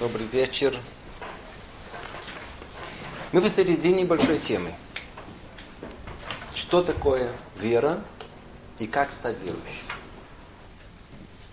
Добрый 0.00 0.26
вечер. 0.28 0.74
Мы 3.32 3.42
посередине 3.42 4.06
большой 4.06 4.38
темы. 4.38 4.72
Что 6.54 6.82
такое 6.82 7.30
вера 7.58 8.02
и 8.78 8.86
как 8.86 9.12
стать 9.12 9.36
верующим? 9.40 9.84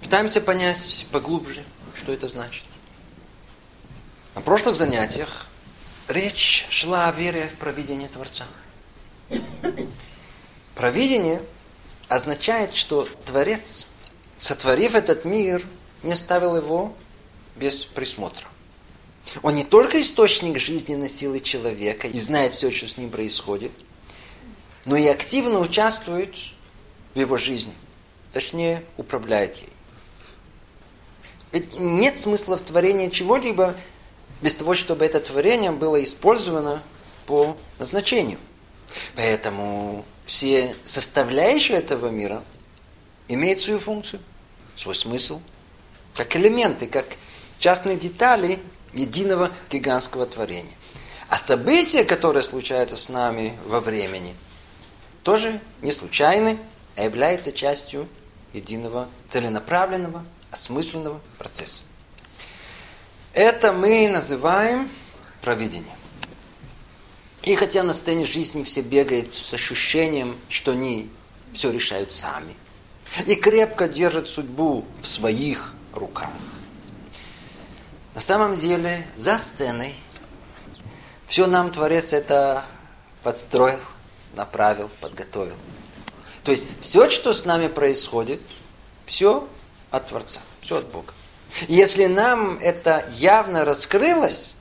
Пытаемся 0.02 0.40
понять 0.40 1.06
поглубже, 1.12 1.66
что 1.94 2.14
это 2.14 2.30
значит. 2.30 2.64
На 4.34 4.40
прошлых 4.40 4.78
занятиях 4.78 5.48
речь 6.08 6.68
шла 6.70 7.10
о 7.10 7.12
вере 7.12 7.50
в 7.50 7.56
провидение 7.58 8.08
Творца. 8.08 8.46
Провидение 10.74 11.42
означает, 12.08 12.74
что 12.76 13.10
Творец, 13.26 13.88
сотворив 14.38 14.96
этот 14.96 15.26
мир, 15.26 15.66
не 16.02 16.14
оставил 16.14 16.56
его 16.56 16.96
без 17.58 17.84
присмотра. 17.84 18.48
Он 19.42 19.56
не 19.56 19.64
только 19.64 20.00
источник 20.02 20.60
жизненной 20.60 21.10
силы 21.10 21.40
человека 21.40 22.08
и 22.08 22.18
знает 22.20 22.54
все, 22.54 22.72
что 22.72 22.88
с 22.88 22.98
ним 22.98 23.10
происходит, 23.10 23.72
но 24.86 24.96
и 24.96 25.06
активно 25.08 25.60
участвует 25.60 26.36
в 27.14 27.20
его 27.20 27.38
жизни. 27.38 27.74
Точнее, 28.32 28.84
управляет 28.96 29.58
ей. 29.58 29.70
Ведь 31.52 31.74
нет 31.74 32.18
смысла 32.18 32.58
в 32.58 32.62
творении 32.62 33.10
чего-либо 33.10 33.76
без 34.42 34.54
того, 34.56 34.76
чтобы 34.76 35.06
это 35.06 35.20
творение 35.20 35.72
было 35.72 36.02
использовано 36.04 36.82
по 37.26 37.58
назначению. 37.80 38.40
Поэтому 39.16 40.06
все 40.26 40.76
составляющие 40.86 41.78
этого 41.78 42.10
мира 42.10 42.44
имеют 43.28 43.62
свою 43.62 43.80
функцию, 43.80 44.22
свой 44.76 44.96
смысл, 44.96 45.42
как 46.14 46.36
элементы, 46.36 46.88
как 46.88 47.06
частные 47.60 47.98
детали 47.98 48.60
единого 48.94 49.52
гигантского 49.70 50.26
творения. 50.26 50.74
А 51.30 51.38
события, 51.38 52.04
которые 52.04 52.44
случаются 52.44 52.96
с 52.96 53.10
нами 53.10 53.58
во 53.66 53.82
времени, 53.82 54.36
тоже 55.24 55.60
не 55.82 55.92
случайны, 55.92 56.58
а 56.96 57.04
являются 57.04 57.52
частью 57.52 58.08
единого 58.54 59.10
целенаправленного, 59.30 60.26
осмысленного 60.52 61.20
процесса. 61.38 61.84
Это 63.34 63.74
мы 63.74 64.08
называем 64.08 64.90
провидением. 65.42 65.98
И 67.44 67.56
хотя 67.56 67.84
на 67.84 67.94
сцене 67.94 68.26
жизни 68.26 68.64
все 68.64 68.82
бегают 68.82 69.36
с 69.36 69.54
ощущением, 69.54 70.36
что 70.50 70.72
они 70.72 71.10
все 71.54 71.72
решают 71.72 72.14
сами, 72.14 72.56
и 73.26 73.36
крепко 73.36 73.88
держат 73.88 74.30
судьбу 74.30 74.86
в 75.02 75.08
своих 75.08 75.74
руках, 75.94 76.30
на 78.18 78.22
самом 78.22 78.56
деле, 78.56 79.06
за 79.16 79.38
сценой 79.38 79.94
все 81.28 81.46
нам 81.46 81.72
Творец 81.72 82.14
это 82.14 82.66
подстроил, 83.22 83.78
направил, 84.34 84.90
подготовил. 85.00 85.54
То 86.44 86.50
есть 86.50 86.66
все, 86.82 87.12
что 87.12 87.32
с 87.32 87.46
нами 87.46 87.68
происходит, 87.68 88.42
все 89.06 89.48
от 89.92 90.08
Творца, 90.08 90.40
все 90.62 90.78
от 90.78 90.88
Бога. 90.88 91.14
И 91.68 91.76
если 91.76 92.08
нам 92.08 92.58
это 92.58 93.08
явно 93.18 93.64
раскрылось, 93.66 94.56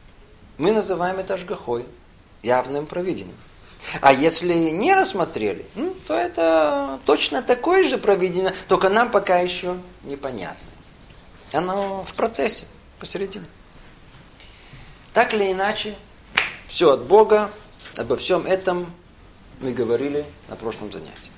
мы 0.59 0.71
называем 0.71 1.17
это 1.17 1.39
жгахой, 1.39 1.87
явным 2.43 2.87
провидением. 2.87 3.39
А 4.03 4.12
если 4.12 4.53
не 4.53 4.93
рассмотрели, 4.95 5.65
то 6.07 6.12
это 6.12 7.01
точно 7.07 7.41
такое 7.41 7.89
же 7.89 7.97
провидение, 7.97 8.53
только 8.69 8.91
нам 8.91 9.11
пока 9.11 9.39
еще 9.39 9.79
непонятно. 10.03 10.69
Оно 11.55 12.05
в 12.05 12.12
процессе 12.12 12.67
посередине. 12.98 13.47
Так 15.12 15.33
или 15.33 15.50
иначе, 15.52 15.97
все 16.66 16.92
от 16.92 17.06
Бога, 17.06 17.50
обо 17.97 18.16
всем 18.16 18.47
этом 18.47 18.92
мы 19.61 19.72
говорили 19.72 20.26
на 20.48 20.56
прошлом 20.56 20.93
занятии. 20.93 21.31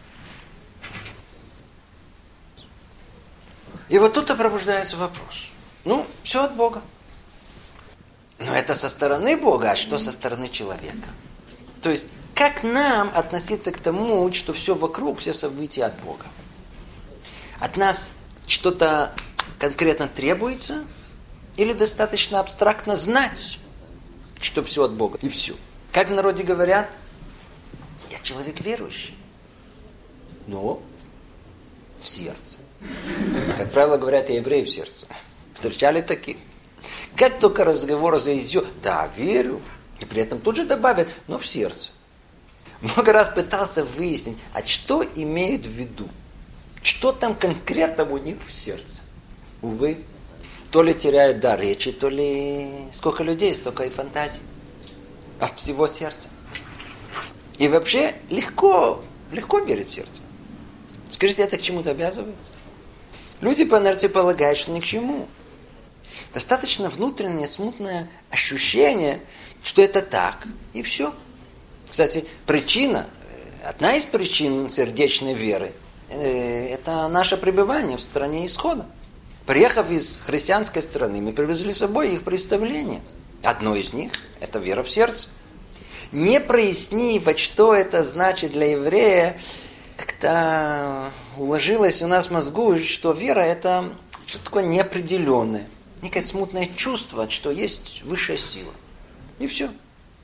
И 3.89 3.99
вот 3.99 4.15
тут-то 4.15 4.35
пробуждается 4.35 4.97
вопрос. 4.97 5.51
Ну, 5.85 6.07
все 6.23 6.45
от 6.45 6.57
Бога. 6.57 6.83
Но 8.39 8.53
это 8.53 8.75
со 8.75 8.89
стороны 8.89 9.37
Бога, 9.37 9.71
а 9.71 9.77
что 9.77 9.99
со 9.99 10.13
стороны 10.13 10.49
человека? 10.49 11.09
То 11.81 11.91
есть, 11.91 12.11
как 12.35 12.63
нам 12.63 13.11
относиться 13.15 13.73
к 13.73 13.79
тому, 13.79 14.33
что 14.33 14.53
все 14.53 14.75
вокруг, 14.75 15.21
все 15.21 15.33
события 15.33 15.85
от 15.85 15.99
Бога? 16.01 16.27
От 17.61 17.77
нас 17.77 18.17
что-то 18.47 19.15
конкретно 19.59 20.09
требуется– 20.09 20.85
или 21.59 21.73
достаточно 21.73 22.41
абстрактно 22.41 22.97
знать, 22.97 23.59
что 24.41 24.63
все 24.63 24.85
от 24.85 24.93
Бога. 24.93 25.19
И 25.21 25.29
все. 25.29 25.55
Как 25.93 26.09
в 26.09 26.15
народе 26.15 26.45
говорят, 26.45 26.89
я 28.11 28.19
человек 28.21 28.61
верующий. 28.61 29.17
Но 30.47 30.81
в 31.99 32.09
сердце. 32.09 32.59
Как 33.59 33.73
правило, 33.73 33.99
говорят, 33.99 34.31
я 34.31 34.37
еврей 34.37 34.65
в 34.65 34.71
сердце. 34.71 35.09
Встречали 35.53 36.01
таких? 36.01 36.37
Как 37.17 37.41
только 37.41 37.65
разговор 37.65 38.19
зайдет, 38.21 38.67
да, 38.81 39.11
верю, 39.17 39.61
и 40.01 40.05
при 40.05 40.23
этом 40.23 40.39
тут 40.39 40.55
же 40.55 40.65
добавят, 40.65 41.09
но 41.27 41.39
в 41.39 41.47
сердце. 41.47 41.91
Много 42.81 43.13
раз 43.13 43.31
пытался 43.31 43.85
выяснить, 43.85 44.39
а 44.55 44.65
что 44.65 45.03
имеют 45.03 45.67
в 45.67 45.71
виду? 45.71 46.09
Что 46.83 47.11
там 47.11 47.35
конкретно 47.35 48.05
у 48.05 48.19
них 48.19 48.37
в 48.41 48.55
сердце? 48.55 49.01
Увы, 49.61 50.05
то 50.71 50.83
ли 50.83 50.95
теряют 50.95 51.41
дар 51.41 51.61
речи, 51.61 51.93
то 51.93 52.09
ли 52.09 52.89
сколько 52.93 53.23
людей, 53.23 53.55
столько 53.55 53.85
и 53.85 53.91
фантазий. 53.91 54.43
От 55.41 55.59
всего 55.59 55.87
сердца. 55.87 56.29
И 57.59 57.69
вообще 57.69 58.15
легко, 58.29 59.03
легко 59.31 59.61
верить 59.61 59.91
в 59.91 59.95
сердце. 59.95 60.23
Скажите, 61.11 61.43
это 61.43 61.57
к 61.57 61.63
чему-то 61.63 61.91
обязывает? 61.91 62.35
Люди 63.41 63.65
по 63.65 63.79
инерции 63.79 64.09
полагают, 64.09 64.59
что 64.59 64.73
ни 64.73 64.81
к 64.81 64.85
чему. 64.85 65.27
Достаточно 66.35 66.89
внутреннее 66.89 67.47
смутное 67.47 68.11
ощущение, 68.31 69.21
что 69.63 69.81
это 69.83 70.03
так, 70.03 70.47
и 70.73 70.83
все. 70.83 71.15
Кстати, 71.89 72.25
причина, 72.47 73.07
одна 73.65 73.95
из 73.95 74.05
причин 74.05 74.69
сердечной 74.69 75.35
веры, 75.35 75.73
э, 76.11 76.69
это 76.75 77.09
наше 77.09 77.37
пребывание 77.37 77.97
в 77.97 78.03
стране 78.03 78.45
исхода. 78.47 78.87
Приехав 79.49 79.91
из 79.91 80.21
христианской 80.27 80.83
страны, 80.83 81.23
мы 81.23 81.33
привезли 81.33 81.73
с 81.73 81.79
собой 81.79 82.13
их 82.13 82.23
представление. 82.23 83.01
Одно 83.43 83.75
из 83.77 83.95
них– 83.95 84.13
это 84.41 84.59
вера 84.59 84.83
в 84.83 84.91
сердце. 84.91 85.29
Не 86.13 86.39
прояснив, 86.39 87.27
что 87.39 87.75
это 87.75 88.05
значит 88.05 88.53
для 88.53 88.73
еврея, 88.73 89.41
как-то 89.97 91.11
уложилось 91.39 92.03
у 92.03 92.07
нас 92.07 92.27
в 92.27 92.31
мозгу, 92.31 92.79
что 92.81 93.13
вера– 93.13 93.41
это 93.41 93.91
что-то 94.27 94.45
такое 94.45 94.65
неопределенное, 94.65 95.67
некое 96.03 96.21
смутное 96.21 96.69
чувство, 96.77 97.31
что 97.31 97.51
есть 97.51 98.03
высшая 98.03 98.37
сила. 98.37 98.75
И 99.39 99.47
все. 99.47 99.71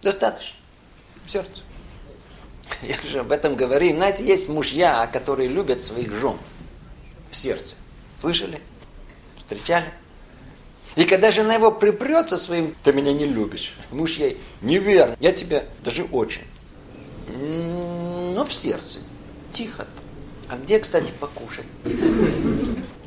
Достаточно. 0.02 0.58
В 1.24 1.30
сердце. 1.30 1.62
Я 2.82 2.96
же 3.10 3.20
об 3.20 3.32
этом 3.32 3.56
говорим. 3.56 3.96
Знаете, 3.96 4.22
есть 4.22 4.50
мужья, 4.50 5.06
которые 5.06 5.48
любят 5.48 5.82
своих 5.82 6.12
жен 6.12 6.36
в 7.30 7.36
сердце. 7.36 7.76
Слышали? 8.18 8.60
Встречали? 9.46 9.92
И 10.96 11.04
когда 11.04 11.30
жена 11.32 11.54
его 11.54 11.70
припрется 11.72 12.38
своим, 12.38 12.74
ты 12.82 12.92
меня 12.92 13.12
не 13.12 13.26
любишь. 13.26 13.74
Муж 13.90 14.12
ей, 14.16 14.38
неверно, 14.60 15.16
я 15.20 15.32
тебя 15.32 15.64
даже 15.82 16.04
очень. 16.04 16.44
Но 17.28 18.44
в 18.44 18.52
сердце. 18.52 18.98
Тихо. 19.52 19.86
А 20.48 20.56
где, 20.56 20.78
кстати, 20.78 21.12
покушать? 21.18 21.66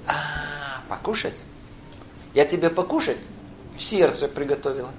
А, 0.05 0.81
покушать? 0.89 1.45
Я 2.33 2.45
тебе 2.45 2.69
покушать 2.69 3.17
в 3.77 3.83
сердце 3.83 4.27
приготовила. 4.27 4.91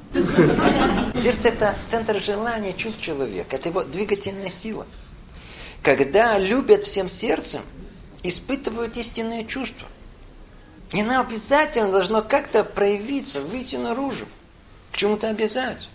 Сердце– 1.17 1.49
это 1.51 1.75
центр 1.89 2.23
желания, 2.23 2.73
чувств 2.73 3.01
человека. 3.03 3.57
Это 3.57 3.69
его 3.69 3.83
двигательная 3.83 4.51
сила. 4.51 4.87
Когда 5.83 6.39
любят 6.39 6.85
всем 6.85 7.09
сердцем, 7.09 7.61
испытывают 8.23 8.97
истинные 8.97 9.45
чувства. 9.45 9.89
И 10.93 11.01
оно 11.03 11.21
обязательно 11.21 11.91
должно 11.91 12.23
как-то 12.23 12.65
проявиться, 12.65 13.41
выйти 13.41 13.77
наружу. 13.77 14.27
К 14.93 14.97
чему-то 14.97 15.29
обязать. 15.29 15.89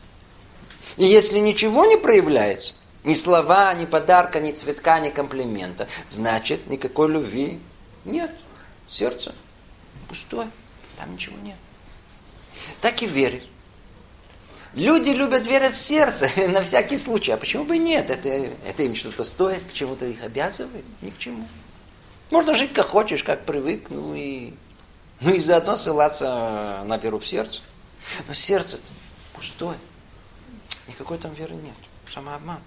И 0.98 1.06
если 1.06 1.40
ничего 1.40 1.86
не 1.86 1.98
проявляется, 1.98 2.74
ни 3.04 3.16
слова, 3.16 3.74
ни 3.74 3.86
подарка, 3.86 4.40
ни 4.40 4.52
цветка, 4.52 5.00
ни 5.00 5.10
комплимента, 5.10 5.88
значит, 6.08 6.68
никакой 6.68 7.10
любви 7.10 7.60
нет. 8.06 8.32
Сердце 8.88 9.34
пустое, 10.08 10.50
там 10.98 11.14
ничего 11.14 11.36
нет. 11.42 11.58
Так 12.82 13.02
и 13.02 13.08
вере. 13.08 13.44
Люди 14.76 15.10
любят 15.10 15.46
верить 15.48 15.74
в 15.74 15.80
сердце, 15.80 16.30
на 16.50 16.62
всякий 16.62 16.98
случай. 16.98 17.32
А 17.32 17.38
почему 17.38 17.64
бы 17.64 17.78
нет? 17.78 18.10
Это, 18.10 18.30
это 18.30 18.84
им 18.84 18.96
что-то 18.96 19.24
стоит, 19.24 19.64
к 19.64 19.74
чему-то 19.74 20.06
их 20.06 20.22
обязывает? 20.22 20.86
Ни 21.02 21.10
к 21.10 21.18
чему. 21.18 21.48
Можно 22.30 22.56
жить 22.56 22.74
как 22.74 22.88
хочешь, 22.88 23.24
как 23.24 23.46
привык, 23.46 23.90
ну 23.90 24.16
и 24.16 24.54
ну 25.24 25.34
и 25.34 25.40
заодно 25.40 25.76
ссылаться 25.76 26.84
на 26.86 26.98
веру 26.98 27.20
в 27.20 27.28
сердце. 27.28 27.62
Но 28.28 28.34
сердце-то 28.34 28.92
пустое. 29.34 29.78
Никакой 30.88 31.18
там 31.18 31.34
веры 31.34 31.56
нет. 31.56 31.76
Самообман. 32.14 32.60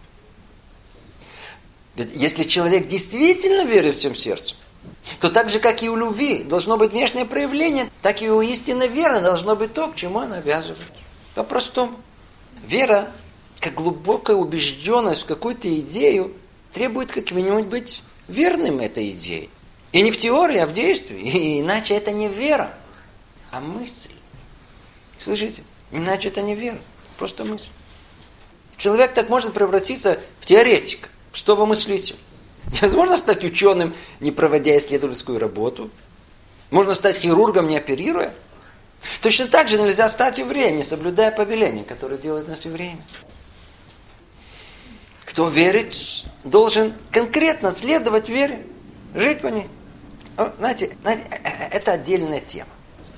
Если 1.95 2.45
человек 2.45 2.89
действительно 2.89 3.65
верит 3.65 3.97
всем 3.97 4.15
сердцем, 4.15 4.57
то 5.21 5.31
так 5.31 5.51
же, 5.51 5.61
как 5.61 5.83
и 5.83 5.89
у 5.89 5.97
любви 5.97 6.43
должно 6.43 6.77
быть 6.77 6.93
внешнее 6.93 7.25
проявление, 7.25 7.91
так 8.03 8.23
и 8.23 8.31
у 8.31 8.41
истинной 8.41 8.89
веры 8.89 9.21
должно 9.21 9.57
быть 9.57 9.73
то, 9.73 9.89
к 9.89 9.97
чему 9.97 10.21
она 10.21 10.37
обязывает. 10.37 10.93
По-простому. 11.35 11.97
Вера, 12.67 13.11
как 13.61 13.75
глубокая 13.75 14.37
убежденность 14.37 15.23
в 15.23 15.27
какую-то 15.27 15.75
идею, 15.81 16.35
требует 16.73 17.13
как 17.13 17.31
минимум 17.33 17.69
быть 17.69 18.03
верным 18.29 18.81
этой 18.81 19.11
идее. 19.11 19.49
И 19.97 20.03
не 20.03 20.11
в 20.11 20.19
теории, 20.19 20.59
а 20.59 20.67
в 20.67 20.75
действии. 20.75 21.19
И 21.19 21.61
иначе 21.63 21.95
это 21.95 22.11
не 22.13 22.29
вера, 22.29 22.71
а 23.51 23.61
мысль. 23.61 24.11
Слышите? 25.19 25.63
Иначе 25.91 26.29
это 26.29 26.43
не 26.43 26.55
вера, 26.55 26.79
просто 27.17 27.45
мысль. 27.45 27.71
Человек 28.77 29.15
так 29.15 29.31
может 29.31 29.55
превратиться 29.55 30.21
в 30.39 30.45
теоретика, 30.45 31.09
что 31.33 31.57
вы 31.57 31.65
мыслите. 31.65 32.15
Невозможно 32.75 33.17
стать 33.17 33.43
ученым, 33.43 33.95
не 34.21 34.33
проводя 34.33 34.77
исследовательскую 34.77 35.39
работу. 35.39 35.91
Можно 36.71 36.93
стать 36.93 37.17
хирургом, 37.17 37.67
не 37.67 37.79
оперируя. 37.79 38.35
Точно 39.23 39.47
так 39.47 39.71
же 39.71 39.81
нельзя 39.81 40.11
стать 40.11 40.39
евреем, 40.39 40.77
не 40.77 40.83
соблюдая 40.83 41.31
повеления, 41.31 41.85
которые 41.85 42.19
делает 42.19 42.49
нас 42.49 42.67
евреями. 42.67 43.03
Кто 45.25 45.49
верит, 45.49 45.97
должен 46.45 46.93
конкретно 47.11 47.73
следовать 47.73 48.29
вере, 48.29 48.63
жить 49.15 49.41
по 49.41 49.47
ней. 49.47 49.69
Знаете, 50.59 50.97
знаете, 51.03 51.25
э, 51.31 51.39
э, 51.45 51.69
это 51.73 51.93
отдельная 51.93 52.41
тема. 52.41 52.69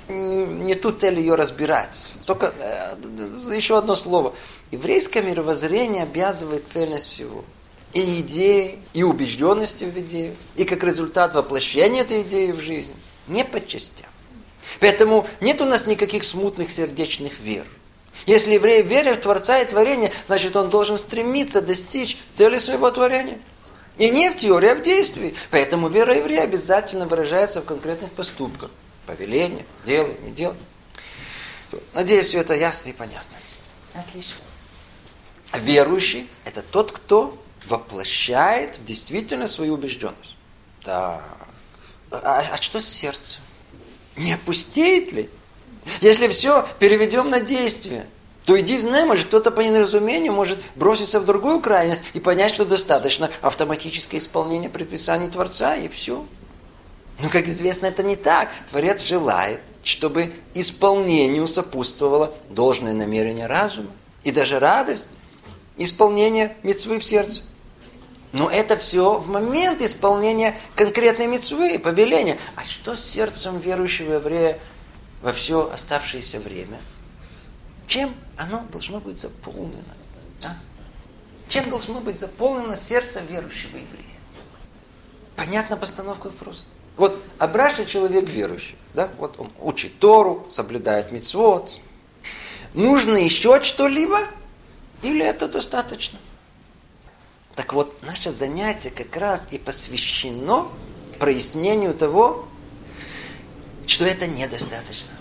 Не 0.09 0.75
ту 0.75 0.91
цель 0.91 1.19
ее 1.19 1.35
разбирать. 1.35 2.15
Только 2.25 2.55
э, 2.59 2.97
еще 3.55 3.77
одно 3.77 3.95
слово. 3.97 4.35
Еврейское 4.71 5.23
мировоззрение 5.23 6.05
обязывает 6.05 6.69
цельность 6.69 7.07
всего 7.07 7.45
и 7.93 8.21
идеи, 8.21 8.79
и 8.93 9.03
убежденности 9.03 9.85
в 9.85 9.99
идею, 9.99 10.37
и 10.57 10.65
как 10.65 10.85
результат 10.85 11.35
воплощения 11.35 12.03
этой 12.03 12.23
идеи 12.23 12.53
в 12.53 12.61
жизнь. 12.61 12.95
Не 13.27 13.45
по 13.45 13.65
частям. 13.65 14.07
Поэтому 14.81 15.27
нет 15.41 15.61
у 15.61 15.65
нас 15.65 15.87
никаких 15.87 16.25
смутных 16.25 16.71
сердечных 16.71 17.41
вер. 17.41 17.65
Если 18.27 18.55
еврей 18.55 18.83
верит 18.83 19.19
в 19.19 19.21
Творца 19.23 19.61
и 19.61 19.65
творение, 19.65 20.13
значит 20.27 20.57
он 20.57 20.71
должен 20.71 20.99
стремиться 20.99 21.63
достичь 21.63 22.19
цели 22.35 22.59
своего 22.59 22.91
творения. 22.91 23.39
И 23.99 24.11
не 24.11 24.31
в 24.31 24.37
теории, 24.37 24.71
а 24.71 24.75
в 24.75 24.83
действии. 24.83 25.35
Поэтому 25.51 25.89
вера 25.89 26.15
еврея 26.15 26.43
обязательно 26.43 27.07
выражается 27.07 27.61
в 27.61 27.65
конкретных 27.65 28.13
поступках. 28.13 28.71
Повеление, 29.07 29.67
делай, 29.85 30.17
не 30.23 30.31
делай. 30.31 30.57
Надеюсь, 31.95 32.29
все 32.29 32.41
это 32.41 32.55
ясно 32.55 32.91
и 32.91 32.93
понятно. 32.93 33.37
Отлично. 33.95 34.37
Верующий– 35.55 36.29
это 36.45 36.63
тот, 36.63 36.93
кто 36.93 37.43
воплощает 37.67 38.79
в 38.79 38.85
действительность 38.85 39.55
свою 39.55 39.75
убежденность. 39.75 40.37
Так. 40.83 41.25
А, 42.11 42.41
а 42.53 42.57
что 42.59 42.81
с 42.81 42.89
сердцем? 42.89 43.43
Не 44.17 44.35
опустеет 44.35 45.13
ли? 45.13 45.31
Если 46.01 46.29
все 46.29 46.67
переведем 46.79 47.31
на 47.31 47.41
действие, 47.41 48.07
то 48.49 48.59
иди 48.59 48.79
знай, 48.79 49.05
может 49.05 49.27
кто-то 49.27 49.51
по 49.51 49.61
неразумению 49.61 50.33
может 50.33 50.59
броситься 50.75 51.21
в 51.21 51.27
другую 51.27 51.61
крайность 51.61 52.05
и 52.15 52.19
понять, 52.19 52.55
что 52.55 52.65
достаточно 52.65 53.31
автоматическое 53.43 54.19
исполнение 54.19 54.71
предписаний 54.71 55.29
Творца, 55.29 55.77
и 55.77 55.87
все. 55.89 56.25
Но, 57.21 57.29
как 57.29 57.47
известно, 57.47 57.85
это 57.85 58.03
не 58.03 58.17
так. 58.17 58.49
Творец 58.71 59.05
желает, 59.05 59.61
чтобы 59.85 60.33
исполнению 60.55 61.47
сопутствовало 61.47 62.33
должное 62.49 62.95
намерение 62.95 63.47
разума 63.47 63.91
и 64.25 64.31
даже 64.31 64.59
радость 64.59 65.11
исполнения 65.77 66.57
мецвы 66.63 67.01
в 67.01 67.05
сердце. 67.05 67.43
Но 68.33 68.49
это 68.49 68.79
все 68.79 69.19
в 69.19 69.29
момент 69.29 69.83
исполнения 69.83 70.57
конкретной 70.75 71.27
мецвы, 71.27 71.79
повеления. 71.79 72.39
А 72.57 72.65
что 72.65 72.97
с 72.97 73.05
сердцем 73.05 73.59
верующего 73.59 74.15
еврея 74.15 74.59
во 75.21 75.35
все 75.35 75.71
оставшееся 75.71 76.41
время? 76.41 76.79
Чем 77.89 78.15
оно 78.37 78.65
должно 78.71 79.01
быть 79.01 79.19
заполнено? 79.19 79.95
А? 80.45 80.57
Чем 81.49 81.69
должно 81.71 82.01
быть 82.01 82.21
заполнено 82.21 82.77
сердце 82.77 83.21
верующего 83.21 83.79
еврея? 83.79 84.05
Понятна 85.35 85.77
постановка 85.79 86.27
вопроса? 86.27 86.65
Вот 86.99 87.19
Абраша 87.39 87.87
человек 87.87 88.29
верующий, 88.29 88.77
да? 88.93 89.09
Вот 89.17 89.41
он 89.41 89.51
учит 89.59 89.99
Тору, 89.99 90.47
соблюдает 90.51 91.13
мицвод. 91.13 91.81
Нужно 92.75 93.17
еще 93.17 93.63
что-либо? 93.63 94.21
Или 95.03 95.25
это 95.25 95.49
достаточно? 95.49 96.19
Так 97.55 97.73
вот, 97.73 98.03
наше 98.03 98.31
занятие 98.31 98.91
как 98.91 99.17
раз 99.17 99.49
и 99.51 99.59
посвящено 99.59 100.69
прояснению 101.19 101.95
того, 101.95 102.47
что 103.87 104.05
это 104.05 104.27
недостаточно. 104.27 105.13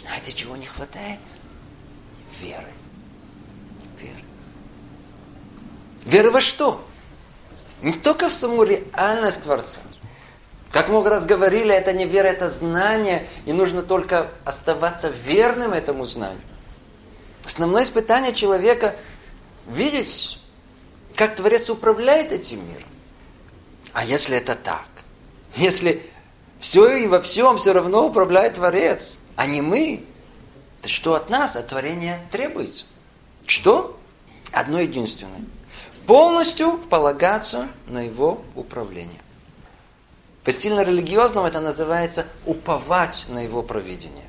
Знаете, 0.00 0.32
чего 0.32 0.56
не 0.56 0.66
хватает? 0.66 1.20
Веры. 2.42 2.72
Веры. 4.00 4.24
Веры 6.04 6.30
во 6.30 6.40
что? 6.40 6.84
Не 7.80 7.92
только 7.92 8.28
в 8.28 8.34
саму 8.34 8.64
реальность 8.64 9.44
Творца. 9.44 9.80
Как 10.70 10.88
много 10.88 11.10
раз 11.10 11.24
говорили, 11.24 11.74
это 11.74 11.92
не 11.92 12.06
вера, 12.06 12.28
это 12.28 12.48
знание, 12.48 13.28
и 13.44 13.52
нужно 13.52 13.82
только 13.82 14.30
оставаться 14.44 15.08
верным 15.08 15.72
этому 15.72 16.04
знанию. 16.06 16.40
Основное 17.44 17.82
испытание 17.82 18.34
человека– 18.34 18.96
видеть 19.68 20.38
как 21.14 21.36
Творец 21.36 21.68
управляет 21.70 22.32
этим 22.32 22.66
миром. 22.66 22.88
А 23.92 24.04
если 24.04 24.36
это 24.36 24.54
так? 24.54 24.88
Если 25.54 26.10
все 26.58 26.96
и 26.96 27.06
во 27.06 27.20
всем 27.20 27.58
все 27.58 27.72
равно 27.72 28.06
управляет 28.06 28.54
Творец, 28.54 29.18
а 29.36 29.46
не 29.46 29.60
мы, 29.60 30.04
то 30.82 30.88
что 30.88 31.14
от 31.14 31.30
нас, 31.30 31.54
от 31.56 31.68
творения 31.68 32.20
требуется? 32.32 32.84
Что? 33.46 33.98
Одно 34.52 34.80
единственное. 34.80 35.40
Полностью 36.06 36.76
полагаться 36.76 37.68
на 37.86 38.00
его 38.02 38.42
управление. 38.56 39.20
По 40.44 40.50
стильно 40.50 40.80
религиозному 40.80 41.46
это 41.46 41.60
называется 41.60 42.26
уповать 42.44 43.26
на 43.28 43.38
его 43.44 43.62
провидение. 43.62 44.26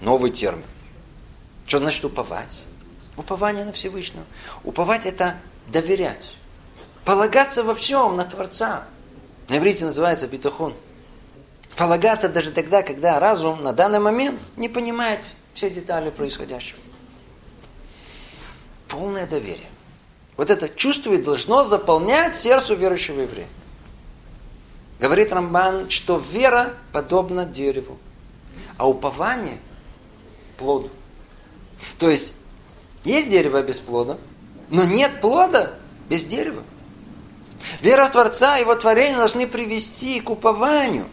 Новый 0.00 0.32
термин. 0.32 0.64
Что 1.64 1.78
значит 1.78 2.04
уповать? 2.04 2.66
Упование 3.16 3.64
на 3.64 3.72
Всевышнего. 3.72 4.24
Уповать– 4.64 5.04
это 5.06 5.36
доверять. 5.68 6.34
Полагаться 7.04 7.62
во 7.62 7.76
всем 7.76 8.16
на 8.16 8.24
Творца. 8.24 8.84
На 9.48 9.58
иврите 9.58 9.84
называется 9.84 10.26
битахон. 10.26 10.74
Полагаться 11.76 12.28
даже 12.28 12.52
тогда, 12.52 12.82
когда 12.82 13.18
разум 13.18 13.62
на 13.62 13.72
данный 13.72 13.98
момент 13.98 14.40
не 14.56 14.68
понимает 14.68 15.20
все 15.54 15.70
детали 15.70 16.10
происходящего. 16.10 16.78
Полное 18.88 19.26
доверие. 19.26 19.68
Вот 20.36 20.50
это 20.50 20.68
чувство 20.68 21.12
и 21.12 21.22
должно 21.22 21.64
заполнять 21.64 22.36
сердце 22.36 22.74
верующего 22.74 23.20
еврея. 23.20 23.48
Говорит 25.00 25.32
Рамбан, 25.32 25.90
что 25.90 26.18
вера 26.18 26.74
подобна 26.92 27.44
дереву, 27.44 27.98
а 28.76 28.88
упование– 28.88 29.58
плоду. 30.56 30.90
То 31.98 32.08
есть 32.08 32.34
есть 33.02 33.30
дерево 33.30 33.62
без 33.62 33.80
плода, 33.80 34.18
но 34.70 34.84
нет 34.84 35.20
плода 35.20 35.74
без 36.08 36.24
дерева. 36.24 36.62
Вера 37.80 38.06
в 38.06 38.12
Творца 38.12 38.56
и 38.56 38.60
его 38.60 38.74
творение 38.74 39.16
должны 39.16 39.46
привести 39.46 40.20
к 40.20 40.30
упованию. 40.30 41.06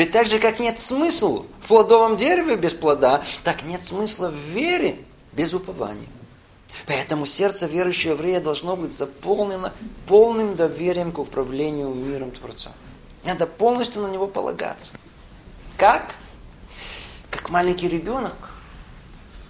Ведь 0.00 0.12
так 0.12 0.28
же, 0.28 0.38
как 0.38 0.58
нет 0.58 0.80
смысла 0.80 1.44
в 1.60 1.68
плодовом 1.68 2.16
дереве 2.16 2.56
без 2.56 2.72
плода, 2.72 3.22
так 3.44 3.64
нет 3.64 3.84
смысла 3.84 4.30
в 4.30 4.34
вере 4.34 4.96
без 5.32 5.52
упования. 5.52 6.08
Поэтому 6.86 7.26
сердце 7.26 7.66
верующего 7.66 8.12
еврея 8.12 8.40
должно 8.40 8.78
быть 8.78 8.94
заполнено 8.94 9.74
полным 10.06 10.56
доверием 10.56 11.12
к 11.12 11.18
управлению 11.18 11.92
миром 11.92 12.30
Творца. 12.30 12.72
Надо 13.26 13.46
полностью 13.46 14.00
на 14.00 14.06
него 14.06 14.26
полагаться. 14.26 14.92
Как? 15.76 16.14
Как 17.30 17.50
маленький 17.50 17.86
ребенок 17.86 18.54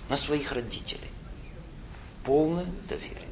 на 0.08 0.16
своих 0.16 0.50
родителей 0.50 1.12
полное 2.24 2.66
доверие. 2.88 3.28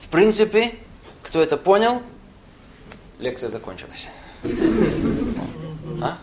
В 0.00 0.08
принципе, 0.08 0.74
кто 1.22 1.42
это 1.42 1.58
понял, 1.58 2.00
лекция 3.18 3.48
закончилась. 3.48 4.08
А? 6.02 6.18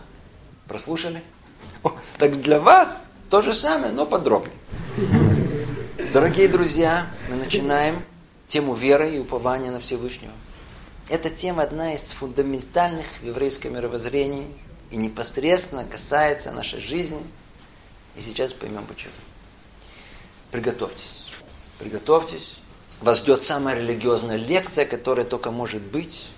Прослушали? 0.68 1.22
О, 1.82 1.92
так 2.18 2.40
для 2.40 2.60
вас 2.60 3.04
то 3.30 3.42
же 3.42 3.52
самое, 3.52 3.92
но 3.92 4.06
подробнее. 4.06 4.56
Дорогие 6.12 6.48
друзья, 6.48 7.08
мы 7.28 7.36
начинаем 7.36 8.02
тему 8.46 8.74
веры 8.74 9.16
и 9.16 9.18
упования 9.18 9.70
на 9.70 9.80
Всевышнего. 9.80 10.32
Эта 11.08 11.28
тема 11.28 11.64
одна 11.64 11.94
из 11.94 12.12
фундаментальных 12.12 13.06
в 13.20 13.26
еврейском 13.26 13.74
мировоззрении 13.74 14.46
и 14.90 14.96
непосредственно 14.96 15.84
касается 15.84 16.52
нашей 16.52 16.80
жизни. 16.80 17.20
И 18.16 18.20
сейчас 18.20 18.52
поймем 18.52 18.86
почему. 18.86 19.12
Приготовьтесь. 20.50 21.26
Приготовьтесь. 21.78 22.58
Вас 23.00 23.18
ждет 23.18 23.42
самая 23.42 23.76
религиозная 23.76 24.36
лекция, 24.36 24.86
которая 24.86 25.26
только 25.26 25.50
может 25.50 25.82
быть. 25.82 26.30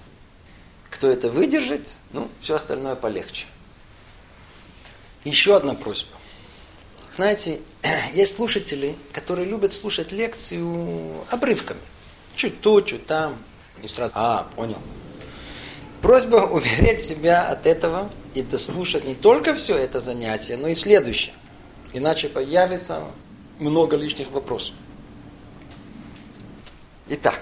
Кто 0.96 1.10
это 1.10 1.28
выдержит, 1.28 1.94
ну, 2.14 2.26
все 2.40 2.54
остальное 2.56 2.96
полегче. 2.96 3.44
Еще 5.24 5.54
одна 5.54 5.74
просьба. 5.74 6.16
Знаете, 7.14 7.60
есть 8.14 8.36
слушатели, 8.36 8.96
которые 9.12 9.46
любят 9.46 9.74
слушать 9.74 10.10
лекцию 10.10 11.22
обрывками. 11.28 11.80
Чуть 12.34 12.62
тут, 12.62 12.86
чуть 12.86 13.04
там. 13.04 13.36
И 13.82 13.88
сразу, 13.88 14.12
а, 14.14 14.44
понял. 14.56 14.78
Просьба 16.00 16.36
уберечь 16.50 17.02
себя 17.02 17.46
от 17.46 17.66
этого 17.66 18.10
и 18.32 18.40
дослушать 18.40 19.04
не 19.04 19.14
только 19.14 19.54
все 19.54 19.76
это 19.76 20.00
занятие, 20.00 20.56
но 20.56 20.68
и 20.68 20.74
следующее. 20.74 21.34
Иначе 21.92 22.30
появится 22.30 23.04
много 23.58 23.96
лишних 23.96 24.30
вопросов. 24.30 24.74
Итак, 27.10 27.38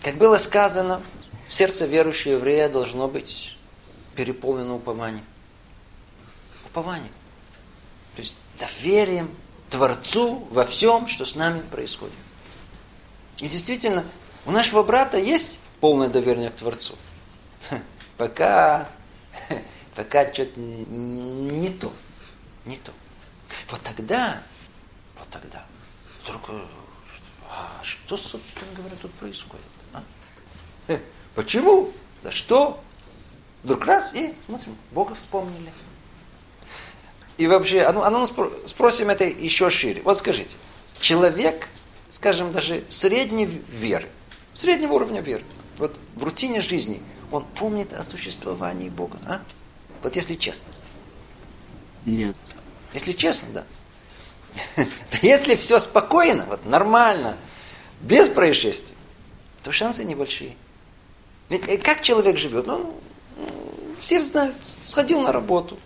как 0.00 0.14
было 0.14 0.38
сказано, 0.38 1.02
сердце 1.52 1.84
верующего 1.84 2.32
еврея 2.32 2.68
должно 2.68 3.08
быть 3.08 3.56
переполнено 4.16 4.76
упованием. 4.76 5.24
Упованием. 6.64 7.12
То 8.16 8.22
есть 8.22 8.34
доверием 8.58 9.34
Творцу 9.68 10.46
во 10.50 10.64
всем, 10.64 11.06
что 11.06 11.26
с 11.26 11.34
нами 11.34 11.60
происходит. 11.60 12.14
И 13.38 13.48
действительно, 13.48 14.04
у 14.46 14.50
нашего 14.50 14.82
брата 14.82 15.18
есть 15.18 15.58
полное 15.80 16.08
доверие 16.08 16.48
к 16.50 16.54
Творцу. 16.56 16.96
Пока, 18.16 18.88
пока 19.94 20.32
что-то 20.32 20.58
не 20.58 21.70
то. 21.70 21.92
Не 22.64 22.76
то. 22.76 22.92
Вот 23.70 23.80
тогда, 23.82 24.42
вот 25.18 25.28
тогда, 25.28 25.64
вдруг, 26.22 26.42
а 27.50 27.80
что, 27.82 28.16
собственно 28.16 28.72
говоря, 28.74 28.96
тут 28.96 29.12
происходит? 29.14 29.64
А? 29.92 30.02
Почему? 31.34 31.90
За 32.22 32.30
что? 32.30 32.80
Вдруг 33.62 33.84
раз 33.86 34.14
и 34.14 34.34
смотрим, 34.46 34.76
Бога 34.90 35.14
вспомнили. 35.14 35.72
И 37.38 37.46
вообще, 37.46 37.82
а 37.82 37.92
ну, 37.92 38.02
а 38.02 38.10
ну 38.10 38.26
спросим 38.66 39.10
это 39.10 39.24
еще 39.24 39.70
шире. 39.70 40.02
Вот 40.04 40.18
скажите, 40.18 40.56
человек, 41.00 41.68
скажем, 42.08 42.52
даже 42.52 42.84
средней 42.88 43.46
веры, 43.46 44.08
среднего 44.52 44.94
уровня 44.94 45.20
веры, 45.20 45.44
вот 45.78 45.98
в 46.14 46.24
рутине 46.24 46.60
жизни, 46.60 47.02
он 47.30 47.44
помнит 47.44 47.92
о 47.94 48.02
существовании 48.02 48.90
Бога, 48.90 49.18
а? 49.26 49.40
Вот 50.02 50.16
если 50.16 50.34
честно. 50.34 50.72
Нет. 52.04 52.36
Если 52.92 53.12
честно, 53.12 53.48
да. 53.52 53.64
Если 55.22 55.56
все 55.56 55.78
спокойно, 55.78 56.44
вот 56.44 56.66
нормально, 56.66 57.36
без 58.02 58.28
происшествий, 58.28 58.96
то 59.62 59.72
шансы 59.72 60.04
небольшие. 60.04 60.56
Ведь 61.52 61.68
э, 61.68 61.76
как 61.76 62.00
человек 62.00 62.38
живет? 62.38 62.66
Ну, 62.66 62.98
все 63.98 64.22
знают, 64.22 64.56
сходил 64.82 65.20
на 65.20 65.32
работу, 65.32 65.78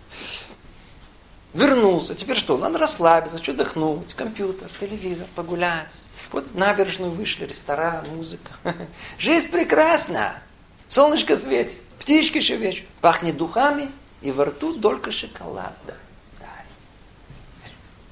вернулся. 1.53 2.15
Теперь 2.15 2.37
что? 2.37 2.57
Надо 2.57 2.79
расслабиться, 2.79 3.43
что 3.43 3.51
отдохнуть, 3.51 4.13
компьютер, 4.13 4.71
телевизор, 4.79 5.27
погулять. 5.35 6.05
Вот 6.31 6.55
набережную 6.55 7.11
вышли, 7.11 7.45
ресторан, 7.45 8.07
музыка. 8.15 8.49
Жизнь 9.19 9.51
прекрасна. 9.51 10.41
Солнышко 10.87 11.35
светит, 11.35 11.81
птички 11.99 12.39
щебечут, 12.39 12.87
пахнет 13.01 13.35
духами, 13.35 13.91
и 14.21 14.31
во 14.31 14.45
рту 14.45 14.79
только 14.79 15.11
шоколада. 15.11 15.97
Да. 16.39 16.47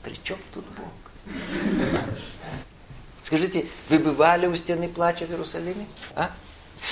Причем 0.03 0.37
тут 0.53 0.65
Бог? 0.65 1.33
Скажите, 3.23 3.65
вы 3.87 3.99
бывали 3.99 4.45
у 4.45 4.55
стены 4.57 4.89
плача 4.89 5.25
в 5.25 5.29
Иерусалиме? 5.29 5.87
А? 6.15 6.31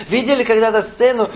Видели 0.09 0.43
когда-то 0.43 0.81
сцену, 0.81 1.29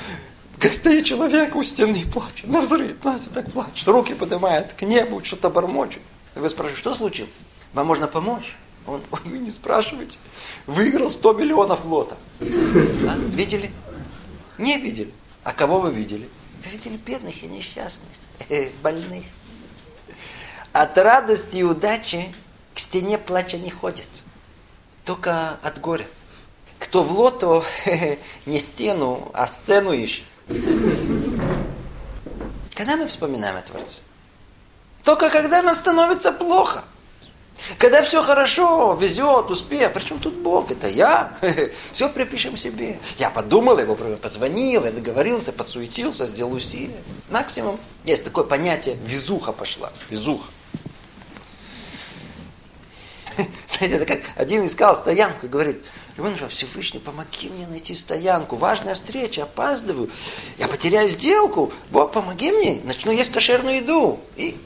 как 0.60 0.74
стоит 0.74 1.06
человек 1.06 1.56
у 1.56 1.64
стены 1.64 1.98
и 1.98 2.06
плачет, 2.06 2.48
на 2.48 2.62
взрыв, 2.62 2.98
знаете, 3.02 3.30
так 3.34 3.52
плачет, 3.52 3.88
руки 3.88 4.14
поднимает 4.14 4.74
к 4.74 4.82
небу, 4.82 5.24
что-то 5.24 5.50
бормочет. 5.50 6.02
И 6.36 6.40
вы 6.40 6.50
спрашиваете, 6.50 6.80
что 6.82 6.94
случилось? 6.94 7.32
Вам 7.74 7.88
можно 7.88 8.08
помочь? 8.08 8.56
Он, 8.88 9.02
вы 9.26 9.38
не 9.40 9.52
спрашиваете. 9.52 10.20
Выиграл 10.66 11.12
100 11.12 11.34
миллионов 11.34 11.86
лота. 11.86 12.18
А? 12.40 13.16
Видели? 13.34 13.70
Не 14.58 14.78
видели. 14.80 15.14
А 15.44 15.54
кого 15.54 15.80
вы 15.80 15.94
видели? 15.94 16.28
Вы 16.64 16.72
видели 16.72 16.98
бедных 16.98 17.44
и 17.44 17.48
несчастных, 17.48 18.10
э, 18.50 18.70
больных. 18.82 19.24
От 20.74 20.98
радости 20.98 21.58
и 21.58 21.64
удачи 21.64 22.34
к 22.74 22.80
стене 22.80 23.18
плача 23.18 23.58
не 23.58 23.70
ходит. 23.70 24.08
Только 25.06 25.58
от 25.62 25.80
горя. 25.80 26.08
Кто 26.80 27.04
в 27.04 27.12
лото, 27.12 27.64
не 28.46 28.60
стену, 28.60 29.32
а 29.34 29.48
сцену 29.48 29.92
ищет. 29.94 30.26
Когда 32.76 32.96
мы 32.96 33.08
вспоминаем 33.08 33.58
о 33.58 33.62
Творце? 33.62 34.02
Только 35.04 35.30
когда 35.30 35.62
нам 35.62 35.76
становится 35.76 36.32
плохо. 36.32 36.84
Когда 37.78 38.04
все 38.04 38.22
хорошо, 38.22 38.94
везет, 39.00 39.50
успех. 39.50 39.92
Причем 39.94 40.20
тут 40.20 40.36
Бог? 40.36 40.72
Это 40.72 40.88
я. 40.88 41.38
Все 41.92 42.08
припишем 42.08 42.56
себе. 42.56 43.00
Я 43.18 43.30
подумал, 43.30 43.80
я 43.80 43.86
вовремя 43.86 44.18
позвонил, 44.18 44.86
я 44.86 44.92
договорился, 44.92 45.52
подсуетился, 45.52 46.28
сделал 46.28 46.54
усилия. 46.54 47.02
Максимум. 47.30 47.80
Есть 48.06 48.24
такое 48.24 48.44
понятие, 48.44 48.98
везуха 49.04 49.52
пошла. 49.52 49.92
Везуха. 50.10 50.50
Знаете, 53.68 53.96
это 53.96 54.06
как 54.06 54.20
один 54.36 54.66
искал 54.66 54.96
стоянку 54.96 55.46
и 55.46 55.50
говорит, 55.50 55.84
Иван 56.18 56.36
Всевышний, 56.50 57.00
помоги 57.00 57.48
мне 57.50 57.68
найти 57.68 57.94
стоянку. 57.94 58.56
Важная 58.56 58.96
встреча, 58.96 59.44
опаздываю. 59.44 60.10
Я 60.58 60.68
потеряю 60.68 61.12
сделку. 61.12 61.72
Бог, 61.92 62.12
помоги 62.12 62.52
мне. 62.52 62.82
Начну 62.84 63.12
есть 63.12 63.32
кошерную 63.32 63.78
еду. 63.78 64.20
И 64.36 64.58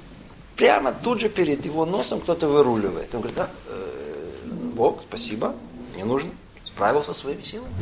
прямо 0.55 0.93
тут 0.93 1.19
же 1.19 1.27
перед 1.27 1.65
его 1.65 1.85
носом 1.85 2.21
кто-то 2.21 2.47
выруливает. 2.47 3.13
Он 3.13 3.19
говорит, 3.19 3.35
да, 3.35 3.49
э, 3.67 4.47
Бог, 4.75 5.01
спасибо, 5.01 5.53
не 5.97 6.03
нужно. 6.03 6.31
Справился 6.63 7.13
своими 7.13 7.41
силами. 7.41 7.73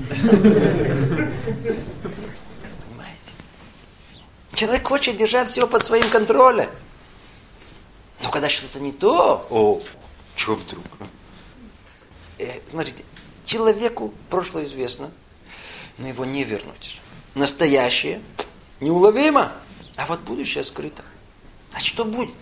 Понимаете? 2.87 3.31
Человек 4.55 4.87
хочет 4.87 5.15
держать 5.15 5.47
все 5.47 5.67
под 5.67 5.83
своим 5.83 6.09
контролем. 6.09 6.71
Но 8.23 8.31
когда 8.31 8.49
что-то 8.49 8.79
не 8.79 8.91
то, 8.91 9.45
о, 9.51 9.79
что 10.35 10.55
вдруг? 10.55 10.83
Э, 12.39 12.59
смотрите, 12.67 13.03
Человеку 13.49 14.13
прошлое 14.29 14.65
известно, 14.65 15.09
но 15.97 16.07
его 16.07 16.23
не 16.23 16.43
вернуть. 16.43 17.01
Настоящее 17.33 18.21
неуловимо, 18.79 19.51
а 19.97 20.05
вот 20.05 20.19
будущее 20.19 20.63
скрыто. 20.63 21.01
А 21.73 21.79
что 21.79 22.05
будет? 22.05 22.35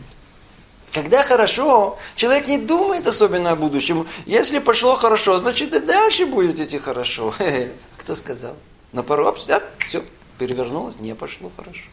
Когда 0.92 1.24
хорошо, 1.24 1.98
человек 2.18 2.50
не 2.50 2.58
думает 2.58 3.08
особенно 3.08 3.52
о 3.52 3.56
будущем. 3.56 4.06
Если 4.26 4.60
пошло 4.60 4.96
хорошо, 4.96 5.38
значит 5.38 5.74
и 5.74 5.80
дальше 5.80 6.26
будет 6.26 6.60
идти 6.60 6.78
хорошо. 6.78 7.34
Кто 7.98 8.14
сказал? 8.14 8.58
На 8.92 9.02
пару 9.02 9.28
обстоят, 9.28 9.64
все, 9.88 10.04
перевернулось, 10.38 11.00
не 11.00 11.16
пошло 11.16 11.50
хорошо. 11.56 11.86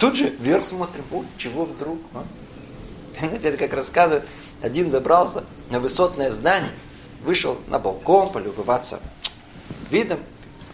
Тут 0.00 0.16
же 0.16 0.30
вверх 0.30 0.66
смотрим, 0.66 1.04
о, 1.12 1.22
чего 1.36 1.64
вдруг? 1.64 2.00
А? 2.12 2.24
Это 3.24 3.56
как 3.56 3.72
рассказывает, 3.72 4.26
один 4.62 4.90
забрался 4.90 5.44
на 5.70 5.78
высотное 5.78 6.32
здание– 6.32 6.72
вышел 7.22 7.58
на 7.66 7.78
балкон 7.78 8.32
полюбоваться 8.32 9.00
видом, 9.90 10.20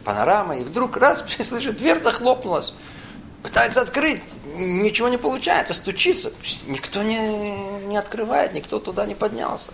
панорамой, 0.04 0.62
и 0.62 0.64
вдруг 0.64 0.96
раз, 0.96 1.24
слышит, 1.40 1.76
дверь 1.76 2.00
захлопнулась. 2.00 2.74
Пытается 3.42 3.82
открыть, 3.82 4.22
ничего 4.56 5.08
не 5.08 5.18
получается, 5.18 5.74
стучится. 5.74 6.32
Никто 6.66 7.02
не, 7.02 7.18
не 7.86 7.96
открывает, 7.96 8.54
никто 8.54 8.78
туда 8.78 9.04
не 9.04 9.14
поднялся. 9.14 9.72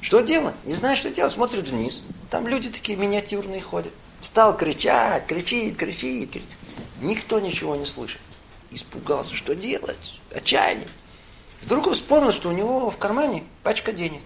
Что 0.00 0.20
делать? 0.20 0.54
Не 0.64 0.74
знаю, 0.74 0.96
что 0.96 1.10
делать. 1.10 1.32
Смотрит 1.32 1.66
вниз. 1.66 2.02
Там 2.30 2.46
люди 2.46 2.68
такие 2.68 2.96
миниатюрные 2.96 3.60
ходят. 3.60 3.92
Стал 4.20 4.56
кричать, 4.56 5.26
кричит, 5.26 5.76
кричит, 5.76 6.30
кричит. 6.30 6.48
Никто 7.00 7.40
ничего 7.40 7.74
не 7.74 7.86
слышит. 7.86 8.20
Испугался, 8.70 9.34
что 9.34 9.54
делать? 9.54 10.20
Отчаяние. 10.30 10.88
Вдруг 11.62 11.90
вспомнил, 11.90 12.32
что 12.32 12.50
у 12.50 12.52
него 12.52 12.90
в 12.90 12.98
кармане 12.98 13.44
пачка 13.62 13.92
денег. 13.92 14.22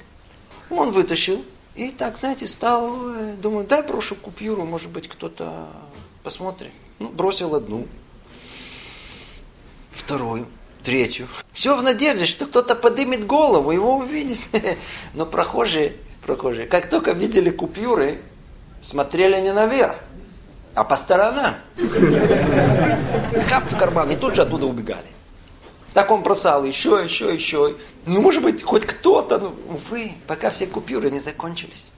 Он 0.69 0.91
вытащил 0.91 1.45
и 1.79 1.93
так, 1.93 2.19
знаете, 2.19 2.49
стал, 2.49 3.11
э, 3.15 3.35
думаю, 3.35 3.65
дай 3.65 3.83
брошу 3.83 4.17
купюру, 4.17 4.65
может 4.65 4.91
быть, 4.91 5.09
кто-то 5.09 5.69
посмотрит. 6.25 6.73
Ну, 6.99 7.09
бросил 7.09 7.55
одну, 7.55 7.87
вторую, 9.93 10.49
третью. 10.83 11.29
Все 11.53 11.77
в 11.77 11.83
надежде, 11.85 12.27
что 12.27 12.47
кто-то 12.47 12.75
подымет 12.75 13.25
голову, 13.27 13.71
его 13.71 13.99
увидит. 13.99 14.41
Но 15.15 15.25
прохожие, 15.25 15.95
прохожие, 16.27 16.67
как 16.67 16.91
только 16.91 17.13
видели 17.13 17.51
купюры, 17.51 18.23
смотрели 18.81 19.41
не 19.41 19.53
наверх, 19.53 19.95
а 20.75 20.83
по 20.83 20.97
сторонам. 20.97 21.55
Хап 21.77 23.71
в 23.71 23.77
карман, 23.77 24.11
и 24.11 24.17
тут 24.17 24.35
же 24.35 24.43
оттуда 24.43 24.67
убегали. 24.67 25.07
Так 25.95 26.11
он 26.11 26.23
бросал 26.23 26.65
еще, 26.65 27.01
еще, 27.03 27.33
еще. 27.33 27.75
Ну, 28.07 28.21
может 28.21 28.43
быть, 28.43 28.63
хоть 28.63 28.85
кто-то, 28.87 29.39
ну, 29.39 29.55
увы, 29.71 30.13
пока 30.27 30.51
все 30.51 30.67
купюры 30.67 31.11
не 31.11 31.21
закончились. 31.21 31.91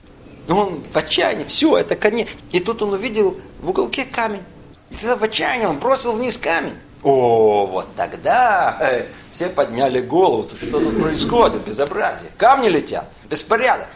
Он 0.49 0.81
в 0.81 0.97
отчаянии, 0.97 1.43
все, 1.43 1.77
это 1.77 1.95
конец. 1.95 2.29
И 2.51 2.59
тут 2.59 2.81
он 2.81 2.93
увидел 2.93 3.37
в 3.61 3.69
уголке 3.69 4.05
камень. 4.05 4.43
Тогда 4.89 5.15
в 5.15 5.23
отчаянии 5.23 5.65
он 5.65 5.79
бросил 5.79 6.13
вниз 6.13 6.37
камень. 6.37 6.75
О, 7.03 7.65
вот 7.65 7.87
тогда 7.95 8.77
э, 8.79 9.07
все 9.31 9.49
подняли 9.49 10.01
голову. 10.01 10.47
Что 10.55 10.79
тут 10.79 11.01
происходит? 11.01 11.63
Безобразие. 11.65 12.29
Камни 12.37 12.69
летят. 12.69 13.07
Беспорядок. 13.29 13.87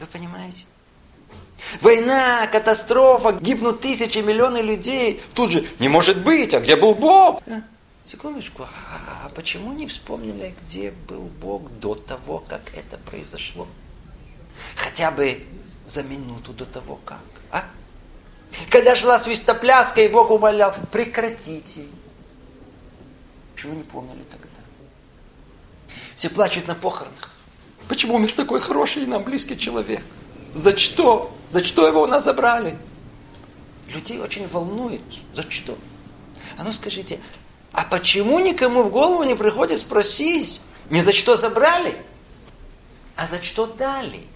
Вы 0.00 0.06
понимаете? 0.06 0.64
Война, 1.80 2.48
катастрофа, 2.48 3.32
гибнут 3.32 3.80
тысячи, 3.80 4.18
миллионы 4.18 4.58
людей. 4.58 5.22
Тут 5.34 5.52
же 5.52 5.64
не 5.78 5.88
может 5.88 6.22
быть, 6.22 6.54
а 6.54 6.60
где 6.60 6.74
был 6.74 6.94
Бог? 6.94 7.40
Секундочку, 8.04 8.64
а, 8.64 9.26
а 9.26 9.28
почему 9.30 9.72
не 9.72 9.86
вспомнили, 9.86 10.54
где 10.62 10.90
был 10.90 11.22
Бог 11.40 11.70
до 11.78 11.94
того, 11.94 12.40
как 12.40 12.74
это 12.74 12.98
произошло? 12.98 13.68
Хотя 14.76 15.10
бы 15.10 15.44
за 15.86 16.02
минуту 16.02 16.52
до 16.52 16.64
того, 16.64 16.98
как. 17.04 17.22
А? 17.50 17.64
Когда 18.70 18.96
шла 18.96 19.18
свистопляска, 19.18 20.02
и 20.02 20.08
Бог 20.08 20.30
умолял, 20.30 20.74
прекратите. 20.90 21.86
Почему 23.54 23.74
не 23.74 23.84
помнили 23.84 24.24
тогда? 24.24 24.48
Все 26.16 26.28
плачут 26.28 26.66
на 26.66 26.74
похоронах. 26.74 27.30
Почему 27.88 28.16
умер 28.16 28.32
такой 28.32 28.60
хороший 28.60 29.04
и 29.04 29.06
нам 29.06 29.22
близкий 29.22 29.56
человек? 29.56 30.02
За 30.54 30.76
что? 30.76 31.34
За 31.50 31.64
что 31.64 31.86
его 31.86 32.02
у 32.02 32.06
нас 32.06 32.24
забрали? 32.24 32.76
Людей 33.88 34.18
очень 34.20 34.48
волнует. 34.48 35.02
За 35.34 35.48
что? 35.48 35.78
А 36.58 36.64
ну 36.64 36.72
скажите, 36.72 37.20
а 37.72 37.84
почему 37.84 38.38
никому 38.38 38.82
в 38.82 38.90
голову 38.90 39.22
не 39.24 39.34
приходит 39.34 39.78
спросить, 39.78 40.60
не 40.90 41.00
за 41.00 41.12
что 41.12 41.36
забрали, 41.36 41.96
а 43.16 43.26
за 43.26 43.42
что 43.42 43.66
дали? 43.66 44.26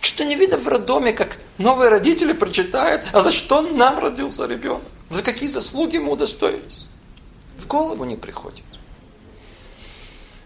Что-то 0.00 0.24
не 0.24 0.34
видно 0.34 0.56
в 0.56 0.66
роддоме, 0.66 1.12
как 1.12 1.38
новые 1.58 1.90
родители 1.90 2.32
прочитают, 2.32 3.06
а 3.12 3.22
за 3.22 3.32
что 3.32 3.60
нам 3.62 3.98
родился 3.98 4.46
ребенок? 4.46 4.82
За 5.10 5.22
какие 5.22 5.48
заслуги 5.48 5.98
мы 5.98 6.12
удостоились? 6.12 6.86
В 7.58 7.66
голову 7.66 8.04
не 8.04 8.16
приходит. 8.16 8.64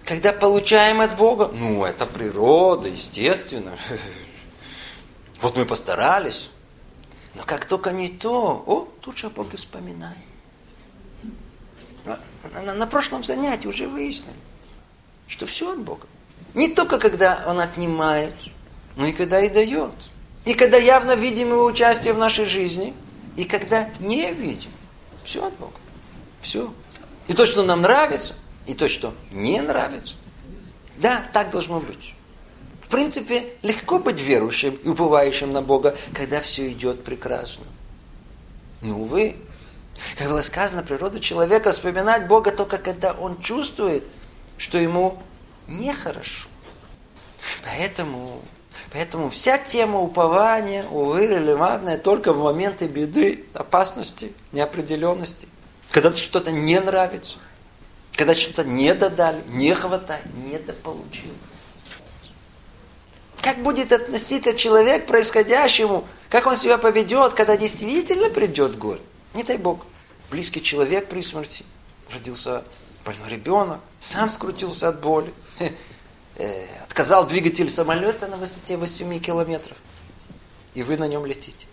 Когда 0.04 0.32
получаем 0.32 1.00
от 1.00 1.16
Бога, 1.16 1.50
ну, 1.52 1.84
это 1.84 2.06
природа, 2.06 2.88
естественно. 2.88 3.76
Вот 5.40 5.56
мы 5.58 5.66
постарались. 5.66 6.48
Но 7.34 7.42
как 7.42 7.66
только 7.66 7.90
не 7.90 8.08
то, 8.08 8.64
о, 8.66 8.88
тут 9.02 9.18
же 9.18 9.26
о 9.26 9.30
Боге 9.30 9.58
вспоминаем. 9.58 10.22
На, 12.04 12.18
на, 12.62 12.75
на 12.75 12.87
прошлом 12.87 13.25
занятии 13.25 13.66
уже 13.66 13.87
выяснили, 13.87 14.37
что 15.26 15.46
все 15.46 15.73
от 15.73 15.80
Бога. 15.80 16.06
Не 16.54 16.68
только 16.68 16.99
когда 16.99 17.44
Он 17.46 17.61
отнимает, 17.61 18.34
но 18.96 19.06
и 19.06 19.12
когда 19.12 19.40
и 19.40 19.49
дает. 19.49 19.92
И 20.44 20.54
когда 20.54 20.76
явно 20.76 21.14
видим 21.14 21.49
Его 21.49 21.64
участие 21.64 22.12
в 22.12 22.18
нашей 22.18 22.44
жизни, 22.44 22.94
и 23.37 23.44
когда 23.44 23.88
не 23.99 24.32
видим. 24.32 24.70
Все 25.25 25.44
от 25.46 25.54
Бога. 25.54 25.76
Все. 26.40 26.73
И 27.26 27.32
то, 27.32 27.46
что 27.46 27.62
нам 27.62 27.80
нравится, 27.80 28.34
и 28.66 28.75
то, 28.75 28.88
что 28.88 29.14
не 29.32 29.61
нравится. 29.61 30.14
Да, 30.99 31.25
так 31.32 31.50
должно 31.50 31.80
быть. 31.80 32.14
В 32.80 32.88
принципе, 32.88 33.54
легко 33.62 33.99
быть 33.99 34.20
верующим 34.20 34.75
и 34.75 34.88
уповающим 34.88 35.52
на 35.52 35.62
Бога, 35.62 35.96
когда 36.12 36.40
все 36.40 36.70
идет 36.70 37.02
прекрасно. 37.02 37.64
Но, 38.82 39.00
увы, 39.00 39.37
как 40.18 40.28
было 40.28 40.42
сказано, 40.42 40.82
природа 40.82 41.20
человека 41.20 41.72
вспоминать 41.72 42.26
Бога 42.26 42.50
только 42.50 42.78
когда 42.78 43.12
он 43.12 43.40
чувствует, 43.40 44.04
что 44.58 44.78
ему 44.78 45.22
нехорошо. 45.66 46.49
Поэтому, 47.64 48.42
поэтому 48.92 49.30
вся 49.30 49.58
тема 49.58 50.00
упования, 50.00 50.84
увы, 50.90 51.26
релевантная 51.26 51.99
только 51.99 52.32
в 52.32 52.42
моменты 52.42 52.86
беды, 52.86 53.45
опасности, 53.54 54.32
неопределенности. 54.52 55.49
Когда 55.90 56.12
что-то 56.14 56.50
не 56.50 56.80
нравится, 56.80 57.38
когда 58.14 58.34
что-то 58.34 58.64
не 58.64 58.95
додали, 58.95 59.42
не 59.49 59.75
хватает, 59.75 60.25
не 60.34 60.58
дополучил. 60.58 61.30
Как 63.42 63.58
будет 63.58 63.92
относиться 63.92 64.54
человек 64.54 65.04
к 65.04 65.08
происходящему, 65.08 66.06
как 66.30 66.47
он 66.47 66.56
себя 66.56 66.78
поведет, 66.78 67.34
когда 67.34 67.56
действительно 67.56 68.30
придет 68.30 68.78
горе? 68.78 69.00
Не 69.34 69.42
дай 69.42 69.58
Бог. 69.58 69.84
Близкий 70.30 70.62
человек 70.62 71.08
при 71.08 71.20
смерти. 71.20 71.64
Родился 72.12 72.64
больной 73.04 73.28
ребенок, 73.28 73.80
сам 73.99 74.30
скрутился 74.30 74.88
от 74.88 75.00
боли. 75.00 75.32
Э, 76.36 76.66
отказал 76.82 77.28
двигатель 77.28 77.70
самолета 77.70 78.26
на 78.26 78.36
высоте 78.36 78.76
8 78.76 79.20
километров. 79.20 79.76
И 80.75 80.82
вы 80.82 80.97
на 80.97 81.06
нем 81.06 81.25
летите. 81.25 81.68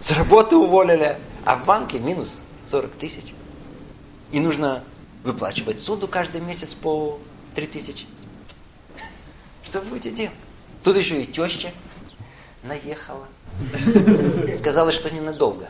С 0.00 0.10
работы 0.10 0.56
уволили, 0.56 1.16
а 1.44 1.54
в 1.54 1.64
банке 1.64 2.00
минус 2.00 2.42
40 2.66 2.90
тысяч. 2.96 3.32
И 4.32 4.40
нужно 4.40 4.82
выплачивать 5.22 5.78
суду 5.78 6.08
каждый 6.08 6.40
месяц 6.40 6.74
по 6.74 7.20
3 7.54 7.66
тысячи. 7.68 8.06
Что 9.62 9.80
вы 9.80 9.90
будете 9.90 10.10
делать? 10.10 10.34
Тут 10.82 10.96
еще 10.96 11.22
и 11.22 11.26
теща 11.26 11.70
наехала. 12.64 13.28
Сказала, 14.54 14.92
что 14.92 15.10
ненадолго. 15.10 15.68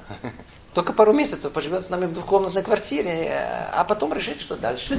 Только 0.75 0.93
пару 0.93 1.13
месяцев 1.13 1.53
поживет 1.53 1.85
с 1.85 1.91
нами 1.91 2.07
в 2.07 2.13
двухкомнатной 2.13 2.63
квартире, 2.63 3.31
а 3.73 3.85
потом 3.85 4.13
решит, 4.15 4.41
что 4.41 4.57
дальше. 4.57 4.99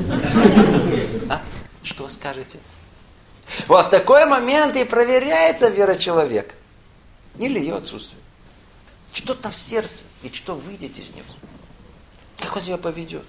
А? 1.29 1.41
Что 1.81 2.07
скажете? 2.07 2.59
Вот 3.67 3.87
в 3.87 3.89
такой 3.89 4.25
момент 4.25 4.75
и 4.75 4.83
проверяется 4.83 5.69
вера 5.69 5.95
человека. 5.95 6.53
Или 7.37 7.59
ее 7.59 7.75
отсутствие. 7.75 8.21
Что 9.13 9.33
там 9.33 9.51
в 9.51 9.59
сердце 9.59 10.03
и 10.21 10.29
что 10.29 10.55
выйдет 10.55 10.97
из 10.97 11.09
него. 11.09 11.33
Как 12.39 12.55
он 12.55 12.61
себя 12.61 12.77
поведет. 12.77 13.25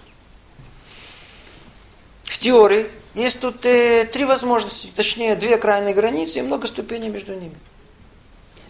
В 2.23 2.39
теории 2.39 2.91
есть 3.15 3.41
тут 3.41 3.65
э, 3.65 4.05
три 4.05 4.25
возможности, 4.25 4.91
точнее 4.95 5.37
две 5.37 5.57
крайние 5.57 5.95
границы 5.95 6.41
и 6.41 6.43
много 6.43 6.67
ступеней 6.67 7.09
между 7.09 7.35
ними. 7.35 7.55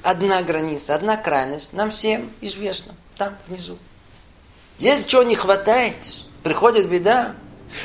Одна 0.04 0.42
граница, 0.42 0.94
одна 0.94 1.16
крайность 1.16 1.72
нам 1.72 1.88
всем 1.88 2.30
известна, 2.42 2.94
там 3.16 3.34
внизу. 3.48 3.78
Если 4.78 5.04
чего 5.04 5.22
не 5.22 5.34
хватает, 5.34 5.96
приходит 6.42 6.90
беда, 6.90 7.34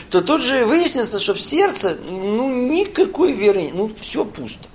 то 0.10 0.21
тут 0.21 0.41
же 0.43 0.65
выяснится, 0.65 1.21
что 1.21 1.34
в 1.34 1.39
сердце 1.39 1.97
ну, 2.10 2.49
никакой 2.49 3.32
веры, 3.32 3.69
ну 3.71 3.89
все 4.01 4.25
пусто. 4.25 4.67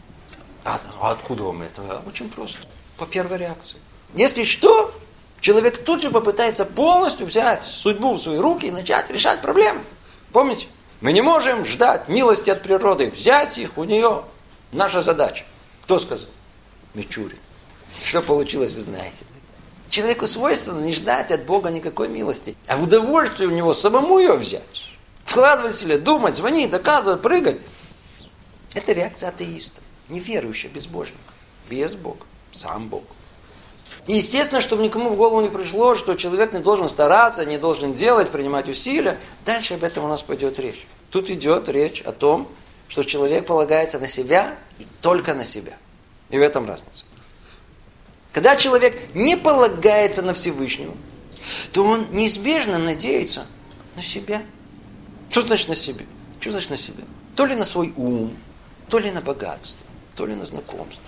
А, 0.65 0.81
а 0.99 1.11
откуда 1.11 1.43
вам 1.45 1.61
это? 1.61 2.03
Очень 2.07 2.31
просто. 2.31 2.61
По 2.97 3.05
первой 3.05 3.37
реакции. 3.37 3.77
Если 4.15 4.45
что, 4.45 4.95
человек 5.43 5.85
тут 5.85 6.01
же 6.01 6.11
попытается 6.11 6.65
полностью 6.65 7.27
взять 7.27 7.67
судьбу 7.67 8.15
в 8.15 8.23
свои 8.23 8.39
руки 8.39 8.69
и 8.69 8.71
начать 8.71 9.11
решать 9.11 9.43
проблемы. 9.43 9.83
Помните? 10.33 10.67
Мы 11.03 11.13
не 11.13 11.21
можем 11.21 11.67
ждать 11.67 12.09
милости 12.09 12.49
от 12.49 12.63
природы. 12.63 13.11
Взять 13.11 13.59
их 13.59 13.77
у 13.77 13.85
нее 13.85 14.25
наша 14.73 15.03
задача. 15.03 15.45
Кто 15.83 15.99
сказал? 15.99 16.31
Мичурин. 16.95 17.39
Что 18.05 18.23
получилось, 18.23 18.73
вы 18.73 18.81
знаете. 18.81 19.25
Человеку 19.91 20.27
свойственно 20.27 20.81
не 20.81 20.93
ждать 20.93 21.31
от 21.31 21.45
Бога 21.45 21.71
никакой 21.71 22.09
милости, 22.09 22.57
а 22.67 22.77
в 22.77 22.83
удовольствие 22.83 23.49
у 23.49 23.53
него 23.53 23.75
самому 23.75 24.19
ее 24.19 24.35
взять. 24.35 24.91
Вкладывать 25.25 25.77
себе, 25.77 25.99
думать, 25.99 26.37
звонить, 26.37 26.71
доказывать, 26.71 27.23
прыгать. 27.23 27.59
Это 28.75 28.93
реакция 28.93 29.29
атеиста, 29.29 29.83
неверующего, 30.09 30.71
безбожника. 30.71 31.19
Без 31.71 31.95
Бога, 31.95 32.25
сам 32.53 32.89
Бог. 32.89 33.05
И 34.07 34.15
естественно, 34.15 34.61
чтобы 34.61 34.83
никому 34.83 35.11
в 35.11 35.17
голову 35.17 35.41
не 35.41 35.49
пришло, 35.49 35.95
что 35.95 36.15
человек 36.15 36.53
не 36.53 36.61
должен 36.61 36.89
стараться, 36.89 37.47
не 37.47 37.57
должен 37.57 37.95
делать, 37.95 38.31
принимать 38.31 38.69
усилия. 38.69 39.19
Дальше 39.47 39.75
об 39.75 39.85
этом 39.85 40.05
у 40.05 40.09
нас 40.09 40.23
пойдет 40.23 40.59
речь. 40.59 40.87
Тут 41.11 41.31
идет 41.31 41.69
речь 41.69 42.03
о 42.03 42.13
том, 42.13 42.49
что 42.89 43.03
человек 43.03 43.47
полагается 43.47 43.99
на 43.99 44.09
себя 44.09 44.59
и 44.79 44.87
только 45.01 45.35
на 45.35 45.45
себя. 45.45 45.73
И 46.31 46.39
в 46.39 46.43
этом 46.43 46.67
разница. 46.67 47.05
Когда 48.33 48.57
человек 48.57 49.15
не 49.15 49.37
полагается 49.37 50.23
на 50.23 50.35
Всевышнего, 50.35 50.95
то 51.73 51.85
он 51.85 52.09
неизбежно 52.11 52.79
надеется 52.79 53.47
на 53.95 54.03
себя. 54.03 54.43
Что 55.31 55.43
значит 55.43 55.69
на 55.69 55.75
себя? 55.77 56.05
Что 56.41 56.51
значит 56.51 56.71
на 56.71 56.77
себя? 56.77 57.05
То 57.37 57.47
ли 57.47 57.55
на 57.55 57.65
свой 57.65 57.93
ум, 57.97 58.37
то 58.89 58.99
ли 58.99 59.11
на 59.11 59.21
богатство, 59.21 59.79
то 60.15 60.27
ли 60.27 60.35
на 60.35 60.47
знакомство, 60.47 61.03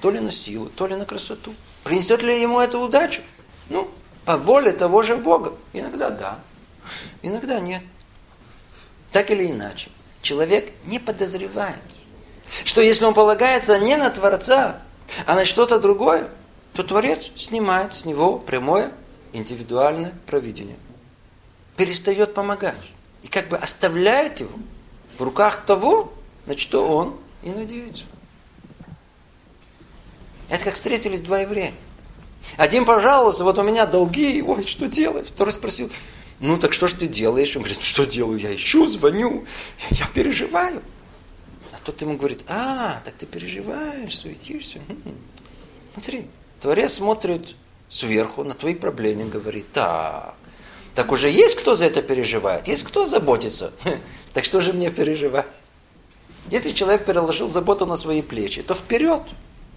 то 0.00 0.10
ли 0.10 0.20
на 0.20 0.30
силу, 0.30 0.66
то 0.66 0.86
ли 0.86 0.96
на 0.96 1.04
красоту. 1.04 1.54
Принесет 1.84 2.22
ли 2.22 2.40
ему 2.40 2.60
это 2.60 2.78
удачу? 2.78 3.22
Ну, 3.68 3.88
по 4.24 4.36
воле 4.36 4.72
того 4.72 5.02
же 5.02 5.16
Бога. 5.16 5.54
Иногда 5.72 6.10
да, 6.10 6.40
иногда 7.22 7.60
нет. 7.60 7.82
Так 9.10 9.30
или 9.30 9.50
иначе, 9.50 9.90
человек 10.22 10.72
не 10.84 10.98
подозревает, 10.98 11.82
что 12.64 12.80
если 12.80 13.04
он 13.04 13.14
полагается 13.14 13.78
не 13.78 13.96
на 13.96 14.10
Творца, 14.10 14.82
а 15.26 15.34
на 15.34 15.44
что-то 15.44 15.78
другое, 15.78 16.28
то 16.74 16.82
Творец 16.82 17.30
снимает 17.36 17.94
с 17.94 18.04
него 18.04 18.38
прямое 18.38 18.92
индивидуальное 19.32 20.12
провидение. 20.26 20.76
Перестает 21.76 22.34
помогать. 22.34 22.76
И 23.22 23.28
как 23.28 23.48
бы 23.48 23.56
оставляет 23.56 24.40
его 24.40 24.52
в 25.18 25.22
руках 25.22 25.64
того, 25.64 26.12
на 26.46 26.56
что 26.56 26.88
он 26.88 27.16
и 27.42 27.50
надеется. 27.50 28.04
Это 30.48 30.64
как 30.64 30.74
встретились 30.74 31.20
два 31.20 31.40
еврея. 31.40 31.72
Один 32.56 32.84
пожаловался, 32.84 33.44
вот 33.44 33.58
у 33.58 33.62
меня 33.62 33.86
долги, 33.86 34.42
ой, 34.42 34.66
что 34.66 34.86
делать? 34.86 35.28
Второй 35.28 35.52
спросил, 35.52 35.90
ну 36.40 36.58
так 36.58 36.72
что 36.72 36.88
ж 36.88 36.94
ты 36.94 37.06
делаешь? 37.06 37.54
Он 37.56 37.62
говорит, 37.62 37.80
что 37.80 38.04
делаю? 38.04 38.38
Я 38.38 38.54
ищу, 38.54 38.86
звоню, 38.86 39.46
я 39.90 40.06
переживаю. 40.12 40.82
Тот 41.84 42.00
ему 42.00 42.16
говорит, 42.16 42.44
а, 42.48 43.00
так 43.04 43.14
ты 43.14 43.26
переживаешь, 43.26 44.18
суетишься. 44.18 44.80
Смотри, 45.94 46.26
Творец 46.60 46.94
смотрит 46.94 47.54
сверху 47.88 48.44
на 48.44 48.54
твои 48.54 48.74
проблемы, 48.74 49.24
говорит, 49.24 49.70
так, 49.72 50.34
так 50.94 51.10
уже 51.10 51.28
есть 51.28 51.56
кто 51.56 51.74
за 51.74 51.86
это 51.86 52.02
переживает, 52.02 52.68
есть 52.68 52.84
кто 52.84 53.06
заботится. 53.06 53.72
Так 54.32 54.44
что 54.44 54.62
же 54.62 54.72
мне 54.72 54.90
переживать? 54.90 55.46
Если 56.50 56.70
человек 56.70 57.04
переложил 57.04 57.48
заботу 57.48 57.84
на 57.84 57.96
свои 57.96 58.22
плечи, 58.22 58.62
то 58.62 58.74
вперед, 58.74 59.22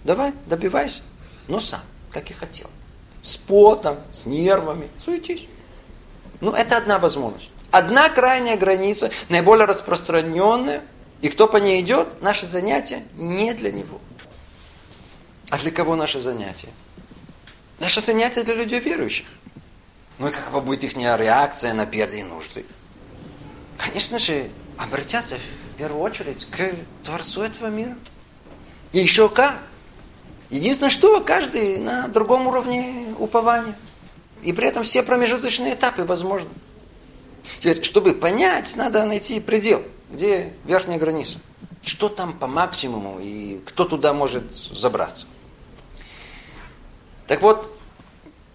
давай, 0.02 0.32
добивайся, 0.46 1.02
но 1.46 1.60
сам 1.60 1.82
как 2.10 2.30
и 2.30 2.32
хотел. 2.32 2.70
С 3.20 3.36
потом, 3.36 3.98
с 4.10 4.24
нервами, 4.24 4.88
суетись. 5.04 5.46
Ну, 6.40 6.52
это 6.52 6.78
одна 6.78 6.98
возможность. 6.98 7.50
Одна 7.70 8.08
крайняя 8.08 8.56
граница, 8.56 9.10
наиболее 9.28 9.66
распространенная, 9.66 10.82
и 11.22 11.28
кто 11.28 11.46
по 11.48 11.56
ней 11.56 11.80
идет, 11.80 12.20
наше 12.22 12.46
занятие 12.46 13.04
не 13.14 13.54
для 13.54 13.72
него. 13.72 14.00
А 15.50 15.58
для 15.58 15.70
кого 15.70 15.96
наше 15.96 16.20
занятие? 16.20 16.68
Наше 17.78 18.00
занятие 18.00 18.42
для 18.42 18.54
людей 18.54 18.80
верующих. 18.80 19.26
Ну 20.18 20.28
и 20.28 20.30
какова 20.30 20.60
будет 20.60 20.84
их 20.84 20.96
реакция 20.96 21.74
на 21.74 21.84
и 21.84 22.22
нужды? 22.22 22.64
Конечно 23.76 24.18
же, 24.18 24.50
обратятся 24.78 25.36
в 25.36 25.76
первую 25.76 26.00
очередь 26.02 26.46
к 26.46 26.74
Творцу 27.04 27.42
этого 27.42 27.68
мира. 27.68 27.96
И 28.92 28.98
еще 28.98 29.28
как? 29.28 29.58
Единственное, 30.48 30.90
что 30.90 31.20
каждый 31.20 31.78
на 31.78 32.08
другом 32.08 32.46
уровне 32.46 33.14
упования. 33.18 33.76
И 34.42 34.52
при 34.52 34.68
этом 34.68 34.84
все 34.84 35.02
промежуточные 35.02 35.74
этапы 35.74 36.04
возможны. 36.04 36.50
Теперь, 37.58 37.82
чтобы 37.82 38.14
понять, 38.14 38.74
надо 38.76 39.04
найти 39.04 39.40
предел, 39.40 39.82
где 40.10 40.52
верхняя 40.64 40.98
граница. 40.98 41.38
Что 41.84 42.08
там 42.08 42.32
по 42.32 42.46
максимуму 42.46 43.20
и 43.20 43.60
кто 43.64 43.84
туда 43.84 44.12
может 44.12 44.54
забраться. 44.54 45.26
Так 47.26 47.42
вот, 47.42 47.72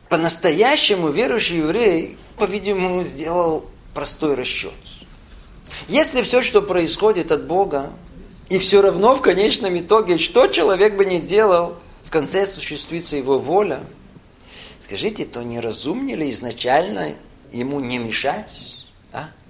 по-настоящему 0.09 1.09
верующий 1.09 1.57
еврей, 1.57 2.17
по-видимому, 2.37 3.03
сделал 3.03 3.65
простой 3.93 4.35
расчет. 4.35 4.73
Если 5.87 6.21
все, 6.21 6.41
что 6.41 6.61
происходит 6.61 7.31
от 7.31 7.47
Бога, 7.47 7.91
и 8.49 8.59
все 8.59 8.81
равно 8.81 9.15
в 9.15 9.21
конечном 9.21 9.77
итоге, 9.79 10.17
что 10.17 10.47
человек 10.47 10.95
бы 10.95 11.05
ни 11.05 11.19
делал, 11.19 11.77
в 12.03 12.11
конце 12.11 12.43
осуществится 12.43 13.15
его 13.15 13.39
воля. 13.39 13.81
Скажите, 14.81 15.23
то 15.23 15.41
не 15.41 15.61
разумнее 15.61 16.17
ли 16.17 16.29
изначально 16.29 17.13
ему 17.53 17.79
не 17.79 17.97
мешать? 17.97 18.70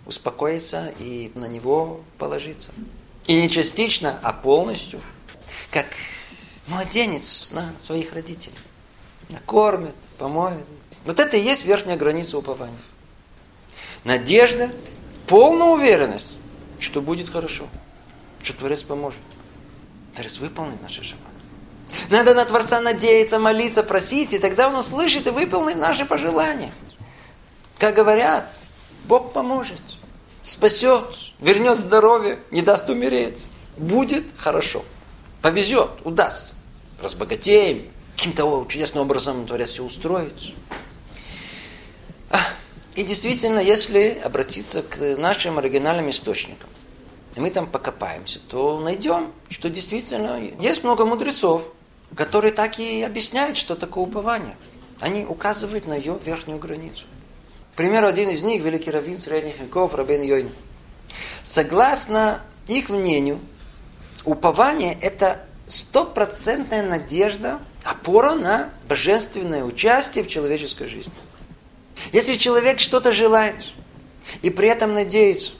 Успокоиться 0.05 0.93
и 0.99 1.31
на 1.35 1.45
него 1.45 2.01
положиться? 2.17 2.71
И 3.27 3.41
не 3.41 3.49
частично, 3.49 4.19
а 4.23 4.33
полностью, 4.33 4.99
как 5.69 5.87
младенец 6.67 7.51
на 7.51 7.73
своих 7.77 8.13
родителей. 8.13 8.55
Накормит, 9.29 9.95
помоет. 10.17 10.65
Вот 11.05 11.19
это 11.19 11.37
и 11.37 11.41
есть 11.41 11.65
верхняя 11.65 11.97
граница 11.97 12.37
упования. 12.37 12.77
Надежда, 14.03 14.71
полная 15.27 15.67
уверенность, 15.67 16.37
что 16.79 17.01
будет 17.01 17.29
хорошо 17.29 17.67
что 18.43 18.53
Творец 18.53 18.83
поможет. 18.83 19.19
Творец 20.13 20.39
выполнит 20.39 20.81
наши 20.81 21.03
желания. 21.03 21.27
Надо 22.09 22.33
на 22.33 22.45
Творца 22.45 22.79
надеяться, 22.81 23.39
молиться, 23.39 23.83
просить, 23.83 24.33
и 24.33 24.39
тогда 24.39 24.67
Он 24.67 24.75
услышит 24.75 25.27
и 25.27 25.31
выполнит 25.31 25.77
наши 25.77 26.05
пожелания. 26.05 26.71
Как 27.77 27.95
говорят, 27.95 28.55
Бог 29.05 29.33
поможет, 29.33 29.81
спасет, 30.43 31.05
вернет 31.39 31.77
здоровье, 31.77 32.39
не 32.51 32.61
даст 32.61 32.89
умереть. 32.89 33.47
Будет 33.77 34.25
хорошо. 34.37 34.83
Повезет, 35.41 35.91
удастся. 36.03 36.55
Разбогатеем, 37.01 37.91
каким-то 38.15 38.65
чудесным 38.69 39.03
образом 39.03 39.45
Творец 39.47 39.69
все 39.69 39.83
устроит. 39.83 40.33
И 42.95 43.03
действительно, 43.03 43.59
если 43.59 44.21
обратиться 44.23 44.83
к 44.83 45.17
нашим 45.17 45.57
оригинальным 45.57 46.09
источникам, 46.09 46.69
и 47.35 47.39
мы 47.39 47.49
там 47.49 47.65
покопаемся, 47.65 48.39
то 48.49 48.79
найдем, 48.79 49.31
что 49.49 49.69
действительно 49.69 50.37
есть 50.59 50.83
много 50.83 51.05
мудрецов, 51.05 51.63
которые 52.15 52.51
так 52.51 52.79
и 52.79 53.01
объясняют, 53.01 53.57
что 53.57 53.75
такое 53.75 54.03
упование. 54.03 54.57
Они 54.99 55.25
указывают 55.25 55.87
на 55.87 55.95
ее 55.95 56.19
верхнюю 56.23 56.59
границу. 56.59 57.05
Примеру, 57.75 58.07
один 58.07 58.29
из 58.29 58.43
них, 58.43 58.61
великий 58.61 58.91
раввин 58.91 59.17
средних 59.17 59.59
веков, 59.59 59.95
Рабин 59.95 60.21
Йойн. 60.21 60.49
Согласно 61.43 62.41
их 62.67 62.89
мнению, 62.89 63.39
упование– 64.25 64.97
это 65.01 65.41
стопроцентная 65.67 66.83
надежда, 66.83 67.59
опора 67.83 68.35
на 68.35 68.69
божественное 68.87 69.63
участие 69.63 70.23
в 70.23 70.27
человеческой 70.27 70.87
жизни. 70.87 71.13
Если 72.11 72.35
человек 72.35 72.79
что-то 72.79 73.11
желает 73.11 73.55
и 74.41 74.49
при 74.49 74.67
этом 74.67 74.93
надеется 74.93 75.51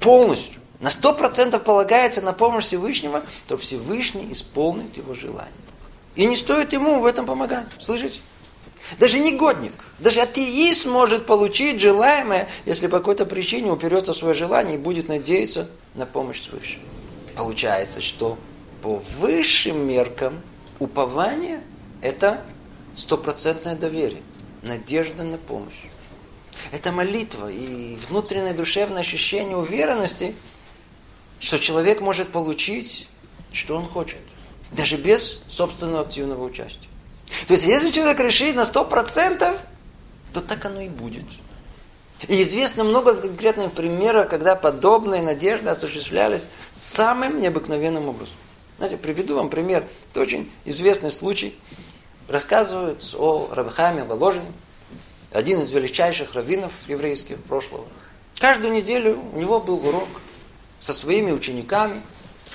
полностью, 0.00 0.60
на 0.80 0.90
сто 0.90 1.12
процентов 1.12 1.64
полагается 1.64 2.20
на 2.20 2.32
помощь 2.32 2.64
Всевышнего, 2.64 3.24
то 3.46 3.56
Всевышний 3.56 4.32
исполнит 4.32 4.96
его 4.96 5.14
желание. 5.14 5.52
И 6.14 6.26
не 6.26 6.36
стоит 6.36 6.72
ему 6.72 7.00
в 7.00 7.06
этом 7.06 7.26
помогать. 7.26 7.66
Слышите? 7.80 8.20
Даже 8.98 9.18
негодник, 9.18 9.72
даже 9.98 10.20
атеист 10.20 10.86
может 10.86 11.26
получить 11.26 11.80
желаемое, 11.80 12.48
если 12.64 12.86
по 12.86 12.98
какой-то 12.98 13.26
причине 13.26 13.70
уперется 13.70 14.12
в 14.12 14.16
свое 14.16 14.34
желание 14.34 14.76
и 14.76 14.78
будет 14.78 15.08
надеяться 15.08 15.68
на 15.94 16.06
помощь 16.06 16.42
свыше. 16.42 16.78
Получается, 17.36 18.00
что 18.00 18.38
по 18.82 18.96
высшим 19.18 19.86
меркам 19.86 20.40
упование– 20.78 21.60
это 22.02 22.42
стопроцентное 22.94 23.76
доверие, 23.76 24.22
надежда 24.62 25.22
на 25.22 25.36
помощь. 25.36 25.82
Это 26.72 26.90
молитва 26.90 27.50
и 27.50 27.96
внутреннее 28.08 28.54
душевное 28.54 29.00
ощущение 29.00 29.56
уверенности– 29.56 30.34
что 31.40 31.58
человек 31.58 32.00
может 32.00 32.30
получить, 32.30 33.08
что 33.52 33.76
он 33.76 33.86
хочет, 33.86 34.18
даже 34.72 34.96
без 34.96 35.40
собственного 35.48 36.00
активного 36.00 36.44
участия. 36.44 36.88
То 37.46 37.54
есть, 37.54 37.64
если 37.64 37.90
человек 37.90 38.20
решит 38.20 38.54
на 38.54 38.62
100%, 38.62 39.56
то 40.32 40.40
так 40.40 40.64
оно 40.64 40.80
и 40.80 40.88
будет. 40.88 41.24
И 42.26 42.42
известно 42.42 42.84
много 42.84 43.14
конкретных 43.14 43.72
примеров, 43.72 44.28
когда 44.28 44.56
подобные 44.56 45.22
надежды 45.22 45.68
осуществлялись 45.68 46.48
самым 46.72 47.40
необыкновенным 47.40 48.08
образом. 48.08 48.34
Знаете, 48.78 48.96
приведу 48.96 49.36
вам 49.36 49.50
пример. 49.50 49.84
Это 50.10 50.20
очень 50.20 50.50
известный 50.64 51.10
случай. 51.10 51.56
Рассказывают 52.28 53.14
о 53.16 53.48
Рабхаме 53.52 54.04
Воложине, 54.04 54.52
один 55.32 55.62
из 55.62 55.70
величайших 55.72 56.34
раввинов 56.34 56.72
еврейских 56.86 57.38
прошлого. 57.44 57.86
Каждую 58.38 58.72
неделю 58.72 59.18
у 59.32 59.38
него 59.38 59.60
был 59.60 59.86
урок– 59.86 60.08
со 60.80 60.92
своими 60.94 61.32
учениками 61.32 62.02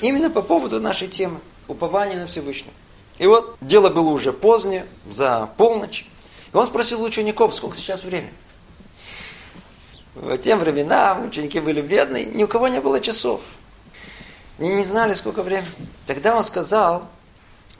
именно 0.01 0.29
по 0.29 0.41
поводу 0.41 0.79
нашей 0.79 1.07
темы 1.07 1.39
упования 1.67 2.17
на 2.17 2.27
Всевышнего. 2.27 2.73
И 3.17 3.27
вот 3.27 3.57
дело 3.61 3.89
было 3.89 4.09
уже 4.09 4.33
позднее, 4.33 4.85
за 5.09 5.49
полночь. 5.57 6.05
И 6.51 6.57
он 6.57 6.65
спросил 6.65 7.01
учеников, 7.03 7.53
сколько 7.55 7.75
сейчас 7.75 8.03
время. 8.03 8.31
В 10.15 10.37
тем 10.37 10.59
временам 10.59 11.27
ученики 11.27 11.59
были 11.59 11.81
бедные, 11.81 12.25
ни 12.25 12.43
у 12.43 12.47
кого 12.47 12.67
не 12.67 12.79
было 12.79 12.99
часов. 12.99 13.41
Они 14.59 14.75
не 14.75 14.83
знали, 14.83 15.13
сколько 15.13 15.41
времени. 15.41 15.71
Тогда 16.05 16.35
он 16.35 16.43
сказал, 16.43 17.07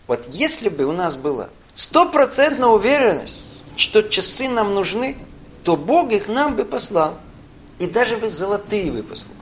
вот 0.07 0.25
если 0.29 0.69
бы 0.69 0.85
у 0.85 0.91
нас 0.91 1.15
была 1.15 1.49
стопроцентная 1.75 2.69
уверенность, 2.69 3.45
что 3.75 4.01
часы 4.03 4.49
нам 4.49 4.73
нужны, 4.73 5.17
то 5.63 5.77
Бог 5.77 6.11
их 6.11 6.27
нам 6.27 6.55
бы 6.55 6.65
послал. 6.65 7.17
И 7.79 7.87
даже 7.87 8.17
бы 8.17 8.29
золотые 8.29 8.91
бы 8.91 9.03
послал. 9.03 9.35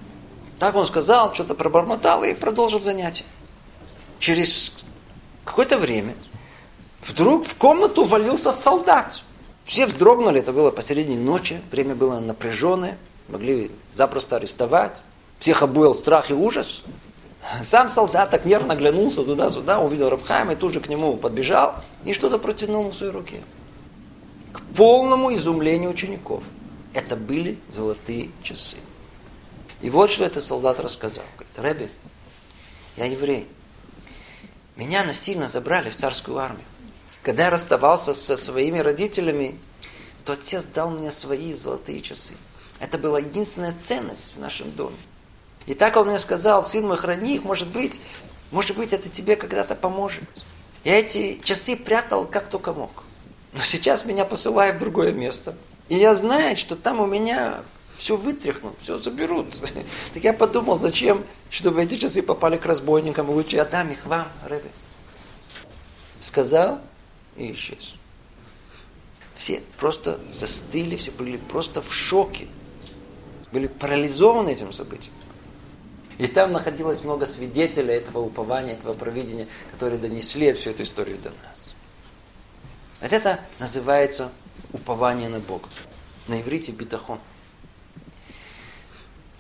Так 0.60 0.76
он 0.76 0.86
сказал, 0.86 1.34
что-то 1.34 1.56
пробормотал 1.56 2.24
и 2.24 2.34
продолжил 2.34 2.80
занятие. 2.80 3.26
Через 4.20 4.74
какое-то 5.46 5.78
время 5.78 6.16
вдруг 7.06 7.46
в 7.46 7.56
комнату 7.58 8.06
валился 8.06 8.52
солдат. 8.52 9.22
Все 9.66 9.86
вздрогнули, 9.86 10.40
это 10.40 10.52
было 10.52 10.72
посередине 10.72 11.18
ночи, 11.18 11.62
время 11.72 11.96
было 11.96 12.20
напряженное, 12.20 12.98
могли 13.28 13.72
запросто 13.96 14.38
арестовать. 14.38 15.04
Всех 15.40 15.64
обуял 15.64 15.96
страх 15.96 16.30
и 16.30 16.34
ужас. 16.34 16.84
Сам 17.64 17.90
солдат 17.90 18.30
так 18.30 18.46
нервно 18.46 18.74
оглянулся 18.74 19.24
туда-сюда, 19.24 19.80
увидел 19.80 20.10
Рабхайма 20.10 20.54
и 20.54 20.56
тут 20.56 20.74
же 20.74 20.80
к 20.80 20.90
нему 20.90 21.18
подбежал 21.18 21.76
и 22.06 22.14
что-то 22.14 22.38
протянул 22.38 22.90
в 22.90 22.96
своей 22.96 23.12
руке. 23.12 23.42
к 24.52 24.62
полному 24.76 25.34
изумлению 25.34 25.90
учеников. 25.90 26.44
Это 26.94 27.16
были 27.16 27.58
золотые 27.70 28.30
часы. 28.44 28.78
И 29.82 29.90
вот 29.90 30.12
что 30.12 30.26
этот 30.26 30.44
солдат 30.44 30.80
рассказал. 30.80 31.24
Говорит, 31.38 31.60
Рэбби, 31.60 31.92
я 32.98 33.06
еврей. 33.06 33.48
Меня 34.76 35.04
насильно 35.04 35.48
забрали 35.48 35.90
в 35.90 35.96
царскую 35.96 36.38
армию. 36.38 36.66
Когда 37.24 37.46
я 37.46 37.50
расставался 37.50 38.14
со 38.14 38.38
своими 38.38 38.80
родителями, 38.80 39.60
то 40.26 40.34
отец 40.34 40.66
дал 40.66 40.90
мне 40.90 41.12
свои 41.12 41.54
золотые 41.54 42.02
часы. 42.02 42.34
Это 42.80 42.98
была 42.98 43.20
единственная 43.20 43.76
ценность 43.80 44.36
в 44.36 44.40
нашем 44.40 44.72
доме. 44.72 44.98
И 45.68 45.76
так 45.76 45.96
он 45.98 46.08
мне 46.08 46.18
сказал, 46.18 46.64
сын 46.64 46.88
мой, 46.88 46.98
храни 46.98 47.36
их, 47.36 47.44
может 47.44 47.68
быть, 47.68 48.02
может 48.50 48.76
быть, 48.76 48.92
это 48.92 49.08
тебе 49.08 49.36
когда-то 49.36 49.76
поможет. 49.76 50.24
Я 50.84 51.00
эти 51.00 51.40
часы 51.44 51.78
прятал 51.78 52.26
как 52.26 52.48
только 52.50 52.74
мог. 52.74 53.04
Но 53.54 53.62
сейчас 53.64 54.06
меня 54.06 54.26
посылают 54.26 54.78
в 54.78 54.80
другое 54.80 55.12
место. 55.12 55.56
И 55.90 55.96
я 55.96 56.16
знаю, 56.16 56.58
что 56.58 56.76
там 56.76 57.00
у 57.00 57.06
меня 57.06 57.62
все 58.02 58.18
вытряхнут, 58.18 58.74
все 58.80 58.98
заберут. 58.98 59.62
Так 60.14 60.24
я 60.24 60.34
подумал, 60.34 60.76
зачем, 60.76 61.24
чтобы 61.52 61.84
эти 61.84 61.98
часы 61.98 62.24
попали 62.24 62.58
к 62.58 62.66
разбойникам, 62.66 63.30
лучше 63.30 63.58
я 63.58 63.66
дам 63.66 63.92
их 63.92 64.08
вам, 64.08 64.28
Рэбби. 64.44 64.72
Сказал 66.20 66.82
и 67.38 67.52
исчез. 67.54 67.94
Все 69.36 69.62
просто 69.78 70.20
застыли, 70.30 70.96
все 70.96 71.12
были 71.12 71.38
просто 71.38 71.84
в 71.84 71.94
шоке. 71.94 72.48
Были 73.52 73.68
парализованы 73.68 74.50
этим 74.50 74.74
событием. 74.74 75.14
И 76.18 76.26
там 76.26 76.54
находилось 76.54 77.04
много 77.04 77.28
свидетелей 77.28 77.94
этого 77.94 78.20
упования, 78.20 78.74
этого 78.74 78.96
провидения, 78.96 79.48
которые 79.72 80.00
донесли 80.00 80.52
всю 80.54 80.72
эту 80.72 80.84
историю 80.84 81.20
до 81.20 81.30
нас. 81.30 81.76
Вот 83.00 83.14
это 83.14 83.40
называется 83.60 84.32
упование 84.74 85.30
на 85.30 85.40
Бога. 85.40 85.68
На 86.28 86.42
иврите 86.42 86.72
битахон. 86.72 87.20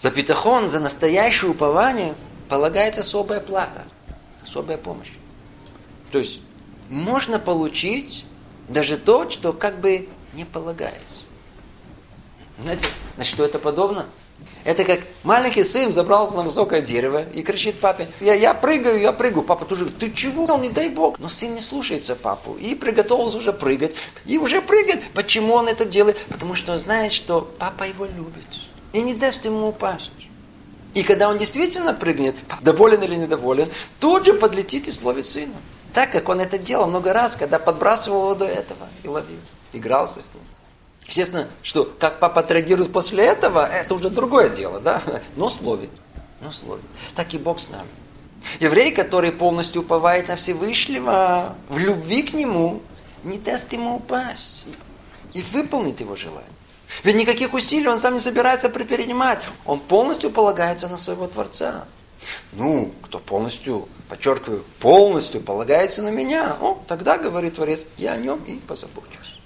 За 0.02 0.10
битахон, 0.10 0.68
за 0.68 0.80
настоящее 0.80 1.52
упование 1.52 2.16
полагается 2.50 3.02
особая 3.02 3.40
плата, 3.40 3.84
особая 4.42 4.80
помощь. 4.80 5.12
То 6.12 6.18
есть 6.18 6.40
можно 6.90 7.38
получить 7.38 8.26
даже 8.68 8.98
то, 8.98 9.30
что 9.30 9.54
как 9.54 9.80
бы 9.80 10.10
не 10.34 10.44
полагается. 10.44 11.26
Знаете, 12.60 12.88
на 13.16 13.24
что 13.24 13.46
это 13.46 13.60
подобно? 13.60 14.08
Это 14.64 14.86
как 14.86 15.02
маленький 15.22 15.62
сын 15.64 15.94
забрался 15.94 16.36
на 16.36 16.42
высокое 16.42 16.82
дерево 16.82 17.24
и 17.32 17.44
кричит 17.44 17.80
папе, 17.80 18.10
я, 18.22 18.34
я 18.34 18.56
прыгаю, 18.56 19.00
я 19.00 19.12
прыгаю. 19.12 19.44
Папа 19.44 19.66
тоже 19.66 19.82
говорит, 19.82 20.00
ты 20.00 20.12
чего, 20.14 20.58
не 20.58 20.70
дай 20.70 20.90
бог. 20.90 21.20
Но 21.20 21.30
сын 21.30 21.54
не 21.54 21.62
слушается 21.62 22.16
папу 22.16 22.56
и 22.56 22.74
приготовился 22.74 23.38
уже 23.38 23.54
прыгать. 23.54 23.94
И 24.26 24.40
уже 24.40 24.64
прыгает. 24.64 25.04
Почему 25.14 25.54
он 25.54 25.68
это 25.68 25.86
делает? 25.86 26.18
Потому 26.28 26.56
что 26.56 26.72
он 26.72 26.80
знает, 26.80 27.12
что 27.12 27.42
папа 27.60 27.84
его 27.84 28.06
любит. 28.06 28.71
И 28.94 29.02
не 29.02 29.14
даст 29.14 29.46
ему 29.46 29.68
упасть. 29.68 30.12
И 30.94 31.04
когда 31.04 31.30
он 31.30 31.38
действительно 31.38 31.94
прыгнет, 31.94 32.36
доволен 32.62 33.02
или 33.04 33.16
недоволен, 33.16 33.70
тут 34.00 34.26
же 34.26 34.34
подлетит 34.34 34.88
и 34.88 34.92
словит 34.92 35.26
сына. 35.26 35.56
Так 35.94 36.12
как 36.12 36.28
он 36.30 36.42
это 36.42 36.58
делал 36.58 36.88
много 36.88 37.14
раз, 37.14 37.36
когда 37.36 37.60
подбрасывал 37.60 38.24
его 38.24 38.36
до 38.36 38.46
этого 38.46 38.88
и 39.04 39.08
ловил. 39.08 39.40
Игрался 39.74 40.22
с 40.22 40.34
ним. 40.34 40.44
Естественно, 41.06 41.48
что 41.64 41.86
как 42.00 42.20
папа 42.20 42.42
отреагирует 42.42 42.92
после 42.92 43.26
этого, 43.26 43.66
это 43.66 43.94
уже 43.94 44.10
другое 44.10 44.50
дело, 44.50 44.80
да? 44.80 45.02
Но 45.36 45.50
словит. 45.50 45.90
Но 46.42 46.52
словит. 46.52 46.86
Так 47.16 47.34
и 47.34 47.38
Бог 47.38 47.60
с 47.60 47.70
нами. 47.70 47.88
Еврей, 48.60 48.92
который 48.92 49.32
полностью 49.32 49.82
уповает 49.82 50.28
на 50.28 50.36
Всевышнего, 50.36 51.56
в 51.70 51.78
любви 51.78 52.24
к 52.24 52.34
Нему, 52.34 52.82
не 53.24 53.38
даст 53.38 53.72
ему 53.74 53.98
упасть 53.98 54.66
и 55.34 55.42
выполнит 55.42 56.00
его 56.00 56.16
желание. 56.16 56.50
Ведь 57.04 57.16
никаких 57.16 57.54
усилий 57.54 57.88
он 57.88 58.00
сам 58.00 58.14
не 58.14 58.20
собирается 58.20 58.70
предпринимать. 58.70 59.44
Он 59.66 59.80
полностью 59.80 60.30
полагается 60.30 60.88
на 60.88 60.98
своего 60.98 61.28
Творца. 61.28 61.86
Ну, 62.54 62.94
кто 63.02 63.20
полностью, 63.20 63.88
подчеркиваю, 64.08 64.64
полностью 64.80 65.42
полагается 65.42 66.04
на 66.04 66.10
меня, 66.10 66.56
о, 66.62 66.84
тогда, 66.88 67.18
говорит 67.18 67.56
Творец, 67.56 67.82
я 67.98 68.14
о 68.14 68.18
нем 68.18 68.44
и 68.44 68.56
позабочусь. 68.56 69.40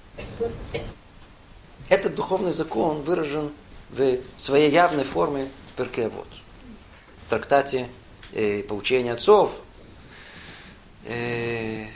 Этот 1.88 2.14
духовный 2.14 2.52
закон 2.52 3.00
выражен 3.02 3.52
в 3.90 4.18
своей 4.36 4.70
явной 4.70 5.04
форме 5.04 5.48
в 5.72 5.72
Перкеавод. 5.76 6.26
В 7.26 7.30
трактате 7.30 7.88
э, 8.32 8.62
«Поучение 8.62 9.12
отцов», 9.12 9.52
э, 11.04 11.86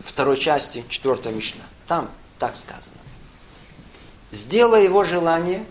второй 0.00 0.38
части, 0.38 0.84
четвертая 0.88 1.32
Мишна. 1.32 1.62
Там 1.86 2.10
так 2.38 2.56
сказано. 2.56 2.96
Сделай 4.34 4.84
его 4.84 5.04
желание 5.04 5.64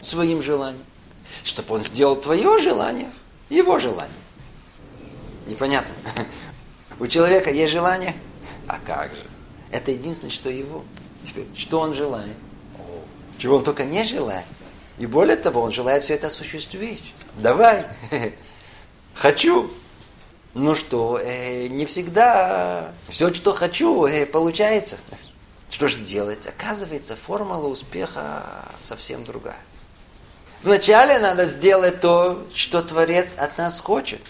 своим 0.00 0.42
желанием, 0.42 0.84
чтобы 1.44 1.74
он 1.74 1.82
сделал 1.82 2.16
твое 2.16 2.58
желание 2.58 3.10
его 3.50 3.78
желание. 3.78 4.14
Непонятно. 5.46 5.94
У 6.98 7.06
человека 7.06 7.50
есть 7.50 7.72
желание? 7.72 8.14
А 8.66 8.78
как 8.84 9.10
же? 9.14 9.22
Это 9.70 9.90
единственное, 9.90 10.32
что 10.32 10.50
его. 10.50 10.84
Теперь, 11.24 11.46
что 11.54 11.80
он 11.80 11.94
желает? 11.94 12.36
чего 13.38 13.56
он 13.56 13.62
только 13.62 13.84
не 13.84 14.04
желает. 14.04 14.44
И 14.98 15.06
более 15.06 15.36
того, 15.36 15.62
он 15.62 15.70
желает 15.70 16.02
все 16.02 16.14
это 16.14 16.26
осуществить. 16.26 17.14
Давай, 17.36 17.86
хочу. 19.14 19.70
Ну 20.54 20.74
что, 20.74 21.20
э, 21.22 21.68
не 21.68 21.86
всегда 21.86 22.92
все, 23.08 23.32
что 23.32 23.52
хочу, 23.52 24.06
э, 24.06 24.26
получается. 24.26 24.96
Что 25.70 25.88
же 25.88 25.98
делать? 25.98 26.46
Оказывается, 26.46 27.14
формула 27.16 27.66
успеха 27.68 28.64
совсем 28.80 29.24
другая. 29.24 29.60
Вначале 30.62 31.18
надо 31.18 31.46
сделать 31.46 32.00
то, 32.00 32.46
что 32.54 32.82
Творец 32.82 33.34
от 33.38 33.58
нас 33.58 33.78
хочет. 33.78 34.20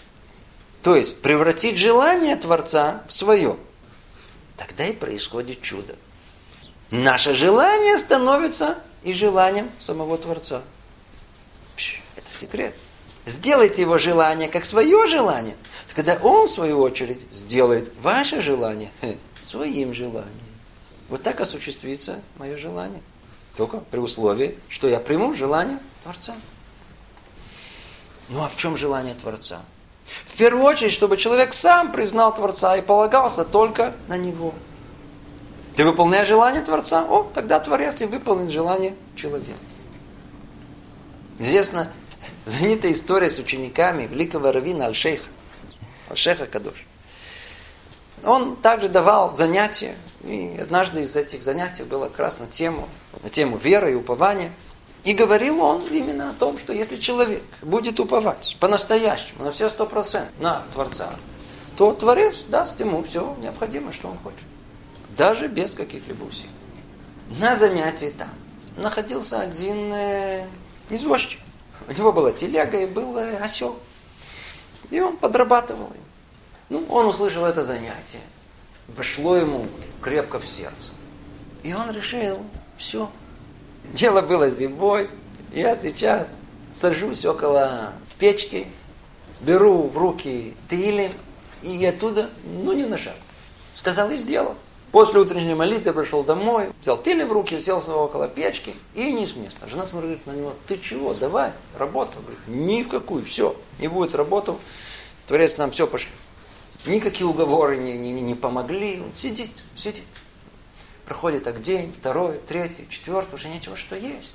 То 0.83 0.95
есть 0.95 1.21
превратить 1.21 1.77
желание 1.77 2.35
Творца 2.35 3.03
в 3.07 3.13
свое. 3.13 3.57
Тогда 4.57 4.85
и 4.85 4.93
происходит 4.93 5.61
чудо. 5.61 5.95
Наше 6.91 7.33
желание 7.33 7.97
становится 7.97 8.77
и 9.03 9.13
желанием 9.13 9.69
самого 9.81 10.17
Творца. 10.17 10.61
Это 12.15 12.33
секрет. 12.33 12.75
Сделайте 13.25 13.81
его 13.83 13.97
желание 13.97 14.49
как 14.49 14.65
свое 14.65 15.07
желание. 15.07 15.55
Когда 15.95 16.15
он, 16.15 16.47
в 16.47 16.51
свою 16.51 16.79
очередь, 16.79 17.21
сделает 17.31 17.91
ваше 18.01 18.41
желание 18.41 18.91
своим 19.43 19.93
желанием. 19.93 20.48
Вот 21.09 21.23
так 21.23 21.41
осуществится 21.41 22.21
мое 22.37 22.55
желание. 22.55 23.01
Только 23.55 23.79
при 23.79 23.99
условии, 23.99 24.57
что 24.69 24.87
я 24.87 24.99
приму 24.99 25.33
желание 25.33 25.79
Творца. 26.03 26.35
Ну 28.29 28.43
а 28.43 28.47
в 28.47 28.55
чем 28.57 28.77
желание 28.77 29.15
Творца? 29.15 29.61
В 30.25 30.35
первую 30.37 30.63
очередь, 30.63 30.93
чтобы 30.93 31.17
человек 31.17 31.53
сам 31.53 31.91
признал 31.91 32.33
Творца 32.33 32.77
и 32.77 32.81
полагался 32.81 33.43
только 33.43 33.93
на 34.07 34.17
Него. 34.17 34.53
Ты 35.75 35.85
выполняешь 35.85 36.27
желание 36.27 36.61
Творца, 36.61 37.05
о, 37.05 37.23
тогда 37.33 37.59
Творец 37.59 38.01
и 38.01 38.05
выполнит 38.05 38.51
желание 38.51 38.95
человека. 39.15 39.57
Известна 41.39 41.91
знаменитая 42.45 42.91
история 42.91 43.29
с 43.29 43.39
учениками 43.39 44.05
великого 44.05 44.51
раввина 44.51 44.85
Аль-Шейха, 44.85 45.25
Аль-Шейха. 46.09 46.47
Он 48.25 48.55
также 48.55 48.89
давал 48.89 49.31
занятия, 49.31 49.95
и 50.23 50.57
однажды 50.61 51.01
из 51.01 51.15
этих 51.15 51.43
занятий 51.43 51.83
было 51.83 52.05
как 52.05 52.19
раз 52.19 52.39
на 52.39 52.47
тему, 52.47 52.89
на 53.23 53.29
тему 53.29 53.57
веры 53.57 53.93
и 53.93 53.95
упования. 53.95 54.51
И 55.05 55.13
говорил 55.13 55.61
он 55.63 55.87
именно 55.87 56.31
о 56.31 56.33
том, 56.33 56.57
что 56.57 56.73
если 56.73 56.97
человек 56.97 57.41
будет 57.61 57.99
уповать 57.99 58.57
по-настоящему, 58.59 59.45
на 59.45 59.51
все 59.51 59.69
сто 59.69 59.85
процентов 59.85 60.33
на 60.39 60.63
Творца, 60.73 61.09
то 61.77 61.93
Творец 61.93 62.43
даст 62.49 62.77
ему 62.81 63.01
все 63.03 63.37
необходимое, 63.39 63.93
что 63.93 64.09
он 64.09 64.17
хочет 64.17 64.43
даже 65.19 65.47
без 65.47 65.71
каких-либо 65.71 66.23
усилий. 66.23 66.49
На 67.39 67.55
занятии 67.55 68.13
там 68.17 68.29
находился 68.77 69.41
один 69.41 69.93
э, 69.93 70.47
извозчик. 70.89 71.39
У 71.87 71.91
него 71.91 72.11
была 72.13 72.31
телега 72.31 72.79
и 72.79 72.85
был 72.85 73.17
э, 73.17 73.37
осел. 73.37 73.77
И 74.89 74.99
он 74.99 75.17
подрабатывал 75.17 75.87
им. 75.87 76.08
Ну, 76.69 76.85
он 76.89 77.07
услышал 77.07 77.45
это 77.45 77.63
занятие. 77.63 78.21
Вошло 78.87 79.35
ему 79.35 79.67
крепко 80.01 80.39
в 80.39 80.45
сердце. 80.45 80.91
И 81.63 81.73
он 81.73 81.91
решил, 81.91 82.39
все. 82.77 83.09
Дело 83.93 84.21
было 84.21 84.49
зимой. 84.49 85.09
Я 85.53 85.75
сейчас 85.75 86.41
сажусь 86.71 87.25
около 87.25 87.93
печки, 88.19 88.67
беру 89.41 89.87
в 89.87 89.97
руки 89.97 90.55
тылем 90.67 91.11
и 91.61 91.83
оттуда, 91.85 92.29
ну, 92.43 92.73
не 92.73 92.85
на 92.85 92.97
шаг. 92.97 93.15
Сказал 93.73 94.11
и 94.11 94.15
сделал. 94.15 94.55
После 94.91 95.19
утренней 95.19 95.53
молитвы 95.53 95.93
пришел 95.93 96.23
домой, 96.23 96.69
взял 96.81 96.99
теле 96.99 97.25
в 97.25 97.31
руки, 97.31 97.55
уселся 97.55 97.93
около 97.93 98.27
печки 98.27 98.73
и 98.95 99.11
не 99.11 99.27
с 99.27 99.35
места. 99.35 99.67
Жена 99.67 99.85
смотрит 99.85 100.25
на 100.25 100.31
него, 100.31 100.55
ты 100.65 100.79
чего, 100.79 101.13
давай, 101.13 101.51
работа. 101.77 102.17
Говорит, 102.19 102.39
ни 102.47 102.81
в 102.81 102.89
какую, 102.89 103.23
все, 103.23 103.55
не 103.79 103.87
будет 103.87 104.15
работы. 104.15 104.53
Творец 105.27 105.57
нам 105.57 105.69
все 105.69 105.85
пошли. 105.85 106.11
Никакие 106.85 107.27
уговоры 107.27 107.77
не, 107.77 107.97
не, 107.97 108.11
не 108.11 108.35
помогли. 108.35 109.01
Он 109.01 109.11
сидит, 109.15 109.51
сидит. 109.75 110.03
Проходит 111.05 111.43
так 111.43 111.61
день, 111.61 111.93
второй, 111.99 112.39
третий, 112.47 112.87
четвертый, 112.89 113.35
уже 113.35 113.49
ничего, 113.49 113.75
что 113.75 113.95
есть. 113.95 114.33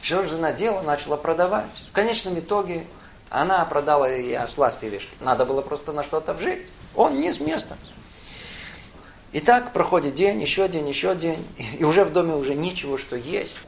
Что 0.00 0.24
же 0.24 0.54
делала? 0.56 0.82
Начала 0.82 1.16
продавать. 1.16 1.66
В 1.90 1.92
конечном 1.92 2.38
итоге 2.38 2.86
она 3.30 3.64
продала 3.64 4.10
и 4.10 4.32
осла 4.32 4.70
с 4.70 4.78
тележки. 4.78 5.10
Надо 5.20 5.44
было 5.44 5.60
просто 5.60 5.92
на 5.92 6.02
что-то 6.02 6.34
вжить. 6.34 6.66
Он 6.94 7.20
не 7.20 7.30
с 7.30 7.40
места. 7.40 7.76
И 9.32 9.40
так 9.40 9.72
проходит 9.72 10.14
день, 10.14 10.40
еще 10.40 10.68
день, 10.68 10.88
еще 10.88 11.14
день. 11.14 11.46
И 11.78 11.84
уже 11.84 12.04
в 12.04 12.12
доме 12.12 12.34
уже 12.34 12.54
ничего, 12.54 12.96
что 12.96 13.16
есть. 13.16 13.58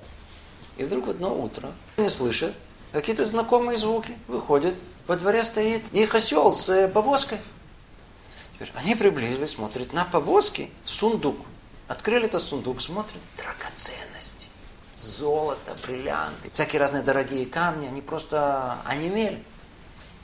И 0.78 0.84
вдруг 0.84 1.08
одно 1.08 1.38
утро 1.38 1.70
не 1.98 2.08
слышит 2.08 2.54
какие-то 2.92 3.24
знакомые 3.24 3.78
звуки. 3.78 4.16
Выходит, 4.26 4.74
во 5.06 5.16
дворе 5.16 5.42
стоит 5.42 5.82
их 5.92 6.14
осел 6.14 6.52
с 6.52 6.88
повозкой. 6.88 7.38
Теперь 8.60 8.74
они 8.76 8.94
приблизились, 8.94 9.52
смотрят 9.52 9.94
на 9.94 10.04
повозке 10.04 10.68
сундук. 10.84 11.38
Открыли 11.88 12.26
этот 12.26 12.42
сундук, 12.42 12.82
смотрят, 12.82 13.16
драгоценности. 13.34 14.48
Золото, 14.98 15.74
бриллианты, 15.82 16.50
всякие 16.52 16.78
разные 16.78 17.02
дорогие 17.02 17.46
камни, 17.46 17.86
они 17.86 18.02
просто 18.02 18.76
онемели. 18.84 19.42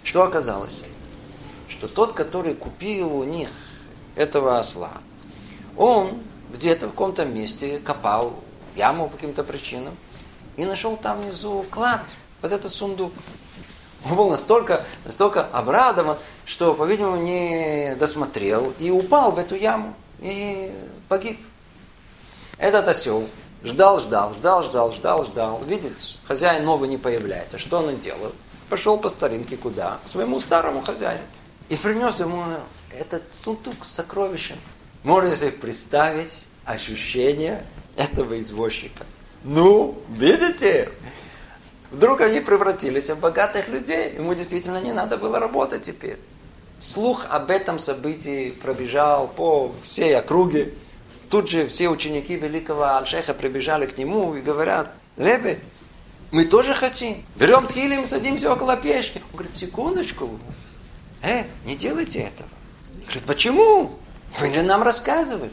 Что 0.05 0.23
оказалось? 0.23 0.83
Что 1.67 1.89
тот, 1.89 2.13
который 2.13 2.55
купил 2.55 3.17
у 3.17 3.25
них 3.25 3.49
этого 4.17 4.59
осла, 4.59 4.93
он 5.75 6.23
где-то 6.53 6.89
в 6.89 6.91
каком-то 6.91 7.25
месте 7.25 7.79
копал 7.79 8.39
яму 8.75 9.09
по 9.09 9.17
каким-то 9.17 9.45
причинам 9.45 9.97
и 10.59 10.67
нашел 10.67 10.99
там 10.99 11.21
внизу 11.21 11.65
клад, 11.71 12.03
вот 12.43 12.53
этот 12.53 12.71
сундук. 12.71 13.15
Он 14.05 14.17
был 14.17 14.31
настолько, 14.31 14.85
настолько 15.05 15.45
обрадован, 15.45 16.17
что, 16.45 16.75
по-видимому, 16.75 17.17
не 17.17 17.97
досмотрел 17.99 18.73
и 18.79 18.91
упал 18.91 19.33
в 19.33 19.39
эту 19.39 19.55
яму 19.57 19.95
и 20.21 20.73
погиб. 21.09 21.41
Этот 22.59 22.89
осел 22.89 23.29
ждал, 23.65 24.01
ждал, 24.01 24.33
ждал, 24.35 24.63
ждал, 24.63 24.93
ждал, 24.93 25.25
ждал. 25.25 25.63
Видит, 25.65 25.95
хозяин 26.25 26.65
новый 26.65 26.89
не 26.89 26.99
появляется. 26.99 27.59
Что 27.59 27.79
он 27.79 27.97
делает? 27.99 28.35
Пошел 28.69 28.99
по 28.99 29.09
старинке 29.09 29.57
куда? 29.57 29.99
К 30.05 30.09
своему 30.09 30.41
старому 30.41 30.83
хозяину. 30.83 31.23
И 31.69 31.77
принес 31.77 32.19
ему 32.21 32.43
этот 32.97 33.33
сундук 33.33 33.85
с 33.85 33.93
сокровищем. 33.93 34.57
Можете 35.03 35.37
себе 35.37 35.51
представить 35.53 36.47
ощущение 36.65 37.65
этого 37.97 38.39
извозчика. 38.39 39.05
Ну, 39.45 40.01
видите? 40.09 40.91
Вдруг 41.91 42.21
они 42.21 42.41
превратились 42.41 43.11
в 43.11 43.21
богатых 43.21 43.69
людей. 43.69 44.15
Ему 44.15 44.35
действительно 44.35 44.81
не 44.81 44.93
надо 44.93 45.17
было 45.17 45.39
работать 45.39 45.83
теперь. 45.83 46.19
Слух 46.79 47.27
об 47.31 47.51
этом 47.51 47.79
событии 47.79 48.51
пробежал 48.51 49.29
по 49.29 49.73
всей 49.85 50.17
округе. 50.17 50.75
Тут 51.31 51.51
же 51.51 51.67
все 51.67 51.89
ученики 51.89 52.37
великого 52.37 52.97
Альшеха 52.97 53.35
прибежали 53.35 53.87
к 53.87 53.97
нему 53.99 54.35
и 54.35 54.41
говорят, 54.41 54.95
Ребе, 55.17 55.59
мы 56.31 56.45
тоже 56.45 56.75
хотим. 56.75 57.25
Берем 57.37 57.67
тхилим, 57.67 58.05
садимся 58.05 58.53
около 58.53 58.77
печки. 58.77 59.23
Он 59.33 59.39
говорит, 59.39 59.57
секундочку. 59.57 60.39
Э, 61.23 61.45
не 61.65 61.77
делайте 61.77 62.21
этого. 62.21 62.49
Говорит, 63.05 63.25
почему? 63.25 63.93
Вы 64.39 64.53
же 64.53 64.63
нам 64.63 64.83
рассказывали. 64.83 65.53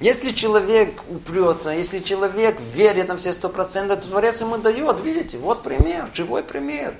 Если 0.00 0.30
человек 0.30 1.02
упрется, 1.10 1.70
если 1.70 2.00
человек 2.00 2.58
верит 2.58 3.08
на 3.08 3.18
все 3.18 3.34
сто 3.34 3.50
процентов, 3.50 4.00
то 4.00 4.08
Творец 4.08 4.40
ему 4.40 4.56
дает. 4.56 4.98
Видите, 5.00 5.36
вот 5.36 5.62
пример, 5.62 6.08
живой 6.14 6.42
пример. 6.42 6.96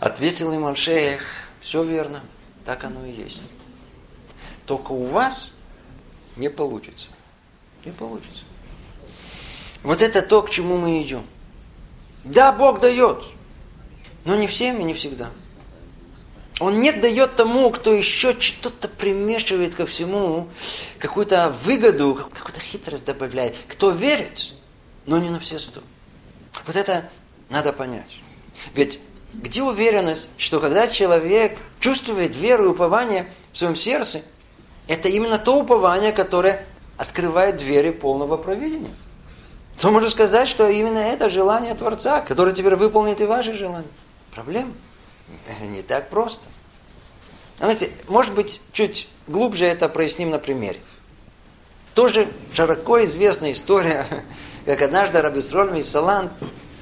Ответил 0.00 0.52
им 0.52 0.66
Альшех, 0.66 1.22
все 1.60 1.84
верно, 1.84 2.22
так 2.64 2.82
оно 2.82 3.06
и 3.06 3.12
есть. 3.12 3.40
Только 4.66 4.90
у 4.92 5.04
вас 5.04 5.50
не 6.34 6.50
получится. 6.50 7.08
Не 7.84 7.92
получится. 7.92 8.42
Вот 9.84 10.02
это 10.02 10.22
то, 10.22 10.42
к 10.42 10.50
чему 10.50 10.78
мы 10.78 11.00
идем. 11.00 11.24
Да, 12.24 12.50
Бог 12.50 12.80
дает, 12.80 13.22
но 14.24 14.34
не 14.34 14.48
всем 14.48 14.80
и 14.80 14.84
не 14.84 14.92
всегда. 14.92 15.30
Он 16.58 16.80
не 16.80 16.90
дает 16.90 17.36
тому, 17.36 17.70
кто 17.70 17.92
еще 17.92 18.38
что-то 18.40 18.88
примешивает 18.88 19.74
ко 19.74 19.84
всему, 19.84 20.48
какую-то 20.98 21.54
выгоду, 21.64 22.14
какую-то 22.14 22.60
хитрость 22.60 23.04
добавляет. 23.04 23.56
Кто 23.68 23.90
верит, 23.90 24.54
но 25.04 25.18
не 25.18 25.28
на 25.28 25.38
все 25.38 25.58
сто. 25.58 25.82
Вот 26.66 26.74
это 26.74 27.10
надо 27.50 27.74
понять. 27.74 28.10
Ведь 28.74 29.00
где 29.34 29.62
уверенность, 29.62 30.30
что 30.38 30.58
когда 30.58 30.88
человек 30.88 31.58
чувствует 31.78 32.34
веру 32.34 32.64
и 32.64 32.68
упование 32.68 33.30
в 33.52 33.58
своем 33.58 33.76
сердце, 33.76 34.22
это 34.88 35.10
именно 35.10 35.36
то 35.36 35.58
упование, 35.60 36.12
которое 36.12 36.64
открывает 36.96 37.58
двери 37.58 37.90
полного 37.90 38.38
провидения. 38.38 38.94
То 39.78 39.90
можно 39.90 40.08
сказать, 40.08 40.48
что 40.48 40.66
именно 40.68 40.98
это 41.00 41.28
желание 41.28 41.74
Творца, 41.74 42.22
которое 42.22 42.52
теперь 42.52 42.76
выполнит 42.76 43.20
и 43.20 43.26
ваши 43.26 43.52
желания. 43.52 43.84
Проблема 44.34 44.72
не 45.62 45.82
так 45.82 46.10
просто. 46.10 46.40
Знаете, 47.58 47.90
может 48.08 48.34
быть, 48.34 48.60
чуть 48.72 49.08
глубже 49.26 49.64
это 49.64 49.88
проясним 49.88 50.30
на 50.30 50.38
примере. 50.38 50.78
Тоже 51.94 52.28
широко 52.52 53.02
известная 53.04 53.52
история, 53.52 54.06
как 54.66 54.82
однажды 54.82 55.22
Рабисроль 55.22 55.82
Салан 55.82 56.30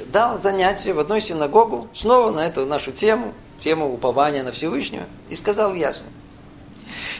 дал 0.06 0.38
занятие 0.38 0.92
в 0.92 1.00
одной 1.00 1.20
синагогу, 1.20 1.88
снова 1.94 2.30
на 2.30 2.46
эту 2.46 2.66
нашу 2.66 2.92
тему, 2.92 3.32
тему 3.60 3.92
упования 3.92 4.42
на 4.42 4.52
Всевышнего, 4.52 5.04
и 5.28 5.34
сказал 5.34 5.74
ясно, 5.74 6.08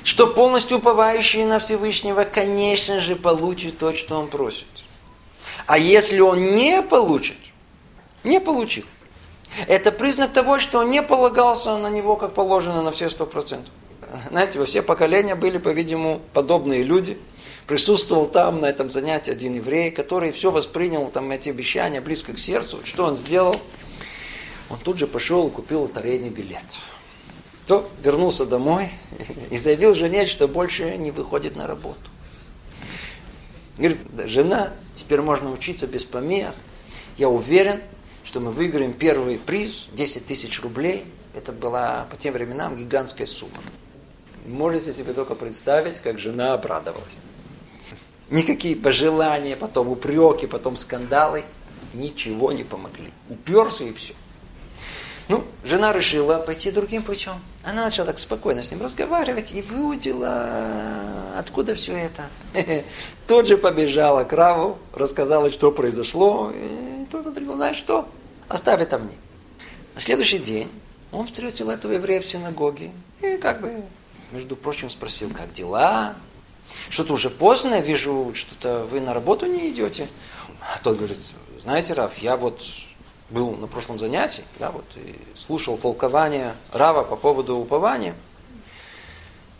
что 0.03 0.27
полностью 0.27 0.79
уповающий 0.79 1.45
на 1.45 1.59
Всевышнего, 1.61 2.25
конечно 2.25 3.01
же, 3.01 3.17
получит 3.17 3.79
то, 3.79 3.93
что 3.93 4.19
он 4.19 4.29
просит. 4.29 4.67
А 5.67 5.79
если 5.79 6.19
он 6.19 6.41
не 6.57 6.83
получит, 6.83 7.39
не 8.25 8.41
получил, 8.41 8.85
это 9.69 9.93
признак 9.93 10.33
того, 10.33 10.59
что 10.59 10.81
он 10.81 10.91
не 10.91 11.03
полагался 11.03 11.77
на 11.77 11.91
него, 11.91 12.17
как 12.17 12.35
положено, 12.35 12.83
на 12.83 12.93
все 12.93 13.09
сто 13.09 13.27
процентов. 13.27 13.73
Знаете, 14.31 14.59
во 14.59 14.67
все 14.67 14.83
поколения 14.83 15.35
были, 15.35 15.59
по-видимому, 15.59 16.21
подобные 16.33 16.83
люди. 16.83 17.19
Присутствовал 17.67 18.27
там 18.27 18.61
на 18.61 18.67
этом 18.67 18.91
занятии 18.91 19.31
один 19.31 19.55
еврей, 19.55 19.91
который 19.91 20.33
все 20.33 20.51
воспринял, 20.51 21.07
там, 21.09 21.31
эти 21.31 21.49
обещания 21.49 22.01
близко 22.01 22.35
к 22.35 22.39
сердцу. 22.39 22.81
Что 22.85 23.07
он 23.07 23.17
сделал? 23.17 23.57
Он 24.71 24.79
тут 24.79 24.99
же 24.99 25.07
пошел 25.07 25.49
и 25.49 25.51
купил 25.51 25.83
лотерейный 25.83 26.29
билет. 26.29 26.65
То 27.67 27.89
вернулся 28.03 28.45
домой 28.45 28.91
и 29.51 29.57
заявил 29.57 29.95
жене, 29.95 30.27
что 30.27 30.47
больше 30.47 30.97
не 30.99 31.11
выходит 31.11 31.57
на 31.57 31.67
работу. 31.67 32.11
Говорит, 33.79 33.99
жена, 34.27 34.73
теперь 34.95 35.23
можно 35.23 35.51
учиться 35.51 35.87
без 35.87 36.05
помех. 36.05 36.53
Я 37.17 37.29
уверен, 37.29 37.81
что 38.35 38.41
мы 38.41 38.51
выиграем 38.51 38.93
первый 38.93 39.39
приз, 39.39 39.87
10 39.93 40.27
тысяч 40.27 40.61
рублей. 40.61 41.05
Это 41.37 41.53
была 41.53 42.05
по 42.11 42.17
тем 42.17 42.35
временам 42.35 42.77
гигантская 42.77 43.29
сумма. 43.29 43.59
Можете 44.45 44.93
себе 44.93 45.13
только 45.13 45.37
представить, 45.37 46.01
как 46.01 46.19
жена 46.19 46.55
обрадовалась. 46.55 47.21
Никакие 48.31 48.75
пожелания, 48.75 49.55
потом 49.55 49.87
упреки, 49.87 50.49
потом 50.49 50.77
скандалы 50.77 51.45
ничего 51.93 52.51
не 52.51 52.65
помогли. 52.65 53.13
Уперся 53.31 53.85
и 53.85 53.93
все. 53.93 54.15
Ну, 55.29 55.45
жена 55.63 55.93
решила 55.93 56.39
пойти 56.39 56.73
другим 56.73 57.05
путем. 57.05 57.35
Она 57.63 57.85
начала 57.85 58.09
так 58.09 58.19
спокойно 58.19 58.65
с 58.65 58.71
ним 58.73 58.83
разговаривать 58.83 59.53
и 59.55 59.63
выудила, 59.63 61.37
откуда 61.39 61.77
все 61.77 61.93
это. 61.93 62.25
Тот 63.29 63.47
же 63.47 63.57
побежала 63.57 64.25
к 64.25 64.33
Раву, 64.33 64.79
рассказала, 64.93 65.53
что 65.53 65.71
произошло. 65.71 66.53
И 66.53 67.07
тот 67.13 67.29
ответил, 67.29 67.55
знаешь 67.55 67.77
что, 67.77 68.09
Оставь 68.49 68.81
это 68.81 68.99
мне. 68.99 69.17
На 69.95 70.01
следующий 70.01 70.39
день 70.39 70.71
он 71.13 71.27
встретил 71.27 71.71
этого 71.71 71.93
еврея 71.93 72.21
в 72.21 72.27
синагоге 72.27 72.91
и 73.23 73.37
как 73.37 73.61
бы, 73.61 73.83
между 74.33 74.57
прочим, 74.57 74.91
спросил, 74.91 75.31
как 75.31 75.53
дела? 75.53 76.17
Что-то 76.89 77.15
уже 77.15 77.31
поздно, 77.31 77.81
вижу, 77.81 78.33
что-то 78.35 78.85
вы 78.85 79.01
на 79.01 79.15
работу 79.15 79.47
не 79.47 79.71
идете. 79.71 80.09
А 80.61 80.79
тот 80.83 80.97
говорит, 80.97 81.19
знаете, 81.63 81.93
Раф, 81.93 82.19
я 82.19 82.37
вот 82.37 82.63
был 83.31 83.53
на 83.53 83.67
прошлом 83.67 83.99
занятии, 83.99 84.45
да, 84.59 84.71
вот, 84.71 84.85
и 84.97 85.17
слушал 85.37 85.77
толкование 85.77 86.55
Рава 86.73 87.05
по 87.05 87.17
поводу 87.17 87.57
упования. 87.57 88.15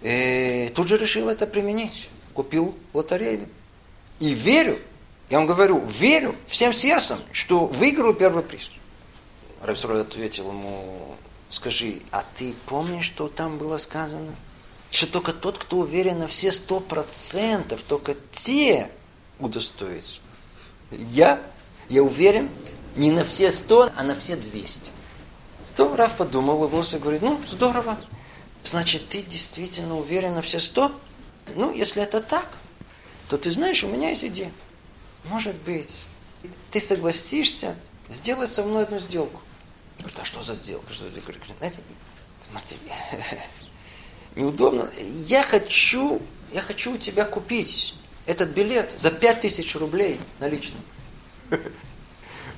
И 0.03 0.71
тут 0.75 0.89
же 0.89 0.97
решил 0.97 1.29
это 1.29 1.47
применить. 1.47 2.09
Купил 2.35 2.75
лотерейный. 2.93 3.49
И 4.21 4.35
верю, 4.35 4.79
я 5.31 5.39
вам 5.39 5.47
говорю, 5.47 5.81
верю 5.87 6.35
всем 6.47 6.73
сердцем, 6.73 7.19
что 7.33 7.67
выиграю 7.67 8.15
первый 8.15 8.43
приз. 8.43 8.71
Рабсурой 9.65 10.03
ответил 10.03 10.51
ему, 10.51 11.17
скажи, 11.49 12.03
а 12.11 12.23
ты 12.37 12.55
помнишь, 12.67 13.07
что 13.07 13.29
там 13.29 13.57
было 13.57 13.79
сказано? 13.79 14.35
Что 14.91 15.07
только 15.07 15.33
тот, 15.33 15.57
кто 15.57 15.79
уверен 15.79 16.19
на 16.19 16.27
все 16.27 16.53
сто 16.53 16.81
процентов, 16.81 17.81
только 17.83 18.15
те 18.31 18.91
удостоятся. 19.39 20.21
Я, 20.91 21.41
я 21.89 22.03
уверен 22.03 22.51
не 22.95 23.11
на 23.11 23.25
все 23.25 23.51
сто, 23.51 23.91
а 23.97 24.03
на 24.03 24.15
все 24.15 24.37
двести. 24.37 24.91
То 25.77 25.97
Раф 25.97 26.15
подумал, 26.17 26.57
улыбнулся 26.59 26.99
и 26.99 27.01
говорит, 27.01 27.23
ну, 27.23 27.41
здорово. 27.49 27.99
Значит, 28.65 29.09
ты 29.09 29.23
действительно 29.23 29.99
уверен 29.99 30.35
на 30.35 30.43
все 30.43 30.61
сто? 30.61 30.93
Ну, 31.57 31.73
если 31.73 32.03
это 32.03 32.21
так, 32.21 32.49
то 33.31 33.39
ты 33.39 33.51
знаешь, 33.51 33.83
у 33.83 33.89
меня 33.89 34.11
есть 34.11 34.25
идея. 34.25 34.53
Может 35.25 35.57
быть, 35.57 36.03
ты 36.71 36.81
согласишься 36.81 37.77
сделать 38.11 38.51
со 38.51 38.63
мной 38.63 38.83
одну 38.83 39.01
сделку. 39.01 39.41
Говорит, 39.99 40.19
а 40.19 40.25
что 40.25 40.43
за 40.43 40.55
сделка? 40.55 40.93
Что 40.93 41.05
за 41.05 41.11
сделка? 41.11 41.33
Говорит, 41.33 41.57
знаете, 41.59 41.81
смотрите, 42.41 42.79
неудобно. 44.37 44.91
Я 45.27 45.43
хочу, 45.43 46.21
я 46.53 46.61
хочу 46.61 46.95
у 46.95 46.99
тебя 46.99 47.25
купить 47.25 47.95
этот 48.27 48.51
билет 48.51 48.95
за 48.99 49.11
пять 49.11 49.43
тысяч 49.43 49.75
рублей 49.77 50.21
наличным. 50.41 50.81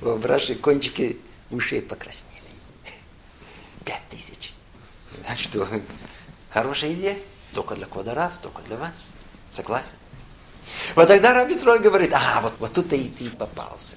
У 0.01 0.09
Абраши 0.09 0.55
кончики 0.55 1.19
ушей 1.49 1.81
покраснели. 1.81 2.41
Пять 3.85 4.07
тысяч. 4.09 4.53
А 5.27 5.35
что, 5.35 5.67
хорошая 6.49 6.93
идея? 6.93 7.17
Только 7.53 7.75
для 7.75 7.85
квадрав, 7.85 8.33
только 8.41 8.61
для 8.63 8.77
вас. 8.77 9.09
Согласен? 9.51 9.95
Вот 10.95 11.07
тогда 11.07 11.33
Раби 11.33 11.55
Сроль 11.55 11.79
говорит, 11.79 12.13
а, 12.13 12.41
вот, 12.41 12.53
вот 12.59 12.73
тут-то 12.73 12.95
и 12.95 13.07
ты 13.07 13.29
попался. 13.29 13.95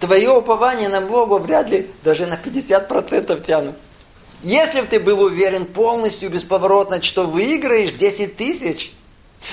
Твое 0.00 0.30
упование 0.30 0.88
на 0.88 1.00
Бога 1.00 1.34
вряд 1.34 1.70
ли 1.70 1.88
даже 2.04 2.26
на 2.26 2.34
50% 2.34 3.42
тянут. 3.42 3.76
Если 4.42 4.80
бы 4.80 4.86
ты 4.86 4.98
был 4.98 5.20
уверен 5.20 5.64
полностью, 5.64 6.30
бесповоротно, 6.30 7.00
что 7.00 7.26
выиграешь 7.26 7.92
10 7.92 8.36
тысяч, 8.36 8.92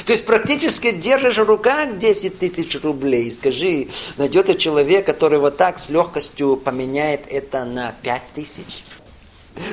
то 0.05 0.11
есть 0.11 0.25
практически 0.25 0.91
держишь 0.91 1.37
в 1.37 1.43
руках 1.43 1.97
10 1.97 2.39
тысяч 2.39 2.79
рублей. 2.81 3.31
Скажи, 3.31 3.89
найдется 4.17 4.55
человек, 4.55 5.05
который 5.05 5.39
вот 5.39 5.57
так 5.57 5.79
с 5.79 5.89
легкостью 5.89 6.57
поменяет 6.57 7.21
это 7.29 7.65
на 7.65 7.93
5 8.01 8.21
тысяч? 8.33 8.83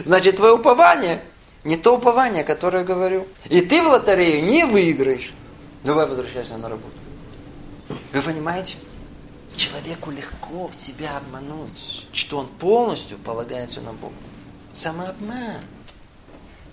Значит, 0.05 0.37
твое 0.37 0.55
упование 0.55 1.23
не 1.67 1.77
то 1.77 1.97
упование, 1.97 2.45
которое 2.45 2.79
я 2.79 2.85
говорю. 2.85 3.27
И 3.49 3.61
ты 3.61 3.83
в 3.83 3.89
лотерею 3.89 4.45
не 4.45 4.65
выиграешь. 4.65 5.33
Давай 5.83 6.07
возвращайся 6.07 6.57
на 6.57 6.69
работу. 6.69 6.95
Вы 8.13 8.23
понимаете? 8.23 8.77
Человеку 9.57 10.11
легко 10.11 10.71
себя 10.75 11.17
обмануть, 11.17 12.07
что 12.13 12.39
он 12.39 12.49
полностью 12.49 13.19
полагается 13.19 13.81
на 13.81 13.93
Бога. 13.93 14.15
Самообман. 14.75 15.63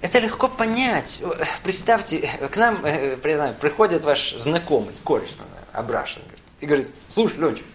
Это 0.02 0.20
легко 0.20 0.50
понять. 0.50 1.24
Представьте, 1.64 2.30
к 2.52 2.58
нам 2.58 2.86
э, 2.86 3.16
приходит 3.16 4.04
ваш 4.04 4.36
знакомый, 4.36 4.94
кореш, 5.06 5.30
Абрашин, 5.72 6.22
и 6.60 6.66
говорит, 6.66 6.90
слушай, 7.08 7.38
Ленчик, 7.38 7.66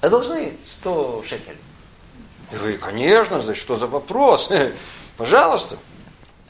а 0.00 0.08
должны 0.08 0.56
100 0.64 1.24
шекелей? 1.26 1.58
И 2.50 2.56
вы, 2.56 2.72
конечно, 2.78 3.40
за 3.40 3.54
что 3.54 3.76
за 3.76 3.86
вопрос? 3.86 4.50
Пожалуйста. 5.18 5.76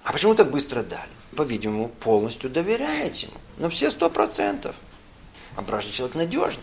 А 0.05 0.13
почему 0.13 0.37
так 0.37 0.53
быстро 0.53 0.83
дали? 0.83 1.11
По-видимому, 1.37 1.89
полностью 1.89 2.49
доверяете 2.49 3.27
ему. 3.27 3.37
На 3.57 3.69
все 3.69 3.91
сто 3.91 4.09
процентов. 4.09 4.77
Абрашин 5.57 5.91
человек 5.91 6.15
надежный. 6.15 6.63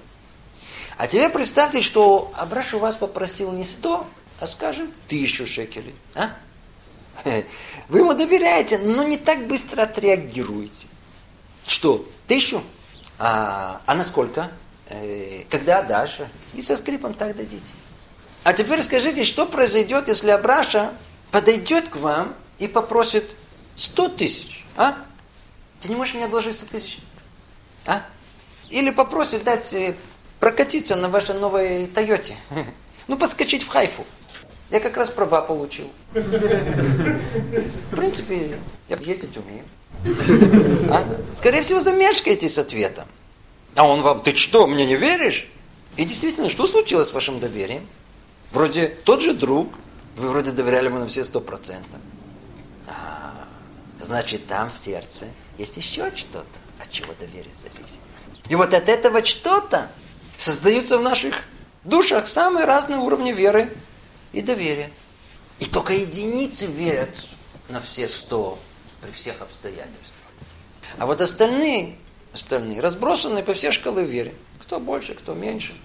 А 0.98 1.08
теперь 1.08 1.30
представьте, 1.30 1.82
что 1.82 2.32
Абраш 2.36 2.74
у 2.74 2.80
вас 2.80 2.96
попросил 2.96 3.52
не 3.52 3.64
сто, 3.64 4.08
а, 4.40 4.48
скажем, 4.48 4.92
тысячу 5.08 5.46
шекелей. 5.46 5.96
А? 6.14 6.32
Вы 7.90 8.00
ему 8.00 8.14
доверяете, 8.14 8.78
но 8.78 9.04
не 9.04 9.18
так 9.18 9.46
быстро 9.48 9.84
отреагируете. 9.84 10.88
Что, 11.68 12.08
тысячу? 12.28 12.64
А, 13.20 13.82
а 13.86 13.96
на 13.96 14.04
сколько? 14.04 14.52
Э, 14.88 15.44
когда 15.50 15.82
дальше? 15.82 16.30
И 16.54 16.62
со 16.62 16.78
скрипом 16.78 17.14
так 17.14 17.36
дадите. 17.36 17.74
А 18.44 18.54
теперь 18.54 18.82
скажите, 18.82 19.24
что 19.24 19.46
произойдет, 19.46 20.08
если 20.08 20.30
Абраша 20.30 20.94
подойдет 21.32 21.90
к 21.90 21.98
вам 21.98 22.36
и 22.60 22.68
попросит 22.68 23.36
100 23.76 24.10
тысяч? 24.10 24.66
А? 24.78 24.96
Ты 25.82 25.90
не 25.90 25.96
можешь 25.96 26.14
мне 26.14 26.26
одолжить 26.26 26.56
100 26.56 26.66
тысяч? 26.68 27.00
А? 27.86 28.04
Или 28.70 28.92
попросит 28.92 29.44
дать 29.44 29.74
э, 29.74 29.96
прокатиться 30.46 30.96
на 30.96 31.10
вашей 31.10 31.34
новой 31.34 31.88
Тойоте. 31.88 32.36
Ну, 33.08 33.18
подскочить 33.18 33.62
в 33.62 33.68
Хайфу. 33.68 34.04
Я 34.72 34.80
как 34.80 34.98
раз 34.98 35.12
права 35.12 35.42
получил. 35.42 35.88
В 36.14 37.96
принципе, 37.96 38.58
я 38.90 38.98
ездить 38.98 39.38
умею. 39.38 39.64
А? 40.92 41.04
Скорее 41.32 41.62
всего, 41.62 41.80
замешкаете 41.80 42.50
с 42.50 42.58
ответом. 42.58 43.06
А 43.76 43.88
он 43.88 44.02
вам, 44.02 44.22
ты 44.22 44.36
что, 44.36 44.66
мне 44.66 44.88
не 44.88 44.96
веришь? 44.96 45.48
И 45.98 46.06
действительно, 46.06 46.50
что 46.50 46.66
случилось 46.66 47.10
с 47.10 47.14
вашим 47.14 47.40
доверием? 47.40 47.88
Вроде 48.52 48.88
тот 48.88 49.22
же 49.22 49.36
друг, 49.36 49.72
вы 50.16 50.30
вроде 50.30 50.52
доверяли 50.52 50.88
ему 50.88 50.98
на 50.98 51.08
все 51.08 51.24
сто 51.24 51.42
процентов. 51.42 52.00
А, 52.88 53.34
значит, 54.00 54.48
там 54.48 54.72
в 54.72 54.74
сердце 54.74 55.28
есть 55.60 55.78
еще 55.78 56.12
что-то, 56.16 56.60
от 56.80 56.90
чего 56.90 57.14
доверие 57.20 57.54
зависит. 57.54 58.00
И 58.50 58.56
вот 58.56 58.74
от 58.74 58.90
этого 58.90 59.24
что-то 59.24 59.92
создаются 60.38 60.98
в 60.98 61.02
наших 61.02 61.44
душах 61.84 62.28
самые 62.28 62.66
разные 62.66 63.00
уровни 63.00 63.32
веры 63.32 63.72
и 64.34 64.42
доверия. 64.42 64.92
И 65.60 65.66
только 65.66 65.94
единицы 65.94 66.66
верят 66.66 67.16
на 67.70 67.80
все 67.80 68.08
сто 68.08 68.60
при 69.02 69.12
всех 69.12 69.42
обстоятельствах. 69.42 70.26
А 70.98 71.06
вот 71.06 71.22
остальные, 71.22 71.96
остальные 72.34 72.82
разбросаны 72.82 73.44
по 73.44 73.54
всей 73.54 73.72
шкалы 73.72 74.04
веры. 74.04 74.34
Кто 74.60 74.80
больше, 74.80 75.14
кто 75.14 75.34
меньше. 75.34 75.76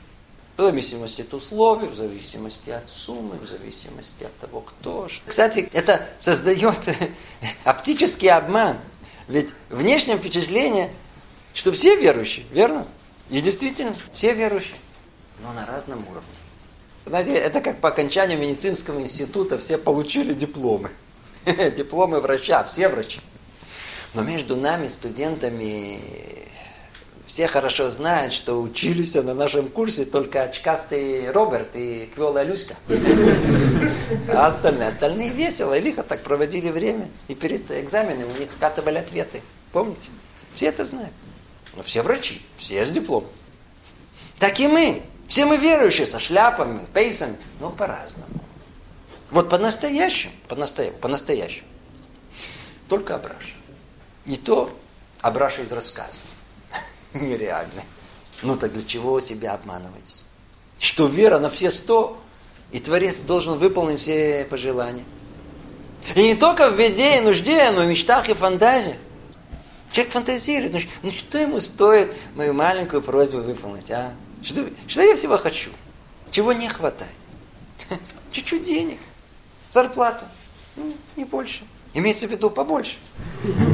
В 0.57 0.63
зависимости 0.63 1.23
от 1.23 1.33
условий, 1.33 1.87
в 1.87 1.95
зависимости 1.95 2.71
от 2.71 2.91
суммы, 2.91 3.37
в 3.39 3.47
зависимости 3.47 4.25
от 4.25 4.37
того, 4.39 4.61
кто. 4.61 5.09
Кстати, 5.27 5.69
это 5.73 6.07
создает 6.19 6.79
оптический 7.65 8.31
обман. 8.31 8.79
Ведь 9.29 9.51
внешнее 9.69 10.19
впечатление, 10.19 10.91
что 11.55 11.73
все 11.73 11.97
верующие, 11.97 12.47
верно? 12.51 12.87
И 13.31 13.41
действительно, 13.41 13.95
все 14.13 14.35
верующие, 14.35 14.77
но 15.43 15.53
на 15.53 15.65
разном 15.65 16.01
уровне. 16.01 16.29
Знаете, 17.07 17.35
это 17.35 17.61
как 17.61 17.81
по 17.81 17.89
окончанию 17.89 18.39
медицинского 18.39 19.01
института 19.01 19.57
все 19.59 19.79
получили 19.79 20.35
дипломы. 20.35 20.91
Дипломы 21.77 22.21
врача, 22.21 22.63
все 22.65 22.89
врачи. 22.89 23.21
Но 24.15 24.23
между 24.23 24.57
нами, 24.57 24.89
студентами, 24.89 26.01
все 27.27 27.47
хорошо 27.47 27.89
знают, 27.91 28.33
что 28.33 28.61
учились 28.61 29.15
на 29.15 29.35
нашем 29.35 29.69
курсе 29.69 30.05
только 30.05 30.43
очкастый 30.43 31.31
Роберт 31.31 31.69
и 31.75 32.11
Квела 32.13 32.43
Люська. 32.43 32.75
А 34.29 34.49
остальные, 34.49 34.89
остальные 34.89 35.31
весело 35.31 35.75
и 35.75 35.81
лихо 35.81 36.03
так 36.03 36.23
проводили 36.23 36.71
время. 36.71 37.09
И 37.29 37.37
перед 37.37 37.71
экзаменом 37.71 38.29
у 38.37 38.41
них 38.41 38.51
скатывали 38.51 38.99
ответы. 38.99 39.43
Помните? 39.73 40.11
Все 40.57 40.67
это 40.67 40.85
знают. 40.85 41.13
Но 41.75 41.83
все 41.83 42.03
врачи, 42.03 42.43
все 42.57 42.85
с 42.85 42.91
дипломом. 42.91 43.31
Так 44.39 44.59
и 44.61 44.67
мы. 44.67 45.03
Все 45.29 45.47
мы 45.47 45.57
верующие, 45.59 46.07
со 46.07 46.19
шляпами, 46.19 46.85
пейсами, 46.93 47.37
но 47.61 47.71
по-разному. 47.71 48.27
Вот 49.31 49.49
по-настоящему, 49.49 50.33
по-настоящему, 50.49 50.99
по-настоящему. 50.99 51.67
Только 52.89 53.15
Абраша. 53.15 53.55
И 54.27 54.37
то 54.37 54.77
Абраша 55.21 55.63
из 55.63 55.71
рассказов. 55.71 56.25
Нереально. 57.15 57.83
Ну 58.43 58.57
так 58.57 58.73
для 58.73 58.83
чего 58.83 59.21
себя 59.21 59.53
обманывать? 59.53 60.25
Что 60.81 61.07
вера 61.07 61.39
на 61.39 61.51
все 61.51 61.71
сто, 61.71 62.21
и 62.73 62.81
Творец 62.81 63.21
должен 63.21 63.57
выполнить 63.57 64.01
все 64.01 64.47
пожелания. 64.49 65.05
И 66.17 66.23
не 66.23 66.35
только 66.35 66.71
в 66.71 66.77
беде 66.77 67.19
и 67.19 67.21
нужде, 67.21 67.71
но 67.71 67.85
и 67.85 67.87
в 67.87 67.91
мечтах 67.91 68.29
и 68.29 68.35
фантазиях. 68.35 68.97
Человек 69.93 70.13
фантазирует, 70.13 70.73
ну, 70.73 70.81
ну 71.03 71.11
что 71.11 71.39
ему 71.39 71.61
стоит 71.61 72.13
мою 72.35 72.53
маленькую 72.55 73.03
просьбу 73.03 73.39
выполнить, 73.39 73.91
а? 73.91 74.13
Что, 74.43 74.69
что 74.87 75.03
я 75.03 75.17
всего 75.17 75.37
хочу? 75.37 75.71
Чего 76.31 76.53
не 76.53 76.69
хватает? 76.69 77.11
Чуть-чуть 78.33 78.65
денег, 78.65 78.99
зарплату, 79.71 80.25
ну, 80.77 80.93
не 81.17 81.25
больше. 81.25 81.65
Имеется 81.93 82.29
в 82.29 82.31
виду 82.31 82.51
побольше. 82.51 82.97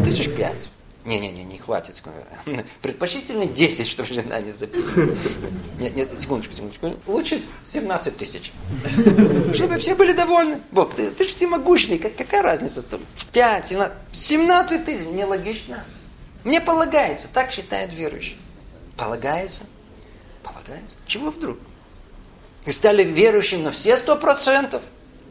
Тысяч 0.03 0.31
пять. 0.35 0.69
Не-не-не, 1.05 1.45
не 1.45 1.59
хватит. 1.59 2.03
Предпочтительно 2.83 3.47
10, 3.47 3.87
чтобы 3.87 4.13
жена 4.13 4.41
не 4.41 4.51
запила. 4.51 4.91
Нет, 5.79 5.95
нет, 5.95 6.21
секундочку, 6.21 6.57
секундочку. 6.57 6.95
Лучше 7.07 7.39
17 7.63 8.17
тысяч. 8.17 8.53
Чтобы 9.55 9.79
все 9.79 9.95
были 9.95 10.13
довольны. 10.13 10.61
Бог, 10.73 10.95
ты, 10.95 11.11
ты 11.13 11.29
же 11.29 11.35
всемогущий, 11.35 11.99
как, 11.99 12.17
какая 12.17 12.43
разница? 12.43 12.83
5, 13.33 13.67
17, 13.67 13.97
17 14.13 14.85
тысяч, 14.85 15.07
нелогично. 15.07 15.85
Мне 16.47 16.61
полагается, 16.61 17.27
так 17.27 17.51
считает 17.51 17.93
верующий. 17.93 18.39
Полагается? 18.97 19.65
Полагается? 20.45 20.95
Чего 21.05 21.33
вдруг? 21.33 21.59
И 22.65 22.71
стали 22.71 23.03
верующим 23.03 23.65
на 23.65 23.73
все 23.73 23.97
сто 23.97 24.15
процентов? 24.15 24.81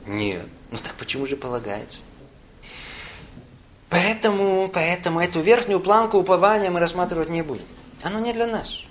Нет. 0.06 0.46
Ну 0.72 0.78
так 0.78 0.94
почему 0.96 1.26
же 1.26 1.38
полагается? 1.38 2.00
Поэтому, 3.90 4.68
поэтому 4.68 5.22
эту 5.22 5.40
верхнюю 5.40 5.80
планку 5.80 6.18
упования 6.18 6.70
мы 6.70 6.82
рассматривать 6.82 7.30
не 7.30 7.44
будем. 7.44 7.66
Оно 8.04 8.20
не 8.20 8.34
для 8.34 8.46
нас. 8.46 8.82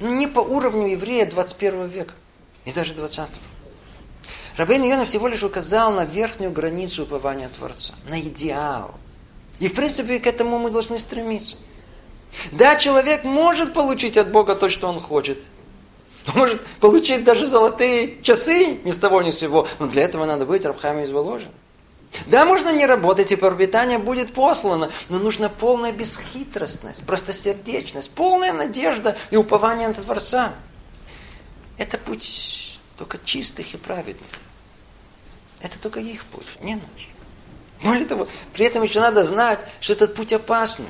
Ну, 0.00 0.14
не 0.14 0.28
по 0.28 0.40
уровню 0.40 0.86
еврея 0.86 1.26
21 1.26 1.88
века. 1.88 2.14
И 2.64 2.72
даже 2.72 2.94
20 2.94 3.28
-го. 3.28 3.38
Рабейн 4.56 4.82
Йона 4.82 5.04
всего 5.04 5.28
лишь 5.28 5.42
указал 5.42 5.92
на 5.92 6.06
верхнюю 6.06 6.52
границу 6.52 7.02
упования 7.02 7.50
Творца. 7.50 7.92
На 8.08 8.18
идеал. 8.18 8.94
И 9.60 9.68
в 9.68 9.74
принципе 9.74 10.18
к 10.18 10.26
этому 10.26 10.58
мы 10.58 10.70
должны 10.70 10.98
стремиться. 10.98 11.56
Да, 12.52 12.76
человек 12.76 13.24
может 13.24 13.74
получить 13.74 14.16
от 14.16 14.30
Бога 14.30 14.54
то, 14.54 14.68
что 14.68 14.88
он 14.88 15.00
хочет. 15.00 15.38
Может 16.34 16.64
получить 16.80 17.24
даже 17.24 17.46
золотые 17.46 18.22
часы 18.22 18.78
ни 18.84 18.92
с 18.92 18.98
того 18.98 19.22
ни 19.22 19.30
с 19.30 19.38
сего. 19.38 19.68
Но 19.78 19.86
для 19.86 20.02
этого 20.02 20.24
надо 20.24 20.46
быть 20.46 20.64
рабхами 20.64 21.04
изволожен. 21.04 21.50
Да, 22.26 22.44
можно 22.44 22.70
не 22.70 22.86
работать, 22.86 23.30
и 23.30 23.36
пропитание 23.36 23.98
будет 23.98 24.32
послано, 24.32 24.90
но 25.08 25.18
нужна 25.18 25.48
полная 25.48 25.92
бесхитростность, 25.92 27.06
простосердечность, 27.06 28.10
полная 28.12 28.52
надежда 28.52 29.16
и 29.30 29.36
упование 29.36 29.88
на 29.88 29.94
Творца. 29.94 30.54
Это 31.78 31.98
путь 31.98 32.80
только 32.98 33.18
чистых 33.24 33.74
и 33.74 33.76
праведных. 33.76 34.28
Это 35.60 35.80
только 35.80 36.00
их 36.00 36.24
путь, 36.24 36.46
не 36.60 36.74
наш. 36.74 37.09
Более 37.82 38.06
того, 38.06 38.28
при 38.52 38.66
этом 38.66 38.82
еще 38.82 39.00
надо 39.00 39.24
знать, 39.24 39.58
что 39.80 39.94
этот 39.94 40.14
путь 40.14 40.32
опасный. 40.32 40.86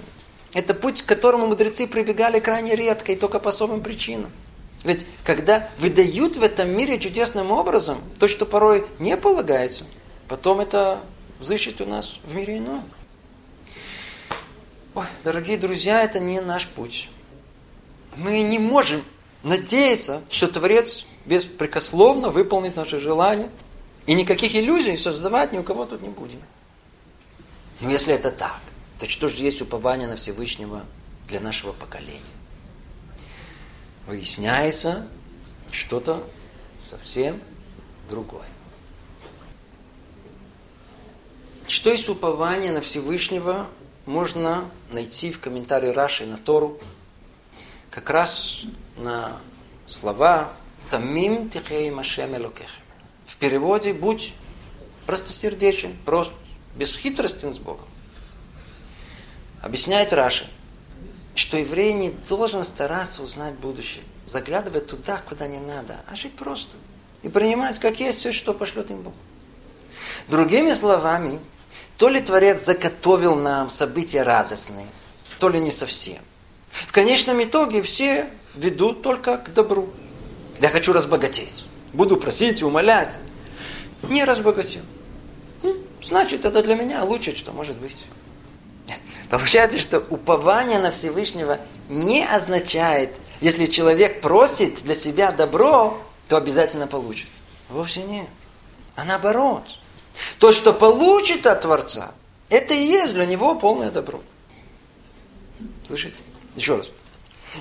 Это 0.53 0.75
путь, 0.75 1.03
к 1.03 1.07
которому 1.07 1.47
мудрецы 1.47 1.87
прибегали 1.87 2.41
крайне 2.41 2.75
редко 2.75 3.13
и 3.13 3.17
только 3.17 3.39
по 3.39 3.51
особым 3.51 3.83
причинам. 3.83 4.31
Ведь 4.83 5.07
когда 5.25 5.69
выдают 5.79 6.37
в 6.37 6.43
этом 6.43 6.71
мире 6.71 6.99
чудесным 6.99 7.53
образом 7.53 8.01
то, 8.19 8.27
что 8.27 8.47
порой 8.47 8.87
не 8.99 9.17
полагается, 9.17 9.85
потом 10.29 10.61
это 10.61 11.01
взыщет 11.39 11.81
у 11.81 11.87
нас 11.87 12.19
в 12.25 12.35
мире 12.35 12.59
ином. 12.59 12.83
Ой, 14.95 15.05
дорогие 15.23 15.57
друзья, 15.57 16.03
это 16.03 16.19
не 16.19 16.41
наш 16.41 16.67
путь. 16.67 17.11
Мы 18.17 18.43
не 18.43 18.59
можем 18.59 19.05
надеяться, 19.45 20.23
что 20.31 20.49
Творец 20.49 21.07
беспрекословно 21.27 22.31
выполнит 22.31 22.75
наши 22.75 22.99
желания, 22.99 23.49
и 24.07 24.15
никаких 24.15 24.57
иллюзий 24.57 24.97
создавать 24.97 25.53
ни 25.53 25.59
у 25.59 25.63
кого 25.63 25.85
тут 25.85 26.03
не 26.03 26.09
будем. 26.09 26.41
Но 27.81 27.91
если 27.91 28.15
это 28.15 28.31
так, 28.31 28.61
то 28.99 29.09
что 29.09 29.29
же 29.29 29.43
есть 29.43 29.63
упование 29.63 30.07
на 30.09 30.17
Всевышнего 30.17 30.85
для 31.27 31.41
нашего 31.41 31.73
поколения? 31.73 32.21
Выясняется 34.07 35.09
что-то 35.71 36.27
совсем 36.85 37.41
другое. 38.09 38.49
Что 41.69 41.91
есть 41.91 42.09
упование 42.09 42.73
на 42.73 42.81
Всевышнего, 42.81 43.69
можно 44.05 44.69
найти 44.91 45.31
в 45.31 45.41
комментарии 45.41 45.89
Раши 45.89 46.27
на 46.27 46.37
Тору, 46.37 46.81
как 47.91 48.11
раз 48.11 48.63
на 48.97 49.41
слова 49.87 50.53
«Тамим 50.91 51.49
тихей 51.49 51.91
машем 51.91 52.37
элокех». 52.37 52.69
В 53.27 53.37
переводе 53.37 53.93
«Будь 53.93 54.35
простосердечен, 55.07 55.97
прост, 56.05 56.33
бесхитростен 56.77 57.53
с 57.53 57.59
Богом». 57.59 57.87
Объясняет 59.63 60.13
Раши, 60.13 60.49
что 61.35 61.57
еврей 61.57 61.93
не 61.93 62.11
должен 62.11 62.65
стараться 62.65 63.23
узнать 63.23 63.55
будущее, 63.55 64.05
заглядывать 64.27 64.87
туда, 64.87 65.19
куда 65.29 65.47
не 65.47 65.59
надо, 65.59 66.01
а 66.07 66.17
жить 66.17 66.35
просто 66.35 66.77
и 67.23 67.29
принимать, 67.29 67.79
как 67.79 68.01
есть 68.01 68.21
все, 68.21 68.33
что 68.33 68.55
пошлет 68.55 68.91
им 68.91 69.03
Бог. 69.03 69.15
Другими 70.29 70.73
словами, 70.73 71.39
то 71.99 72.09
ли 72.09 72.21
Творец 72.21 72.65
заготовил 72.65 73.35
нам 73.35 73.69
события 73.69 74.23
радостные, 74.23 74.87
то 75.39 75.49
ли 75.49 75.59
не 75.59 75.71
совсем. 75.71 76.19
В 76.71 76.93
конечном 76.93 77.43
итоге 77.43 77.83
все 77.83 78.31
ведут 78.55 79.03
только 79.03 79.39
к 79.39 79.53
добру. 79.53 79.91
Я 80.61 80.69
хочу 80.69 80.93
разбогатеть. 80.93 81.65
Буду 81.93 82.17
просить 82.17 82.63
умолять. 82.63 83.19
Не 84.03 84.25
разбогател. 84.25 84.83
Значит, 86.03 86.45
это 86.45 86.63
для 86.63 86.75
меня 86.75 87.05
лучше, 87.05 87.37
что 87.37 87.53
может 87.53 87.77
быть. 87.77 87.97
Получается, 89.29 89.79
что 89.79 90.01
упование 90.01 90.79
на 90.79 90.91
Всевышнего 90.91 91.61
не 91.89 92.25
означает, 92.25 93.15
если 93.41 93.67
человек 93.67 94.21
просит 94.21 94.83
для 94.83 94.95
себя 94.95 95.31
добро, 95.31 96.03
то 96.29 96.37
обязательно 96.37 96.87
получит. 96.87 97.29
Вовсе 97.69 98.03
нет. 98.03 98.27
А 98.97 99.05
наоборот– 99.05 99.65
то, 100.39 100.53
что 100.53 100.73
получит 100.73 101.47
от 101.47 101.63
Творца, 101.63 102.13
это 102.49 102.75
и 102.75 102.83
есть 102.83 103.15
для 103.15 103.27
него 103.27 103.55
полное 103.55 103.91
добро. 103.91 104.21
Слышите? 105.87 106.23
Еще 106.57 106.77
раз. 106.77 106.91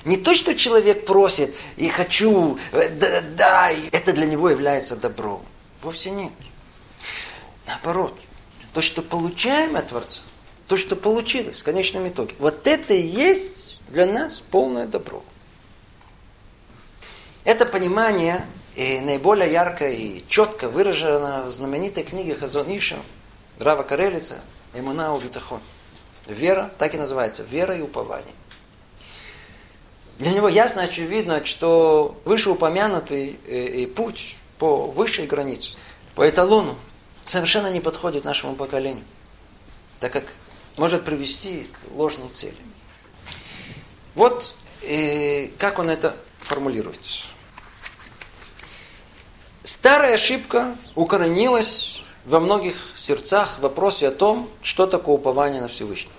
Не 0.04 0.16
то, 0.16 0.34
что 0.34 0.54
человек 0.54 1.04
просит 1.04 1.54
и 1.76 1.88
хочу, 1.88 2.58
да, 2.72 3.22
дай, 3.36 3.88
это 3.88 4.12
для 4.12 4.26
него 4.26 4.50
является 4.50 4.96
добром. 4.96 5.44
Вовсе 5.82 6.10
нет. 6.10 6.32
Наоборот, 7.66 8.18
то, 8.72 8.82
что 8.82 9.02
получаем 9.02 9.76
от 9.76 9.88
Творца, 9.88 10.22
то, 10.68 10.76
что 10.76 10.96
получилось 10.96 11.58
в 11.58 11.64
конечном 11.64 12.08
итоге, 12.08 12.34
вот 12.38 12.66
это 12.66 12.94
и 12.94 13.02
есть 13.02 13.78
для 13.88 14.06
нас 14.06 14.40
полное 14.40 14.86
добро. 14.86 15.22
Это 17.44 17.66
понимание 17.66 18.46
и 18.76 19.00
наиболее 19.00 19.50
ярко 19.50 19.88
и 19.88 20.22
четко 20.28 20.68
выражено 20.68 21.44
в 21.46 21.50
знаменитой 21.52 22.04
книге 22.04 22.36
Хазон 22.36 22.66
Иша, 22.76 22.98
Рава 23.58 23.82
Карелица, 23.82 24.36
Эмуна 24.74 25.14
Убитахон. 25.14 25.60
Вера, 26.26 26.70
так 26.78 26.94
и 26.94 26.98
называется, 26.98 27.42
вера 27.42 27.76
и 27.76 27.80
упование. 27.80 28.34
Для 30.18 30.32
него 30.32 30.48
ясно, 30.48 30.82
очевидно, 30.82 31.44
что 31.44 32.16
вышеупомянутый 32.26 33.40
э, 33.46 33.64
и 33.68 33.86
путь 33.86 34.36
по 34.58 34.86
высшей 34.86 35.26
границе, 35.26 35.72
по 36.14 36.28
эталону, 36.28 36.76
совершенно 37.30 37.68
не 37.68 37.78
подходит 37.80 38.24
нашему 38.24 38.56
поколению, 38.56 39.04
так 40.00 40.12
как 40.12 40.24
может 40.76 41.04
привести 41.04 41.64
к 41.64 41.94
ложной 41.94 42.28
цели. 42.28 42.56
Вот 44.16 44.52
э, 44.82 45.48
как 45.56 45.78
он 45.78 45.90
это 45.90 46.16
формулирует. 46.40 46.98
Старая 49.62 50.14
ошибка 50.14 50.76
укоренилась 50.96 52.02
во 52.24 52.40
многих 52.40 52.74
сердцах 52.96 53.58
в 53.58 53.60
вопросе 53.60 54.08
о 54.08 54.10
том, 54.10 54.50
что 54.60 54.86
такое 54.86 55.14
упование 55.14 55.60
на 55.60 55.68
Всевышнего. 55.68 56.12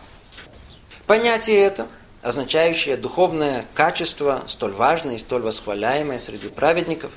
Понятие 1.08 1.60
это, 1.60 1.90
означающее 2.22 2.96
духовное 2.96 3.66
качество, 3.74 4.46
столь 4.48 4.72
важное 4.72 5.16
и 5.16 5.18
столь 5.18 5.42
восхваляемое 5.42 6.20
среди 6.20 6.48
праведников, 6.48 7.12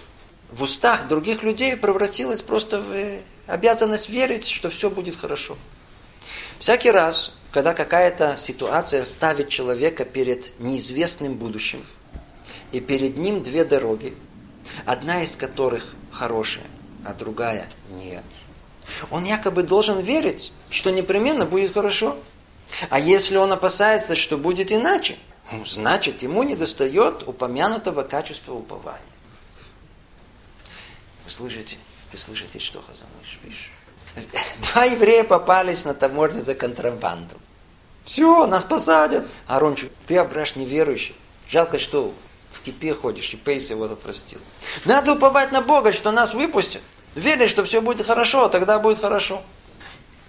в 0.50 0.64
устах 0.64 1.06
других 1.06 1.44
людей 1.44 1.76
превратилось 1.76 2.42
просто 2.42 2.80
в 2.80 3.22
обязанность 3.46 4.08
верить, 4.08 4.46
что 4.46 4.70
все 4.70 4.90
будет 4.90 5.16
хорошо. 5.16 5.56
Всякий 6.58 6.90
раз, 6.90 7.32
когда 7.52 7.74
какая-то 7.74 8.36
ситуация 8.36 9.04
ставит 9.04 9.48
человека 9.48 10.04
перед 10.04 10.58
неизвестным 10.60 11.34
будущим, 11.34 11.84
и 12.72 12.80
перед 12.80 13.16
ним 13.16 13.42
две 13.42 13.64
дороги, 13.64 14.16
одна 14.84 15.22
из 15.22 15.36
которых 15.36 15.94
хорошая, 16.10 16.66
а 17.04 17.14
другая 17.14 17.68
нет. 17.90 18.24
Он 19.10 19.24
якобы 19.24 19.62
должен 19.62 20.00
верить, 20.00 20.52
что 20.70 20.90
непременно 20.90 21.46
будет 21.46 21.72
хорошо. 21.72 22.18
А 22.90 22.98
если 22.98 23.36
он 23.36 23.52
опасается, 23.52 24.16
что 24.16 24.36
будет 24.36 24.72
иначе, 24.72 25.16
ну, 25.52 25.64
значит, 25.64 26.22
ему 26.22 26.42
не 26.42 26.56
достает 26.56 27.28
упомянутого 27.28 28.02
качества 28.02 28.54
упования. 28.54 29.02
Вы 31.24 31.30
слышите? 31.30 31.76
Вы 32.14 32.20
слышите, 32.20 32.60
что 32.60 32.80
Хазаныш 32.80 33.40
пишет? 33.42 34.38
Два 34.72 34.84
еврея 34.84 35.24
попались 35.24 35.84
на 35.84 35.94
таможне 35.94 36.40
за 36.40 36.54
контрабанду. 36.54 37.34
Все, 38.04 38.46
нас 38.46 38.62
посадят. 38.62 39.26
Арончик, 39.48 39.90
ты 40.06 40.16
ображ 40.18 40.54
неверующий. 40.54 41.16
Жалко, 41.48 41.80
что 41.80 42.14
в 42.52 42.60
кипе 42.60 42.94
ходишь, 42.94 43.32
и 43.32 43.36
Пейс 43.36 43.68
его 43.68 43.86
отпростил. 43.86 44.38
Надо 44.84 45.14
уповать 45.14 45.50
на 45.50 45.60
Бога, 45.60 45.92
что 45.92 46.12
нас 46.12 46.34
выпустят. 46.34 46.82
Верить, 47.16 47.50
что 47.50 47.64
все 47.64 47.80
будет 47.80 48.06
хорошо, 48.06 48.48
тогда 48.48 48.78
будет 48.78 49.00
хорошо. 49.00 49.42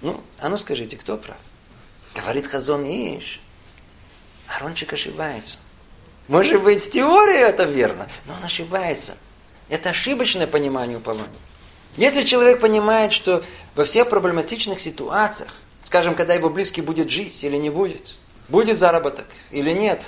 Ну, 0.01 0.19
а 0.41 0.49
ну 0.49 0.57
скажите, 0.57 0.97
кто 0.97 1.17
прав? 1.17 1.38
Говорит 2.15 2.47
Хазон 2.47 2.83
Иш. 2.83 3.39
Арончик 4.47 4.91
ошибается. 4.91 5.59
Может 6.29 6.63
быть, 6.63 6.83
в 6.83 6.89
теории 6.89 7.41
это 7.41 7.65
верно, 7.65 8.09
но 8.25 8.33
он 8.33 8.43
ошибается. 8.43 9.17
Это 9.69 9.91
ошибочное 9.91 10.47
понимание 10.47 10.97
упования. 10.97 11.29
Если 11.97 12.23
человек 12.23 12.59
понимает, 12.59 13.13
что 13.13 13.43
во 13.75 13.85
всех 13.85 14.09
проблематичных 14.09 14.79
ситуациях, 14.79 15.53
скажем, 15.83 16.15
когда 16.15 16.33
его 16.33 16.49
близкий 16.49 16.81
будет 16.81 17.09
жить 17.09 17.43
или 17.43 17.55
не 17.57 17.69
будет, 17.69 18.15
будет 18.49 18.77
заработок 18.77 19.25
или 19.51 19.71
нет, 19.71 20.01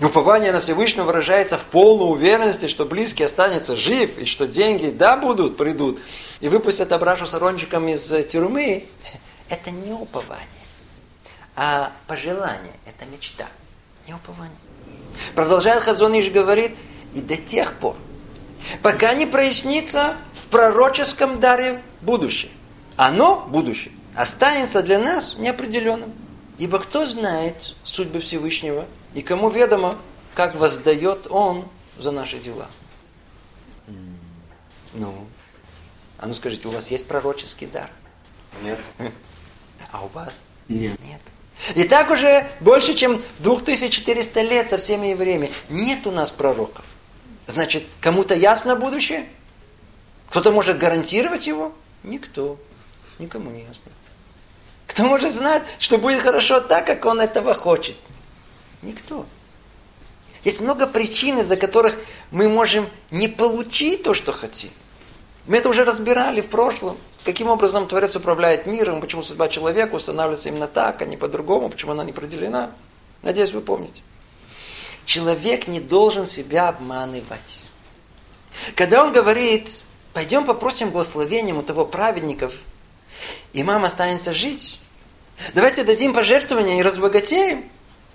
Упование 0.00 0.52
на 0.52 0.60
Всевышнего 0.60 1.04
выражается 1.04 1.56
в 1.56 1.66
полной 1.66 2.10
уверенности, 2.10 2.66
что 2.66 2.84
близкий 2.86 3.22
останется 3.22 3.76
жив, 3.76 4.18
и 4.18 4.24
что 4.24 4.48
деньги, 4.48 4.86
да, 4.86 5.16
будут, 5.16 5.56
придут, 5.56 6.00
и 6.40 6.48
выпустят 6.48 6.90
Абрашу 6.90 7.26
с 7.26 7.34
Арончиком 7.34 7.86
из 7.86 8.10
э, 8.10 8.24
тюрьмы. 8.24 8.86
Это 9.48 9.70
не 9.70 9.92
упование, 9.92 10.46
а 11.54 11.92
пожелание, 12.08 12.72
это 12.86 13.04
мечта, 13.06 13.46
не 14.06 14.14
упование. 14.14 14.56
Продолжает 15.34 15.82
Хазон 15.82 16.18
говорит, 16.32 16.74
и 17.14 17.20
до 17.20 17.36
тех 17.36 17.74
пор, 17.74 17.96
пока 18.82 19.14
не 19.14 19.26
прояснится 19.26 20.16
в 20.32 20.46
пророческом 20.46 21.40
даре 21.40 21.82
будущее. 22.00 22.50
Оно, 22.96 23.46
будущее, 23.48 23.92
останется 24.14 24.82
для 24.82 24.98
нас 24.98 25.36
неопределенным. 25.38 26.12
Ибо 26.58 26.78
кто 26.78 27.06
знает 27.06 27.74
судьбы 27.84 28.20
Всевышнего– 28.20 28.86
И 29.14 29.22
кому 29.22 29.50
ведомо, 29.50 29.96
как 30.34 30.54
воздает 30.54 31.26
Он 31.30 31.68
за 31.98 32.10
наши 32.10 32.38
дела. 32.38 32.68
Ну, 34.94 35.26
а 36.18 36.26
ну 36.26 36.34
скажите, 36.34 36.68
у 36.68 36.70
вас 36.70 36.90
есть 36.90 37.06
пророческий 37.06 37.66
дар? 37.66 37.90
Нет. 38.62 38.78
А 39.90 40.04
у 40.04 40.08
вас? 40.08 40.44
Нет. 40.68 40.98
Нет. 41.04 41.20
И 41.74 41.84
так 41.84 42.10
уже 42.10 42.46
больше, 42.60 42.94
чем 42.94 43.22
2400 43.38 44.42
лет 44.42 44.68
со 44.68 44.78
всеми 44.78 45.08
евреями. 45.08 45.50
Нет 45.68 46.06
у 46.06 46.10
нас 46.10 46.30
пророков. 46.30 46.84
Значит, 47.46 47.84
кому-то 48.00 48.34
ясно 48.34 48.76
будущее? 48.76 49.28
Кто-то 50.28 50.50
может 50.52 50.78
гарантировать 50.78 51.46
его? 51.46 51.72
Никто. 52.02 52.58
Никому 53.18 53.50
не 53.50 53.60
ясно. 53.60 53.92
Кто 54.86 55.04
может 55.04 55.32
знать, 55.32 55.62
что 55.78 55.98
будет 55.98 56.20
хорошо 56.20 56.60
так, 56.60 56.86
как 56.86 57.04
он 57.04 57.20
этого 57.20 57.54
хочет? 57.54 57.96
Никто. 58.82 59.26
Есть 60.44 60.60
много 60.60 60.86
причин, 60.86 61.38
из-за 61.38 61.56
которых 61.56 61.98
мы 62.30 62.48
можем 62.48 62.88
не 63.10 63.28
получить 63.28 64.02
то, 64.02 64.12
что 64.14 64.32
хотим. 64.32 64.70
Мы 65.46 65.56
это 65.58 65.68
уже 65.68 65.84
разбирали 65.84 66.40
в 66.40 66.48
прошлом. 66.48 66.96
Каким 67.24 67.48
образом 67.48 67.86
Творец 67.86 68.16
управляет 68.16 68.66
миром, 68.66 69.00
почему 69.00 69.22
судьба 69.22 69.48
человека 69.48 69.94
устанавливается 69.94 70.48
именно 70.48 70.66
так, 70.66 71.02
а 71.02 71.04
не 71.04 71.16
по-другому, 71.16 71.68
почему 71.68 71.92
она 71.92 72.04
не 72.04 72.10
определена. 72.10 72.72
Надеюсь, 73.22 73.52
вы 73.52 73.60
помните. 73.60 74.02
Человек 75.04 75.68
не 75.68 75.80
должен 75.80 76.26
себя 76.26 76.68
обманывать. 76.68 77.66
Когда 78.74 79.02
он 79.02 79.12
говорит, 79.12 79.86
пойдем 80.12 80.44
попросим 80.44 80.90
благословением 80.90 81.58
у 81.58 81.62
того 81.62 81.84
праведников, 81.84 82.54
и 83.52 83.62
мама 83.62 83.86
останется 83.86 84.32
жить, 84.32 84.80
давайте 85.54 85.84
дадим 85.84 86.14
пожертвования 86.14 86.78
и 86.78 86.82
разбогатеем, 86.82 87.64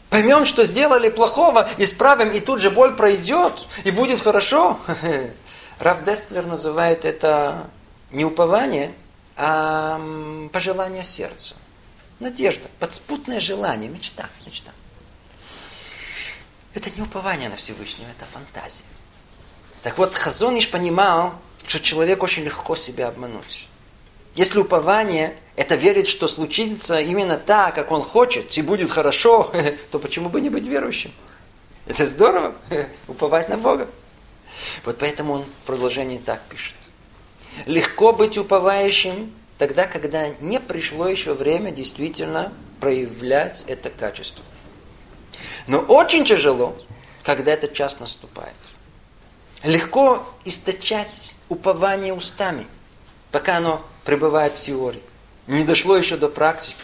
поймем, 0.10 0.46
что 0.46 0.64
сделали 0.64 1.10
плохого, 1.10 1.70
исправим, 1.78 2.30
и 2.32 2.40
тут 2.40 2.62
же 2.62 2.72
боль 2.72 2.96
пройдет, 2.96 3.68
и 3.84 3.92
будет 3.92 4.22
хорошо. 4.22 4.80
Раф 5.80 6.04
Дестлер 6.04 6.46
называет 6.46 7.06
это 7.06 7.70
не 8.12 8.26
упование, 8.26 8.92
а 9.36 10.50
пожелание 10.52 11.04
сердца. 11.04 11.56
Надежда, 12.20 12.68
подспутное 12.80 13.40
желание, 13.40 13.90
мечта, 13.90 14.28
мечта. 14.46 14.72
Это 16.78 16.92
не 16.92 17.02
упование 17.02 17.50
на 17.50 17.56
Всевышнего, 17.56 18.08
это 18.12 18.28
фантазия. 18.32 18.84
Так 19.82 19.98
вот, 19.98 20.16
Хазониш 20.16 20.70
понимал, 20.70 21.34
что 21.66 21.80
человек 21.80 22.22
очень 22.22 22.44
легко 22.44 22.76
себя 22.76 23.08
обмануть. 23.08 23.68
Если 24.36 24.60
упование– 24.60 25.36
это 25.56 25.74
верить, 25.74 26.08
что 26.08 26.28
случится 26.28 27.00
именно 27.00 27.38
так, 27.38 27.74
как 27.74 27.92
он 27.92 28.04
хочет, 28.04 28.56
и 28.56 28.62
будет 28.62 28.92
хорошо, 28.92 29.52
то 29.92 29.98
почему 29.98 30.30
бы 30.30 30.40
не 30.40 30.52
быть 30.52 30.68
верующим? 30.68 31.12
Это 31.88 32.06
здорово, 32.06 32.54
уповать 33.08 33.50
на 33.50 33.58
Бога. 33.58 33.88
Вот 34.86 35.00
поэтому 35.00 35.34
он 35.34 35.46
в 35.46 35.66
продолжении 35.66 36.20
так 36.20 36.44
пишет. 36.44 36.76
Легко 37.66 38.14
быть 38.14 38.38
уповающим 38.38 39.34
тогда, 39.58 39.88
когда 39.88 40.30
не 40.42 40.60
пришло 40.60 41.08
еще 41.08 41.34
время 41.34 41.72
действительно 41.72 42.54
проявлять 42.80 43.64
это 43.68 43.90
качество. 43.90 44.46
Но 45.68 45.80
очень 45.80 46.26
тяжело, 46.26 46.76
когда 47.24 47.52
этот 47.52 47.74
час 47.74 48.00
наступает. 48.00 48.56
Легко 49.64 50.26
источать 50.46 51.36
упование 51.50 52.14
устами, 52.14 52.66
пока 53.32 53.58
оно 53.58 53.86
пребывает 54.06 54.54
в 54.54 54.60
теории. 54.60 55.02
Не 55.48 55.64
дошло 55.64 55.98
еще 55.98 56.18
до 56.18 56.30
практики. 56.30 56.78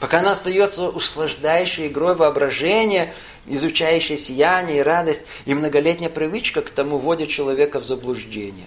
Пока 0.00 0.20
она 0.20 0.32
остается 0.32 0.88
услаждающей 0.88 1.86
игрой 1.86 2.14
воображения, 2.14 3.14
изучающей 3.46 4.18
сияние 4.18 4.78
и 4.78 4.82
радость, 4.82 5.24
и 5.46 5.54
многолетняя 5.54 6.10
привычка 6.10 6.60
к 6.60 6.70
тому 6.70 6.98
вводит 6.98 7.30
человека 7.30 7.80
в 7.80 7.84
заблуждение. 7.84 8.66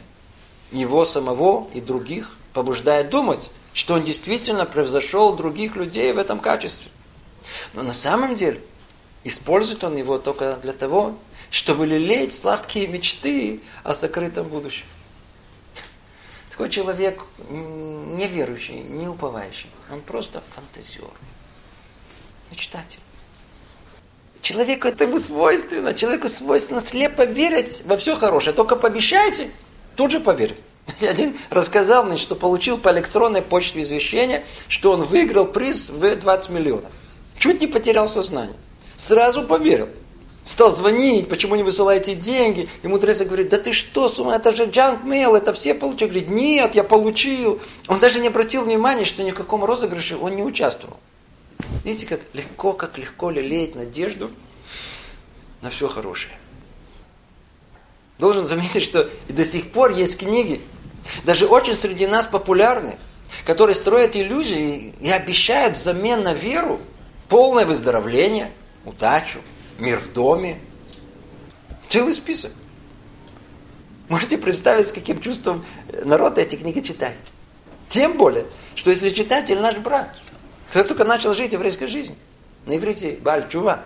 Его 0.71 1.05
самого 1.05 1.67
и 1.73 1.81
других 1.81 2.37
побуждает 2.53 3.09
думать, 3.09 3.49
что 3.73 3.95
он 3.95 4.03
действительно 4.03 4.65
превзошел 4.65 5.35
других 5.35 5.75
людей 5.75 6.11
в 6.13 6.17
этом 6.17 6.39
качестве. 6.39 6.89
Но 7.73 7.83
на 7.83 7.93
самом 7.93 8.35
деле 8.35 8.61
использует 9.23 9.83
он 9.83 9.95
его 9.95 10.17
только 10.17 10.55
для 10.57 10.73
того, 10.73 11.15
чтобы 11.51 11.85
лелеять 11.85 12.33
сладкие 12.33 12.87
мечты 12.87 13.61
о 13.83 13.93
сокрытом 13.93 14.47
будущем. 14.47 14.85
Такой 16.51 16.69
человек 16.69 17.23
неверующий, 17.49 18.81
не 18.81 19.07
уповающий. 19.07 19.69
Он 19.91 20.01
просто 20.01 20.43
фантазер. 20.47 21.09
Мечтатель. 22.51 22.99
Человеку 24.41 24.87
этому 24.87 25.19
свойственно. 25.19 25.93
Человеку 25.93 26.27
свойственно 26.27 26.81
слепо 26.81 27.23
верить 27.23 27.83
во 27.85 27.97
все 27.97 28.15
хорошее. 28.15 28.55
Только 28.55 28.75
пообещайте, 28.75 29.51
тут 29.95 30.11
же 30.11 30.19
поверит. 30.19 30.57
Один 31.01 31.37
рассказал 31.49 32.03
мне, 32.03 32.17
что 32.17 32.35
получил 32.35 32.77
по 32.77 32.89
электронной 32.89 33.41
почте 33.41 33.81
извещение, 33.81 34.43
что 34.67 34.91
он 34.91 35.03
выиграл 35.03 35.45
приз 35.45 35.89
в 35.89 36.15
20 36.15 36.49
миллионов. 36.49 36.91
Чуть 37.37 37.61
не 37.61 37.67
потерял 37.67 38.07
сознание. 38.07 38.57
Сразу 38.99 39.45
поверил 39.45 39.87
стал 40.43 40.71
звонить, 40.71 41.29
почему 41.29 41.55
не 41.55 41.63
высылаете 41.63 42.15
деньги. 42.15 42.67
И 42.81 42.87
мудрец 42.87 43.19
говорит, 43.19 43.49
да 43.49 43.57
ты 43.59 43.71
что, 43.71 44.07
с 44.09 44.19
ума, 44.19 44.35
это 44.35 44.55
же 44.55 44.65
junk 44.65 45.05
mail, 45.05 45.37
это 45.37 45.53
все 45.53 45.75
получили. 45.75 46.09
Говорит, 46.09 46.29
нет, 46.29 46.75
я 46.75 46.83
получил. 46.83 47.61
Он 47.87 47.99
даже 47.99 48.19
не 48.19 48.29
обратил 48.29 48.63
внимания, 48.63 49.05
что 49.05 49.21
ни 49.21 49.29
в 49.29 49.35
каком 49.35 49.63
розыгрыше 49.63 50.17
он 50.17 50.35
не 50.35 50.43
участвовал. 50.43 50.97
Видите, 51.83 52.07
как 52.07 52.21
легко, 52.33 52.73
как 52.73 52.97
легко 52.97 53.29
лелеять 53.29 53.75
надежду 53.75 54.31
на 55.61 55.69
все 55.69 55.87
хорошее. 55.87 56.33
Должен 58.17 58.45
заметить, 58.45 58.83
что 58.83 59.07
и 59.27 59.33
до 59.33 59.45
сих 59.45 59.71
пор 59.71 59.91
есть 59.91 60.17
книги, 60.17 60.61
даже 61.25 61.45
очень 61.45 61.75
среди 61.75 62.07
нас 62.07 62.25
популярные, 62.25 62.97
которые 63.45 63.75
строят 63.75 64.15
иллюзии 64.15 64.95
и 64.99 65.11
обещают 65.11 65.77
взамен 65.77 66.23
на 66.23 66.33
веру 66.33 66.81
полное 67.29 67.65
выздоровление, 67.65 68.51
удачу, 68.89 69.39
мир 69.77 69.99
в 69.99 70.11
доме. 70.13 70.59
Целый 71.87 72.13
список. 72.13 72.51
Можете 74.09 74.37
представить, 74.37 74.87
с 74.87 74.91
каким 74.91 75.21
чувством 75.21 75.65
народ 76.03 76.37
эти 76.37 76.55
книги 76.55 76.81
читает. 76.81 77.17
Тем 77.89 78.17
более, 78.17 78.45
что 78.75 78.89
если 78.89 79.09
читатель 79.11 79.59
наш 79.59 79.77
брат, 79.77 80.15
кто 80.69 80.83
только 80.83 81.03
начал 81.03 81.33
жить 81.33 81.53
еврейской 81.53 81.87
жизнью, 81.87 82.17
на 82.65 82.75
иврите 82.77 83.17
Баль 83.21 83.47
Чува, 83.49 83.85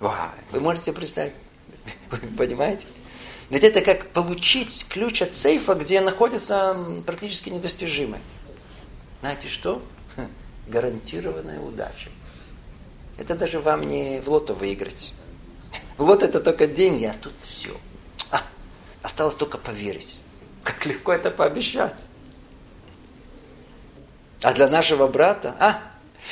вы 0.00 0.60
можете 0.60 0.92
представить, 0.92 1.34
вы 2.10 2.18
понимаете? 2.36 2.86
Ведь 3.50 3.64
это 3.64 3.82
как 3.82 4.08
получить 4.08 4.86
ключ 4.88 5.20
от 5.22 5.34
сейфа, 5.34 5.74
где 5.74 6.00
находится 6.00 6.76
практически 7.06 7.50
недостижимое. 7.50 8.20
Знаете 9.20 9.48
что? 9.48 9.82
Гарантированная 10.68 11.60
удача. 11.60 12.08
Это 13.22 13.36
даже 13.36 13.60
вам 13.60 13.86
не 13.86 14.20
в 14.20 14.28
лото 14.28 14.52
выиграть. 14.52 15.12
Вот 15.96 16.24
это 16.24 16.40
только 16.40 16.66
деньги, 16.66 17.04
а 17.04 17.14
тут 17.14 17.32
все. 17.40 17.70
А, 18.32 18.40
осталось 19.00 19.36
только 19.36 19.58
поверить. 19.58 20.16
Как 20.64 20.84
легко 20.86 21.12
это 21.12 21.30
пообещать. 21.30 22.08
А 24.42 24.52
для 24.52 24.66
нашего 24.66 25.06
брата, 25.06 25.54
а, 25.60 25.78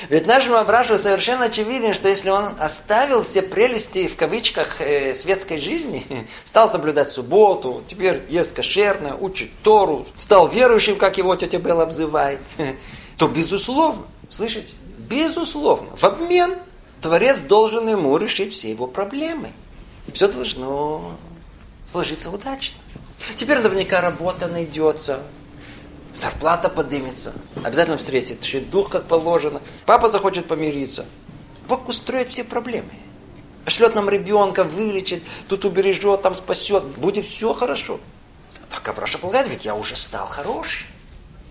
ведь 0.08 0.26
нашему 0.26 0.64
брату 0.64 0.98
совершенно 0.98 1.44
очевидно, 1.44 1.94
что 1.94 2.08
если 2.08 2.28
он 2.28 2.56
оставил 2.58 3.22
все 3.22 3.42
прелести, 3.42 4.08
в 4.08 4.16
кавычках, 4.16 4.80
э, 4.80 5.14
светской 5.14 5.58
жизни, 5.58 6.04
стал 6.44 6.68
соблюдать 6.68 7.10
субботу, 7.10 7.84
теперь 7.86 8.22
ест 8.28 8.52
кошерно, 8.52 9.16
учит 9.16 9.50
Тору, 9.62 10.04
стал 10.16 10.48
верующим, 10.48 10.96
как 10.96 11.18
его 11.18 11.36
тетя 11.36 11.58
Белла 11.58 11.84
обзывает, 11.84 12.40
то 13.16 13.28
безусловно, 13.28 14.06
слышите, 14.28 14.74
безусловно, 14.98 15.94
в 15.94 16.02
обмен 16.02 16.56
Творец 17.00 17.38
должен 17.38 17.88
ему 17.88 18.16
решить 18.18 18.52
все 18.52 18.70
его 18.70 18.86
проблемы. 18.86 19.52
Все 20.12 20.28
должно 20.28 21.16
сложиться 21.86 22.30
удачно. 22.30 22.78
Теперь 23.36 23.58
наверняка 23.58 24.00
работа 24.00 24.48
найдется, 24.48 25.20
зарплата 26.12 26.68
поднимется, 26.68 27.32
обязательно 27.62 27.96
встретится, 27.96 28.60
дух 28.60 28.90
как 28.90 29.06
положено, 29.06 29.60
папа 29.86 30.08
захочет 30.08 30.46
помириться. 30.46 31.06
Бог 31.68 31.88
устроит 31.88 32.28
все 32.30 32.44
проблемы. 32.44 32.90
Пошлет 33.64 33.94
нам 33.94 34.08
ребенка, 34.08 34.64
вылечит, 34.64 35.22
тут 35.48 35.64
убережет, 35.64 36.22
там 36.22 36.34
спасет, 36.34 36.84
будет 36.84 37.26
все 37.26 37.52
хорошо. 37.52 38.00
Так 38.70 38.88
Абраша 38.88 39.18
полагает, 39.18 39.48
ведь 39.48 39.64
я 39.64 39.74
уже 39.74 39.96
стал 39.96 40.26
хороший. 40.26 40.86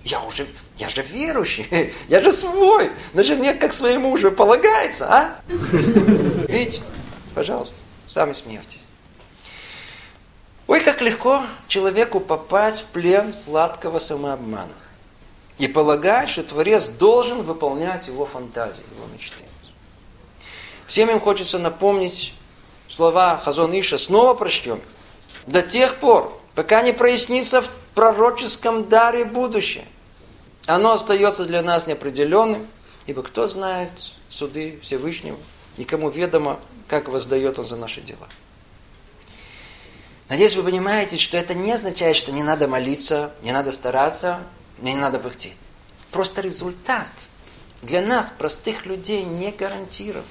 Я 0.04 0.22
уже, 0.24 0.48
я 0.80 0.88
же 0.88 1.02
верующий, 1.02 1.94
я 2.08 2.22
же 2.22 2.32
свой. 2.32 2.92
На 3.14 3.24
жене 3.24 3.54
как 3.54 3.74
своему 3.74 4.12
уже 4.12 4.32
полагается, 4.32 5.08
а? 5.14 5.36
Видите? 5.48 6.82
Пожалуйста, 7.36 7.76
сами 8.08 8.32
смейтесь. 8.32 8.88
Ой, 10.68 10.80
как 10.80 11.02
легко 11.02 11.44
человеку 11.68 12.20
попасть 12.20 12.82
в 12.82 12.86
плен 12.86 13.34
сладкого 13.34 14.00
самообмана. 14.00 14.74
И 15.58 15.68
полагать, 15.68 16.30
что 16.30 16.44
Творец 16.44 16.88
должен 16.88 17.42
выполнять 17.42 18.08
его 18.08 18.26
фантазии, 18.26 18.84
его 18.96 19.06
мечты. 19.14 19.44
Всем 20.88 21.10
им 21.10 21.20
хочется 21.20 21.60
напомнить, 21.60 22.34
слова 22.88 23.36
Хазон 23.38 23.78
Иша 23.78 23.98
снова 23.98 24.34
прочтем. 24.34 24.80
До 25.46 25.62
тех 25.62 25.96
пор, 25.98 26.40
пока 26.56 26.82
не 26.82 26.94
прояснится 26.94 27.62
в 27.62 27.70
пророческом 27.94 28.88
даре 28.88 29.26
будущее. 29.26 29.86
Оно 30.70 30.94
остается 30.94 31.46
для 31.46 31.64
нас 31.64 31.88
неопределенным, 31.88 32.68
ибо 33.08 33.24
кто 33.24 33.48
знает 33.48 33.90
суды 34.30 34.80
Всевышнего, 34.84 35.38
и 35.78 35.84
кому 35.84 36.10
ведомо, 36.12 36.60
как 36.88 37.08
воздает 37.08 37.58
он 37.58 37.68
за 37.68 37.76
наши 37.76 38.02
дела. 38.02 38.30
Надеюсь, 40.30 40.56
вы 40.56 40.62
понимаете, 40.62 41.18
что 41.18 41.38
это 41.38 41.56
не 41.56 41.72
означает, 41.72 42.16
что 42.16 42.32
не 42.32 42.44
надо 42.44 42.68
молиться, 42.68 43.34
не 43.42 43.52
надо 43.52 43.72
стараться, 43.72 44.42
не 44.78 44.94
надо 44.94 45.18
пыхтеть. 45.18 45.58
Просто 46.12 46.42
результат 46.42 47.10
для 47.82 48.02
нас, 48.04 48.32
простых 48.38 48.86
людей, 48.86 49.24
не 49.24 49.52
гарантирован. 49.52 50.24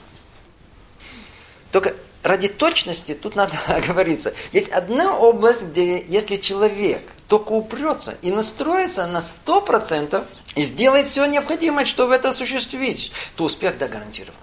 Только 1.73 1.97
ради 2.23 2.47
точности 2.47 3.15
тут 3.15 3.35
надо 3.35 3.59
оговориться. 3.67 4.33
Есть 4.53 4.69
одна 4.69 5.19
область, 5.19 5.65
где 5.65 6.01
если 6.01 6.37
человек 6.37 7.03
только 7.29 7.53
упрется 7.53 8.17
и 8.23 8.31
настроится 8.31 9.07
на 9.07 9.19
100% 9.19 10.25
и 10.57 10.63
сделает 10.63 11.07
все 11.07 11.27
необходимое, 11.27 11.85
чтобы 11.85 12.15
это 12.15 12.31
осуществить, 12.31 13.13
то 13.37 13.45
успех 13.45 13.79
да 13.79 13.87
гарантирован. 13.87 14.35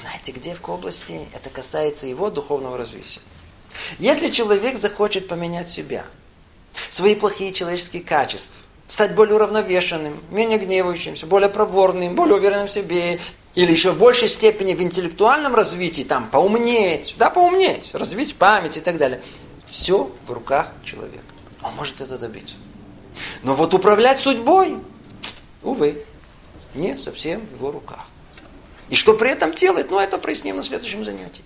Знаете, 0.00 0.32
где 0.32 0.54
в 0.54 0.68
области 0.68 1.20
это 1.34 1.50
касается 1.50 2.06
его 2.06 2.30
духовного 2.30 2.76
развития? 2.76 3.20
Если 3.98 4.30
человек 4.30 4.76
захочет 4.76 5.28
поменять 5.28 5.68
себя, 5.68 6.04
свои 6.88 7.14
плохие 7.14 7.52
человеческие 7.52 8.02
качества, 8.02 8.60
стать 8.86 9.14
более 9.14 9.36
уравновешенным, 9.36 10.20
менее 10.30 10.58
гневающимся, 10.58 11.26
более 11.26 11.48
проворным, 11.48 12.14
более 12.14 12.36
уверенным 12.36 12.66
в 12.66 12.70
себе, 12.70 13.20
или 13.54 13.70
еще 13.70 13.92
в 13.92 13.98
большей 13.98 14.28
степени 14.28 14.74
в 14.74 14.82
интеллектуальном 14.82 15.54
развитии, 15.54 16.02
там, 16.02 16.28
поумнеть, 16.28 17.14
да, 17.18 17.30
поумнеть, 17.30 17.94
развить 17.94 18.34
память 18.36 18.76
и 18.76 18.80
так 18.80 18.96
далее. 18.96 19.22
Все 19.66 20.10
в 20.26 20.32
руках 20.32 20.72
человека. 20.84 21.33
Он 21.64 21.74
может 21.74 22.00
это 22.00 22.18
добиться. 22.18 22.56
Но 23.42 23.54
вот 23.54 23.72
управлять 23.74 24.20
судьбой, 24.20 24.78
увы, 25.62 26.04
не 26.74 26.96
совсем 26.96 27.40
в 27.46 27.54
его 27.54 27.70
руках. 27.70 28.06
И 28.90 28.96
что 28.96 29.14
при 29.14 29.30
этом 29.30 29.52
делает, 29.54 29.90
ну, 29.90 29.98
это 29.98 30.18
проясним 30.18 30.56
на 30.56 30.62
следующем 30.62 31.04
занятии. 31.04 31.42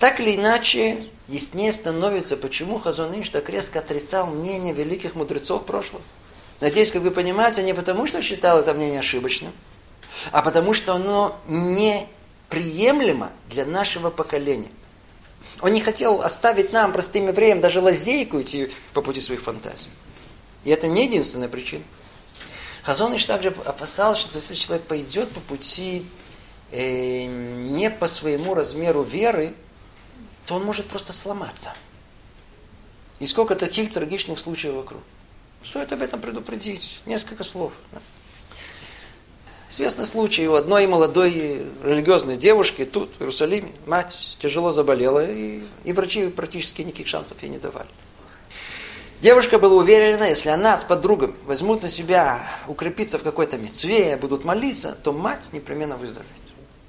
Так 0.00 0.18
или 0.18 0.34
иначе, 0.34 1.08
яснее 1.28 1.70
становится, 1.70 2.36
почему 2.36 2.78
Хазуныш 2.78 3.28
так 3.28 3.48
резко 3.48 3.78
отрицал 3.78 4.26
мнение 4.26 4.74
великих 4.74 5.14
мудрецов 5.14 5.64
прошлого. 5.64 6.02
Надеюсь, 6.60 6.90
как 6.90 7.02
вы 7.02 7.12
понимаете, 7.12 7.62
не 7.62 7.72
потому, 7.72 8.06
что 8.06 8.20
считал 8.20 8.58
это 8.58 8.74
мнение 8.74 9.00
ошибочным, 9.00 9.52
а 10.32 10.42
потому 10.42 10.74
что 10.74 10.94
оно 10.94 11.36
неприемлемо 11.46 13.30
для 13.48 13.64
нашего 13.64 14.10
поколения. 14.10 14.70
Он 15.60 15.72
не 15.72 15.80
хотел 15.80 16.22
оставить 16.22 16.72
нам, 16.72 16.92
простым 16.92 17.28
евреям, 17.28 17.60
даже 17.60 17.80
лазейку 17.80 18.40
идти 18.40 18.70
по 18.92 19.02
пути 19.02 19.20
своих 19.20 19.42
фантазий. 19.42 19.90
И 20.64 20.70
это 20.70 20.86
не 20.86 21.04
единственная 21.04 21.48
причина. 21.48 21.84
Хазоныш 22.82 23.24
также 23.24 23.48
опасался, 23.48 24.20
что 24.20 24.36
если 24.36 24.54
человек 24.54 24.86
пойдет 24.86 25.30
по 25.30 25.40
пути 25.40 26.04
э, 26.70 27.24
не 27.24 27.90
по 27.90 28.06
своему 28.06 28.54
размеру 28.54 29.02
веры, 29.02 29.54
то 30.46 30.56
он 30.56 30.64
может 30.64 30.86
просто 30.88 31.12
сломаться. 31.12 31.72
И 33.20 33.26
сколько 33.26 33.54
таких 33.54 33.92
трагичных 33.92 34.38
случаев 34.38 34.74
вокруг. 34.74 35.00
Стоит 35.64 35.92
об 35.92 36.02
этом 36.02 36.20
предупредить. 36.20 37.00
Несколько 37.06 37.42
слов. 37.42 37.72
Известный 39.74 40.06
случай 40.06 40.46
у 40.46 40.54
одной 40.54 40.86
молодой 40.86 41.66
религиозной 41.82 42.36
девушки 42.36 42.84
тут, 42.84 43.10
в 43.18 43.22
Иерусалиме. 43.22 43.72
Мать 43.86 44.36
тяжело 44.40 44.70
заболела, 44.70 45.28
и, 45.28 45.64
и 45.82 45.92
врачи 45.92 46.28
практически 46.28 46.82
никаких 46.82 47.08
шансов 47.08 47.42
ей 47.42 47.48
не 47.48 47.58
давали. 47.58 47.88
Девушка 49.20 49.58
была 49.58 49.74
уверена, 49.74 50.28
если 50.28 50.50
она 50.50 50.76
с 50.76 50.84
подругами 50.84 51.34
возьмут 51.44 51.82
на 51.82 51.88
себя 51.88 52.46
укрепиться 52.68 53.18
в 53.18 53.24
какой-то 53.24 53.58
мецве, 53.58 54.16
будут 54.16 54.44
молиться, 54.44 54.96
то 55.02 55.12
мать 55.12 55.48
непременно 55.50 55.96
выздоровеет. 55.96 56.30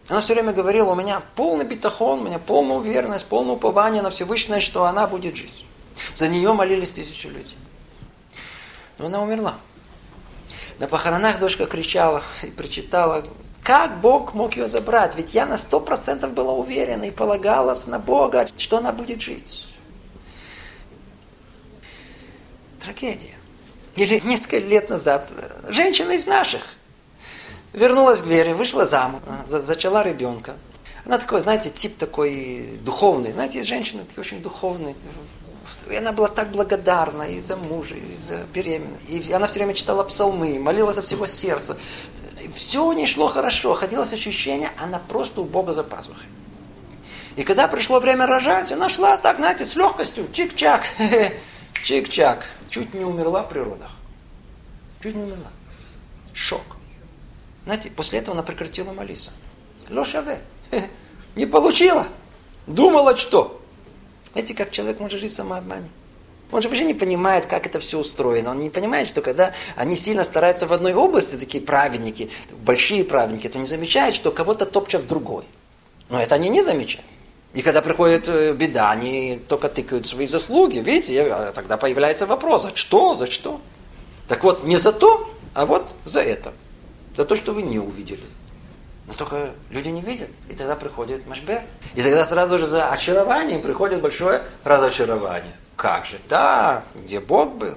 Она 0.07 0.21
все 0.21 0.35
время 0.35 0.53
говорила, 0.53 0.91
у 0.91 0.95
меня 0.95 1.23
полный 1.35 1.65
битахон, 1.65 2.19
у 2.19 2.23
меня 2.25 2.37
полная 2.37 2.77
уверенность, 2.77 3.25
полное 3.25 3.55
упование 3.55 4.03
на 4.03 4.11
Всевышнее, 4.11 4.59
что 4.59 4.83
она 4.85 5.07
будет 5.07 5.35
жить. 5.35 5.65
За 6.13 6.27
нее 6.27 6.53
молились 6.53 6.91
тысячи 6.91 7.25
людей. 7.25 7.57
Но 8.99 9.07
она 9.07 9.23
умерла. 9.23 9.55
На 10.79 10.87
похоронах 10.87 11.39
дочка 11.39 11.65
кричала 11.65 12.23
и 12.43 12.47
причитала, 12.47 13.25
как 13.63 13.99
Бог 14.01 14.33
мог 14.33 14.55
ее 14.55 14.67
забрать? 14.67 15.15
Ведь 15.15 15.33
я 15.33 15.45
на 15.45 15.57
сто 15.57 15.79
процентов 15.79 16.33
была 16.33 16.53
уверена 16.53 17.05
и 17.05 17.11
полагалась 17.11 17.87
на 17.87 17.97
Бога, 17.97 18.47
что 18.57 18.77
она 18.77 18.91
будет 18.91 19.21
жить. 19.21 19.73
Трагедия. 22.79 23.35
Или 23.95 24.19
несколько 24.19 24.59
лет 24.59 24.89
назад 24.89 25.31
женщина 25.69 26.11
из 26.11 26.27
наших 26.27 26.75
вернулась 27.73 28.21
к 28.21 28.25
вере, 28.25 28.53
вышла 28.53 28.85
замуж, 28.85 29.21
зачала 29.47 30.03
ребенка. 30.03 30.57
Она 31.05 31.17
такой, 31.17 31.39
знаете, 31.39 31.69
тип 31.69 31.97
такой 31.97 32.79
духовный. 32.83 33.31
Знаете, 33.31 33.63
женщины 33.63 34.03
такие 34.03 34.21
очень 34.21 34.41
духовные. 34.41 34.95
И 35.89 35.95
она 35.95 36.11
была 36.11 36.27
так 36.27 36.49
благодарна 36.49 37.23
и 37.23 37.41
за 37.41 37.55
мужа, 37.55 37.95
и 37.95 38.15
за 38.15 38.37
беременность. 38.53 39.07
И 39.07 39.31
она 39.31 39.47
все 39.47 39.59
время 39.59 39.73
читала 39.73 40.03
псалмы, 40.03 40.57
молилась 40.59 40.95
за 40.95 41.01
всего 41.01 41.25
сердца. 41.25 41.77
Все 42.55 42.85
у 42.85 42.91
нее 42.93 43.07
шло 43.07 43.27
хорошо. 43.27 43.73
Ходилось 43.73 44.13
ощущение, 44.13 44.71
она 44.77 44.99
просто 44.99 45.41
у 45.41 45.45
Бога 45.45 45.73
за 45.73 45.83
пазухой. 45.83 46.27
И 47.35 47.43
когда 47.43 47.67
пришло 47.67 47.99
время 47.99 48.25
рожать, 48.25 48.71
она 48.71 48.89
шла 48.89 49.17
так, 49.17 49.37
знаете, 49.37 49.65
с 49.65 49.75
легкостью, 49.75 50.27
чик-чак, 50.31 50.83
чик-чак. 51.83 52.43
Чуть 52.69 52.93
не 52.93 53.05
умерла 53.05 53.43
при 53.43 53.59
родах. 53.59 53.91
Чуть 55.03 55.15
не 55.15 55.23
умерла. 55.23 55.51
Шок. 56.33 56.77
Знаете, 57.65 57.89
после 57.89 58.19
этого 58.19 58.35
она 58.35 58.43
прекратила 58.43 58.91
молиться. 58.91 59.31
Лошаве. 59.89 60.41
Не 61.35 61.45
получила. 61.45 62.07
Думала, 62.67 63.15
что. 63.15 63.61
Знаете, 64.35 64.53
как 64.53 64.69
человек 64.71 64.99
может 64.99 65.21
жить 65.21 65.31
в 65.31 65.35
самообмане? 65.35 65.87
Он 66.51 66.61
же 66.61 66.67
вообще 66.67 66.83
не 66.83 66.93
понимает, 66.93 67.45
как 67.45 67.65
это 67.65 67.79
все 67.79 67.99
устроено. 67.99 68.51
Он 68.51 68.59
не 68.59 68.69
понимает, 68.69 69.07
что 69.07 69.21
когда 69.21 69.53
они 69.77 69.95
сильно 69.95 70.25
стараются 70.25 70.67
в 70.67 70.73
одной 70.73 70.93
области, 70.93 71.37
такие 71.37 71.63
праведники, 71.63 72.29
большие 72.51 73.05
праведники, 73.05 73.47
то 73.47 73.57
не 73.57 73.65
замечают, 73.65 74.13
что 74.13 74.31
кого-то 74.31 74.65
топчат 74.65 75.03
в 75.03 75.07
другой. 75.07 75.45
Но 76.09 76.21
это 76.21 76.35
они 76.35 76.49
не 76.49 76.61
замечают. 76.61 77.07
И 77.53 77.61
когда 77.61 77.81
приходит 77.81 78.27
э, 78.27 78.51
беда, 78.51 78.91
они 78.91 79.39
только 79.47 79.69
тыкают 79.69 80.05
свои 80.05 80.27
заслуги. 80.27 80.79
Видите, 80.79 81.31
а 81.31 81.53
тогда 81.53 81.77
появляется 81.77 82.25
вопрос, 82.25 82.63
за 82.63 82.75
что, 82.75 83.15
за 83.15 83.31
что? 83.31 83.61
Так 84.27 84.43
вот, 84.43 84.65
не 84.65 84.75
за 84.75 84.91
то, 84.91 85.29
а 85.53 85.65
вот 85.65 85.93
за 86.03 86.19
это 86.19 86.51
за 87.15 87.23
то, 87.23 87.37
что 87.37 87.53
вы 87.53 87.61
не 87.61 87.79
увидели. 87.79 88.19
Но 89.07 89.13
только 89.13 89.51
люди 89.69 89.89
не 89.89 90.01
видят. 90.01 90.29
И 90.49 90.53
тогда 90.53 90.75
приходит 90.75 91.27
Машбер. 91.27 91.61
И 91.93 92.01
тогда 92.01 92.25
сразу 92.25 92.57
же 92.57 92.65
за 92.65 92.89
очарованием 92.89 93.61
приходит 93.61 94.01
большое 94.01 94.43
разочарование. 94.63 95.53
Как 95.75 96.05
же 96.05 96.17
так? 96.27 96.85
Где 96.95 97.19
Бог 97.19 97.55
был? 97.55 97.75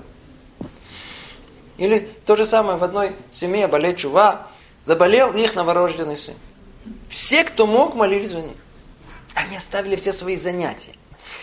Или 1.77 2.09
то 2.27 2.35
же 2.35 2.47
самое 2.47 2.79
в 2.79 2.85
одной 2.85 3.13
семье 3.31 3.69
болел 3.69 3.95
чува, 3.95 4.49
заболел 4.83 5.33
их 5.33 5.55
новорожденный 5.55 6.17
сын. 6.17 6.35
Все, 7.09 7.45
кто 7.45 7.67
мог, 7.67 7.95
молились 7.95 8.31
за 8.31 8.41
них. 8.41 8.57
Они 9.35 9.57
оставили 9.57 9.97
все 9.97 10.13
свои 10.13 10.37
занятия. 10.37 10.93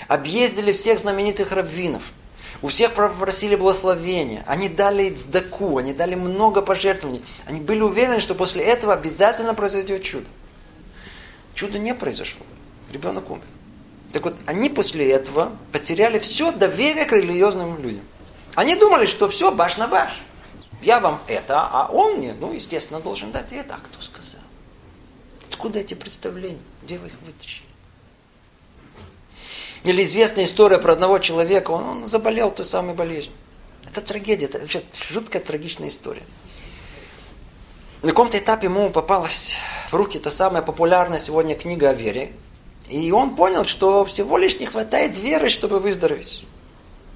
Объездили 0.07 0.73
всех 0.73 0.99
знаменитых 0.99 1.51
раввинов– 1.51 2.03
у 2.61 2.67
всех 2.67 2.93
попросили 2.93 3.55
благословения. 3.55 4.43
Они 4.47 4.69
дали 4.69 5.09
цдаку, 5.13 5.77
они 5.77 5.93
дали 5.93 6.15
много 6.15 6.61
пожертвований. 6.61 7.23
Они 7.45 7.59
были 7.59 7.81
уверены, 7.81 8.19
что 8.19 8.35
после 8.35 8.63
этого 8.63 8.93
обязательно 8.93 9.53
произойдет 9.53 10.03
чудо. 10.03 10.25
Чудо 11.53 11.79
не 11.79 11.93
произошло. 11.93 12.45
Ребенок 12.91 13.29
умер. 13.29 13.43
Так 14.11 14.23
вот, 14.23 14.35
они 14.45 14.69
после 14.69 15.11
этого 15.11 15.51
потеряли 15.71 16.19
все 16.19 16.51
доверие 16.51 17.05
к 17.05 17.11
религиозным 17.11 17.81
людям. 17.81 18.03
Они 18.55 18.75
думали, 18.75 19.05
что 19.05 19.27
все 19.27 19.51
баш 19.51 19.77
на 19.77 19.87
баш. 19.87 20.21
Я 20.81 20.99
вам 20.99 21.19
это, 21.27 21.61
а 21.61 21.89
он 21.91 22.17
мне, 22.17 22.33
ну, 22.39 22.53
естественно, 22.53 22.99
должен 22.99 23.31
дать 23.31 23.51
это. 23.51 23.75
А 23.75 23.77
кто 23.77 24.01
сказал? 24.01 24.41
Откуда 25.49 25.79
эти 25.79 25.93
представления? 25.93 26.61
Где 26.83 26.97
вы 26.97 27.07
их 27.07 27.13
вытащили? 27.25 27.64
Или 29.85 30.03
известная 30.03 30.45
история 30.45 30.79
про 30.79 30.93
одного 30.93 31.19
человека, 31.19 31.69
он, 31.71 31.83
он 31.83 32.07
заболел 32.07 32.51
той 32.51 32.65
самой 32.65 32.95
болезнью. 32.95 33.33
Это 33.85 34.01
трагедия, 34.01 34.45
это 34.45 34.59
вообще 34.59 34.81
жуткая 35.11 35.41
трагичная 35.41 35.89
история. 35.89 36.23
На 38.01 38.09
каком-то 38.09 38.37
этапе 38.37 38.65
ему 38.65 38.89
попалась 38.89 39.57
в 39.89 39.93
руки 39.93 40.17
та 40.17 40.31
самая 40.31 40.63
популярная 40.63 41.19
сегодня 41.19 41.55
книга 41.55 41.89
о 41.89 41.93
вере. 41.93 42.33
И 42.89 43.11
он 43.11 43.35
понял, 43.35 43.65
что 43.65 44.05
всего 44.05 44.37
лишь 44.37 44.59
не 44.59 44.65
хватает 44.65 45.17
веры, 45.17 45.49
чтобы 45.49 45.79
выздороветь. 45.79 46.45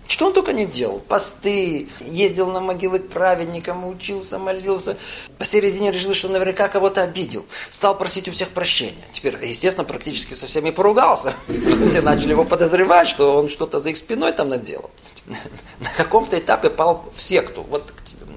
Что 0.10 0.26
он 0.26 0.34
только 0.34 0.53
не 0.53 0.66
делал? 0.66 0.99
Посты, 0.99 1.88
ездил 2.01 2.47
на 2.49 2.60
могилы 2.60 2.97
к 2.97 3.10
праведникам, 3.10 3.88
учился, 3.88 4.39
молился. 4.39 4.97
Посередине 5.38 5.91
решил, 5.91 6.16
что 6.16 6.30
наверняка 6.30 6.68
кого-то 6.68 7.03
обидел. 7.03 7.45
Стал 7.70 7.95
просить 7.95 8.28
у 8.28 8.32
всех 8.32 8.49
прощения. 8.49 9.05
Теперь, 9.12 9.38
естественно, 9.45 9.86
практически 9.86 10.34
со 10.34 10.47
всеми 10.47 10.72
поругался. 10.72 11.36
Что 11.47 11.88
все 11.88 12.01
начали 12.01 12.32
его 12.32 12.43
подозревать, 12.43 13.07
что 13.07 13.38
он 13.38 13.49
что-то 13.49 13.80
за 13.80 13.91
их 13.91 13.97
спиной 13.97 14.32
там 14.32 14.49
наделал. 14.49 14.89
На 15.80 15.89
каком-то 15.95 16.39
этапе 16.39 16.72
пал 16.72 17.05
в 17.16 17.22
секту, 17.22 17.62
вот 17.70 17.93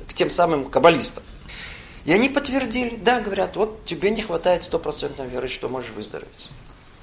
к 0.09 0.13
тем 0.13 0.31
самым 0.31 0.67
каббалистам. 0.67 1.25
И 2.05 2.13
они 2.13 2.29
подтвердили, 2.29 2.97
да, 2.97 3.21
говорят, 3.21 3.57
вот 3.57 3.87
тебе 3.87 4.11
не 4.11 4.21
хватает 4.21 4.65
стопроцентной 4.65 5.27
веры, 5.27 5.49
что 5.49 5.71
можешь 5.71 5.91
выздороветь. 5.91 6.49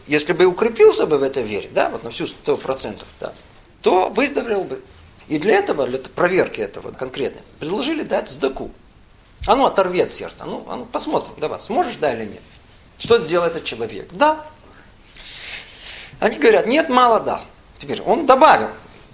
Если 0.05 0.33
бы 0.33 0.45
укрепился 0.45 1.07
бы 1.07 1.17
в 1.17 1.23
этой 1.23 1.41
вере, 1.41 1.69
да, 1.73 1.89
вот 1.89 2.03
на 2.03 2.11
всю 2.11 2.27
сто 2.27 2.55
процентов, 2.55 3.07
да, 3.19 3.33
то 3.81 4.09
выздоровел 4.09 4.63
бы. 4.63 4.81
И 5.27 5.37
для 5.37 5.55
этого, 5.55 5.85
для 5.85 5.99
проверки 5.99 6.59
этого 6.59 6.91
конкретно, 6.91 7.41
предложили 7.59 8.01
дать 8.01 8.29
сдаку. 8.29 8.71
А 9.47 9.55
ну 9.55 9.65
оторвет 9.65 10.11
сердце. 10.11 10.43
Ну, 10.45 10.65
а 10.67 10.75
ну 10.75 10.85
посмотрим, 10.85 11.33
давай, 11.37 11.59
сможешь, 11.59 11.95
да 11.95 12.13
или 12.13 12.25
нет. 12.25 12.41
Что 12.97 13.19
сделал 13.19 13.45
этот 13.45 13.63
человек? 13.63 14.09
Да. 14.11 14.45
Они 16.19 16.37
говорят, 16.37 16.65
нет, 16.65 16.89
мало 16.89 17.19
дал. 17.19 17.41
Теперь 17.77 18.01
он 18.01 18.25
добавил. 18.25 18.69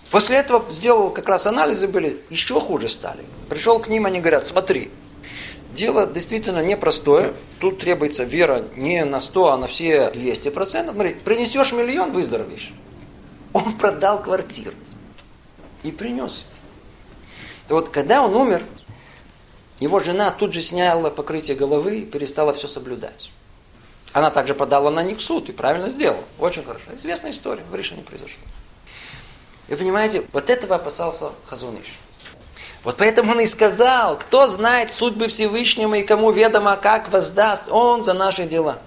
После 0.09 0.37
этого 0.37 0.71
сделал 0.71 1.11
как 1.11 1.27
раз 1.27 1.45
анализы 1.45 1.87
были, 1.87 2.21
еще 2.29 2.59
хуже 2.59 2.89
стали. 2.89 3.23
Пришел 3.49 3.79
к 3.79 3.87
ним, 3.87 4.05
они 4.05 4.21
говорят, 4.21 4.45
смотри, 4.45 4.89
дело 5.73 6.07
действительно 6.07 6.63
непростое. 6.63 7.33
Тут 7.59 7.79
требуется 7.79 8.23
вера 8.23 8.63
не 8.75 9.03
на 9.03 9.19
100, 9.19 9.51
а 9.51 9.57
на 9.57 9.67
все 9.67 10.09
200%. 10.13 10.93
Смотри, 10.93 11.13
принесешь 11.13 11.73
миллион, 11.73 12.11
выздоровеешь. 12.11 12.73
Он 13.55 13.77
продал 13.77 14.21
квартиру 14.21 14.73
и 15.81 15.89
принес. 15.89 16.43
Вот 17.69 17.87
когда 17.87 18.21
он 18.21 18.35
умер, 18.35 18.61
его 19.79 20.01
жена 20.01 20.29
тут 20.31 20.53
же 20.53 20.61
сняла 20.61 21.09
покрытие 21.09 21.55
головы 21.55 21.99
и 21.99 22.05
перестала 22.05 22.53
все 22.53 22.67
соблюдать. 22.67 23.31
Она 24.11 24.29
также 24.29 24.55
подала 24.55 24.91
на 24.91 25.03
них 25.03 25.19
в 25.19 25.21
суд 25.21 25.47
и 25.47 25.53
правильно 25.53 25.89
сделала. 25.89 26.25
Очень 26.37 26.65
хорошо. 26.65 26.93
Известная 26.95 27.31
история, 27.31 27.63
в 27.71 27.73
Рише 27.73 27.95
не 27.95 28.01
произошло. 28.01 28.43
И 29.69 29.75
понимаете, 29.75 30.25
вот 30.33 30.49
этого 30.49 30.75
опасался 30.75 31.29
Хазуныш. 31.45 31.97
Вот 32.83 32.97
поэтому 32.97 33.31
он 33.31 33.39
и 33.39 33.45
сказал, 33.45 34.17
кто 34.17 34.47
знает 34.47 34.91
судьбы 34.91 35.29
Всевышнего 35.29 35.95
и 35.95 36.03
кому 36.03 36.31
ведомо, 36.31 36.75
как 36.75 37.09
воздаст 37.09 37.71
он 37.71 38.03
за 38.03 38.15
наши 38.15 38.43
дела. 38.43 38.79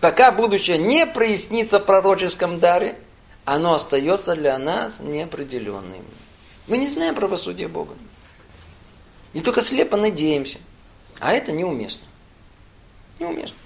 Пока 0.00 0.32
будущее 0.32 0.78
не 0.78 1.06
прояснится 1.06 1.78
в 1.78 1.84
пророческом 1.84 2.58
даре, 2.58 2.98
оно 3.44 3.74
остается 3.74 4.36
для 4.36 4.58
нас 4.58 5.00
неопределенным. 5.00 6.04
Мы 6.66 6.78
не 6.78 6.88
знаем 6.88 7.14
правосудие 7.14 7.68
Бога. 7.68 7.94
И 9.32 9.40
только 9.40 9.60
слепо 9.60 9.96
надеемся. 9.96 10.58
А 11.20 11.32
это 11.32 11.52
неуместно. 11.52 12.06
Неуместно. 13.18 13.56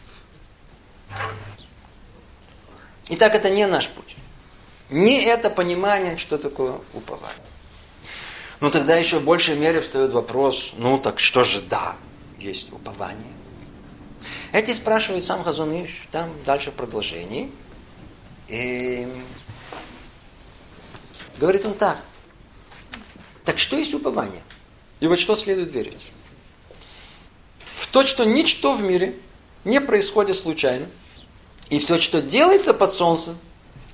Итак, 3.08 3.34
это 3.34 3.50
не 3.50 3.66
наш 3.66 3.88
путь. 3.88 4.16
Не 4.90 5.24
это 5.24 5.50
понимание, 5.50 6.16
что 6.16 6.38
такое 6.38 6.74
упование. 6.94 7.36
Но 8.60 8.70
тогда 8.70 8.96
еще 8.96 9.18
в 9.18 9.24
большей 9.24 9.56
мере 9.56 9.80
встает 9.80 10.12
вопрос, 10.12 10.72
ну 10.76 10.98
так 10.98 11.20
что 11.20 11.44
же 11.44 11.60
да, 11.60 11.96
есть 12.38 12.72
упование. 12.72 13.32
Эти 14.52 14.72
спрашивает 14.72 15.24
сам 15.24 15.42
Хазуныш, 15.42 16.08
там 16.10 16.30
дальше 16.44 16.70
в 16.70 16.74
продолжении. 16.74 17.50
И 18.48 19.06
Говорит 21.39 21.64
он 21.66 21.74
так. 21.74 21.99
Так 23.45 23.59
что 23.59 23.76
есть 23.76 23.95
упование? 23.95 24.43
И 25.01 25.07
вот 25.07 25.18
что 25.18 25.37
следует 25.37 25.72
верить? 25.72 26.01
В 27.76 27.87
то, 27.89 28.03
что 28.05 28.24
ничто 28.24 28.72
в 28.72 28.82
мире 28.82 29.14
не 29.64 29.80
происходит 29.80 30.37
случайно. 30.37 30.87
И 31.68 31.78
все, 31.78 32.01
что 32.01 32.22
делается 32.22 32.72
под 32.72 32.93
солнцем, 32.93 33.39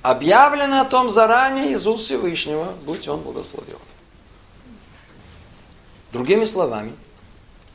объявлено 0.03 0.80
о 0.80 0.84
том 0.84 1.11
заранее 1.11 1.72
из 1.72 1.86
уст 1.86 2.05
Всевышнего, 2.05 2.74
будь 2.84 3.09
он 3.09 3.20
благословен. 3.20 3.78
Другими 6.12 6.45
словами, 6.45 6.93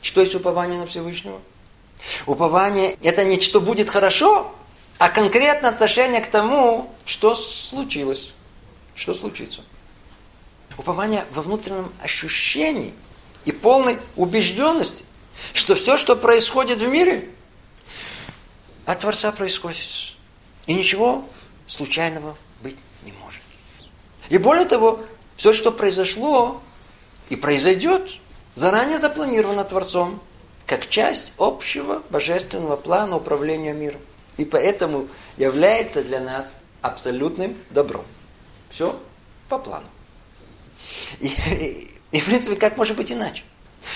что 0.00 0.20
есть 0.20 0.34
упование 0.34 0.78
на 0.78 0.86
Всевышнего? 0.86 1.40
Упование– 2.26 2.96
это 3.02 3.24
не 3.24 3.40
что 3.40 3.60
будет 3.60 3.90
хорошо, 3.90 4.54
а 4.98 5.08
конкретное 5.08 5.70
отношение 5.70 6.20
к 6.20 6.28
тому, 6.28 6.94
что 7.04 7.34
случилось 7.34 8.32
что 8.98 9.14
случится? 9.14 9.62
Упование 10.76 11.24
во 11.30 11.42
внутреннем 11.42 11.92
ощущении 12.02 12.92
и 13.44 13.52
полной 13.52 13.98
убежденности, 14.16 15.04
что 15.54 15.76
все, 15.76 15.96
что 15.96 16.16
происходит 16.16 16.82
в 16.82 16.88
мире, 16.88 17.30
от 18.84 18.98
Творца 19.00 19.30
происходит. 19.30 20.16
И 20.66 20.74
ничего 20.74 21.24
случайного 21.66 22.36
быть 22.60 22.76
не 23.04 23.12
может. 23.12 23.40
И 24.30 24.38
более 24.38 24.66
того, 24.66 25.04
все, 25.36 25.52
что 25.52 25.70
произошло 25.70 26.60
и 27.28 27.36
произойдет, 27.36 28.18
заранее 28.56 28.98
запланировано 28.98 29.62
Творцом, 29.62 30.20
как 30.66 30.88
часть 30.90 31.32
общего 31.38 32.02
божественного 32.10 32.76
плана 32.76 33.16
управления 33.16 33.72
миром. 33.72 34.00
И 34.38 34.44
поэтому 34.44 35.06
является 35.36 36.02
для 36.02 36.20
нас 36.20 36.54
абсолютным 36.82 37.56
добром. 37.70 38.04
Все 38.70 38.98
по 39.48 39.58
плану. 39.58 39.86
И, 41.20 41.28
и, 41.28 41.90
и, 42.12 42.20
в 42.20 42.24
принципе, 42.26 42.56
как 42.56 42.76
может 42.76 42.96
быть 42.96 43.12
иначе? 43.12 43.42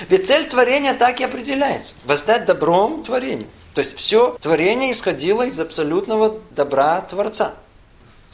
Ведь 0.09 0.27
цель 0.27 0.47
творения 0.47 0.95
так 0.95 1.21
и 1.21 1.25
определяется. 1.25 1.95
Воздать 2.05 2.47
добром 2.47 3.05
творению. 3.05 3.49
То 3.75 3.81
есть 3.81 3.97
все 3.97 4.37
творение 4.41 4.93
исходило 4.93 5.47
из 5.47 5.59
абсолютного 5.59 6.41
добра 6.51 7.01
Творца. 7.03 7.55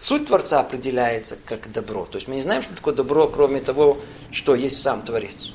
Суть 0.00 0.26
Творца 0.26 0.60
определяется 0.60 1.36
как 1.44 1.72
добро. 1.72 2.04
То 2.04 2.16
есть 2.16 2.28
мы 2.28 2.36
не 2.36 2.42
знаем, 2.42 2.62
что 2.62 2.74
такое 2.74 2.94
добро, 2.94 3.26
кроме 3.28 3.60
того, 3.60 3.98
что 4.30 4.54
есть 4.54 4.80
сам 4.80 5.02
Творец. 5.02 5.52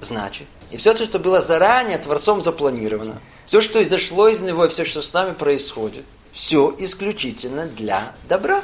Значит, 0.00 0.46
и 0.70 0.76
все 0.76 0.94
то, 0.94 1.04
что 1.04 1.18
было 1.18 1.40
заранее 1.40 1.98
Творцом 1.98 2.42
запланировано, 2.42 3.20
все, 3.46 3.60
что 3.60 3.82
изошло 3.82 4.28
из 4.28 4.40
него, 4.40 4.64
и 4.64 4.68
все, 4.68 4.84
что 4.84 5.02
с 5.02 5.12
нами 5.12 5.34
происходит, 5.34 6.04
все 6.32 6.74
исключительно 6.78 7.66
для 7.66 8.12
добра. 8.28 8.62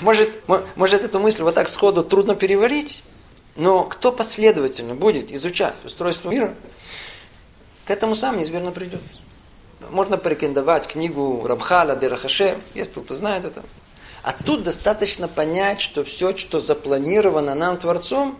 Может, 0.00 0.40
может 0.76 1.04
эту 1.04 1.18
мысль 1.20 1.42
вот 1.42 1.54
так 1.54 1.68
сходу 1.68 2.04
трудно 2.04 2.34
переварить, 2.34 3.02
но 3.56 3.84
кто 3.84 4.12
последовательно 4.12 4.94
будет 4.94 5.32
изучать 5.32 5.74
устройство 5.84 6.30
мира, 6.30 6.54
к 7.86 7.90
этому 7.90 8.14
сам 8.14 8.38
неизбежно 8.38 8.72
придет. 8.72 9.00
Можно 9.90 10.18
порекомендовать 10.18 10.86
книгу 10.86 11.44
Рамхаля 11.46 11.96
Дерахаше, 11.96 12.58
есть 12.74 12.90
кто-то 12.92 13.16
знает 13.16 13.44
это. 13.44 13.62
А 14.22 14.32
тут 14.32 14.62
достаточно 14.62 15.28
понять, 15.28 15.80
что 15.80 16.04
все, 16.04 16.36
что 16.36 16.60
запланировано 16.60 17.54
нам 17.54 17.78
Творцом, 17.78 18.38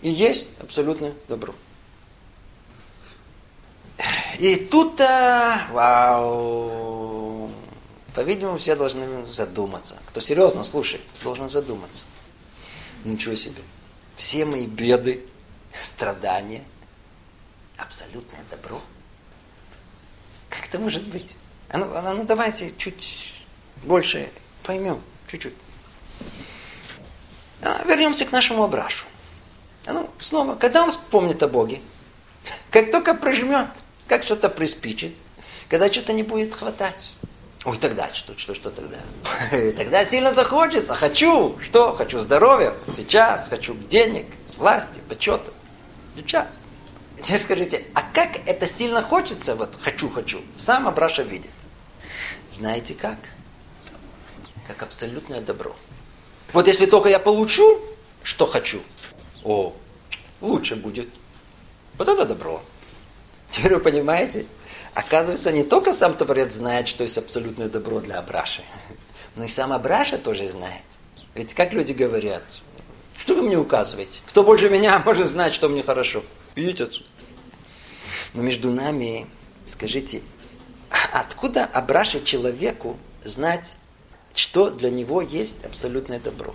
и 0.00 0.08
есть 0.08 0.48
абсолютно 0.60 1.12
добро. 1.28 1.54
И 4.38 4.56
тут-то, 4.56 5.60
вау, 5.72 7.27
по-видимому, 8.14 8.58
все 8.58 8.74
должны 8.74 9.26
задуматься. 9.26 9.96
Кто 10.06 10.20
серьезно 10.20 10.62
слушает, 10.62 11.02
должен 11.22 11.48
задуматься. 11.48 12.04
Ничего 13.04 13.34
себе. 13.34 13.62
Все 14.16 14.44
мои 14.44 14.66
беды, 14.66 15.24
страдания, 15.80 16.64
абсолютное 17.76 18.40
добро. 18.50 18.82
Как 20.48 20.66
это 20.66 20.78
может 20.78 21.04
быть? 21.04 21.36
А 21.68 21.78
ну, 21.78 21.86
а 21.94 22.14
ну 22.14 22.24
давайте 22.24 22.72
чуть 22.76 23.34
больше 23.84 24.30
поймем, 24.62 25.00
чуть-чуть. 25.30 25.54
А, 27.62 27.84
вернемся 27.84 28.24
к 28.24 28.32
нашему 28.32 28.64
Абрашу. 28.64 29.04
А 29.86 29.92
ну, 29.92 30.10
снова, 30.20 30.54
когда 30.54 30.82
он 30.82 30.90
вспомнит 30.90 31.42
о 31.42 31.48
Боге, 31.48 31.80
как 32.70 32.90
только 32.90 33.14
прожмет, 33.14 33.68
как 34.06 34.24
что-то 34.24 34.48
приспичит, 34.48 35.14
когда 35.68 35.92
что-то 35.92 36.12
не 36.12 36.22
будет 36.22 36.54
хватать, 36.54 37.10
Ой, 37.68 37.76
тогда 37.76 38.08
что, 38.14 38.32
что, 38.38 38.54
что 38.54 38.70
тогда? 38.70 38.96
Тогда 39.76 40.02
сильно 40.02 40.32
захочется. 40.32 40.94
Хочу. 40.94 41.58
Что? 41.60 41.92
Хочу 41.92 42.18
здоровья. 42.18 42.72
Сейчас. 42.90 43.46
Хочу 43.48 43.74
денег, 43.74 44.24
власти, 44.56 45.00
почета. 45.06 45.52
Сейчас. 46.16 46.46
Теперь 47.22 47.40
скажите, 47.42 47.84
а 47.92 48.00
как 48.00 48.38
это 48.46 48.66
сильно 48.66 49.02
хочется? 49.02 49.54
Вот 49.54 49.76
хочу, 49.78 50.08
хочу. 50.08 50.40
Сам 50.56 50.88
Абраша 50.88 51.22
видит. 51.24 51.50
Знаете 52.50 52.94
как? 52.94 53.18
Как 54.66 54.82
абсолютное 54.82 55.42
добро. 55.42 55.76
Вот 56.54 56.68
если 56.68 56.86
только 56.86 57.10
я 57.10 57.18
получу, 57.18 57.82
что 58.22 58.46
хочу, 58.46 58.80
о, 59.44 59.76
лучше 60.40 60.74
будет. 60.74 61.10
Вот 61.98 62.08
это 62.08 62.24
добро. 62.24 62.62
Теперь 63.50 63.74
вы 63.74 63.80
понимаете, 63.80 64.46
Оказывается, 64.94 65.52
не 65.52 65.62
только 65.62 65.92
сам 65.92 66.14
Творец 66.14 66.54
знает, 66.54 66.88
что 66.88 67.02
есть 67.02 67.18
абсолютное 67.18 67.68
добро 67.68 68.00
для 68.00 68.18
Абраши, 68.18 68.62
но 69.36 69.44
и 69.44 69.48
сам 69.48 69.72
Абраша 69.72 70.18
тоже 70.18 70.48
знает. 70.48 70.82
Ведь 71.34 71.54
как 71.54 71.72
люди 71.72 71.92
говорят, 71.92 72.42
Что 73.16 73.34
вы 73.34 73.42
мне 73.42 73.58
указываете? 73.58 74.20
Кто 74.26 74.42
больше 74.42 74.70
меня 74.70 75.00
может 75.04 75.28
знать, 75.28 75.52
что 75.52 75.68
мне 75.68 75.82
хорошо? 75.82 76.22
Идите 76.54 76.84
отсюда. 76.84 77.08
Но 78.32 78.42
между 78.42 78.70
нами, 78.70 79.26
скажите, 79.64 80.22
а 80.90 81.20
откуда 81.20 81.64
Абраше 81.64 82.24
человеку 82.24 82.96
знать, 83.24 83.76
что 84.34 84.70
для 84.70 84.90
него 84.90 85.20
есть 85.20 85.64
абсолютное 85.64 86.20
добро? 86.20 86.54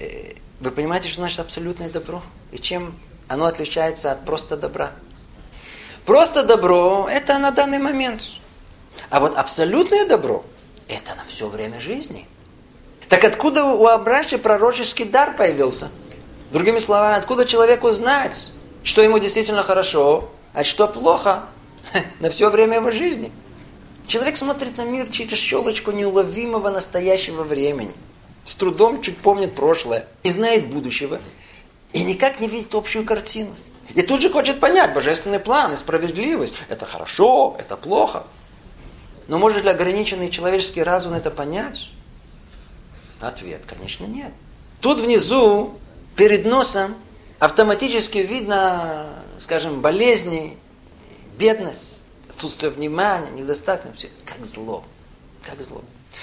Э, 0.00 0.34
вы 0.60 0.70
понимаете, 0.70 1.08
что 1.08 1.20
значит 1.20 1.40
абсолютное 1.40 1.90
добро? 1.90 2.22
И 2.52 2.58
чем 2.58 2.98
оно 3.28 3.46
отличается 3.46 4.12
от 4.12 4.24
просто 4.24 4.56
добра? 4.56 4.92
Просто 6.08 6.42
добро– 6.42 7.06
это 7.12 7.36
на 7.36 7.50
данный 7.50 7.78
момент. 7.78 8.22
А 9.10 9.20
вот 9.20 9.36
абсолютное 9.36 10.06
добро– 10.06 10.42
это 10.88 11.14
на 11.14 11.24
все 11.26 11.48
время 11.48 11.80
жизни. 11.80 12.26
Так 13.10 13.24
откуда 13.24 13.66
у 13.66 13.86
Абраши 13.86 14.38
пророческий 14.38 15.04
дар 15.04 15.36
появился? 15.36 15.90
Другими 16.50 16.78
словами, 16.78 17.18
откуда 17.18 17.44
человеку 17.44 17.92
знать, 17.92 18.52
что 18.84 19.02
ему 19.02 19.18
действительно 19.18 19.62
хорошо, 19.62 20.30
а 20.54 20.64
что 20.64 20.88
плохо 20.88 21.44
на 22.20 22.30
все 22.30 22.48
время 22.48 22.76
его 22.76 22.90
жизни? 22.90 23.30
Человек 24.06 24.38
смотрит 24.38 24.78
на 24.78 24.86
мир 24.86 25.10
через 25.10 25.36
щелочку 25.36 25.90
неуловимого 25.90 26.70
настоящего 26.70 27.42
времени. 27.42 27.92
С 28.46 28.54
трудом 28.54 29.02
чуть 29.02 29.18
помнит 29.18 29.54
прошлое, 29.54 30.06
и 30.22 30.30
знает 30.30 30.68
будущего, 30.68 31.20
и 31.92 32.02
никак 32.02 32.40
не 32.40 32.48
видит 32.48 32.74
общую 32.74 33.04
картину. 33.04 33.54
И 33.94 34.02
тут 34.02 34.20
же 34.20 34.30
хочет 34.30 34.60
понять 34.60 34.92
божественный 34.94 35.38
план 35.38 35.72
и 35.72 35.76
справедливость. 35.76 36.54
Это 36.68 36.86
хорошо, 36.86 37.56
это 37.58 37.76
плохо. 37.76 38.24
Но 39.28 39.38
может 39.38 39.64
ли 39.64 39.70
ограниченный 39.70 40.30
человеческий 40.30 40.82
разум 40.82 41.14
это 41.14 41.30
понять? 41.30 41.88
Ответ, 43.20 43.62
конечно, 43.66 44.04
нет. 44.04 44.32
Тут 44.80 45.00
внизу, 45.00 45.78
перед 46.16 46.44
носом, 46.44 46.96
автоматически 47.38 48.18
видно, 48.18 49.06
скажем, 49.38 49.80
болезни, 49.80 50.56
бедность, 51.38 52.08
отсутствие 52.28 52.70
внимания, 52.70 53.30
недостаток, 53.30 53.96
все, 53.96 54.08
как 54.24 54.44
зло, 54.46 54.84
как 55.42 55.60
зло. 55.60 55.82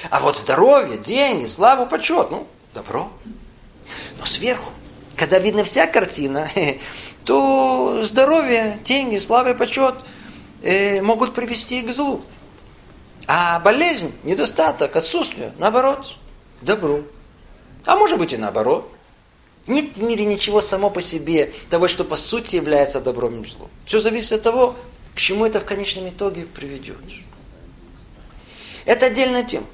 А 0.09 0.19
вот 0.19 0.37
здоровье, 0.37 0.97
деньги, 0.97 1.45
славу, 1.45 1.87
почет, 1.87 2.29
ну, 2.31 2.47
добро. 2.73 3.11
Но 4.19 4.25
сверху, 4.25 4.71
когда 5.15 5.39
видна 5.39 5.63
вся 5.63 5.87
картина, 5.87 6.49
то 7.25 8.01
здоровье, 8.03 8.79
деньги, 8.83 9.17
слава 9.17 9.49
и 9.51 9.53
почет 9.55 9.95
э, 10.61 11.01
могут 11.01 11.33
привести 11.33 11.81
к 11.81 11.91
злу. 11.91 12.21
А 13.27 13.59
болезнь, 13.59 14.13
недостаток, 14.23 14.95
отсутствие, 14.95 15.51
наоборот, 15.57 16.15
добру. 16.61 17.03
А 17.85 17.95
может 17.95 18.19
быть 18.19 18.33
и 18.33 18.37
наоборот. 18.37 18.91
Нет 19.67 19.97
в 19.97 20.03
мире 20.03 20.25
ничего 20.25 20.61
само 20.61 20.91
по 20.91 21.01
себе, 21.01 21.51
того, 21.71 21.87
что 21.87 22.03
по 22.03 22.15
сути 22.15 22.55
является 22.55 23.01
добром 23.01 23.41
и 23.41 23.49
злом. 23.49 23.69
Все 23.85 23.99
зависит 23.99 24.33
от 24.33 24.43
того, 24.43 24.75
к 25.15 25.19
чему 25.19 25.45
это 25.45 25.59
в 25.59 25.65
конечном 25.65 26.07
итоге 26.07 26.45
приведет. 26.45 26.97
Это 28.85 29.07
отдельная 29.07 29.43
тема. 29.43 29.65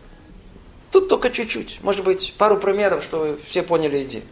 Тут 0.92 1.10
только 1.10 1.30
чуть-чуть. 1.30 1.80
Может 1.82 2.06
быть, 2.06 2.34
пару 2.38 2.58
примеров, 2.58 3.04
чтобы 3.04 3.38
все 3.46 3.64
поняли 3.64 4.04
идею. 4.04 4.24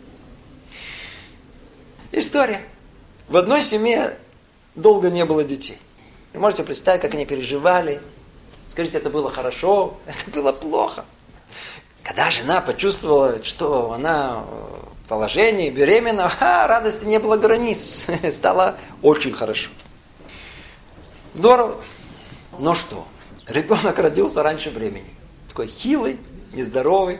История. 2.13 2.61
В 3.29 3.37
одной 3.37 3.61
семье 3.61 4.17
долго 4.73 5.11
не 5.11 5.23
было 5.23 5.43
детей. 5.43 5.77
Вы 6.33 6.39
можете 6.39 6.63
представить, 6.63 7.01
как 7.01 7.13
они 7.13 7.27
переживали. 7.27 8.01
Скажите, 8.65 8.97
это 8.97 9.11
было 9.11 9.29
хорошо, 9.29 9.97
это 10.07 10.31
было 10.31 10.51
плохо. 10.51 11.05
Когда 12.01 12.31
жена 12.31 12.59
почувствовала, 12.59 13.43
что 13.43 13.91
она 13.93 14.45
в 15.05 15.09
положении, 15.09 15.69
беременна, 15.69 16.31
а, 16.39 16.65
радости 16.65 17.05
не 17.05 17.19
было 17.19 17.37
границ. 17.37 18.07
Стало 18.31 18.77
очень 19.03 19.31
хорошо. 19.31 19.69
Здорово. 21.33 21.79
Но 22.57 22.73
что? 22.73 23.07
Ребенок 23.47 23.99
родился 23.99 24.41
раньше 24.41 24.71
времени. 24.71 25.13
Такой 25.49 25.67
хилый, 25.67 26.17
нездоровый. 26.53 27.19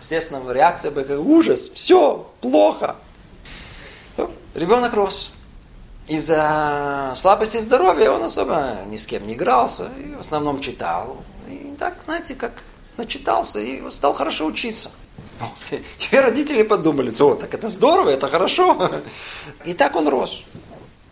Естественно, 0.00 0.52
реакция 0.52 0.90
была 0.90 1.16
ужас, 1.16 1.70
все, 1.72 2.28
плохо. 2.40 2.96
Ребенок 4.54 4.92
рос. 4.94 5.33
Из-за 6.06 7.12
слабости 7.16 7.58
здоровья 7.58 8.10
он 8.10 8.24
особо 8.24 8.78
ни 8.86 8.98
с 8.98 9.06
кем 9.06 9.26
не 9.26 9.34
игрался, 9.34 9.90
и 9.98 10.14
в 10.14 10.20
основном 10.20 10.60
читал. 10.60 11.16
И 11.48 11.74
так, 11.78 12.02
знаете, 12.04 12.34
как 12.34 12.62
начитался 12.98 13.58
и 13.58 13.82
стал 13.90 14.12
хорошо 14.12 14.44
учиться. 14.44 14.90
Ну, 15.40 15.46
теперь 15.98 16.20
родители 16.20 16.62
подумали, 16.62 17.12
о, 17.18 17.34
так 17.34 17.54
это 17.54 17.68
здорово, 17.68 18.10
это 18.10 18.28
хорошо. 18.28 19.02
И 19.64 19.72
так 19.72 19.96
он 19.96 20.08
рос. 20.08 20.42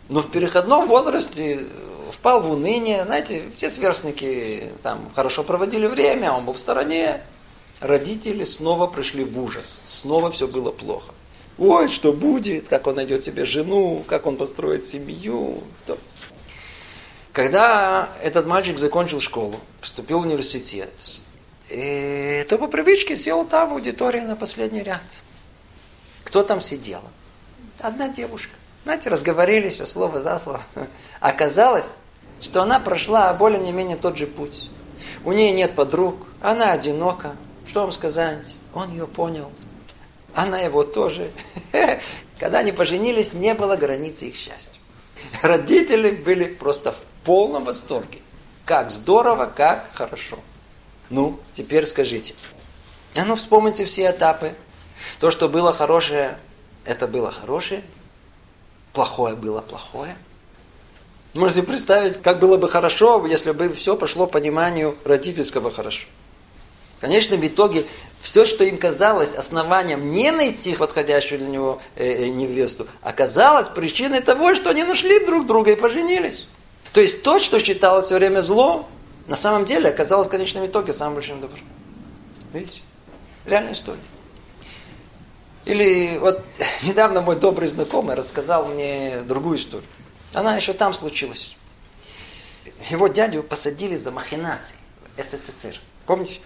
Но 0.09 0.21
в 0.21 0.29
переходном 0.29 0.87
возрасте 0.87 1.65
впал 2.11 2.41
в 2.41 2.51
уныние. 2.51 3.03
Знаете, 3.03 3.43
все 3.55 3.69
сверстники 3.69 4.69
там 4.83 5.09
хорошо 5.15 5.43
проводили 5.43 5.87
время, 5.87 6.31
он 6.31 6.45
был 6.45 6.53
в 6.53 6.59
стороне. 6.59 7.21
Родители 7.79 8.43
снова 8.43 8.87
пришли 8.87 9.23
в 9.23 9.37
ужас. 9.41 9.81
Снова 9.85 10.29
все 10.29 10.47
было 10.47 10.71
плохо. 10.71 11.13
Ой, 11.57 11.89
что 11.89 12.13
будет, 12.13 12.67
как 12.67 12.87
он 12.87 12.95
найдет 12.95 13.23
себе 13.23 13.45
жену, 13.45 14.03
как 14.07 14.25
он 14.25 14.37
построит 14.37 14.85
семью. 14.85 15.61
То. 15.85 15.97
Когда 17.31 18.09
этот 18.21 18.47
мальчик 18.47 18.77
закончил 18.77 19.19
школу, 19.19 19.59
поступил 19.81 20.19
в 20.19 20.23
университет, 20.23 20.91
и, 21.69 22.45
то 22.49 22.57
по 22.57 22.67
привычке 22.67 23.15
сел 23.15 23.45
там 23.45 23.69
в 23.69 23.73
аудитории 23.73 24.21
на 24.21 24.35
последний 24.35 24.83
ряд. 24.83 25.03
Кто 26.23 26.43
там 26.43 26.61
сидела? 26.61 27.03
Одна 27.79 28.07
девушка. 28.09 28.53
Знаете, 28.83 29.09
разговорились, 29.09 29.79
а 29.79 29.85
слово 29.85 30.21
за 30.21 30.37
слово. 30.39 30.61
Оказалось, 31.19 31.97
что 32.41 32.61
она 32.61 32.79
прошла 32.79 33.33
более-менее 33.33 33.97
тот 33.97 34.17
же 34.17 34.27
путь. 34.27 34.69
У 35.23 35.31
нее 35.31 35.51
нет 35.51 35.75
подруг, 35.75 36.15
она 36.41 36.71
одинока. 36.71 37.35
Что 37.67 37.81
вам 37.81 37.91
сказать? 37.91 38.55
Он 38.73 38.91
ее 38.91 39.07
понял. 39.07 39.51
Она 40.33 40.59
его 40.59 40.83
тоже. 40.83 41.31
Когда 42.39 42.59
они 42.59 42.71
поженились, 42.71 43.33
не 43.33 43.53
было 43.53 43.75
границы 43.75 44.25
их 44.25 44.35
счастья. 44.35 44.81
Родители 45.41 46.11
были 46.11 46.45
просто 46.45 46.91
в 46.91 46.97
полном 47.23 47.63
восторге. 47.63 48.19
Как 48.65 48.91
здорово, 48.91 49.45
как 49.45 49.89
хорошо. 49.93 50.39
Ну, 51.09 51.39
теперь 51.53 51.85
скажите. 51.85 52.33
А 53.15 53.25
ну, 53.25 53.35
вспомните 53.35 53.85
все 53.85 54.09
этапы. 54.09 54.53
То, 55.19 55.31
что 55.31 55.49
было 55.49 55.71
хорошее, 55.71 56.37
это 56.85 57.07
было 57.07 57.29
хорошее. 57.29 57.83
Плохое 58.93 59.35
было 59.35 59.61
плохое. 59.61 60.15
Можете 61.33 61.63
представить, 61.63 62.21
как 62.21 62.39
было 62.39 62.57
бы 62.57 62.69
хорошо, 62.69 63.25
если 63.25 63.51
бы 63.51 63.73
все 63.73 63.95
пошло 63.95 64.27
по 64.27 64.33
пониманию 64.33 64.95
родительского 65.03 65.71
хорошо. 65.71 66.07
В 66.97 67.01
конечном 67.01 67.45
итоге, 67.45 67.85
все, 68.23 68.45
что 68.45 68.63
им 68.63 68.77
казалось 68.77 69.35
основанием 69.35 70.09
не 70.09 70.31
найти 70.31 70.75
подходящую 70.75 71.39
для 71.39 71.49
него 71.49 71.81
э, 71.97 72.23
э, 72.23 72.29
невесту, 72.29 72.87
оказалось 73.01 73.67
причиной 73.67 74.21
того, 74.21 74.55
что 74.55 74.69
они 74.69 74.83
нашли 74.85 75.25
друг 75.25 75.45
друга 75.45 75.73
и 75.73 75.75
поженились. 75.75 76.47
То 76.93 77.01
есть 77.01 77.21
то, 77.21 77.41
что 77.41 77.59
считалось 77.59 78.05
все 78.05 78.15
время 78.15 78.39
злом, 78.39 78.87
на 79.27 79.35
самом 79.35 79.65
деле 79.65 79.89
оказалось 79.89 80.27
в 80.27 80.29
конечном 80.29 80.65
итоге 80.65 80.93
самым 80.93 81.15
большим 81.15 81.41
добром. 81.41 81.59
Видите? 82.53 82.79
Реальная 83.45 83.73
история. 83.73 83.99
Или 85.65 86.17
вот 86.17 86.45
недавно 86.83 87.19
мой 87.19 87.35
добрый 87.35 87.67
знакомый 87.67 88.15
рассказал 88.15 88.67
мне 88.67 89.21
другую 89.23 89.57
историю. 89.57 89.87
Она 90.33 90.55
еще 90.55 90.71
там 90.71 90.93
случилась. 90.93 91.57
Его 92.89 93.09
дядю 93.09 93.43
посадили 93.43 93.97
за 93.97 94.11
махинации 94.11 94.75
в 95.17 95.21
СССР. 95.21 95.77
Помните? 96.05 96.39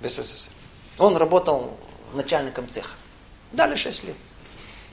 В 0.00 0.08
СССР. 0.08 0.50
Он 0.98 1.16
работал 1.16 1.76
начальником 2.12 2.68
цеха. 2.68 2.94
Дали 3.52 3.76
6 3.76 4.04
лет. 4.04 4.16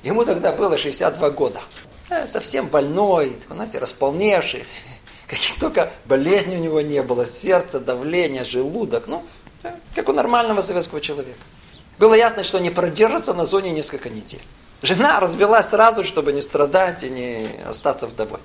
Ему 0.04 0.26
тогда 0.26 0.52
было 0.52 0.78
62 0.78 1.30
года. 1.32 1.62
Совсем 2.28 2.68
больной, 2.68 3.38
знаете, 3.50 3.80
располневший. 3.80 4.66
Каких 5.28 5.58
только 5.60 5.92
болезней 6.06 6.58
у 6.58 6.60
него 6.60 6.82
не 6.82 7.02
было. 7.04 7.26
Сердце, 7.26 7.80
давление, 7.80 8.44
желудок. 8.44 9.08
Ну, 9.08 9.24
как 9.96 10.10
у 10.10 10.14
нормального 10.14 10.62
советского 10.62 11.02
человека. 11.02 11.40
Было 12.00 12.16
ясно, 12.16 12.44
что 12.44 12.60
не 12.60 12.70
продержится 12.70 13.34
на 13.34 13.46
зоне 13.46 13.72
несколько 13.72 14.10
недель. 14.10 14.42
Жена 14.82 15.20
развелась 15.20 15.70
сразу, 15.70 16.04
чтобы 16.04 16.34
не 16.34 16.42
страдать 16.42 17.04
и 17.04 17.10
не 17.10 17.50
остаться 17.66 18.08
вдовой. 18.08 18.40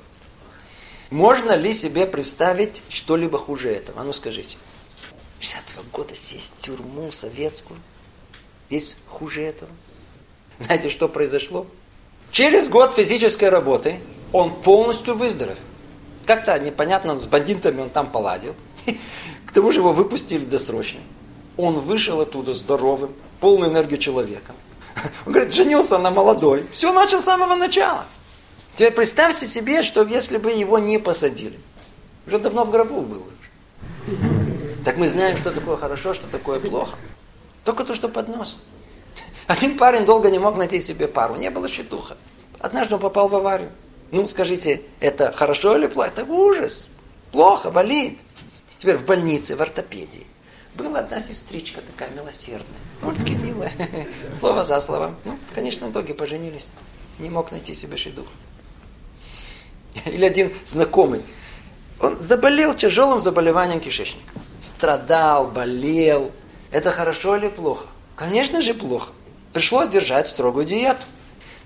Можно 1.11 1.53
ли 1.53 1.73
себе 1.73 2.07
представить 2.07 2.83
что-либо 2.91 3.39
хуже 3.39 3.71
этого? 3.71 4.03
А 4.03 4.05
ну 4.05 4.13
скажите. 4.13 4.57
62 5.47 5.85
года 5.93 6.15
сесть 6.15 6.55
в 6.59 6.63
тюрьму 6.63 7.13
советскую. 7.13 7.79
Есть 8.69 8.97
хуже 9.07 9.43
этого? 9.43 9.71
Знаете, 10.59 10.91
что 10.91 11.09
произошло? 11.09 11.67
Через 12.33 12.69
год 12.69 12.95
физической 12.95 13.49
работы 13.49 14.01
он 14.33 14.53
полностью 14.61 15.15
выздоровел. 15.15 15.59
Как-то 16.27 16.59
непонятно, 16.59 17.17
с 17.17 17.27
бандитами 17.27 17.81
он 17.81 17.91
там 17.91 18.11
поладил. 18.11 18.55
К 19.47 19.53
тому 19.53 19.71
же 19.71 19.79
его 19.79 19.93
выпустили 19.93 20.45
досрочно. 20.45 21.01
Он 21.57 21.75
вышел 21.75 22.21
оттуда 22.21 22.53
здоровым, 22.53 23.15
полной 23.41 23.69
энергии 23.69 23.97
человеком. 23.97 24.57
Он 25.27 25.33
говорит, 25.33 25.55
женился 25.55 25.97
на 25.97 26.11
молодой. 26.11 26.67
Все 26.71 26.93
начал 26.93 27.23
с 27.23 27.25
самого 27.25 27.55
начала. 27.55 28.05
Теперь 28.75 28.93
представьте 28.93 29.47
себе, 29.47 29.83
что 29.83 30.03
если 30.03 30.37
бы 30.37 30.51
его 30.51 30.79
не 30.79 30.99
посадили, 30.99 31.59
уже 32.27 32.39
давно 32.39 32.67
в 32.67 32.71
гробу 32.71 33.01
был. 33.01 34.36
Так 34.87 34.99
мы 34.99 35.09
знаем, 35.09 35.37
что 35.37 35.51
такое 35.51 35.77
хорошо, 35.77 36.15
что 36.15 36.29
такое 36.29 36.61
плохо. 36.61 36.97
Только 37.65 37.83
то, 37.83 37.93
что 37.93 38.09
под 38.09 38.29
нос. 38.29 38.59
Один 39.49 39.77
парень 39.77 40.05
долго 40.05 40.31
не 40.31 40.39
мог 40.39 40.57
найти 40.57 40.79
себе 40.79 41.09
пару, 41.09 41.35
не 41.35 41.51
было 41.51 41.69
щитуха. 41.69 42.17
Однажды 42.61 42.95
он 42.95 43.01
попал 43.01 43.29
в 43.29 43.35
аварию. 43.35 43.71
Ну, 44.13 44.29
скажите, 44.29 44.83
это 45.01 45.33
хорошо 45.33 45.77
или 45.77 45.89
плохо? 45.89 46.11
Это 46.11 46.25
ужас. 46.25 46.87
Плохо, 47.33 47.73
болит. 47.73 48.21
Теперь 48.79 48.97
в 48.97 49.05
больнице, 49.05 49.57
в 49.57 49.61
ортопедии. 49.61 50.25
Была 50.77 51.01
одна 51.01 51.19
сестричка 51.19 51.81
такая 51.81 52.11
милосердная. 52.11 52.79
Довольно-таки 53.01 53.35
милая. 53.35 53.73
Слово 54.39 54.65
за 54.65 54.81
слово. 54.81 55.17
Ну, 55.25 55.37
конечно, 55.53 55.89
в 55.89 55.91
итоге 55.91 56.15
поженились. 56.15 56.69
Не 57.19 57.29
мог 57.29 57.51
найти 57.51 57.75
себе 57.75 57.97
шедух. 57.97 58.29
Или 60.05 60.25
один 60.25 60.53
знакомый. 60.65 61.25
Он 61.99 62.17
заболел 62.21 62.73
тяжелым 62.73 63.19
заболеванием 63.19 63.81
кишечника. 63.81 64.46
Страдал, 64.67 65.47
болел. 65.47 66.33
Это 66.73 66.91
хорошо 66.91 67.37
или 67.37 67.49
плохо? 67.49 67.87
Конечно 68.17 68.61
же 68.63 68.75
плохо. 68.75 69.13
Пришлось 69.53 69.89
держать 69.89 70.27
строгую 70.27 70.67
диету. 70.67 71.03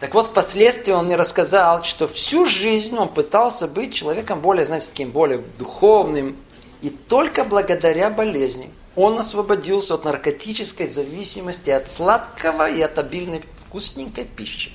Так 0.01 0.15
вот, 0.15 0.27
впоследствии 0.27 0.93
он 0.93 1.07
мне 1.07 1.17
рассказал, 1.17 1.83
что 1.83 2.07
всю 2.07 2.47
жизнь 2.47 2.95
он 2.97 3.09
пытался 3.09 3.67
быть 3.69 3.95
человеком 3.95 4.41
более, 4.41 4.67
знаете, 4.67 4.89
таким 4.91 5.13
более 5.13 5.39
духовным. 5.59 6.37
И 6.83 6.91
только 6.91 7.45
благодаря 7.45 8.11
болезни 8.11 8.71
он 8.95 9.19
освободился 9.19 9.95
от 9.95 10.05
наркотической 10.05 10.87
зависимости, 10.87 11.71
от 11.71 11.89
сладкого 11.89 12.71
и 12.71 12.83
от 12.83 12.99
обильной 12.99 13.43
вкусненькой 13.57 14.25
пищи. 14.27 14.73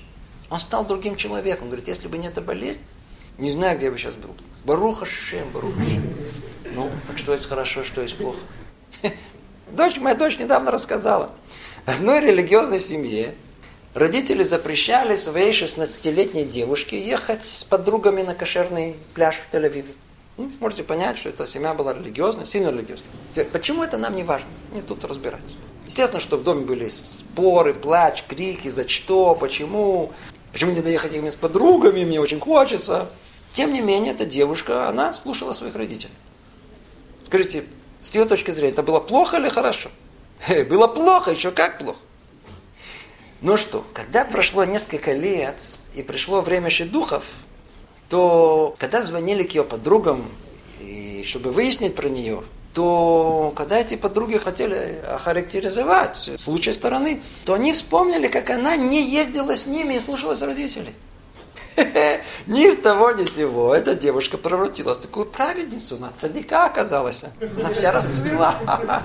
Он 0.50 0.60
стал 0.60 0.84
другим 0.84 1.16
человеком. 1.16 1.66
Он 1.66 1.70
говорит, 1.70 1.88
если 1.88 2.08
бы 2.08 2.18
не 2.18 2.28
эта 2.28 2.42
болезнь, 2.42 2.82
не 3.38 3.52
знаю, 3.52 3.78
где 3.78 3.92
бы 3.92 4.00
сейчас 4.00 4.16
был. 4.16 4.36
Баруха 4.66 5.06
Шем, 5.06 5.50
Баруха 5.54 5.84
Шем. 5.84 6.04
Ну, 6.74 6.90
так 7.08 7.18
что 7.18 7.34
есть 7.34 7.48
хорошо, 7.48 7.84
что 7.84 8.02
есть 8.02 8.18
плохо. 8.18 8.40
Дочь, 9.72 9.98
моя 9.98 10.16
дочь 10.16 10.38
недавно 10.38 10.72
рассказала. 10.72 11.32
В 11.86 11.90
одной 11.90 12.22
религиозной 12.22 12.80
семье 12.80 13.36
Родители 13.96 14.44
запрещали 14.44 15.16
своей 15.16 15.54
16-летней 15.54 16.44
девушке 16.44 17.00
ехать 17.00 17.46
с 17.46 17.64
подругами 17.64 18.24
на 18.24 18.36
кошерный 18.36 18.98
пляж 19.14 19.38
в 19.38 19.54
Тель-Авиве. 19.56 19.96
Ну, 20.36 20.52
можете 20.60 20.84
понять, 20.84 21.18
что 21.18 21.30
эта 21.30 21.48
семья 21.48 21.74
была 21.74 21.94
религиозная, 21.94 22.46
сильно 22.46 22.72
религиозная. 22.72 23.46
Почему 23.54 23.84
это 23.84 23.98
нам 23.98 24.14
не 24.14 24.24
важно? 24.24 24.50
Не 24.74 24.82
тут 24.82 25.06
разбираться. 25.06 25.54
Естественно, 25.88 26.20
что 26.20 26.36
в 26.36 26.44
доме 26.44 26.66
были 26.66 26.90
споры, 26.90 27.74
плач, 27.74 28.26
крики, 28.28 28.68
за 28.68 28.86
что, 28.90 29.34
почему. 29.34 30.12
Почему 30.52 30.72
не 30.72 30.82
доехать 30.82 31.14
именно 31.14 31.32
с 31.32 31.36
подругами, 31.36 32.04
мне 32.04 32.20
очень 32.20 32.42
хочется. 32.42 33.08
Тем 33.56 33.72
не 33.72 33.80
менее, 33.80 34.12
эта 34.12 34.26
девушка, 34.26 34.90
она 34.90 35.14
слушала 35.14 35.54
своих 35.54 35.76
родителей. 35.76 36.12
Скажите, 37.24 37.64
с 38.02 38.14
ее 38.14 38.26
точки 38.26 38.52
зрения, 38.52 38.74
это 38.74 38.84
было 38.84 39.00
плохо 39.00 39.38
или 39.38 39.48
хорошо? 39.48 39.90
Было 40.70 40.88
плохо, 40.88 41.32
еще 41.32 41.52
как 41.52 41.78
плохо. 41.78 41.98
Ну 43.40 43.56
что, 43.56 43.86
когда 43.94 44.26
прошло 44.26 44.66
несколько 44.66 45.14
лет 45.14 45.64
и 45.94 46.04
пришло 46.04 46.42
время 46.42 46.70
духов, 46.84 47.24
то 48.10 48.76
когда 48.78 49.02
звонили 49.02 49.44
к 49.44 49.56
ее 49.56 49.64
подругам, 49.64 50.30
и 50.82 51.24
чтобы 51.26 51.54
выяснить 51.54 51.96
про 51.96 52.10
нее, 52.10 52.44
то 52.74 53.54
когда 53.56 53.80
эти 53.80 53.96
подруги 53.96 54.38
хотели 54.38 55.02
охарактеризовать 55.08 56.30
с 56.36 56.46
лучшей 56.50 56.74
стороны, 56.74 57.22
то 57.46 57.54
они 57.54 57.72
вспомнили, 57.72 58.28
как 58.28 58.50
она 58.50 58.76
не 58.76 59.02
ездила 59.02 59.56
с 59.56 59.66
ними 59.66 59.94
и 59.94 60.00
слушалась 60.00 60.42
родителей. 60.42 60.94
Ни 62.48 62.70
с 62.70 62.78
того, 62.78 63.12
ни 63.12 63.24
с 63.24 63.36
сего. 63.36 63.74
Эта 63.74 63.96
девушка 63.96 64.38
превратилась 64.38 64.98
в 64.98 65.02
такую 65.02 65.26
праведницу, 65.26 65.98
на 65.98 66.12
цадика 66.12 66.66
оказалась. 66.66 67.26
Она 67.58 67.70
вся 67.70 67.92
расцвела. 67.92 69.04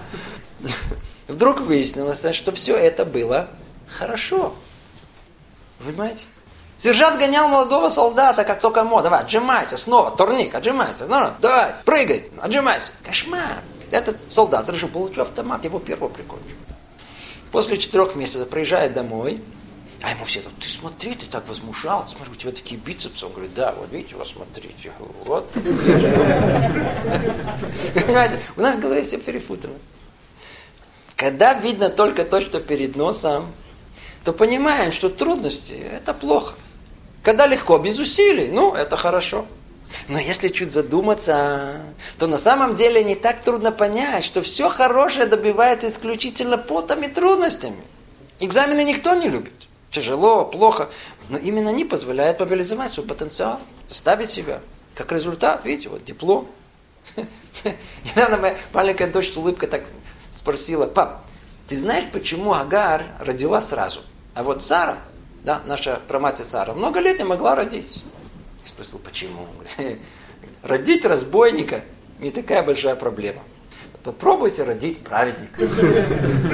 Вдруг 1.29 1.61
выяснилось, 1.61 2.25
что 2.35 2.53
все 2.53 2.77
это 2.77 3.05
было 3.05 3.49
Хорошо. 3.91 4.55
Понимаете? 5.79 6.27
Сержант 6.77 7.19
гонял 7.19 7.49
молодого 7.49 7.89
солдата, 7.89 8.45
как 8.45 8.61
только 8.61 8.85
мог. 8.85 9.03
Давай, 9.03 9.21
отжимайся 9.21 9.77
снова, 9.77 10.11
турник, 10.11 10.55
отжимайся. 10.55 11.07
Ну, 11.07 11.33
давай, 11.41 11.75
прыгай, 11.85 12.31
отжимайся. 12.41 12.93
Кошмар. 13.05 13.59
Этот 13.91 14.17
солдат 14.29 14.69
решил, 14.71 14.89
получу 14.89 15.23
автомат, 15.23 15.65
его 15.65 15.79
первого 15.79 16.09
прикончу. 16.09 16.55
После 17.51 17.77
четырех 17.77 18.15
месяцев 18.15 18.49
приезжает 18.49 18.93
домой, 18.93 19.43
а 20.03 20.11
ему 20.11 20.25
все 20.25 20.41
так, 20.41 20.53
ты 20.59 20.69
смотри, 20.69 21.15
ты 21.15 21.27
так 21.27 21.47
возмущал, 21.49 22.09
смотри, 22.09 22.33
у 22.33 22.37
тебя 22.37 22.53
такие 22.53 22.81
бицепсы. 22.81 23.27
Он 23.27 23.33
говорит, 23.33 23.53
да, 23.55 23.73
вот 23.73 23.93
видите, 23.93 24.15
вот 24.17 24.27
смотрите, 24.27 24.93
вот. 25.25 25.51
Понимаете, 27.95 28.41
у 28.57 28.63
нас 28.63 28.77
в 28.77 28.81
голове 28.81 29.03
все 29.05 29.19
перепутано. 29.19 29.75
Когда 31.17 31.53
видно 31.53 31.91
только 31.91 32.25
то, 32.25 32.41
что 32.41 32.61
перед 32.61 32.97
носом, 32.97 33.53
то 34.25 34.33
понимаем, 34.33 34.91
что 34.91 35.11
трудности– 35.11 35.73
это 35.93 36.15
плохо. 36.15 36.55
Когда 37.23 37.47
легко, 37.47 37.77
без 37.77 37.99
усилий, 37.99 38.49
ну, 38.49 38.73
это 38.75 38.97
хорошо. 38.97 39.45
Но 40.09 40.19
если 40.19 40.49
чуть 40.49 40.73
задуматься, 40.73 41.83
то 42.19 42.27
на 42.27 42.39
самом 42.39 42.75
деле 42.75 43.05
не 43.05 43.17
так 43.17 43.43
трудно 43.43 43.71
понять, 43.71 44.25
что 44.25 44.41
все 44.41 44.71
хорошее 44.71 45.27
добивается 45.27 45.89
исключительно 45.89 46.57
потом 46.57 47.03
и 47.03 47.09
трудностями. 47.09 47.83
Экзамены 48.39 48.85
никто 48.85 49.15
не 49.15 49.29
любит. 49.29 49.69
Тяжело, 49.91 50.45
плохо. 50.45 50.89
Но 51.29 51.39
именно 51.39 51.71
они 51.71 51.85
позволяют 51.85 52.41
мобилизовать 52.41 52.91
свой 52.91 53.07
потенциал, 53.07 53.61
ставить 53.89 54.31
себя. 54.31 54.61
Как 54.95 55.13
результат, 55.13 55.65
видите, 55.65 55.89
вот 55.89 56.05
диплом. 56.05 56.49
Недавно 58.05 58.37
моя 58.37 58.57
маленькая 58.73 59.11
дочь 59.11 59.33
с 59.33 59.37
улыбкой 59.37 59.69
так 59.69 59.83
спросила, 60.33 60.87
пап, 60.87 61.25
ты 61.69 61.77
знаешь, 61.77 62.05
почему 62.13 62.53
Агар 62.53 63.05
родила 63.21 63.61
сразу? 63.61 64.01
А 64.35 64.43
вот 64.43 64.63
Сара, 64.63 64.99
да, 65.45 65.63
наша 65.67 66.01
прамати 66.09 66.43
Сара, 66.43 66.75
много 66.75 67.01
лет 67.01 67.19
не 67.19 67.25
могла 67.25 67.55
родить. 67.55 68.03
Я 68.63 68.69
спросил, 68.69 68.99
почему? 68.99 69.47
Родить 70.63 71.05
разбойника 71.05 71.83
не 72.19 72.31
такая 72.31 72.63
большая 72.63 72.95
проблема. 72.95 73.43
Попробуйте 74.05 74.65
родить 74.65 75.01
праведника. 75.01 75.69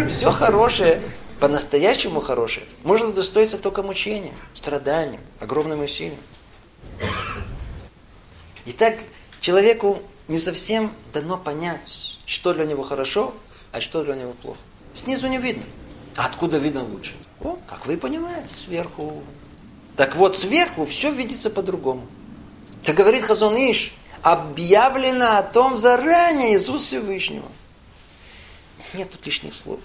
Все 0.09 0.31
хорошее, 0.31 1.01
по-настоящему 1.41 2.21
хорошее, 2.21 2.67
можно 2.83 3.09
удостоиться 3.09 3.59
только 3.59 3.83
мучением, 3.83 4.35
страданием, 4.55 5.21
огромным 5.41 5.81
усилием. 5.81 6.19
Итак, 8.67 8.99
человеку 9.41 10.03
не 10.29 10.39
совсем 10.39 10.93
дано 11.13 11.37
понять, 11.37 12.19
что 12.27 12.53
для 12.53 12.65
него 12.65 12.83
хорошо, 12.83 13.35
а 13.73 13.81
что 13.81 14.03
для 14.03 14.15
него 14.15 14.33
плохо. 14.33 14.59
Снизу 14.93 15.29
не 15.29 15.39
видно. 15.39 15.65
А 16.17 16.27
откуда 16.27 16.59
видно 16.59 16.83
лучше? 16.83 17.15
О, 17.41 17.59
как 17.69 17.87
вы 17.87 17.97
понимаете, 17.99 18.49
сверху. 18.65 19.23
Так 19.97 20.17
вот, 20.17 20.37
сверху 20.37 20.87
все 20.87 21.13
видится 21.13 21.51
по-другому. 21.51 22.07
Как 22.85 22.97
говорит 22.97 23.25
Хазон 23.25 23.57
Иш, 23.57 23.93
объявлено 24.23 25.37
о 25.37 25.43
том 25.43 25.77
заранее 25.77 26.55
из 26.55 26.69
уст 26.71 26.87
Всевышнего. 26.87 27.49
Нет 28.95 29.11
тут 29.11 29.27
лишних 29.27 29.55
слов. 29.55 29.81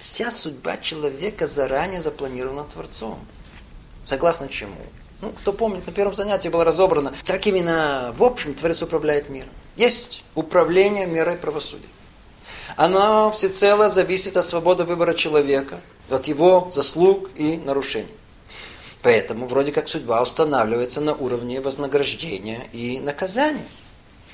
Вся 0.00 0.30
судьба 0.30 0.78
человека 0.78 1.46
заранее 1.46 2.00
запланирована 2.00 2.64
Творцом. 2.64 3.18
Согласно 4.06 4.48
чему? 4.48 4.74
Ну, 5.20 5.28
кто 5.32 5.52
помнит, 5.52 5.86
на 5.86 5.92
первом 5.92 6.14
занятии 6.14 6.48
было 6.48 6.64
разобрано, 6.64 7.12
как 7.26 7.46
именно 7.46 8.14
в 8.16 8.24
общем 8.24 8.54
Творец 8.54 8.80
управляет 8.80 9.28
миром. 9.28 9.50
Есть 9.76 10.24
управление 10.34 11.04
мерой 11.04 11.36
правосудия. 11.36 11.86
Оно 12.76 13.30
всецело 13.30 13.90
зависит 13.90 14.38
от 14.38 14.46
свободы 14.46 14.84
выбора 14.84 15.12
человека, 15.12 15.80
от 16.08 16.26
его 16.28 16.70
заслуг 16.72 17.28
и 17.36 17.58
нарушений. 17.58 18.08
Поэтому 19.02 19.46
вроде 19.46 19.70
как 19.70 19.86
судьба 19.86 20.22
устанавливается 20.22 21.02
на 21.02 21.14
уровне 21.14 21.60
вознаграждения 21.60 22.62
и 22.72 23.00
наказания. 23.00 23.68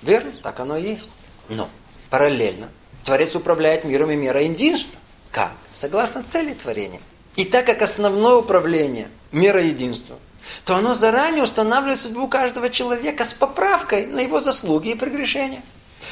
Верно? 0.02 0.30
Так 0.44 0.60
оно 0.60 0.76
и 0.76 0.90
есть. 0.90 1.10
Но 1.48 1.68
параллельно 2.09 2.68
Творец 3.05 3.34
управляет 3.34 3.82
миром 3.84 4.12
и 4.12 4.16
мира 4.16 4.40
единства. 4.40 5.01
Как? 5.36 5.52
Согласно 5.74 6.24
цели 6.24 6.54
творения. 6.54 7.02
И 7.34 7.44
так 7.44 7.66
как 7.66 7.82
основное 7.82 8.36
управление 8.36 9.08
мира 9.32 9.62
единства, 9.62 10.16
то 10.64 10.76
оно 10.76 10.94
заранее 10.94 11.42
устанавливает 11.42 12.00
судьбу 12.00 12.26
каждого 12.26 12.70
человека 12.70 13.22
с 13.22 13.34
поправкой 13.34 14.06
на 14.06 14.20
его 14.20 14.40
заслуги 14.40 14.92
и 14.92 14.94
прегрешения. 14.94 15.60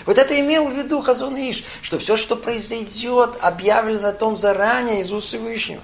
Вот 0.04 0.18
это 0.18 0.38
имел 0.38 0.68
в 0.68 0.76
виду 0.76 1.00
Хазон 1.00 1.36
Иш, 1.36 1.64
что 1.80 1.98
все, 1.98 2.16
что 2.16 2.36
произойдет, 2.36 3.38
объявлено 3.40 4.08
о 4.08 4.12
том 4.12 4.36
заранее 4.36 5.00
из 5.00 5.10
уст 5.10 5.28
Всевышнего. 5.28 5.80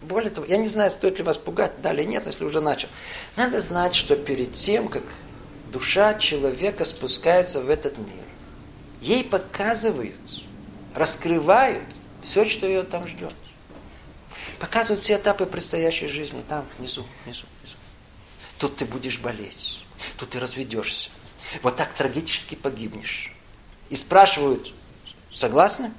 Более 0.00 0.30
того, 0.30 0.46
я 0.46 0.56
не 0.56 0.68
знаю, 0.68 0.90
стоит 0.90 1.18
ли 1.18 1.24
вас 1.24 1.36
пугать, 1.36 1.72
да 1.82 1.92
или 1.92 2.04
нет, 2.04 2.24
если 2.24 2.46
уже 2.46 2.62
начал. 2.62 2.88
Надо 3.36 3.60
знать, 3.60 3.94
что 3.94 4.16
перед 4.16 4.54
тем, 4.54 4.88
как 4.88 5.02
душа 5.70 6.14
человека 6.14 6.86
спускается 6.86 7.60
в 7.60 7.68
этот 7.68 7.98
мир, 7.98 8.24
ей 9.02 9.24
показывают, 9.24 10.16
раскрывают 10.94 11.84
все, 12.22 12.44
что 12.44 12.66
ее 12.66 12.82
там 12.82 13.06
ждет. 13.06 13.34
Показывают 14.58 15.04
все 15.04 15.16
этапы 15.16 15.46
предстоящей 15.46 16.06
жизни. 16.06 16.42
Там, 16.48 16.64
внизу, 16.78 17.04
внизу, 17.24 17.46
внизу. 17.60 17.76
Тут 18.58 18.76
ты 18.76 18.84
будешь 18.84 19.18
болеть. 19.18 19.84
Тут 20.16 20.30
ты 20.30 20.40
разведешься. 20.40 21.10
Вот 21.62 21.76
так 21.76 21.92
трагически 21.92 22.54
погибнешь. 22.54 23.32
И 23.90 23.96
спрашивают, 23.96 24.72
согласны? 25.32 25.92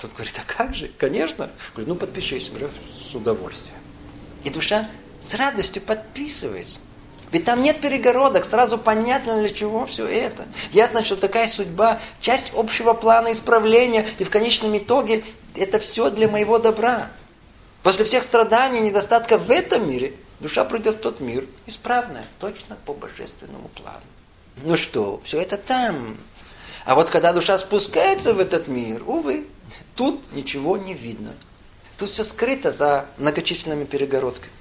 Тот 0.00 0.12
говорит, 0.12 0.38
а 0.38 0.52
как 0.52 0.74
же? 0.74 0.88
Конечно. 0.98 1.50
Говорит, 1.72 1.88
ну 1.88 1.96
подпишись. 1.96 2.50
Говорю, 2.50 2.70
с 2.92 3.14
удовольствием. 3.14 3.78
И 4.44 4.50
душа 4.50 4.88
с 5.18 5.34
радостью 5.34 5.82
подписывается. 5.82 6.80
Ведь 7.32 7.44
там 7.44 7.62
нет 7.62 7.80
перегородок, 7.80 8.44
сразу 8.44 8.76
понятно 8.76 9.40
для 9.40 9.50
чего 9.50 9.86
все 9.86 10.06
это. 10.06 10.46
Ясно, 10.72 11.04
что 11.04 11.16
такая 11.16 11.46
судьба, 11.46 12.00
часть 12.20 12.52
общего 12.54 12.92
плана 12.92 13.32
исправления, 13.32 14.06
и 14.18 14.24
в 14.24 14.30
конечном 14.30 14.76
итоге 14.76 15.24
это 15.54 15.78
все 15.78 16.10
для 16.10 16.28
моего 16.28 16.58
добра. 16.58 17.10
После 17.82 18.04
всех 18.04 18.24
страданий 18.24 18.80
и 18.80 18.82
недостатков 18.82 19.46
в 19.46 19.50
этом 19.50 19.88
мире, 19.88 20.14
душа 20.40 20.64
придет 20.64 20.96
в 20.96 21.00
тот 21.00 21.20
мир, 21.20 21.46
исправная, 21.66 22.24
точно 22.40 22.76
по 22.84 22.92
божественному 22.92 23.68
плану. 23.68 24.00
Ну 24.62 24.76
что, 24.76 25.20
все 25.24 25.40
это 25.40 25.56
там. 25.56 26.16
А 26.84 26.94
вот 26.94 27.10
когда 27.10 27.32
душа 27.32 27.56
спускается 27.58 28.34
в 28.34 28.40
этот 28.40 28.66
мир, 28.66 29.02
увы, 29.06 29.46
тут 29.94 30.20
ничего 30.32 30.76
не 30.76 30.94
видно. 30.94 31.34
Тут 31.96 32.10
все 32.10 32.24
скрыто 32.24 32.72
за 32.72 33.06
многочисленными 33.18 33.84
перегородками. 33.84 34.52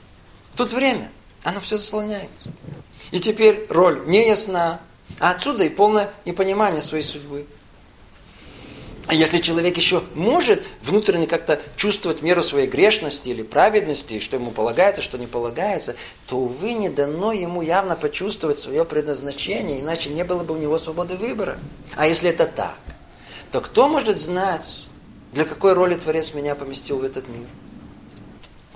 Тут 0.55 0.73
время, 0.73 1.11
оно 1.43 1.59
все 1.59 1.77
заслоняет. 1.77 2.29
И 3.11 3.19
теперь 3.19 3.65
роль 3.69 4.03
не 4.05 4.27
ясна, 4.27 4.81
а 5.19 5.31
отсюда 5.31 5.63
и 5.63 5.69
полное 5.69 6.11
непонимание 6.25 6.81
своей 6.81 7.03
судьбы. 7.03 7.45
А 9.09 9.15
если 9.15 9.39
человек 9.39 9.75
еще 9.75 10.03
может 10.13 10.63
внутренне 10.83 11.25
как-то 11.25 11.59
чувствовать 11.75 12.21
меру 12.21 12.43
своей 12.43 12.67
грешности 12.67 13.29
или 13.29 13.41
праведности, 13.41 14.19
что 14.19 14.35
ему 14.35 14.51
полагается, 14.51 15.01
что 15.01 15.17
не 15.17 15.25
полагается, 15.25 15.95
то, 16.27 16.37
увы, 16.37 16.73
не 16.73 16.89
дано 16.89 17.33
ему 17.33 17.63
явно 17.63 17.95
почувствовать 17.95 18.59
свое 18.59 18.85
предназначение, 18.85 19.79
иначе 19.79 20.11
не 20.11 20.23
было 20.23 20.43
бы 20.43 20.53
у 20.53 20.57
него 20.57 20.77
свободы 20.77 21.15
выбора. 21.15 21.57
А 21.95 22.05
если 22.05 22.29
это 22.29 22.45
так, 22.45 22.77
то 23.51 23.61
кто 23.61 23.89
может 23.89 24.19
знать, 24.19 24.85
для 25.33 25.45
какой 25.45 25.73
роли 25.73 25.95
Творец 25.95 26.35
меня 26.35 26.53
поместил 26.53 26.99
в 26.99 27.03
этот 27.03 27.27
мир? 27.27 27.47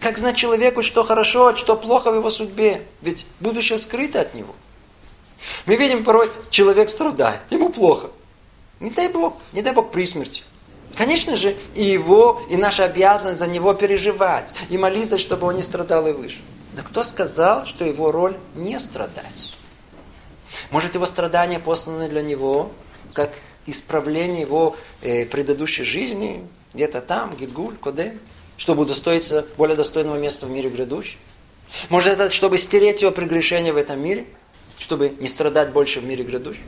Как 0.04 0.18
знать 0.18 0.36
человеку, 0.36 0.84
что 0.84 1.04
хорошо, 1.04 1.48
а 1.48 1.56
что 1.56 1.76
плохо 1.78 2.12
в 2.12 2.16
его 2.16 2.30
судьбе? 2.30 2.86
Ведь 3.02 3.26
будущее 3.40 3.80
скрыто 3.80 4.22
от 4.22 4.36
него. 4.36 4.54
Мы 5.66 5.78
видим 5.78 6.04
порой, 6.04 6.30
человек 6.50 6.90
страдает, 6.90 7.40
ему 7.50 7.70
плохо– 7.70 8.10
не 8.84 8.90
дай 8.90 9.08
Бог, 9.08 9.38
не 9.54 9.62
дай 9.62 9.74
Бог 9.74 9.92
при 9.92 10.06
смерти. 10.06 10.44
Конечно 10.98 11.38
же, 11.38 11.56
и 11.74 11.84
его, 11.84 12.42
и 12.50 12.58
наша 12.58 12.84
обязанность 12.84 13.40
за 13.40 13.48
него 13.48 13.74
переживать, 13.74 14.54
и 14.70 14.78
молиться, 14.78 15.18
чтобы 15.18 15.48
он 15.48 15.56
не 15.56 15.62
страдал 15.62 16.06
и 16.06 16.12
выжил. 16.12 16.42
Но 16.76 16.84
кто 16.84 17.02
сказал, 17.04 17.66
что 17.66 17.86
его 17.86 18.12
роль 18.12 18.36
не 18.56 18.78
страдать? 18.78 19.58
Может, 20.70 20.96
его 20.96 21.06
страдания 21.06 21.60
посланы 21.60 22.10
для 22.10 22.22
него, 22.22 22.74
как 23.14 23.32
исправление 23.66 24.42
его 24.42 24.76
э, 25.02 25.26
предыдущей 25.26 25.86
жизни, 25.86 26.46
где-то 26.74 27.00
там, 27.00 27.34
Гильгуль, 27.38 27.78
Коде, 27.78 28.18
чтобы 28.58 28.84
удостоиться 28.84 29.46
более 29.58 29.76
достойного 29.76 30.18
места 30.18 30.46
в 30.46 30.50
мире 30.50 30.70
грядущем? 30.70 31.20
Может, 31.90 32.14
это 32.14 32.32
чтобы 32.32 32.58
стереть 32.58 33.02
его 33.02 33.12
прегрешение 33.12 33.74
в 33.74 33.78
этом 33.78 34.00
мире, 34.00 34.26
чтобы 34.78 35.10
не 35.20 35.28
страдать 35.28 35.72
больше 35.72 36.00
в 36.00 36.06
мире 36.06 36.24
грядущем? 36.24 36.64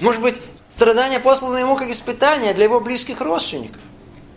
Может 0.00 0.22
быть, 0.22 0.40
страдания 0.68 1.20
посланы 1.20 1.58
ему 1.58 1.76
как 1.76 1.90
испытание 1.90 2.54
для 2.54 2.64
его 2.64 2.80
близких 2.80 3.20
родственников. 3.20 3.80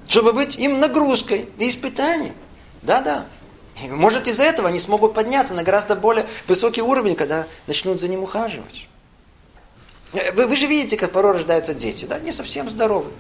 Чтобы 0.08 0.34
быть 0.34 0.58
им 0.58 0.80
нагрузкой 0.80 1.50
и 1.58 1.68
испытанием. 1.68 2.34
Да-да. 2.82 3.26
Может 3.90 4.28
из-за 4.28 4.44
этого 4.44 4.70
они 4.70 4.80
смогут 4.80 5.14
подняться 5.14 5.54
на 5.54 5.64
гораздо 5.64 5.96
более 5.96 6.26
высокий 6.48 6.82
уровень, 6.82 7.16
когда 7.16 7.46
начнут 7.68 8.00
за 8.00 8.08
ним 8.08 8.24
ухаживать. 8.24 8.88
Вы, 10.34 10.48
вы 10.48 10.56
же 10.56 10.66
видите, 10.68 10.98
как 10.98 11.12
порой 11.12 11.34
рождаются 11.34 11.74
дети, 11.74 12.06
да, 12.06 12.20
не 12.20 12.32
совсем 12.32 12.70
здоровые. 12.70 13.14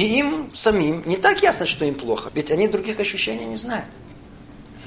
И 0.00 0.18
им 0.18 0.50
самим 0.54 1.02
не 1.04 1.18
так 1.18 1.42
ясно, 1.42 1.66
что 1.66 1.84
им 1.84 1.94
плохо, 1.94 2.30
ведь 2.32 2.50
они 2.50 2.68
других 2.68 2.98
ощущений 3.00 3.44
не 3.44 3.56
знают. 3.56 3.84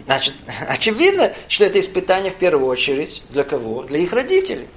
Значит, 0.05 0.33
очевидно, 0.67 1.31
что 1.47 1.65
это 1.65 1.79
испытание 1.79 2.31
в 2.31 2.35
первую 2.35 2.65
очередь 2.65 3.23
для 3.29 3.43
кого? 3.43 3.83
Для 3.83 3.99
их 3.99 4.11
родителей. 4.11 4.67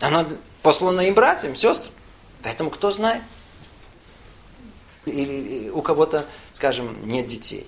Оно 0.00 0.26
послано 0.62 1.02
им 1.02 1.12
братьям, 1.12 1.54
сестрам. 1.54 1.92
Поэтому 2.42 2.70
кто 2.70 2.90
знает? 2.90 3.22
Или 5.04 5.68
у 5.68 5.82
кого-то, 5.82 6.24
скажем, 6.54 7.06
нет 7.06 7.26
детей. 7.26 7.66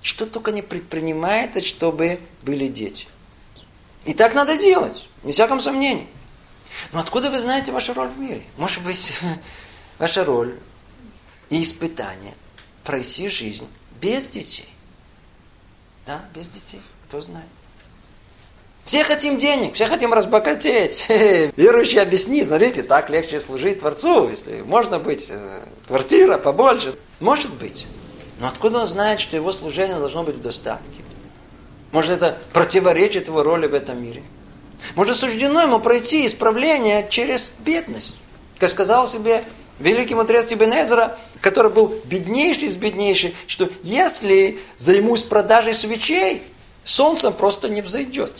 Что 0.00 0.24
только 0.24 0.52
не 0.52 0.62
предпринимается, 0.62 1.60
чтобы 1.60 2.18
были 2.40 2.66
дети. 2.66 3.08
И 4.06 4.14
так 4.14 4.32
надо 4.32 4.56
делать, 4.56 5.06
не 5.22 5.32
всяком 5.32 5.60
сомнении. 5.60 6.08
Но 6.92 7.00
откуда 7.00 7.30
вы 7.30 7.40
знаете 7.40 7.72
вашу 7.72 7.92
роль 7.92 8.08
в 8.08 8.18
мире? 8.18 8.42
Может 8.56 8.82
быть, 8.82 9.12
ваша 9.98 10.24
роль 10.24 10.58
и 11.54 11.62
испытание 11.62 12.34
пройти 12.82 13.28
жизнь 13.28 13.68
без 14.00 14.26
детей. 14.26 14.68
Да, 16.04 16.20
без 16.34 16.48
детей. 16.48 16.80
Кто 17.06 17.20
знает. 17.20 17.46
Все 18.84 19.04
хотим 19.04 19.38
денег, 19.38 19.74
все 19.74 19.86
хотим 19.86 20.12
разбогатеть. 20.12 21.06
Верующий 21.56 22.02
объяснит, 22.02 22.48
смотрите, 22.48 22.82
так 22.82 23.08
легче 23.08 23.38
служить 23.38 23.78
Творцу, 23.78 24.28
если 24.28 24.62
можно 24.62 24.98
быть, 24.98 25.28
э, 25.30 25.60
квартира 25.86 26.38
побольше. 26.38 26.96
Может 27.20 27.54
быть. 27.54 27.86
Но 28.40 28.48
откуда 28.48 28.80
он 28.80 28.88
знает, 28.88 29.20
что 29.20 29.36
его 29.36 29.52
служение 29.52 29.98
должно 30.00 30.24
быть 30.24 30.34
в 30.34 30.40
достатке? 30.40 31.02
Может, 31.92 32.16
это 32.16 32.36
противоречит 32.52 33.28
его 33.28 33.44
роли 33.44 33.68
в 33.68 33.74
этом 33.74 34.02
мире? 34.02 34.24
Может, 34.96 35.16
суждено 35.16 35.62
ему 35.62 35.78
пройти 35.78 36.26
исправление 36.26 37.06
через 37.08 37.52
бедность? 37.60 38.16
Как 38.58 38.70
сказал 38.70 39.06
себе 39.06 39.44
великий 39.78 40.14
мудрец 40.14 40.52
Ибн 40.52 40.72
который 41.40 41.70
был 41.70 41.94
беднейший 42.04 42.68
из 42.68 42.76
беднейших, 42.76 43.32
что 43.46 43.68
если 43.82 44.58
займусь 44.76 45.22
продажей 45.22 45.74
свечей, 45.74 46.42
солнце 46.82 47.30
просто 47.30 47.68
не 47.68 47.82
взойдет. 47.82 48.32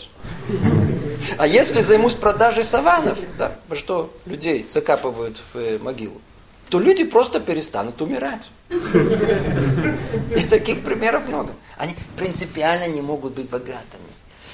А 1.37 1.47
если 1.47 1.81
займусь 1.81 2.13
продажей 2.13 2.63
саванов, 2.63 3.17
да, 3.37 3.55
что 3.73 4.13
людей 4.25 4.65
закапывают 4.69 5.37
в 5.53 5.57
э, 5.57 5.77
могилу, 5.79 6.21
то 6.69 6.79
люди 6.79 7.03
просто 7.03 7.39
перестанут 7.39 8.01
умирать. 8.01 8.41
И 8.69 10.43
таких 10.49 10.83
примеров 10.83 11.27
много. 11.27 11.53
Они 11.77 11.95
принципиально 12.17 12.87
не 12.87 13.01
могут 13.01 13.33
быть 13.33 13.49
богатыми. 13.49 14.03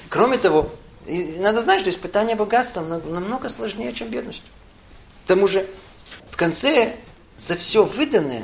Кроме 0.09 0.37
того, 0.37 0.71
надо 1.39 1.61
знать, 1.61 1.81
что 1.81 1.89
испытание 1.89 2.35
богатством 2.35 2.89
намного 2.89 3.49
сложнее, 3.49 3.93
чем 3.93 4.09
бедность. 4.09 4.43
К 5.25 5.27
тому 5.27 5.47
же, 5.47 5.65
в 6.31 6.37
конце 6.37 6.95
за 7.37 7.55
все 7.55 7.83
выданное 7.83 8.43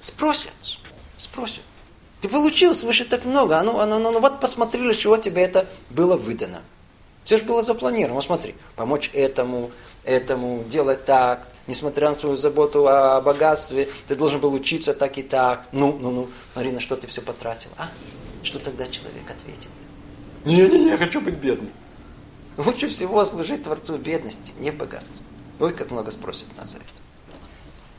спросят. 0.00 0.52
Спросят. 1.16 1.62
Ты 2.20 2.28
получил 2.28 2.74
свыше 2.74 3.04
так 3.04 3.24
много. 3.24 3.58
А 3.58 3.62
ну, 3.62 3.78
а 3.78 3.86
ну, 3.86 3.98
ну, 3.98 4.10
ну 4.12 4.20
вот 4.20 4.40
посмотри, 4.40 4.80
для 4.80 4.94
чего 4.94 5.16
тебе 5.16 5.42
это 5.42 5.66
было 5.88 6.16
выдано. 6.16 6.62
Все 7.24 7.38
же 7.38 7.44
было 7.44 7.62
запланировано. 7.62 8.20
Смотри, 8.20 8.54
помочь 8.76 9.10
этому, 9.14 9.70
этому, 10.04 10.64
делать 10.64 11.04
так. 11.04 11.48
Несмотря 11.66 12.08
на 12.08 12.14
свою 12.14 12.36
заботу 12.36 12.88
о 12.88 13.20
богатстве, 13.20 13.88
ты 14.08 14.16
должен 14.16 14.40
был 14.40 14.52
учиться 14.52 14.92
так 14.92 15.16
и 15.18 15.22
так. 15.22 15.66
Ну, 15.72 15.96
ну, 16.00 16.10
ну, 16.10 16.28
Марина, 16.54 16.80
что 16.80 16.96
ты 16.96 17.06
все 17.06 17.20
потратил? 17.22 17.70
А? 17.76 17.88
Что 18.42 18.58
тогда 18.58 18.86
человек 18.86 19.30
ответит? 19.30 19.68
Не-не-не, 20.44 20.90
я 20.90 20.98
хочу 20.98 21.20
быть 21.20 21.34
бедным. 21.34 21.70
Лучше 22.56 22.88
всего 22.88 23.24
служить 23.24 23.62
Творцу 23.62 23.96
в 23.96 24.00
бедности, 24.00 24.52
не 24.58 24.70
в 24.70 24.76
богатстве. 24.76 25.16
Ой, 25.60 25.72
как 25.72 25.90
много 25.90 26.10
спросят 26.10 26.48
нас 26.56 26.70
за 26.70 26.78
это. 26.78 26.99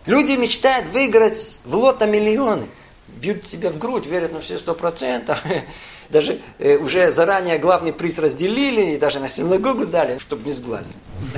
Люди 0.06 0.34
мечтают 0.34 0.88
выиграть 0.88 1.60
в 1.64 1.76
лото 1.76 2.06
миллионы– 2.06 2.68
бьют 3.22 3.48
себя 3.48 3.70
в 3.70 3.78
грудь, 3.78 4.06
верят 4.06 4.34
на 4.34 4.42
все 4.42 4.58
сто 4.58 4.74
процентов. 4.74 5.44
Даже 6.10 6.42
э, 6.60 6.78
уже 6.78 7.12
заранее 7.12 7.58
главный 7.58 7.94
приз 7.94 8.20
разделили 8.20 8.96
и 8.96 8.98
даже 8.98 9.22
на 9.22 9.30
синагогу 9.30 9.86
дали, 9.86 10.18
чтобы 10.18 10.44
не 10.44 10.52
сглазили. 10.52 10.96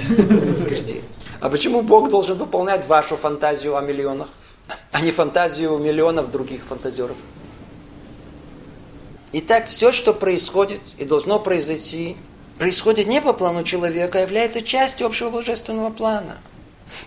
Скажите, 0.59 1.01
а 1.39 1.49
почему 1.49 1.83
Бог 1.83 2.09
должен 2.09 2.39
выполнять 2.39 2.87
вашу 2.87 3.15
фантазию 3.15 3.77
о 3.77 3.81
миллионах, 3.81 4.29
а 4.91 5.01
не 5.01 5.11
фантазию 5.11 5.77
миллионов 5.77 6.31
других 6.31 6.63
фантазеров? 6.63 7.17
Итак, 9.33 9.67
все, 9.67 9.91
что 9.91 10.11
происходит 10.11 10.81
и 10.97 11.05
должно 11.05 11.39
произойти, 11.39 12.17
происходит 12.57 13.05
не 13.05 13.21
по 13.21 13.33
плану 13.33 13.63
человека, 13.63 14.17
а 14.17 14.21
является 14.21 14.63
частью 14.63 15.05
общего 15.05 15.29
божественного 15.29 15.91
плана– 15.91 16.37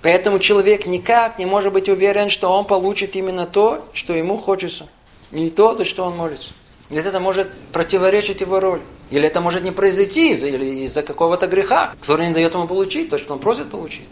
Поэтому 0.02 0.38
человек 0.38 0.86
никак 0.86 1.38
не 1.38 1.46
может 1.46 1.72
быть 1.72 1.88
уверен, 1.88 2.30
что 2.30 2.50
он 2.50 2.64
получит 2.64 3.16
именно 3.16 3.46
то, 3.46 3.88
что 3.92 4.14
ему 4.14 4.38
хочется. 4.38 4.88
Не 5.30 5.50
то, 5.50 5.74
за 5.74 5.84
что 5.84 6.04
он 6.04 6.16
молится. 6.16 6.50
Ведь 6.88 7.04
это 7.04 7.18
может 7.18 7.52
противоречить 7.72 8.40
его 8.40 8.60
роли. 8.60 8.82
Или 9.10 9.26
это 9.26 9.40
может 9.40 9.62
не 9.62 9.72
произойти 9.72 10.32
из-за, 10.32 10.48
из-за 10.48 11.02
какого-то 11.02 11.46
греха, 11.46 11.94
который 12.00 12.28
не 12.28 12.34
дает 12.34 12.54
ему 12.54 12.66
получить 12.66 13.10
то, 13.10 13.18
что 13.18 13.34
он 13.34 13.40
просит 13.40 13.70
получить. 13.70 14.08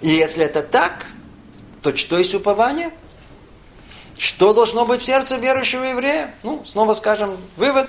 И 0.00 0.08
если 0.08 0.44
это 0.44 0.62
так, 0.62 1.06
то 1.82 1.96
что 1.96 2.18
есть 2.18 2.34
упование? 2.34 2.90
Что 4.16 4.52
должно 4.52 4.84
быть 4.84 5.00
в 5.00 5.04
сердце 5.04 5.36
верующего 5.36 5.84
еврея? 5.84 6.34
Ну, 6.42 6.64
снова 6.66 6.92
скажем, 6.94 7.36
вывод. 7.56 7.88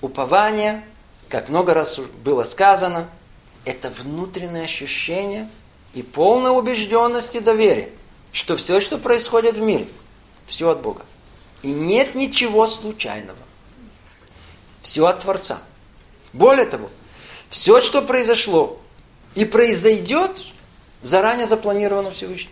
Упование, 0.00 0.84
как 1.28 1.48
много 1.48 1.72
раз 1.72 1.98
было 2.22 2.42
сказано, 2.42 3.08
это 3.64 3.88
внутреннее 3.90 4.64
ощущение 4.64 5.48
и 5.94 6.02
полная 6.02 6.50
убежденность 6.50 7.34
и 7.36 7.40
доверие, 7.40 7.90
что 8.32 8.56
все, 8.56 8.80
что 8.80 8.98
происходит 8.98 9.56
в 9.56 9.62
мире, 9.62 9.86
все 10.46 10.70
от 10.70 10.82
Бога. 10.82 11.02
И 11.62 11.68
нет 11.72 12.14
ничего 12.14 12.66
случайного. 12.66 13.38
Все 14.82 15.06
от 15.06 15.20
Творца. 15.20 15.58
Более 16.32 16.66
того, 16.66 16.90
все, 17.48 17.80
что 17.80 18.02
произошло 18.02 18.78
и 19.34 19.44
произойдет, 19.44 20.32
заранее 21.00 21.46
запланировано 21.46 22.10
Всевышним. 22.10 22.50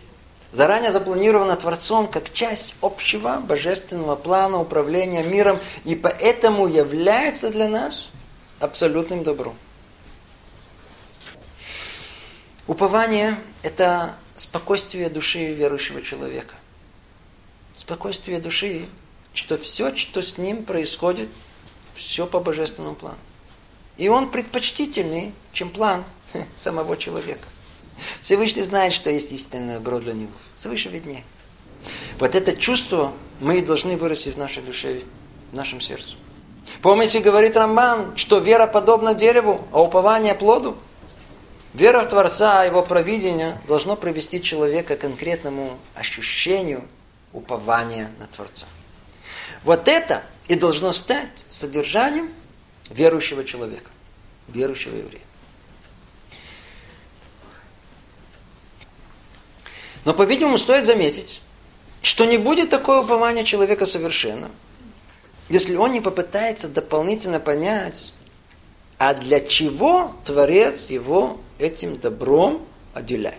Заранее 0.51 0.91
запланировано 0.91 1.55
Творцом 1.55 2.07
как 2.07 2.31
часть 2.31 2.75
общего 2.81 3.41
божественного 3.41 4.15
плана 4.15 4.59
управления 4.59 5.23
миром, 5.23 5.59
и 5.83 5.95
поэтому 5.95 6.67
является 6.67 7.49
для 7.49 7.67
нас 7.67 8.09
абсолютным 8.59 9.23
добром. 9.23 9.55
Упование– 12.65 13.37
это 13.61 14.15
спокойствие 14.35 15.09
души 15.09 15.53
верующего 15.53 16.01
человека. 16.01 16.55
Спокойствие 17.75 18.39
души, 18.39 18.85
что 19.33 19.57
все, 19.57 19.93
что 19.95 20.21
с 20.21 20.37
ним 20.37 20.63
происходит, 20.63 21.29
все 21.93 22.25
по 22.25 22.39
божественному 22.39 22.95
плану. 22.95 23.17
И 23.97 24.07
он 24.07 24.29
предпочтительный, 24.29 25.33
чем 25.51 25.69
план 25.69 26.03
самого 26.55 26.95
человека. 26.97 27.47
Всевышний 28.21 28.63
знает, 28.63 28.93
что 28.93 29.09
есть 29.09 29.31
истинное 29.31 29.75
добро 29.75 29.99
для 29.99 30.13
него. 30.13 30.31
Свыше 30.55 30.89
виднее. 30.89 31.23
Вот 32.17 32.33
это 32.33 32.55
чувство 32.55 33.13
мы 33.39 33.61
должны 33.61 33.97
вырастить 33.97 34.35
в 34.35 34.37
нашей 34.37 34.63
душе, 34.63 35.01
в 35.51 35.55
нашем 35.55 35.81
сердце. 35.81 36.15
Помните, 36.81 37.19
говорит 37.19 37.57
Рамбан, 37.57 38.15
что 38.15 38.39
вера 38.39 38.67
подобна 38.67 39.13
дереву, 39.13 39.67
а 39.71 39.81
упование 39.81 40.33
плоду? 40.33 40.77
Вера 41.73 42.01
в 42.03 42.09
Творца, 42.09 42.63
его 42.65 42.83
провидение 42.83 43.59
должно 43.67 43.95
привести 43.95 44.41
человека 44.41 44.95
к 44.95 45.01
конкретному 45.01 45.79
ощущению 45.95 46.87
упования 47.33 48.11
на 48.19 48.27
Творца. 48.27 48.67
Вот 49.63 49.87
это 49.87 50.23
и 50.47 50.55
должно 50.55 50.91
стать 50.91 51.45
содержанием 51.49 52.31
верующего 52.91 53.43
человека, 53.43 53.89
верующего 54.47 54.95
еврея. 54.95 55.23
Но, 60.05 60.13
по-видимому, 60.13 60.59
стоит 60.59 60.85
заметить, 60.85 61.41
что 62.03 62.25
не 62.25 62.37
будет 62.37 62.69
такое 62.69 63.01
упование 63.01 63.45
человека 63.45 63.87
совершенно, 63.87 64.51
если 65.49 65.75
он 65.75 65.91
не 65.91 66.01
попытается 66.01 66.67
дополнительно 66.67 67.39
понять, 67.39 68.13
а 68.99 69.13
для 69.13 69.39
чего 69.39 70.15
Творец 70.25 70.89
его 70.89 71.39
этим 71.59 71.97
добром 71.97 72.65
отделяет. 72.93 73.37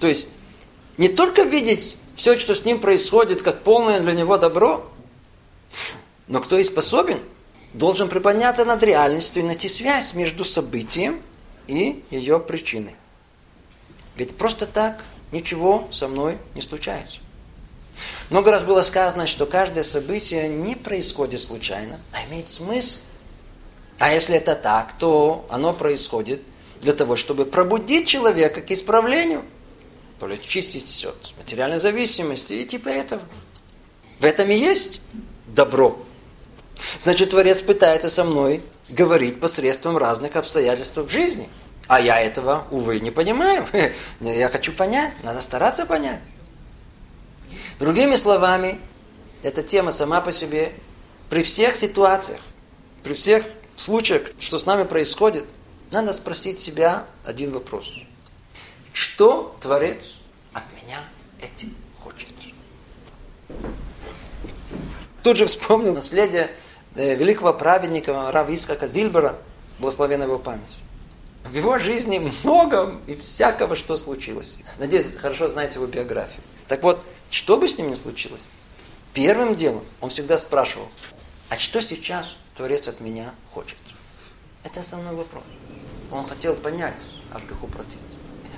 То 0.00 0.06
есть, 0.06 0.30
не 0.96 1.08
только 1.08 1.42
видеть 1.42 1.96
все, 2.14 2.38
что 2.38 2.54
с 2.54 2.64
ним 2.64 2.80
происходит, 2.80 3.42
как 3.42 3.62
полное 3.62 4.00
для 4.00 4.12
него 4.12 4.36
добро, 4.36 4.88
но 6.26 6.40
кто 6.40 6.58
и 6.58 6.64
способен, 6.64 7.20
должен 7.72 8.08
приподняться 8.08 8.64
над 8.64 8.82
реальностью 8.82 9.42
и 9.42 9.46
найти 9.46 9.68
связь 9.68 10.14
между 10.14 10.44
событием 10.44 11.20
и 11.66 12.04
ее 12.10 12.38
причиной. 12.38 12.94
Ведь 14.16 14.36
просто 14.36 14.66
так 14.66 15.04
ничего 15.32 15.88
со 15.90 16.06
мной 16.06 16.38
не 16.54 16.62
случается. 16.62 17.18
Много 18.30 18.50
раз 18.50 18.62
было 18.62 18.82
сказано, 18.82 19.26
что 19.26 19.46
каждое 19.46 19.82
событие 19.82 20.48
не 20.48 20.76
происходит 20.76 21.40
случайно, 21.40 22.00
а 22.12 22.24
имеет 22.28 22.48
смысл. 22.48 23.00
А 23.98 24.12
если 24.12 24.36
это 24.36 24.54
так, 24.54 24.96
то 24.98 25.46
оно 25.48 25.72
происходит 25.72 26.42
для 26.84 26.92
того, 26.92 27.16
чтобы 27.16 27.44
пробудить 27.44 28.06
человека 28.06 28.60
к 28.60 28.70
исправлению. 28.70 29.42
То 30.20 30.28
ли 30.28 30.40
чистить 30.40 31.04
от 31.04 31.36
материальной 31.36 31.80
зависимости 31.80 32.52
и 32.52 32.64
типа 32.64 32.88
этого. 32.88 33.22
В 34.20 34.24
этом 34.24 34.48
и 34.50 34.54
есть 34.54 35.00
добро. 35.48 35.98
Значит, 37.00 37.30
Творец 37.30 37.60
пытается 37.60 38.08
со 38.08 38.22
мной 38.22 38.62
говорить 38.88 39.40
посредством 39.40 39.96
разных 39.96 40.36
обстоятельств 40.36 40.96
в 40.96 41.08
жизни– 41.08 41.48
а 41.86 42.00
я 42.00 42.20
этого, 42.20 42.66
увы, 42.70 43.00
не 43.00 43.10
понимаю. 43.10 43.66
Я 44.20 44.48
хочу 44.48 44.72
понять, 44.72 45.12
надо 45.22 45.40
стараться 45.40 45.84
понять. 45.84 46.20
Другими 47.78 48.14
словами, 48.14 48.80
эта 49.42 49.62
тема 49.62 49.90
сама 49.90 50.20
по 50.20 50.32
себе 50.32 50.72
при 51.28 51.42
всех 51.42 51.76
ситуациях, 51.76 52.40
при 53.02 53.12
всех 53.12 53.44
случаях, 53.76 54.30
что 54.38 54.58
с 54.58 54.64
нами 54.64 54.84
происходит, 54.84 55.44
надо 55.92 56.12
спросить 56.12 56.58
себя 56.58 57.06
один 57.24 57.52
вопрос. 57.52 57.92
Что 58.92 59.56
Творец 59.60 60.14
от 60.52 60.64
меня 60.82 61.00
этим 61.40 61.74
хочет? 61.98 62.28
Тут 65.22 65.36
же 65.36 65.46
вспомнил 65.46 65.94
наследие 65.94 66.50
э, 66.94 67.14
великого 67.14 67.52
праведника 67.54 68.30
Рава 68.30 68.54
Исхака 68.54 68.86
Зильбера, 68.86 69.36
благословенная 69.78 70.26
его 70.26 70.38
память. 70.38 70.78
В 71.44 71.54
его 71.54 71.78
жизни 71.78 72.18
много 72.18 73.00
и 73.06 73.16
всякого, 73.16 73.76
что 73.76 73.96
случилось. 73.96 74.58
Надеюсь, 74.78 75.14
хорошо 75.16 75.48
знаете 75.48 75.74
его 75.74 75.86
биографию. 75.86 76.42
Так 76.68 76.82
вот, 76.82 77.02
что 77.30 77.56
бы 77.56 77.68
с 77.68 77.76
ним 77.78 77.90
ни 77.90 77.94
случилось, 77.94 78.44
первым 79.12 79.54
делом 79.54 79.82
он 80.00 80.10
всегда 80.10 80.38
спрашивал, 80.38 80.88
а 81.48 81.58
что 81.58 81.80
сейчас 81.80 82.36
Творец 82.56 82.88
от 82.88 83.00
меня 83.00 83.34
хочет? 83.52 83.76
Это 84.62 84.80
основной 84.80 85.14
вопрос. 85.14 85.42
Он 86.14 86.24
хотел 86.24 86.54
понять 86.54 86.94
Ашгаху 87.32 87.66
Протит. 87.66 87.98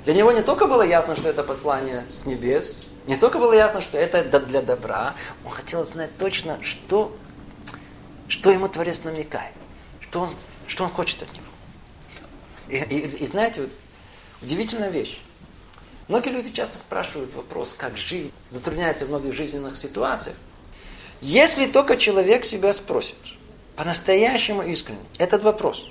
Для 0.04 0.12
него 0.12 0.30
не 0.30 0.42
только 0.42 0.66
было 0.66 0.82
ясно, 0.82 1.16
что 1.16 1.30
это 1.30 1.42
послание 1.42 2.04
с 2.10 2.26
небес, 2.26 2.74
не 3.06 3.16
только 3.16 3.38
было 3.38 3.54
ясно, 3.54 3.80
что 3.80 3.96
это 3.96 4.40
для 4.40 4.60
добра, 4.60 5.14
он 5.42 5.52
хотел 5.52 5.82
знать 5.86 6.10
точно, 6.18 6.62
что, 6.62 7.16
что 8.28 8.50
ему 8.50 8.68
Творец 8.68 9.04
намекает, 9.04 9.54
что 10.00 10.20
он, 10.20 10.34
что 10.68 10.84
он 10.84 10.90
хочет 10.90 11.22
от 11.22 11.32
него. 11.32 11.46
И, 12.68 12.76
и, 12.76 13.06
и 13.06 13.26
знаете, 13.26 13.62
вот, 13.62 13.70
удивительная 14.42 14.90
вещь. 14.90 15.18
Многие 16.08 16.30
люди 16.30 16.52
часто 16.52 16.76
спрашивают 16.76 17.34
вопрос, 17.34 17.72
как 17.72 17.96
жить, 17.96 18.34
затрудняются 18.50 19.06
в 19.06 19.08
многих 19.08 19.32
жизненных 19.32 19.78
ситуациях. 19.78 20.36
Если 21.22 21.64
только 21.64 21.96
человек 21.96 22.44
себя 22.44 22.74
спросит, 22.74 23.16
по-настоящему 23.76 24.60
искренне, 24.62 25.00
этот 25.18 25.42
вопрос, 25.42 25.90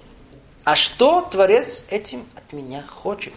а 0.65 0.75
что 0.75 1.21
Творец 1.21 1.85
этим 1.89 2.25
от 2.35 2.51
меня 2.51 2.83
хочет? 2.85 3.33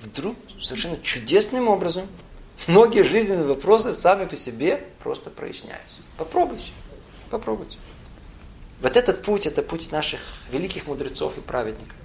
Вдруг 0.00 0.36
совершенно 0.60 1.00
чудесным 1.00 1.68
образом 1.68 2.08
многие 2.66 3.04
жизненные 3.04 3.46
вопросы 3.46 3.94
сами 3.94 4.26
по 4.26 4.34
себе 4.34 4.84
просто 5.02 5.30
проясняются. 5.30 5.94
Попробуйте, 6.18 6.72
попробуйте. 7.30 7.78
Вот 8.80 8.96
этот 8.96 9.22
путь, 9.22 9.46
это 9.46 9.62
путь 9.62 9.92
наших 9.92 10.20
великих 10.50 10.86
мудрецов 10.86 11.38
и 11.38 11.40
праведников 11.40 11.96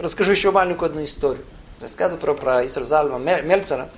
расскажу 0.00 0.32
еще 0.32 0.50
маленькую 0.50 0.86
одну 0.90 1.04
историю. 1.04 1.44
Рассказываю 1.80 2.20
про, 2.20 2.34
про 2.34 2.66
Исразальма 2.66 3.18
Мельцера, 3.18 3.90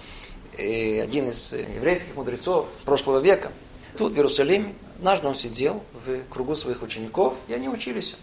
один 0.55 1.31
из 1.31 1.53
еврейских 1.53 2.17
мудрецов 2.17 2.69
прошлого 2.85 3.19
века. 3.21 3.51
Тут, 3.97 4.13
в 4.13 4.17
Иерусалиме, 4.17 4.75
однажды 4.97 5.27
он 5.27 5.35
сидел 5.35 5.83
в 5.93 6.23
кругу 6.31 6.55
своих 6.55 6.83
учеников, 6.83 7.35
и 7.49 7.55
они 7.55 7.69
учились. 7.69 8.17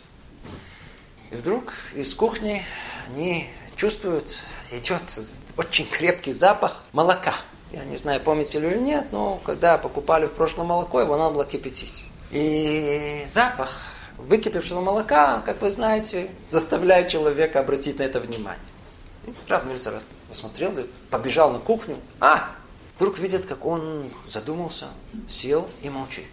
И 1.32 1.36
вдруг 1.36 1.74
из 1.96 2.14
кухни 2.14 2.64
они 3.08 3.50
чувствуют, 3.76 4.40
идет 4.72 5.04
очень 5.58 5.86
крепкий 5.86 6.32
запах 6.32 6.84
молока. 6.92 7.36
Я 7.72 7.84
не 7.86 7.98
знаю, 7.98 8.20
помните 8.20 8.60
ли 8.60 8.68
или 8.68 8.80
нет, 8.80 9.08
но 9.12 9.40
когда 9.46 9.78
покупали 9.78 10.26
в 10.26 10.34
прошлом 10.34 10.68
молоко, 10.68 11.00
его 11.00 11.18
надо 11.18 11.36
было 11.36 11.46
кипятить. 11.46 12.06
И 12.32 13.26
запах 13.32 13.70
выкипевшего 14.18 14.82
молока, 14.82 15.42
как 15.46 15.62
вы 15.62 15.70
знаете, 15.70 16.30
заставляет 16.50 17.10
человека 17.10 17.60
обратить 17.60 18.00
на 18.00 18.04
это 18.04 18.20
внимание. 18.20 18.60
И 19.26 19.34
Рав 19.48 19.66
Мильцер 19.66 20.02
посмотрел, 20.28 20.74
побежал 21.10 21.52
на 21.52 21.60
кухню. 21.60 21.98
А! 22.20 22.52
Вдруг 22.96 23.18
видит, 23.20 23.46
как 23.46 23.66
он 23.66 24.12
задумался, 24.28 24.88
сел 25.28 25.70
и 25.82 25.90
молчит. 25.90 26.30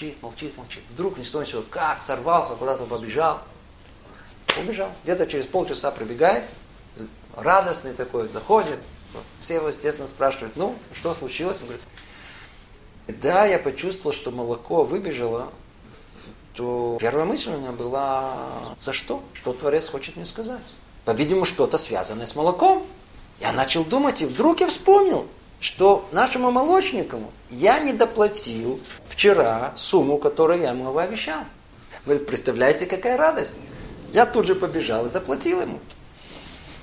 Молчит, 0.00 0.22
молчит, 0.22 0.56
молчит. 0.56 0.82
Вдруг 0.88 1.18
ни 1.18 1.22
с 1.22 1.30
того 1.30 1.44
ни 1.44 1.46
сего, 1.48 1.62
как 1.68 2.02
сорвался, 2.02 2.54
куда-то 2.54 2.84
побежал. 2.84 3.42
Убежал. 4.58 4.90
Где-то 5.04 5.26
через 5.26 5.44
полчаса 5.44 5.90
прибегает, 5.90 6.44
радостный 7.36 7.92
такой, 7.92 8.26
заходит. 8.28 8.78
Все 9.40 9.56
его, 9.56 9.68
естественно, 9.68 10.06
спрашивают, 10.06 10.56
ну, 10.56 10.74
что 10.94 11.12
случилось? 11.12 11.60
Он 11.60 11.66
говорит, 11.66 11.84
да, 13.20 13.44
я 13.44 13.58
почувствовал, 13.58 14.12
что 14.12 14.30
молоко 14.30 14.84
выбежало, 14.84 15.52
то 16.54 16.96
первая 16.98 17.26
мысль 17.26 17.50
у 17.50 17.58
меня 17.58 17.72
была, 17.72 18.74
за 18.80 18.94
что? 18.94 19.22
Что 19.34 19.52
Творец 19.52 19.90
хочет 19.90 20.16
мне 20.16 20.24
сказать? 20.24 20.62
По-видимому, 21.04 21.44
что-то 21.44 21.76
связанное 21.76 22.24
с 22.24 22.34
молоком. 22.34 22.86
Я 23.38 23.52
начал 23.52 23.84
думать, 23.84 24.22
и 24.22 24.24
вдруг 24.24 24.60
я 24.60 24.68
вспомнил. 24.68 25.26
Что 25.60 26.08
нашему 26.10 26.50
молочнику 26.50 27.30
я 27.50 27.78
не 27.78 27.92
доплатил 27.92 28.80
вчера 29.08 29.72
сумму, 29.76 30.18
которую 30.18 30.60
я 30.60 30.70
ему 30.70 30.96
обещал. 30.96 31.44
Говорит, 32.04 32.26
представляете, 32.26 32.86
какая 32.86 33.16
радость. 33.16 33.54
Я 34.12 34.26
тут 34.26 34.46
же 34.46 34.54
побежал 34.54 35.06
и 35.06 35.08
заплатил 35.08 35.60
ему. 35.60 35.78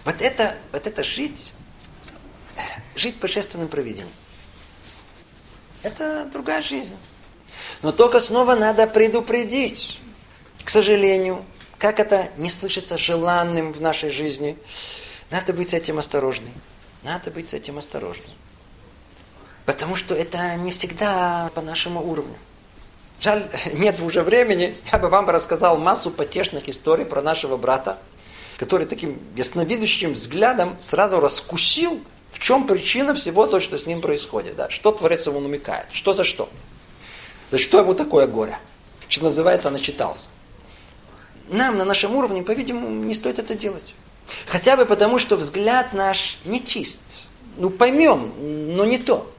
Вот 0.05 0.21
это, 0.21 0.55
вот 0.71 0.85
это 0.85 1.03
жить, 1.03 1.53
жить 2.95 3.17
божественным 3.17 3.67
провидением. 3.67 4.09
Это 5.83 6.29
другая 6.31 6.61
жизнь. 6.61 6.95
Но 7.81 7.91
только 7.91 8.19
снова 8.19 8.55
надо 8.55 8.87
предупредить. 8.87 9.99
К 10.63 10.69
сожалению, 10.69 11.43
как 11.77 11.99
это 11.99 12.29
не 12.37 12.49
слышится 12.49 12.97
желанным 12.97 13.73
в 13.73 13.81
нашей 13.81 14.09
жизни, 14.09 14.57
надо 15.29 15.51
быть 15.51 15.69
с 15.69 15.73
этим 15.73 15.97
осторожным. 15.97 16.53
Надо 17.03 17.31
быть 17.31 17.49
с 17.49 17.53
этим 17.53 17.77
осторожным. 17.77 18.36
Потому 19.67 19.95
что 19.95 20.15
это 20.15 20.55
не 20.55 20.71
всегда 20.71 21.51
по 21.53 21.61
нашему 21.61 22.01
уровню. 22.01 22.35
Жаль, 23.21 23.47
нет 23.73 23.99
уже 23.99 24.23
времени. 24.23 24.75
Я 24.91 24.97
бы 24.97 25.09
вам 25.09 25.29
рассказал 25.29 25.77
массу 25.77 26.09
потешных 26.09 26.67
историй 26.67 27.05
про 27.05 27.21
нашего 27.21 27.55
брата, 27.55 27.99
который 28.57 28.87
таким 28.87 29.19
ясновидящим 29.35 30.13
взглядом 30.13 30.75
сразу 30.79 31.19
раскусил, 31.19 32.01
в 32.31 32.39
чем 32.39 32.65
причина 32.65 33.13
всего 33.13 33.45
того, 33.45 33.59
что 33.59 33.77
с 33.77 33.85
ним 33.85 34.01
происходит. 34.01 34.55
Да? 34.55 34.71
Что 34.71 34.91
Творец 34.91 35.27
ему 35.27 35.39
намекает. 35.39 35.85
Что 35.91 36.13
за 36.13 36.23
что. 36.23 36.49
За 37.51 37.59
что 37.59 37.77
ему 37.77 37.93
такое 37.93 38.25
горе. 38.25 38.57
Что 39.07 39.25
называется, 39.25 39.69
начитался 39.69 40.29
нам 41.49 41.77
на 41.77 41.85
нашем 41.85 42.15
уровне, 42.15 42.43
по-видимому, 42.43 42.89
не 42.89 43.13
стоит 43.13 43.39
это 43.39 43.55
делать. 43.55 43.95
Хотя 44.47 44.75
бы 44.75 44.85
потому, 44.85 45.19
что 45.19 45.35
взгляд 45.35 45.93
наш 45.93 46.37
не 46.45 46.63
чист. 46.63 47.29
Ну, 47.57 47.69
поймем, 47.69 48.33
но 48.75 48.85
не 48.85 48.97
то. 48.97 49.31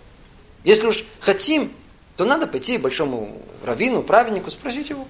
Если 0.69 0.87
уж 0.87 1.03
хотим, 1.19 1.73
то 2.19 2.27
надо 2.27 2.47
пойти 2.47 2.77
к 2.77 2.83
большому 2.83 3.41
раввину, 3.65 4.03
праведнику, 4.03 4.51
спросить 4.51 4.91
его. 4.91 5.09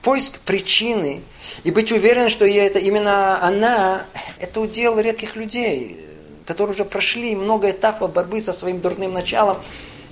Поиск 0.00 0.38
причины 0.38 1.22
и 1.64 1.72
быть 1.72 1.90
уверен, 1.90 2.28
что 2.28 2.46
это 2.46 2.78
именно 2.78 3.42
она, 3.42 4.06
это 4.38 4.60
удел 4.60 5.00
редких 5.00 5.34
людей, 5.34 6.06
которые 6.46 6.72
уже 6.72 6.84
прошли 6.84 7.34
много 7.34 7.72
этапов 7.72 8.12
борьбы 8.12 8.40
со 8.40 8.52
своим 8.52 8.80
дурным 8.80 9.12
началом 9.12 9.56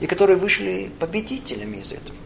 и 0.00 0.08
которые 0.08 0.36
вышли 0.36 0.90
победителями 0.98 1.76
из 1.76 1.92
этого. 1.92 2.16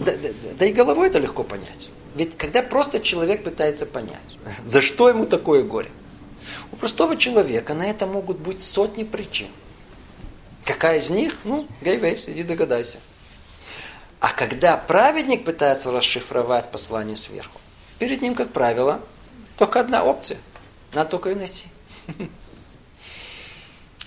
Да, 0.00 0.10
да, 0.10 0.30
да 0.58 0.66
и 0.66 0.72
головой 0.72 1.06
это 1.06 1.20
легко 1.20 1.44
понять. 1.44 1.88
Ведь 2.16 2.36
когда 2.36 2.62
просто 2.62 2.98
человек 2.98 3.44
пытается 3.44 3.86
понять, 3.86 4.36
за 4.64 4.82
что 4.82 5.08
ему 5.08 5.24
такое 5.24 5.62
горе, 5.62 5.90
у 6.72 6.76
простого 6.76 7.16
человека 7.16 7.74
на 7.74 7.86
это 7.86 8.08
могут 8.08 8.38
быть 8.38 8.60
сотни 8.60 9.04
причин. 9.04 9.46
Какая 10.66 10.98
из 10.98 11.10
них? 11.10 11.36
Ну, 11.44 11.68
гейвейс, 11.80 12.24
иди 12.26 12.42
догадайся. 12.42 12.98
А 14.18 14.32
когда 14.32 14.76
праведник 14.76 15.44
пытается 15.44 15.92
расшифровать 15.92 16.72
послание 16.72 17.16
сверху, 17.16 17.60
перед 18.00 18.20
ним, 18.20 18.34
как 18.34 18.50
правило, 18.50 19.00
только 19.56 19.80
одна 19.80 20.02
опция. 20.02 20.38
Надо 20.92 21.10
только 21.10 21.30
ее 21.30 21.36
найти. 21.36 21.64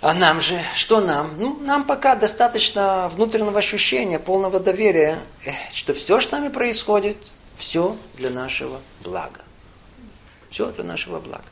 А 0.01 0.13
нам 0.13 0.39
же, 0.39 0.57
что 0.75 1.01
нам? 1.01 1.37
Ну, 1.37 1.59
нам 1.59 1.83
пока 1.83 2.15
достаточно 2.15 3.09
внутреннего 3.09 3.59
ощущения, 3.59 4.17
полного 4.17 4.61
доверия, 4.61 5.19
что 5.73 5.93
все, 5.93 6.21
что 6.21 6.29
с 6.29 6.31
нами 6.31 6.47
происходит, 6.47 7.17
все 7.57 7.97
для 8.15 8.29
нашего 8.29 8.79
блага. 9.03 9.41
Все 10.49 10.71
для 10.71 10.85
нашего 10.85 11.19
блага. 11.19 11.43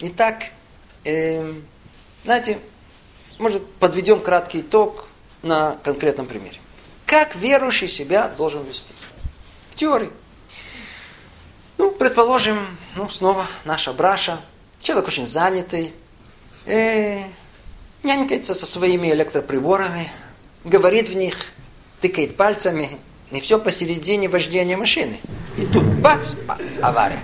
Итак, 0.00 0.50
э, 1.04 1.52
знаете, 2.24 2.58
может, 3.38 3.66
подведем 3.74 4.20
краткий 4.20 4.60
итог 4.60 5.06
на 5.42 5.78
конкретном 5.82 6.26
примере. 6.26 6.58
Как 7.06 7.34
верующий 7.34 7.88
себя 7.88 8.28
должен 8.28 8.64
вести? 8.64 8.92
В 9.70 9.74
теории. 9.74 10.10
Ну, 11.78 11.90
предположим, 11.90 12.66
ну, 12.94 13.08
снова 13.08 13.46
наша 13.64 13.92
браша, 13.92 14.40
человек 14.82 15.08
очень 15.08 15.26
занятый, 15.26 15.94
э, 16.66 17.22
нянькается 18.02 18.54
со 18.54 18.66
своими 18.66 19.10
электроприборами, 19.10 20.10
говорит 20.64 21.08
в 21.08 21.14
них, 21.14 21.36
тыкает 22.00 22.36
пальцами, 22.36 22.90
и 23.30 23.40
все 23.40 23.58
посередине 23.58 24.28
вождения 24.28 24.76
машины. 24.76 25.18
И 25.56 25.64
тут 25.66 25.84
бац, 25.84 26.34
авария. 26.82 27.22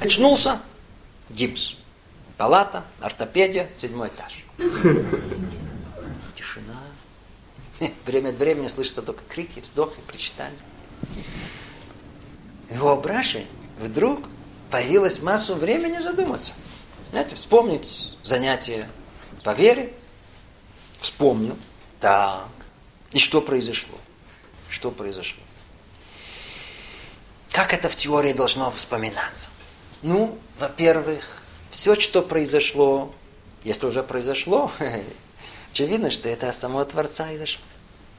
Очнулся, 0.00 0.60
гипс. 1.28 1.76
Палата, 2.40 2.84
ортопедия, 3.02 3.68
седьмой 3.76 4.08
этаж. 4.08 4.46
Тишина. 6.34 6.80
Время 8.06 8.30
от 8.30 8.36
времени 8.36 8.66
слышатся 8.68 9.02
только 9.02 9.22
крики, 9.28 9.60
вздохи, 9.60 10.00
причитания. 10.06 10.56
Его 12.70 12.96
браши 12.96 13.46
вдруг 13.78 14.20
появилась 14.70 15.20
массу 15.20 15.54
времени 15.54 16.00
задуматься. 16.00 16.54
Знаете, 17.10 17.36
вспомнить 17.36 18.16
занятие 18.22 18.88
по 19.44 19.52
вере. 19.52 19.92
Вспомнил. 20.98 21.58
Так, 21.98 22.48
и 23.12 23.18
что 23.18 23.42
произошло? 23.42 23.98
Что 24.70 24.90
произошло? 24.90 25.42
Как 27.52 27.74
это 27.74 27.90
в 27.90 27.96
теории 27.96 28.32
должно 28.32 28.70
вспоминаться? 28.70 29.48
Ну, 30.00 30.38
во-первых, 30.58 31.39
все, 31.70 31.94
что 31.94 32.22
произошло, 32.22 33.12
если 33.64 33.86
уже 33.86 34.02
произошло, 34.02 34.72
очевидно, 35.72 36.10
что 36.10 36.28
это 36.28 36.48
от 36.48 36.56
самого 36.56 36.84
Творца 36.84 37.34
изошло. 37.34 37.64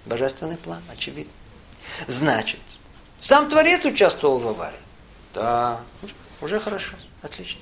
Божественный 0.06 0.58
план, 0.58 0.82
очевидно. 0.92 1.32
Значит, 2.08 2.60
сам 3.20 3.50
Творец 3.50 3.86
участвовал 3.86 4.40
в 4.40 4.48
аварии. 4.48 4.78
Да, 5.34 5.82
уже 6.42 6.60
хорошо, 6.60 6.94
отлично. 7.22 7.60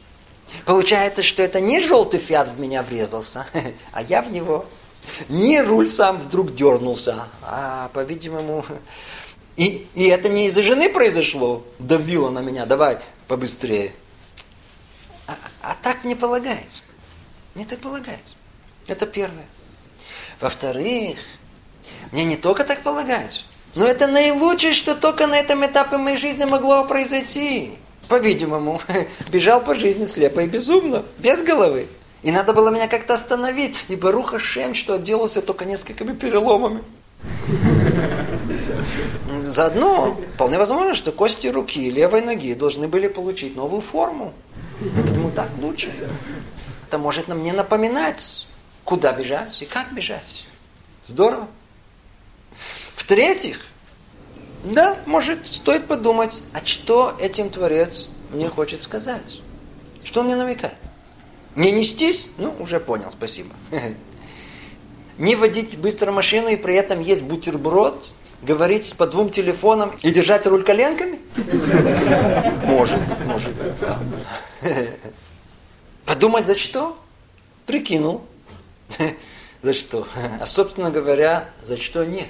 Получается, 0.66 1.22
что 1.22 1.44
это 1.44 1.60
не 1.60 1.82
желтый 1.82 2.20
фиат 2.20 2.50
в 2.50 2.60
меня 2.60 2.82
врезался, 2.82 3.46
а 3.92 4.02
я 4.02 4.22
в 4.22 4.32
него. 4.32 4.66
Не 5.28 5.62
руль 5.62 5.90
сам 5.90 6.20
вдруг 6.20 6.54
дернулся, 6.54 7.28
а, 7.42 7.90
по-видимому, 7.94 8.66
и, 9.56 9.88
и 9.96 10.08
это 10.08 10.30
не 10.30 10.48
из-за 10.48 10.62
жены 10.62 10.90
произошло, 10.90 11.64
давила 11.80 12.30
на 12.30 12.40
меня, 12.40 12.66
давай 12.66 13.00
побыстрее. 13.28 13.92
А, 15.62 15.76
так 15.82 16.04
не 16.04 16.16
полагается. 16.16 16.82
Не 17.56 17.66
так 17.66 17.80
полагается. 17.80 18.36
Это 18.88 19.06
первое. 19.06 19.46
Во-вторых, 20.40 21.18
мне 22.12 22.24
не 22.24 22.38
только 22.38 22.64
так 22.64 22.82
полагается, 22.82 23.44
но 23.76 23.86
это 23.86 24.08
наилучшее, 24.08 24.74
что 24.74 24.96
только 24.96 25.28
на 25.28 25.38
этом 25.38 25.66
этапе 25.66 25.98
моей 25.98 26.18
жизни 26.18 26.46
могло 26.46 26.86
произойти. 26.86 27.74
По-видимому, 28.08 28.82
бежал 29.32 29.62
по 29.62 29.76
жизни 29.76 30.06
слепо 30.06 30.40
и 30.40 30.48
безумно, 30.48 31.04
без 31.18 31.44
головы. 31.44 31.88
И 32.24 32.32
надо 32.32 32.54
было 32.54 32.70
меня 32.70 32.88
как-то 32.88 33.14
остановить. 33.14 33.76
И 33.88 33.96
Баруха 33.96 34.40
Шем, 34.40 34.74
что 34.74 34.96
отделался 34.96 35.42
только 35.42 35.66
несколькими 35.66 36.14
переломами. 36.14 36.84
Заодно 39.44 40.18
вполне 40.36 40.58
возможно, 40.58 40.96
что 40.96 41.12
кости 41.12 41.48
руки 41.48 41.88
и 41.88 41.92
левой 41.92 42.22
ноги 42.22 42.54
должны 42.54 42.88
были 42.88 43.08
получить 43.08 43.56
новую 43.56 43.82
форму. 43.82 44.34
Ему 44.82 45.32
так 45.32 45.50
лучше. 45.58 45.92
Это 46.88 46.98
может 46.98 47.28
нам 47.28 47.44
не 47.44 47.52
напоминать, 47.52 48.48
куда 48.84 49.12
бежать 49.14 49.62
и 49.62 49.66
как 49.66 49.94
бежать. 49.94 50.48
Здорово. 51.06 51.48
В-третьих, 52.96 53.66
да, 54.64 54.98
может, 55.06 55.48
стоит 55.48 55.88
подумать, 55.88 56.44
а 56.54 56.66
что 56.66 57.16
этим 57.20 57.50
Творец 57.50 58.10
мне 58.32 58.50
хочет 58.50 58.84
сказать? 58.84 59.42
Что 60.04 60.22
он 60.22 60.28
мне 60.28 60.36
намекает? 60.36 60.78
Не 61.56 61.72
нестись? 61.72 62.30
Ну, 62.38 62.56
уже 62.60 62.80
понял, 62.80 63.12
спасибо. 63.12 63.50
Не 65.18 65.36
водить 65.36 65.78
быстро 65.78 66.12
машину 66.12 66.48
и 66.48 66.56
при 66.56 66.76
этом 66.76 67.02
есть 67.02 67.22
бутерброд, 67.22 68.10
говорить 68.42 68.96
по 68.98 69.06
двум 69.08 69.30
телефонам 69.30 69.92
и 70.02 70.12
держать 70.12 70.46
руль 70.48 70.64
коленками? 70.64 71.20
Может, 72.66 73.00
может. 73.26 73.54
Подумать 76.06 76.48
за 76.48 76.58
что? 76.58 76.98
Прикинул. 77.66 78.26
За 79.62 79.74
что? 79.74 80.08
А, 80.40 80.46
собственно 80.46 80.90
говоря, 80.90 81.50
за 81.62 81.78
что 81.78 82.06
нет. 82.06 82.30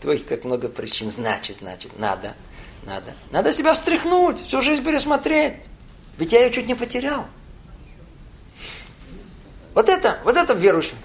Твой 0.00 0.18
как 0.18 0.44
много 0.44 0.68
причин. 0.68 1.10
Значит, 1.10 1.58
значит, 1.58 1.98
надо, 1.98 2.34
надо. 2.84 3.14
Надо 3.30 3.52
себя 3.52 3.72
встряхнуть, 3.72 4.42
всю 4.42 4.60
жизнь 4.60 4.82
пересмотреть. 4.82 5.54
Ведь 6.18 6.32
я 6.32 6.44
ее 6.44 6.50
чуть 6.50 6.66
не 6.66 6.74
потерял. 6.74 7.24
Вот 9.74 9.88
это, 9.88 10.18
вот 10.24 10.36
это 10.36 10.54
верующий. 10.54 10.96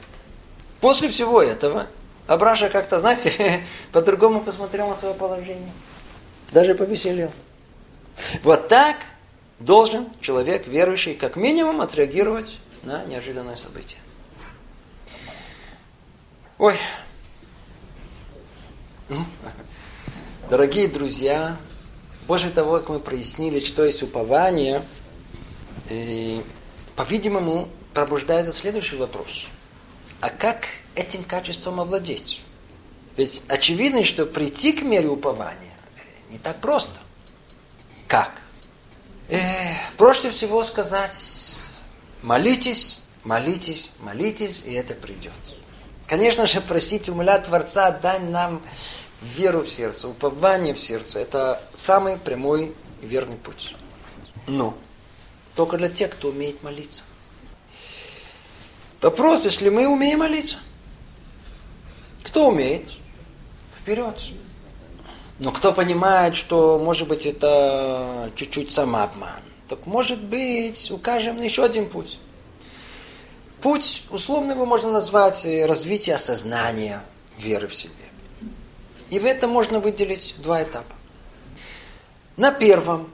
После 0.82 1.10
всего 1.10 1.42
этого 1.42 1.88
Абраша 2.28 2.70
как-то, 2.70 3.00
знаете, 3.00 3.64
по-другому 3.92 4.42
посмотрел 4.42 4.90
на 4.90 4.96
свое 4.96 5.14
положение. 5.14 5.72
Даже 6.52 6.76
повеселел. 6.76 7.32
Вот 8.44 8.68
так 8.68 8.98
должен 9.60 10.08
человек, 10.22 10.68
верующий, 10.68 11.16
как 11.16 11.36
минимум 11.36 11.82
отреагировать 11.82 12.60
на 12.84 13.06
неожиданное 13.06 13.56
событие. 13.56 14.00
Ой. 16.58 16.76
Ну, 19.10 19.24
дорогие 20.50 20.88
друзья, 20.88 21.58
после 22.28 22.50
того, 22.50 22.80
как 22.80 22.90
мы 22.90 23.00
прояснили, 23.00 23.64
что 23.64 23.86
есть 23.86 24.04
упование, 24.04 24.84
и, 25.90 26.44
по-видимому, 26.96 27.70
пробуждается 27.94 28.52
следующий 28.52 28.98
вопрос. 28.98 29.48
А 30.20 30.30
как 30.30 30.68
этим 30.96 31.24
качеством 31.24 31.80
овладеть? 31.80 32.42
Ведь 33.16 33.44
очевидно, 33.48 34.04
что 34.04 34.26
прийти 34.26 34.72
к 34.72 34.82
мере 34.82 35.08
упования 35.08 35.74
не 36.30 36.38
так 36.38 36.60
просто. 36.60 37.00
Как? 38.08 38.32
Э, 39.30 39.40
проще 39.98 40.30
всего 40.30 40.64
сказать, 40.64 41.18
молитесь, 42.22 43.02
молитесь, 43.24 43.92
молитесь, 44.00 44.64
и 44.66 44.74
это 44.74 44.94
придет. 44.94 45.34
Конечно 46.06 46.48
же, 46.48 46.62
просить 46.62 47.10
у 47.10 47.24
Творца, 47.40 47.92
дай 47.92 48.20
нам 48.20 48.62
веру 49.22 49.62
в 49.62 49.70
сердце, 49.70 50.08
упование 50.08 50.74
в 50.74 50.80
сердце. 50.80 51.20
Это 51.20 51.62
самый 51.76 52.18
прямой 52.18 52.74
и 53.02 53.06
верный 53.06 53.36
путь. 53.36 53.76
Но 54.48 54.78
только 55.56 55.78
для 55.78 55.90
тех, 55.90 56.12
кто 56.12 56.30
умеет 56.30 56.64
молиться. 56.64 57.04
Вопрос, 59.02 59.46
если 59.46 59.70
мы 59.70 59.88
умеем 59.88 60.20
молиться. 60.20 60.58
Кто 62.24 62.48
умеет? 62.48 62.90
Вперед. 63.80 64.22
Но 65.40 65.52
кто 65.52 65.72
понимает, 65.72 66.36
что, 66.36 66.80
может 66.80 67.08
быть, 67.08 67.26
это 67.26 68.32
чуть-чуть 68.36 68.72
самообман, 68.72 69.44
так 69.68 69.86
может 69.86 70.24
быть, 70.24 70.90
укажем 70.90 71.38
на 71.38 71.44
еще 71.44 71.64
один 71.64 71.88
путь. 71.88 72.18
Путь, 73.62 74.04
условно 74.10 74.54
его 74.54 74.66
можно 74.66 74.92
назвать 74.92 75.46
э, 75.46 75.66
развитие 75.66 76.16
осознания 76.16 77.04
веры 77.38 77.68
в 77.68 77.76
себе. 77.76 77.94
И 79.10 79.20
в 79.20 79.26
этом 79.26 79.52
можно 79.52 79.80
выделить 79.80 80.36
два 80.38 80.64
этапа. 80.64 80.94
На 82.36 82.52
первом 82.52 83.10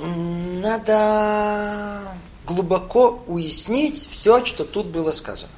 надо 0.00 2.02
глубоко 2.46 3.22
уяснить 3.26 4.08
все, 4.10 4.44
что 4.44 4.64
тут 4.64 4.86
было 4.86 5.10
сказано. 5.12 5.52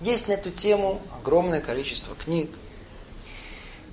Есть 0.00 0.28
на 0.28 0.32
эту 0.32 0.50
тему 0.50 1.00
огромное 1.18 1.60
количество 1.60 2.14
книг. 2.14 2.50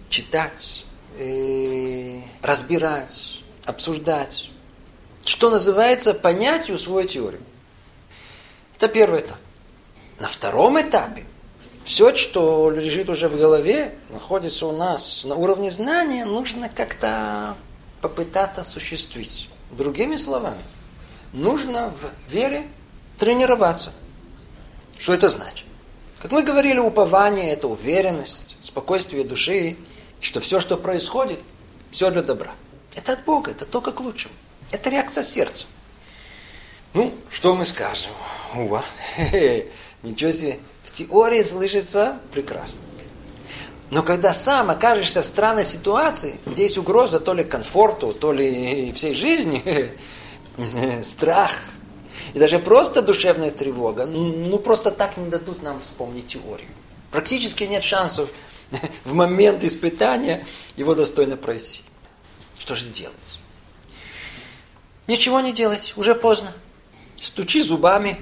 Читать, 0.10 0.86
э, 1.18 2.22
разбирать, 2.42 3.42
обсуждать. 3.66 4.50
Что 5.26 5.50
называется 5.50 6.14
понять 6.14 6.70
и 6.70 6.74
усвоить 6.74 7.12
теорию. 7.12 7.42
Это 8.76 8.90
первый 8.90 9.22
этап. 9.22 9.38
На 10.20 10.28
втором 10.28 10.80
этапе 10.80 11.26
все, 11.84 12.16
что 12.16 12.70
лежит 12.70 13.10
уже 13.10 13.30
в 13.30 13.38
голове, 13.38 13.96
находится 14.10 14.68
у 14.68 14.72
нас 14.72 15.24
на 15.24 15.36
уровне 15.36 15.72
знания, 15.72 16.26
нужно 16.26 16.70
как-то 16.70 17.56
попытаться 18.02 18.62
осуществить. 18.62 19.50
Другими 19.72 20.18
словами, 20.18 20.62
нужно 21.34 21.92
в 21.92 22.32
вере 22.32 22.64
тренироваться. 23.18 23.92
Что 24.98 25.14
это 25.14 25.30
значит? 25.30 25.66
Как 26.20 26.32
мы 26.32 26.44
говорили, 26.44 26.80
упование– 26.80 27.52
это 27.54 27.68
уверенность, 27.68 28.56
спокойствие 28.62 29.26
души, 29.26 29.76
что 30.22 30.40
все, 30.40 30.62
что 30.62 30.78
происходит, 30.78 31.40
все 31.92 32.10
для 32.12 32.22
добра. 32.22 32.54
Это 32.96 33.14
от 33.14 33.26
Бога, 33.26 33.52
это 33.52 33.66
только 33.66 33.92
к 33.92 34.00
лучшему. 34.00 34.34
Это 34.72 34.90
реакция 34.90 35.24
сердца. 35.24 35.66
Ну, 36.94 37.12
что 37.30 37.56
мы 37.56 37.66
скажем? 37.66 38.12
Уа, 38.56 38.84
ничего 40.04 40.32
себе. 40.32 40.60
В 40.84 40.92
теории 40.92 41.44
слышится 41.44 42.20
прекрасно. 42.32 42.80
Но 43.90 44.02
когда 44.02 44.34
сам 44.34 44.72
окажешься 44.72 45.22
в 45.22 45.26
странной 45.26 45.66
ситуации, 45.66 46.40
где 46.46 46.64
есть 46.64 46.78
угроза 46.78 47.20
то 47.20 47.34
ли 47.34 47.44
комфорту, 47.44 48.14
то 48.14 48.32
ли 48.32 48.92
всей 48.94 49.14
жизни, 49.14 49.62
страх, 51.04 51.52
и 52.34 52.40
даже 52.40 52.60
просто 52.60 53.02
душевная 53.02 53.52
тревога, 53.52 54.06
ну 54.06 54.58
просто 54.58 54.92
так 54.92 55.18
не 55.18 55.30
дадут 55.30 55.62
нам 55.64 55.82
вспомнить 55.82 56.28
теорию. 56.28 56.70
Практически 57.12 57.64
нет 57.66 57.84
шансов 57.84 58.30
в 59.06 59.14
момент 59.14 59.64
испытания 59.64 60.46
его 60.76 60.96
достойно 60.96 61.38
пройти. 61.38 61.84
Что 62.58 62.76
же 62.76 62.86
делать? 62.86 63.40
Ничего 65.08 65.42
не 65.42 65.52
делать, 65.52 65.94
уже 65.98 66.16
поздно. 66.16 66.54
Стучи 67.20 67.62
зубами, 67.62 68.18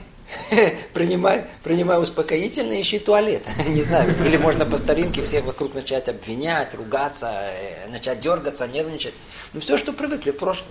принимай, 0.93 1.45
принимай 1.63 2.01
успокоительное, 2.01 2.81
ищи 2.81 2.99
туалет. 2.99 3.43
Не 3.67 3.83
знаю, 3.83 4.15
или 4.25 4.37
можно 4.37 4.65
по 4.65 4.77
старинке 4.77 5.23
всех 5.23 5.45
вокруг 5.45 5.73
начать 5.73 6.09
обвинять, 6.09 6.73
ругаться, 6.75 7.31
э, 7.33 7.87
начать 7.89 8.19
дергаться, 8.19 8.67
нервничать. 8.67 9.13
Ну, 9.53 9.61
все, 9.61 9.77
что 9.77 9.93
привыкли 9.93 10.31
в 10.31 10.37
прошлом. 10.37 10.69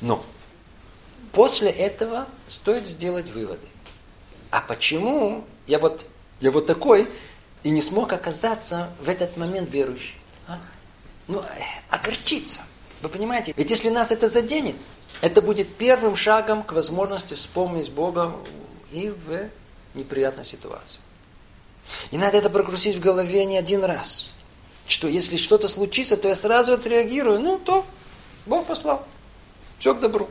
Но 0.00 0.24
после 1.34 1.70
этого 1.70 2.26
стоит 2.48 2.86
сделать 2.86 3.30
выводы. 3.30 3.66
А 4.50 4.60
почему 4.60 5.44
я 5.66 5.78
вот, 5.78 6.06
я 6.40 6.50
вот 6.50 6.66
такой, 6.66 7.08
и 7.62 7.70
не 7.70 7.82
смог 7.82 8.12
оказаться 8.12 8.90
в 9.00 9.08
этот 9.08 9.36
момент 9.36 9.70
верующим. 9.70 10.18
А? 10.46 10.60
Ну, 11.26 11.42
огорчиться. 11.90 12.60
Вы 13.02 13.08
понимаете? 13.08 13.52
Ведь 13.56 13.70
если 13.70 13.88
нас 13.88 14.12
это 14.12 14.28
заденет, 14.28 14.76
это 15.20 15.42
будет 15.42 15.74
первым 15.74 16.16
шагом 16.16 16.62
к 16.62 16.72
возможности 16.72 17.34
вспомнить 17.34 17.90
Бога 17.90 18.34
и 18.92 19.10
в 19.10 19.48
неприятной 19.94 20.44
ситуации. 20.44 21.00
И 22.10 22.18
надо 22.18 22.38
это 22.38 22.50
прокрутить 22.50 22.96
в 22.96 23.00
голове 23.00 23.44
не 23.44 23.58
один 23.58 23.84
раз. 23.84 24.30
Что 24.86 25.08
если 25.08 25.36
что-то 25.36 25.68
случится, 25.68 26.16
то 26.16 26.28
я 26.28 26.34
сразу 26.34 26.72
отреагирую. 26.72 27.40
Ну, 27.40 27.58
то 27.58 27.86
Бог 28.46 28.66
послал. 28.66 29.06
Все 29.78 29.94
к 29.94 30.00
добру. 30.00 30.28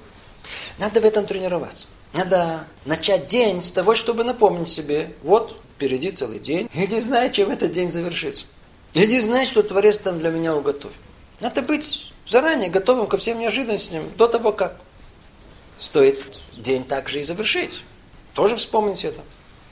Надо 0.77 1.01
в 1.01 1.05
этом 1.05 1.25
тренироваться. 1.25 1.87
Надо 2.13 2.67
начать 2.85 3.27
день 3.27 3.63
с 3.63 3.71
того, 3.71 3.95
чтобы 3.95 4.23
напомнить 4.23 4.69
себе, 4.69 5.13
вот 5.23 5.59
впереди 5.73 6.11
целый 6.11 6.39
день. 6.39 6.69
Я 6.73 6.85
не 6.87 7.01
знаю, 7.01 7.31
чем 7.31 7.49
этот 7.49 7.71
день 7.71 7.91
завершится. 7.91 8.45
Я 8.93 9.07
не 9.07 9.19
знаю, 9.19 9.47
что 9.47 9.63
Творец 9.63 9.97
там 9.97 10.19
для 10.19 10.29
меня 10.29 10.55
уготовил. 10.55 10.95
Надо 11.39 11.61
быть 11.61 12.11
заранее 12.27 12.69
готовым 12.69 13.07
ко 13.07 13.17
всем 13.17 13.39
неожиданностям 13.39 14.03
до 14.15 14.27
того, 14.27 14.51
как 14.51 14.79
стоит 15.79 16.39
день 16.55 16.83
также 16.83 17.21
и 17.21 17.23
завершить. 17.23 17.83
Тоже 18.33 18.55
вспомните 18.55 19.07
это. 19.07 19.21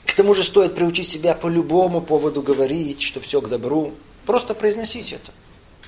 К 0.06 0.14
тому 0.14 0.34
же 0.34 0.42
стоит 0.42 0.74
приучить 0.74 1.08
себя 1.08 1.34
по 1.34 1.46
любому 1.46 2.00
поводу 2.00 2.42
говорить, 2.42 3.00
что 3.00 3.20
все 3.20 3.40
к 3.40 3.48
добру. 3.48 3.94
Просто 4.26 4.54
произносить 4.54 5.12
это. 5.12 5.32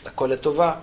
Такое 0.02 0.36
това. 0.36 0.80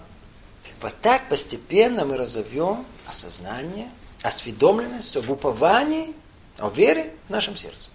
Вот 0.82 0.94
так 1.02 1.30
постепенно 1.30 2.06
мы 2.06 2.18
разовьем 2.18 2.86
осознание, 3.06 3.90
осведомленность 4.24 5.16
об 5.18 5.30
уповании, 5.30 6.14
о 6.60 6.70
вере 6.70 7.14
в 7.28 7.32
нашем 7.32 7.56
сердце. 7.56 7.90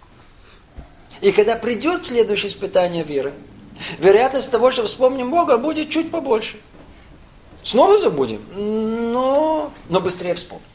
И 1.21 1.31
когда 1.31 1.55
придет 1.55 2.05
следующее 2.05 2.49
испытание 2.49 3.03
веры, 3.03 3.33
вероятность 3.99 4.51
того, 4.51 4.71
что 4.71 4.85
вспомним 4.85 5.31
Бога, 5.31 5.57
будет 5.57 5.89
чуть 5.89 6.11
побольше. 6.11 6.59
Снова 7.63 7.99
забудем, 7.99 8.41
но, 8.55 9.71
но 9.89 9.99
быстрее 9.99 10.35
вспомним. 10.35 10.65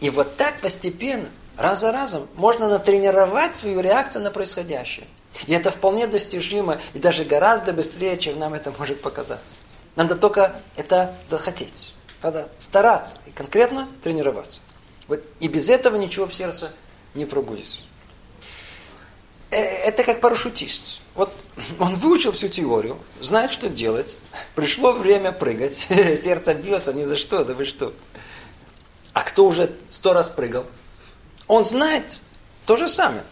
И 0.00 0.10
вот 0.10 0.36
так 0.36 0.60
постепенно, 0.60 1.28
раз 1.56 1.80
за 1.80 1.92
разом, 1.92 2.26
можно 2.36 2.68
натренировать 2.68 3.54
свою 3.54 3.80
реакцию 3.80 4.24
на 4.24 4.30
происходящее. 4.30 5.06
И 5.46 5.52
это 5.52 5.70
вполне 5.70 6.06
достижимо, 6.06 6.80
и 6.94 6.98
даже 6.98 7.24
гораздо 7.24 7.72
быстрее, 7.72 8.18
чем 8.18 8.38
нам 8.38 8.54
это 8.54 8.72
может 8.76 9.02
показаться. 9.02 9.54
Надо 9.94 10.16
только 10.16 10.60
это 10.76 11.14
захотеть. 11.26 11.94
Надо 12.22 12.50
стараться 12.58 13.16
и 13.26 13.30
конкретно 13.30 13.88
тренироваться. 14.02 14.60
Вот, 15.08 15.22
и 15.40 15.48
без 15.48 15.68
этого 15.68 15.96
ничего 15.96 16.26
в 16.26 16.34
сердце 16.34 16.72
не 17.14 17.24
пробудется. 17.24 17.80
Э, 19.50 19.56
это 19.56 20.04
как 20.04 20.20
парашютист. 20.20 21.00
Вот 21.14 21.32
он 21.78 21.96
выучил 21.96 22.32
всю 22.32 22.48
теорию, 22.48 22.98
знает, 23.20 23.52
что 23.52 23.68
делать. 23.68 24.16
Пришло 24.54 24.92
время 24.92 25.32
прыгать. 25.32 25.86
Сердце 25.88 26.54
бьется 26.54 26.92
ни 26.92 27.04
за 27.04 27.16
что, 27.16 27.44
да 27.44 27.54
вы 27.54 27.64
что. 27.64 27.92
А 29.12 29.22
кто 29.22 29.46
уже 29.46 29.72
сто 29.90 30.12
раз 30.12 30.28
прыгал? 30.28 30.66
Он 31.48 31.64
знает 31.64 32.20
то 32.66 32.76
же 32.76 32.88
самое. 32.88 33.24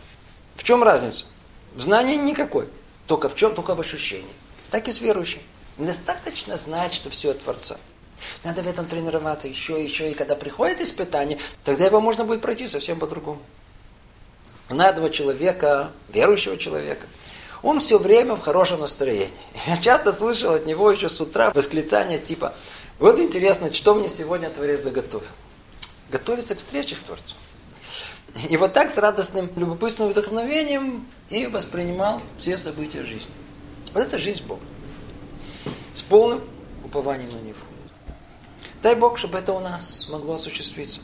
В 0.56 0.64
чем 0.64 0.82
разница? 0.82 1.26
В 1.74 1.80
знании 1.80 2.16
никакой. 2.16 2.68
Только 3.06 3.28
в 3.28 3.36
чем? 3.36 3.54
Только 3.54 3.76
в 3.76 3.80
ощущении. 3.80 4.32
Так 4.70 4.88
и 4.88 4.92
с 4.92 5.00
верующим. 5.00 5.40
Достаточно 5.76 6.56
знать, 6.56 6.92
что 6.92 7.10
все 7.10 7.30
от 7.30 7.40
Творца. 7.40 7.76
Надо 8.44 8.62
в 8.62 8.68
этом 8.68 8.86
тренироваться 8.86 9.48
еще 9.48 9.82
еще. 9.82 10.10
И 10.10 10.14
когда 10.14 10.34
приходит 10.34 10.80
испытание, 10.80 11.38
тогда 11.64 11.84
его 11.86 12.00
можно 12.00 12.24
будет 12.24 12.40
пройти 12.40 12.68
совсем 12.68 12.98
по-другому 12.98 13.40
на 14.70 14.88
этого 14.88 15.10
человека, 15.10 15.90
верующего 16.08 16.56
человека, 16.56 17.06
он 17.62 17.80
все 17.80 17.98
время 17.98 18.34
в 18.34 18.40
хорошем 18.40 18.80
настроении. 18.80 19.30
Я 19.66 19.76
часто 19.76 20.12
слышал 20.12 20.54
от 20.54 20.66
него 20.66 20.90
еще 20.90 21.08
с 21.08 21.20
утра 21.20 21.50
восклицания 21.54 22.18
типа, 22.18 22.54
вот 22.98 23.18
интересно, 23.18 23.72
что 23.72 23.94
мне 23.94 24.08
сегодня 24.08 24.50
Творец 24.50 24.82
заготовил. 24.82 25.26
готовиться 26.10 26.54
к 26.54 26.58
встрече 26.58 26.96
с 26.96 27.00
Творцом. 27.00 27.38
И 28.48 28.56
вот 28.56 28.72
так 28.72 28.90
с 28.90 28.98
радостным, 28.98 29.50
любопытным 29.56 30.08
вдохновением 30.08 31.06
и 31.30 31.46
воспринимал 31.46 32.20
все 32.38 32.58
события 32.58 33.02
жизни. 33.04 33.32
Вот 33.94 34.02
это 34.02 34.18
жизнь 34.18 34.44
Бога. 34.44 34.62
С 35.94 36.02
полным 36.02 36.42
упованием 36.84 37.30
на 37.32 37.40
Него. 37.40 37.58
Дай 38.82 38.94
Бог, 38.94 39.18
чтобы 39.18 39.38
это 39.38 39.52
у 39.52 39.60
нас 39.60 40.08
могло 40.08 40.34
осуществиться. 40.34 41.00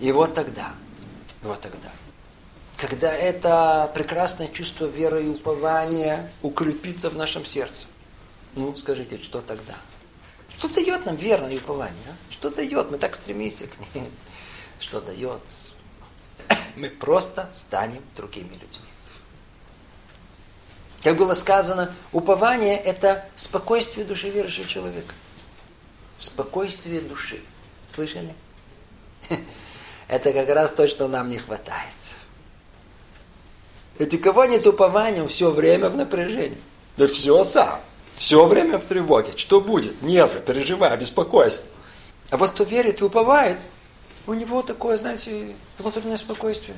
И 0.00 0.12
вот 0.12 0.34
тогда, 0.34 0.74
вот 1.42 1.60
тогда, 1.60 1.90
когда 2.76 3.12
это 3.12 3.90
прекрасное 3.94 4.48
чувство 4.48 4.86
веры 4.86 5.24
и 5.24 5.28
упования 5.28 6.30
укрепится 6.42 7.08
в 7.08 7.16
нашем 7.16 7.44
сердце, 7.44 7.86
ну, 8.54 8.76
скажите, 8.76 9.18
что 9.22 9.40
тогда? 9.40 9.74
Что 10.58 10.68
дает 10.68 11.06
нам 11.06 11.16
верное 11.16 11.56
упование? 11.56 11.96
А? 12.08 12.32
Что 12.32 12.50
дает? 12.50 12.90
Мы 12.90 12.98
так 12.98 13.14
стремимся 13.14 13.66
к 13.66 13.94
ней. 13.94 14.10
Что 14.78 15.00
дает? 15.00 15.40
Мы 16.76 16.90
просто 16.90 17.48
станем 17.52 18.02
другими 18.14 18.52
людьми. 18.52 18.84
Как 21.02 21.16
было 21.16 21.34
сказано, 21.34 21.94
упование– 22.12 22.76
это 22.84 23.26
спокойствие 23.36 24.06
души 24.06 24.30
верующего 24.30 24.66
человека. 24.66 25.14
Спокойствие 26.16 27.00
души. 27.00 27.40
Слышали? 27.86 28.34
Это 30.08 30.32
как 30.32 30.48
раз 30.48 30.72
то, 30.72 30.86
что 30.86 31.08
нам 31.08 31.28
не 31.28 31.38
хватает. 31.38 31.80
Ведь 33.98 34.14
у 34.14 34.18
кого 34.18 34.44
нет 34.44 34.66
упования, 34.66 35.26
все 35.28 35.50
время 35.50 35.88
в 35.88 35.96
напряжении. 35.96 36.58
Да 36.96 37.06
все 37.06 37.42
сам. 37.44 37.80
Все 38.16 38.44
время 38.44 38.78
в 38.78 38.84
тревоге. 38.84 39.32
Что 39.36 39.60
будет? 39.60 40.02
Нервы, 40.02 40.40
переживай, 40.40 40.96
беспокойство. 40.96 41.68
А 42.30 42.36
вот 42.36 42.50
кто 42.50 42.64
верит 42.64 43.00
и 43.00 43.04
уповает, 43.04 43.58
у 44.26 44.34
него 44.34 44.62
такое, 44.62 44.96
знаете, 44.96 45.54
внутреннее 45.78 46.18
спокойствие. 46.18 46.76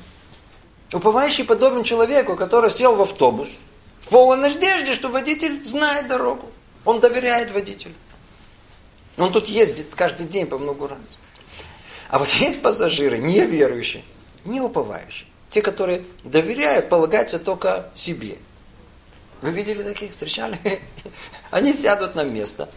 Уповающий 0.91 1.43
подобен 1.43 1.83
человеку, 1.83 2.35
который 2.35 2.71
сел 2.71 2.95
в 2.95 3.01
автобус, 3.01 3.49
в 4.01 4.07
полной 4.09 4.53
надежде, 4.53 4.93
что 4.93 5.09
водитель 5.09 5.63
знает 5.65 6.07
дорогу. 6.07 6.49
Он 6.85 6.99
доверяет 6.99 7.51
водителю. 7.51 7.93
Он 9.17 9.31
тут 9.31 9.47
ездит 9.47 9.95
каждый 9.95 10.27
день 10.27 10.45
по 10.45 10.57
много 10.57 10.89
раз. 10.89 10.99
А 12.09 12.19
вот 12.19 12.27
есть 12.39 12.61
пассажиры, 12.61 13.17
неверующие, 13.17 14.03
не 14.45 14.61
уповающие. 14.61 15.27
Те, 15.49 15.61
которые 15.61 16.03
доверяют, 16.23 16.89
полагаются 16.89 17.39
только 17.39 17.89
себе. 17.95 18.37
Вы 19.41 19.51
видели 19.51 19.83
таких, 19.83 20.11
встречали? 20.11 20.59
Они 21.51 21.73
сядут 21.73 22.15
на 22.15 22.23
место, 22.23 22.69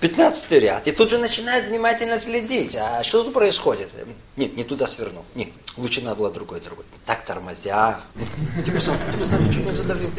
15 0.00 0.52
ряд, 0.52 0.86
и 0.86 0.92
тут 0.92 1.10
же 1.10 1.18
начинают 1.18 1.66
внимательно 1.66 2.18
следить. 2.18 2.76
А 2.76 3.02
что 3.02 3.24
тут 3.24 3.32
происходит? 3.32 3.88
Нет, 4.36 4.56
не 4.56 4.64
туда 4.64 4.86
свернул. 4.86 5.24
Нет, 5.34 5.48
лучше 5.76 6.02
надо 6.02 6.16
было 6.16 6.30
другой, 6.30 6.60
другой. 6.60 6.84
Так 7.06 7.24
тормозя. 7.24 8.00
Ты 8.64 8.72
посмотри, 8.72 9.04
ты 9.12 9.18
посмотри, 9.18 9.52
чуть 9.52 9.64
не 9.64 9.72
задавил. 9.72 10.10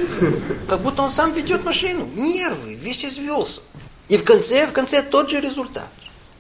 Как 0.68 0.82
будто 0.82 1.04
он 1.04 1.12
сам 1.12 1.32
ведет 1.32 1.64
машину. 1.64 2.06
Нервы, 2.16 2.74
весь 2.74 3.06
извелся. 3.06 3.62
И 4.10 4.18
в 4.18 4.24
конце, 4.24 4.68
в 4.68 4.74
конце 4.74 5.04
тот 5.04 5.30
же 5.30 5.42
результат. 5.42 5.90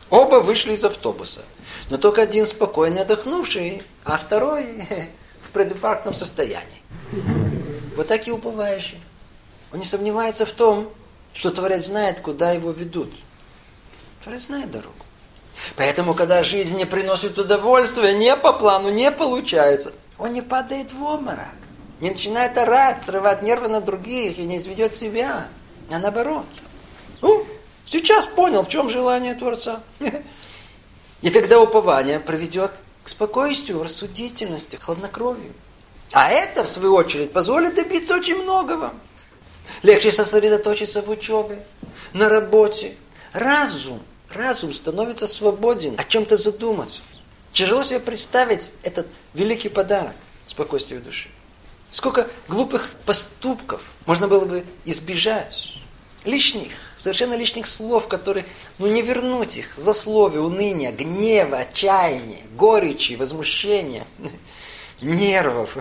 Оба 0.09 0.37
вышли 0.37 0.73
из 0.73 0.85
автобуса. 0.85 1.41
Но 1.89 1.97
только 1.97 2.21
один 2.21 2.45
спокойно 2.45 3.01
отдохнувший, 3.01 3.83
а 4.05 4.17
второй 4.17 4.87
в 5.41 5.49
прединфарктном 5.51 6.13
состоянии. 6.13 6.81
Вот 7.95 8.07
так 8.07 8.27
и 8.27 8.31
уповающий. 8.31 9.01
Он 9.71 9.79
не 9.79 9.85
сомневается 9.85 10.45
в 10.45 10.51
том, 10.51 10.91
что 11.33 11.51
Творец 11.51 11.85
знает, 11.85 12.21
куда 12.21 12.51
его 12.51 12.71
ведут. 12.71 13.13
Творец 14.23 14.43
знает 14.43 14.71
дорогу. 14.71 14.95
Поэтому, 15.75 16.13
когда 16.13 16.43
жизнь 16.43 16.77
не 16.77 16.85
приносит 16.85 17.37
удовольствия, 17.37 18.13
не 18.13 18.35
по 18.35 18.53
плану, 18.53 18.89
не 18.89 19.11
получается, 19.11 19.91
он 20.17 20.33
не 20.33 20.41
падает 20.41 20.93
в 20.93 21.03
обморок. 21.03 21.49
Не 21.99 22.11
начинает 22.11 22.57
орать, 22.57 23.01
срывать 23.03 23.41
нервы 23.41 23.67
на 23.67 23.81
других 23.81 24.37
и 24.37 24.43
не 24.43 24.57
изведет 24.57 24.95
себя. 24.95 25.47
А 25.89 25.97
наоборот. 25.97 26.45
Ну, 27.21 27.45
сейчас 27.89 28.25
понял, 28.25 28.63
в 28.63 28.69
чем 28.69 28.89
желание 28.89 29.35
Творца. 29.35 29.81
И 31.21 31.29
тогда 31.29 31.59
упование 31.59 32.19
приведет 32.19 32.71
к 33.03 33.09
спокойствию, 33.09 33.81
рассудительности, 33.81 34.75
хладнокровию. 34.75 35.53
А 36.13 36.29
это, 36.29 36.63
в 36.63 36.69
свою 36.69 36.95
очередь, 36.95 37.33
позволит 37.33 37.75
добиться 37.75 38.15
очень 38.15 38.41
многого. 38.41 38.93
Легче 39.83 40.11
сосредоточиться 40.11 41.01
в 41.01 41.09
учебе, 41.09 41.65
на 42.13 42.29
работе. 42.29 42.95
Разум, 43.33 44.01
разум 44.29 44.73
становится 44.73 45.27
свободен, 45.27 45.95
о 45.97 46.03
чем-то 46.03 46.37
задуматься. 46.37 47.01
Тяжело 47.51 47.83
себе 47.83 47.99
представить 47.99 48.71
этот 48.83 49.07
великий 49.33 49.69
подарок 49.69 50.13
спокойствию 50.45 51.01
души. 51.01 51.29
Сколько 51.91 52.27
глупых 52.47 52.89
поступков 53.05 53.91
можно 54.05 54.27
было 54.27 54.45
бы 54.45 54.65
избежать. 54.85 55.73
Лишних, 56.25 56.71
совершенно 56.97 57.35
лишних 57.35 57.67
слов, 57.67 58.07
которые, 58.07 58.45
ну 58.79 58.87
не 58.87 59.01
вернуть 59.01 59.57
их, 59.57 59.73
злословия, 59.77 60.41
уныния, 60.41 60.91
гнева, 60.91 61.59
отчаяния, 61.59 62.41
горечи, 62.55 63.13
возмущения, 63.13 64.05
нервов, 65.01 65.77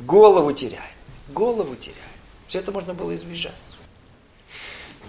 голову 0.00 0.52
теряет, 0.52 0.96
голову 1.28 1.76
теряет. 1.76 1.98
Все 2.48 2.58
это 2.60 2.72
можно 2.72 2.94
было 2.94 3.14
избежать. 3.14 3.52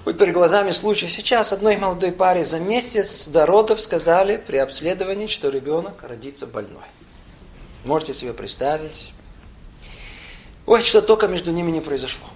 Вот 0.05 0.17
перед 0.17 0.33
глазами 0.33 0.71
случай 0.71 1.07
сейчас 1.07 1.53
одной 1.53 1.77
молодой 1.77 2.11
паре 2.11 2.45
за 2.45 2.59
месяц 2.59 3.27
до 3.27 3.45
родов 3.45 3.81
сказали 3.81 4.37
при 4.37 4.57
обследовании, 4.57 5.27
что 5.27 5.49
ребенок 5.49 6.03
родится 6.03 6.47
больной. 6.47 6.83
Можете 7.85 8.13
себе 8.13 8.33
представить. 8.33 9.13
Ой, 10.65 10.81
что 10.81 11.01
только 11.01 11.27
между 11.27 11.51
ними 11.51 11.71
не 11.71 11.81
произошло. 11.81 12.27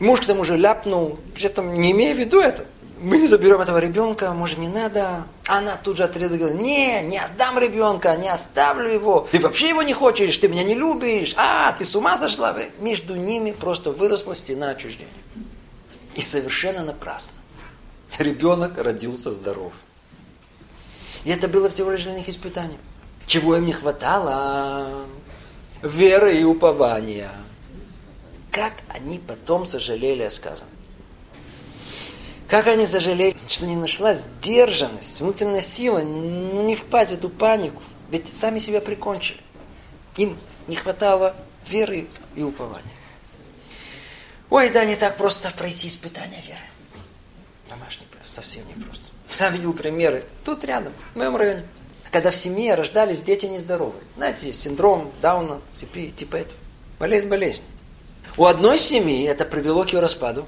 Муж 0.00 0.20
к 0.20 0.26
тому 0.26 0.44
же 0.44 0.56
ляпнул, 0.56 1.18
при 1.34 1.44
этом 1.44 1.78
не 1.78 1.92
имея 1.92 2.14
в 2.14 2.18
виду 2.18 2.40
это. 2.40 2.64
Мы 3.00 3.18
не 3.18 3.26
заберем 3.26 3.60
этого 3.60 3.78
ребенка, 3.78 4.32
может 4.32 4.58
не 4.58 4.68
надо. 4.68 5.26
Она 5.46 5.76
тут 5.76 5.98
же 5.98 6.04
отреагировала, 6.04 6.52
не, 6.52 7.02
не 7.02 7.18
отдам 7.18 7.58
ребенка, 7.58 8.16
не 8.16 8.28
оставлю 8.28 8.88
его. 8.88 9.28
Ты 9.30 9.38
вообще 9.40 9.68
его 9.68 9.82
не 9.82 9.92
хочешь, 9.92 10.36
ты 10.38 10.48
меня 10.48 10.64
не 10.64 10.74
любишь. 10.74 11.34
А, 11.36 11.72
ты 11.72 11.84
с 11.84 11.94
ума 11.94 12.16
сошла? 12.16 12.56
Между 12.78 13.14
ними 13.14 13.52
просто 13.52 13.90
выросла 13.90 14.34
стена 14.34 14.70
отчуждения. 14.70 15.08
И 16.14 16.22
совершенно 16.22 16.82
напрасно. 16.82 17.32
Ребенок 18.18 18.76
родился 18.78 19.30
здоров. 19.30 19.72
И 21.24 21.30
это 21.30 21.46
было 21.46 21.68
всего 21.68 21.90
лишь 21.90 22.04
для 22.04 22.14
них 22.14 22.28
испытание. 22.28 22.78
Чего 23.26 23.56
им 23.56 23.66
не 23.66 23.72
хватало? 23.72 25.06
Веры 25.82 26.36
и 26.36 26.44
упования. 26.44 27.30
Как 28.50 28.74
они 28.88 29.18
потом 29.18 29.66
сожалели 29.66 30.22
о 30.22 30.30
сказанном. 30.30 30.68
Как 32.48 32.66
они 32.66 32.86
сожалели, 32.86 33.36
что 33.48 33.66
не 33.66 33.76
нашла 33.76 34.14
сдержанность, 34.14 35.20
внутренняя 35.20 35.60
сила, 35.60 36.00
ну 36.00 36.64
не 36.64 36.74
впасть 36.74 37.10
в 37.10 37.14
эту 37.14 37.28
панику. 37.28 37.82
Ведь 38.10 38.34
сами 38.34 38.58
себя 38.58 38.80
прикончили. 38.80 39.40
Им 40.16 40.36
не 40.66 40.74
хватало 40.74 41.36
веры 41.68 42.08
и 42.34 42.42
упования. 42.42 42.90
Ой, 44.48 44.68
да, 44.70 44.84
не 44.84 44.96
так 44.96 45.16
просто 45.16 45.52
пройти 45.56 45.86
испытание 45.86 46.42
веры. 46.42 46.58
Домашний 47.68 48.06
совсем 48.30 48.66
не 48.68 48.74
просто. 48.74 49.12
Сам 49.28 49.52
видел 49.52 49.74
примеры. 49.74 50.24
Тут 50.44 50.64
рядом, 50.64 50.92
в 51.14 51.18
моем 51.18 51.36
районе. 51.36 51.64
Когда 52.10 52.30
в 52.30 52.36
семье 52.36 52.74
рождались 52.74 53.22
дети 53.22 53.46
нездоровые. 53.46 54.02
Знаете, 54.16 54.52
синдром 54.52 55.12
Дауна, 55.20 55.60
ЦП, 55.70 56.14
типа 56.14 56.36
этого. 56.36 56.58
Болезнь, 56.98 57.28
болезнь. 57.28 57.62
У 58.36 58.46
одной 58.46 58.78
семьи 58.78 59.26
это 59.26 59.44
привело 59.44 59.84
к 59.84 59.92
ее 59.92 60.00
распаду, 60.00 60.46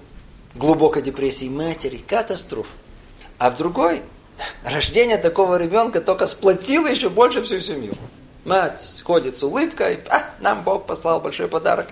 глубокой 0.54 1.02
депрессии 1.02 1.48
матери, 1.48 1.98
катастроф. 1.98 2.68
А 3.38 3.50
в 3.50 3.56
другой 3.56 4.02
рождение 4.64 5.18
такого 5.18 5.56
ребенка 5.56 6.00
только 6.00 6.26
сплотило 6.26 6.86
еще 6.86 7.08
больше 7.08 7.42
всю 7.42 7.60
семью. 7.60 7.92
Мать 8.44 9.02
ходит 9.04 9.38
с 9.38 9.42
улыбкой, 9.42 10.00
а, 10.10 10.24
нам 10.40 10.62
Бог 10.64 10.86
послал 10.86 11.20
большой 11.20 11.48
подарок. 11.48 11.88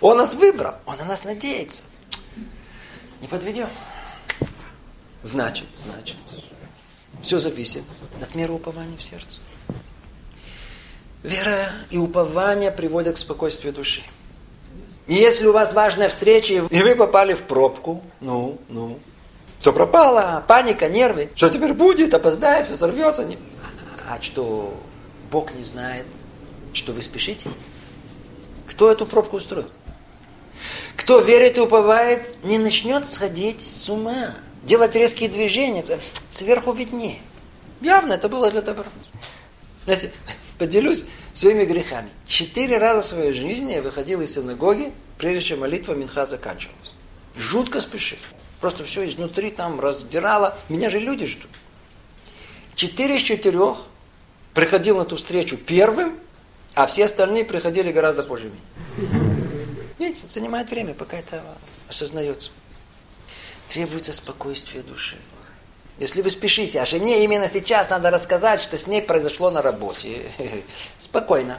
Он 0.00 0.18
нас 0.18 0.34
выбрал, 0.34 0.74
он 0.84 0.96
на 0.98 1.04
нас 1.04 1.24
надеется. 1.24 1.84
Не 3.20 3.28
подведем. 3.28 3.68
Значит, 5.22 5.68
значит, 5.72 6.16
все 7.22 7.38
зависит 7.38 7.84
от 8.20 8.34
меры 8.34 8.52
упования 8.52 8.96
в 8.96 9.02
сердце. 9.02 9.40
Вера 11.22 11.70
и 11.90 11.98
упование 11.98 12.72
приводят 12.72 13.14
к 13.14 13.18
спокойствию 13.18 13.72
души. 13.72 14.02
И 15.06 15.14
если 15.14 15.46
у 15.46 15.52
вас 15.52 15.72
важная 15.72 16.08
встреча, 16.08 16.54
и 16.54 16.82
вы 16.82 16.94
попали 16.94 17.34
в 17.34 17.42
пробку, 17.42 18.02
ну, 18.20 18.58
ну, 18.68 18.98
все 19.58 19.72
пропало, 19.72 20.44
паника, 20.46 20.88
нервы. 20.88 21.30
Что 21.34 21.48
теперь 21.48 21.72
будет? 21.72 22.14
Опоздаем, 22.14 22.64
все 22.64 22.76
сорвется. 22.76 23.24
Не... 23.24 23.38
А, 24.08 24.20
что, 24.20 24.74
Бог 25.30 25.54
не 25.54 25.62
знает, 25.62 26.06
что 26.72 26.92
вы 26.92 27.02
спешите? 27.02 27.50
Кто 28.66 28.90
эту 28.90 29.06
пробку 29.06 29.36
устроил? 29.36 29.68
Кто 30.96 31.20
верит 31.20 31.58
и 31.58 31.60
уповает, 31.60 32.42
не 32.44 32.58
начнет 32.58 33.06
сходить 33.06 33.62
с 33.62 33.88
ума, 33.88 34.34
делать 34.62 34.94
резкие 34.94 35.28
движения, 35.28 35.84
сверху 36.30 36.72
виднее. 36.72 37.18
Явно 37.80 38.14
это 38.14 38.28
было 38.28 38.50
для 38.50 38.62
добра. 38.62 38.84
Знаете, 39.84 40.12
поделюсь 40.62 41.06
своими 41.34 41.64
грехами. 41.64 42.08
Четыре 42.24 42.78
раза 42.78 43.02
в 43.02 43.04
своей 43.04 43.32
жизни 43.32 43.72
я 43.72 43.82
выходил 43.82 44.20
из 44.20 44.32
синагоги, 44.32 44.92
прежде 45.18 45.48
чем 45.48 45.60
молитва 45.60 45.94
Минха 45.94 46.24
заканчивалась. 46.24 46.92
Жутко 47.34 47.80
спешил. 47.80 48.18
Просто 48.60 48.84
все 48.84 49.08
изнутри 49.08 49.50
там 49.50 49.80
раздирало. 49.80 50.56
Меня 50.68 50.88
же 50.88 51.00
люди 51.00 51.26
ждут. 51.26 51.50
Четыре 52.76 53.16
из 53.16 53.22
четырех 53.22 53.76
приходил 54.54 54.98
на 54.98 55.04
ту 55.04 55.16
встречу 55.16 55.56
первым, 55.56 56.16
а 56.74 56.86
все 56.86 57.06
остальные 57.06 57.44
приходили 57.44 57.90
гораздо 57.90 58.22
позже 58.22 58.44
меня. 58.44 59.08
Видите, 59.98 60.26
занимает 60.30 60.70
время, 60.70 60.94
пока 60.94 61.16
это 61.16 61.42
осознается. 61.88 62.52
Требуется 63.68 64.12
спокойствие 64.12 64.84
души. 64.84 65.16
Если 65.98 66.22
вы 66.22 66.30
спешите, 66.30 66.80
а 66.80 66.86
жене 66.86 67.24
именно 67.24 67.48
сейчас 67.48 67.90
надо 67.90 68.10
рассказать, 68.10 68.62
что 68.62 68.76
с 68.76 68.86
ней 68.86 69.02
произошло 69.02 69.50
на 69.50 69.62
работе. 69.62 70.22
Спокойно, 70.98 71.58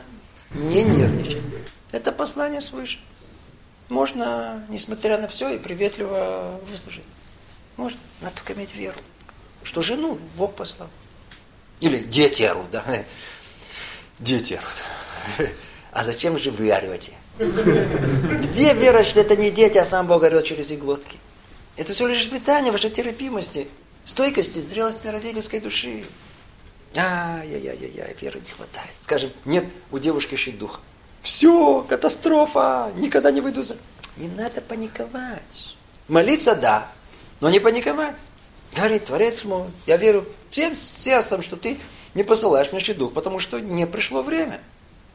не 0.51 0.83
нервничать. 0.83 1.43
Это 1.91 2.11
послание 2.11 2.61
свыше. 2.61 2.99
Можно, 3.89 4.65
несмотря 4.69 5.17
на 5.17 5.27
все, 5.27 5.49
и 5.49 5.59
приветливо 5.59 6.59
выслушать. 6.67 7.03
Можно, 7.77 7.99
надо 8.21 8.35
только 8.37 8.53
иметь 8.53 8.73
веру, 8.75 8.97
что 9.63 9.81
жену 9.81 10.17
Бог 10.35 10.55
послал. 10.55 10.89
Или 11.79 11.99
дети 11.99 12.43
орут, 12.43 12.71
да. 12.71 12.83
Дети 14.19 14.53
орут. 14.53 15.51
А 15.91 16.03
зачем 16.03 16.39
же 16.39 16.49
вы 16.49 16.71
орете? 16.71 17.11
Где 17.37 18.73
вера, 18.73 19.03
что 19.03 19.19
это 19.19 19.35
не 19.35 19.51
дети, 19.51 19.77
а 19.77 19.85
сам 19.85 20.07
Бог 20.07 20.23
орет 20.23 20.45
через 20.45 20.71
иглотки? 20.71 21.17
Это 21.77 21.93
все 21.93 22.07
лишь 22.07 22.23
испытание 22.23 22.71
вашей 22.71 22.89
терпимости, 22.89 23.67
стойкости, 24.05 24.59
зрелости 24.59 25.07
родительской 25.07 25.59
души. 25.59 26.05
Ай-яй-яй-яй, 26.95 28.15
веры 28.21 28.39
не 28.39 28.49
хватает. 28.49 28.91
Скажем, 28.99 29.31
нет 29.45 29.65
у 29.91 29.99
девушки 29.99 30.35
духа. 30.51 30.79
Все, 31.21 31.85
катастрофа, 31.87 32.91
никогда 32.95 33.31
не 33.31 33.41
выйду 33.41 33.63
за... 33.63 33.77
Не 34.17 34.27
надо 34.27 34.61
паниковать. 34.61 35.75
Молиться, 36.07 36.55
да, 36.55 36.91
но 37.39 37.49
не 37.49 37.59
паниковать. 37.59 38.15
Говорит, 38.75 39.05
Творец 39.05 39.43
мой, 39.43 39.67
я 39.85 39.97
верю 39.97 40.27
всем 40.51 40.75
сердцем, 40.75 41.41
что 41.41 41.55
ты 41.55 41.79
не 42.13 42.23
посылаешь 42.23 42.71
мне 42.71 42.93
дух, 42.93 43.13
потому 43.13 43.39
что 43.39 43.59
не 43.59 43.87
пришло 43.87 44.21
время. 44.21 44.61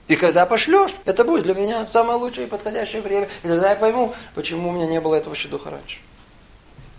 И 0.08 0.16
когда 0.16 0.46
пошлешь, 0.46 0.92
это 1.04 1.22
будет 1.22 1.42
для 1.42 1.54
меня 1.54 1.86
самое 1.86 2.18
лучшее 2.18 2.46
и 2.46 2.50
подходящее 2.50 3.02
время. 3.02 3.28
И 3.42 3.48
тогда 3.48 3.70
я 3.70 3.76
пойму, 3.76 4.14
почему 4.34 4.70
у 4.70 4.72
меня 4.72 4.86
не 4.86 5.00
было 5.00 5.14
этого 5.14 5.36
духа 5.50 5.70
раньше. 5.70 5.98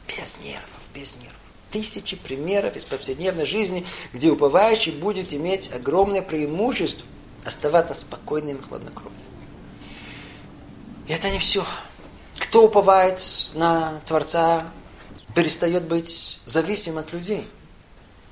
Без 0.07 0.37
нервов, 0.37 0.81
без 0.93 1.15
нервов. 1.15 1.38
Тысячи 1.71 2.15
примеров 2.15 2.75
из 2.75 2.85
повседневной 2.85 3.45
жизни, 3.45 3.85
где 4.13 4.31
уповающий 4.31 4.91
будет 4.91 5.33
иметь 5.33 5.71
огромное 5.73 6.21
преимущество 6.21 7.05
оставаться 7.45 7.93
спокойным 7.93 8.57
и 8.57 8.61
хладнокровным. 8.61 9.13
И 11.07 11.13
это 11.13 11.29
не 11.29 11.39
все. 11.39 11.65
Кто 12.37 12.65
уповает 12.65 13.21
на 13.53 14.01
Творца, 14.05 14.71
перестает 15.35 15.83
быть 15.83 16.39
зависим 16.45 16.97
от 16.97 17.13
людей. 17.13 17.47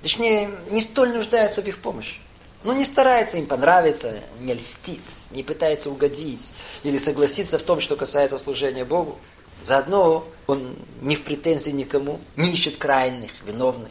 Точнее, 0.01 0.51
не 0.69 0.81
столь 0.81 1.13
нуждается 1.13 1.61
в 1.61 1.67
их 1.67 1.79
помощи. 1.79 2.19
Но 2.63 2.73
не 2.73 2.85
старается 2.85 3.37
им 3.37 3.45
понравиться, 3.45 4.19
не 4.41 4.53
льстит, 4.53 5.01
не 5.31 5.43
пытается 5.43 5.89
угодить 5.89 6.51
или 6.83 6.97
согласиться 6.97 7.57
в 7.59 7.63
том, 7.63 7.79
что 7.79 7.95
касается 7.95 8.37
служения 8.37 8.83
Богу. 8.83 9.17
Заодно 9.63 10.27
он 10.47 10.75
не 11.01 11.15
в 11.15 11.23
претензии 11.23 11.71
никому, 11.71 12.19
не 12.35 12.51
ищет 12.51 12.77
крайних, 12.77 13.31
виновных. 13.45 13.89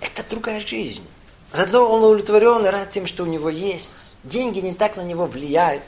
Это 0.00 0.24
другая 0.28 0.60
жизнь. 0.60 1.04
Заодно 1.52 1.90
он 1.90 2.02
удовлетворен 2.04 2.64
и 2.66 2.70
рад 2.70 2.90
тем, 2.90 3.06
что 3.06 3.24
у 3.24 3.26
него 3.26 3.50
есть. 3.50 4.12
Деньги 4.24 4.60
не 4.60 4.74
так 4.74 4.96
на 4.96 5.02
него 5.02 5.26
влияют. 5.26 5.82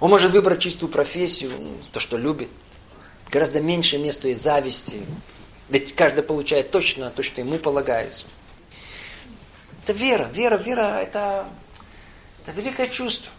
Он 0.00 0.10
может 0.10 0.32
выбрать 0.32 0.60
чистую 0.60 0.90
профессию, 0.90 1.52
то, 1.92 2.00
что 2.00 2.16
любит. 2.16 2.48
Гораздо 3.30 3.60
меньше 3.60 3.98
места 3.98 4.28
и 4.28 4.34
зависти. 4.34 5.02
Ведь 5.68 5.94
каждый 5.94 6.22
получает 6.22 6.70
точно 6.70 7.10
то, 7.10 7.22
что 7.22 7.40
ему 7.40 7.58
полагается. 7.58 8.26
Это 9.82 9.92
вера, 9.92 10.24
вера, 10.32 10.56
вера, 10.56 11.00
это, 11.00 11.46
это 12.42 12.52
великое 12.52 12.88
чувство. 12.88 13.32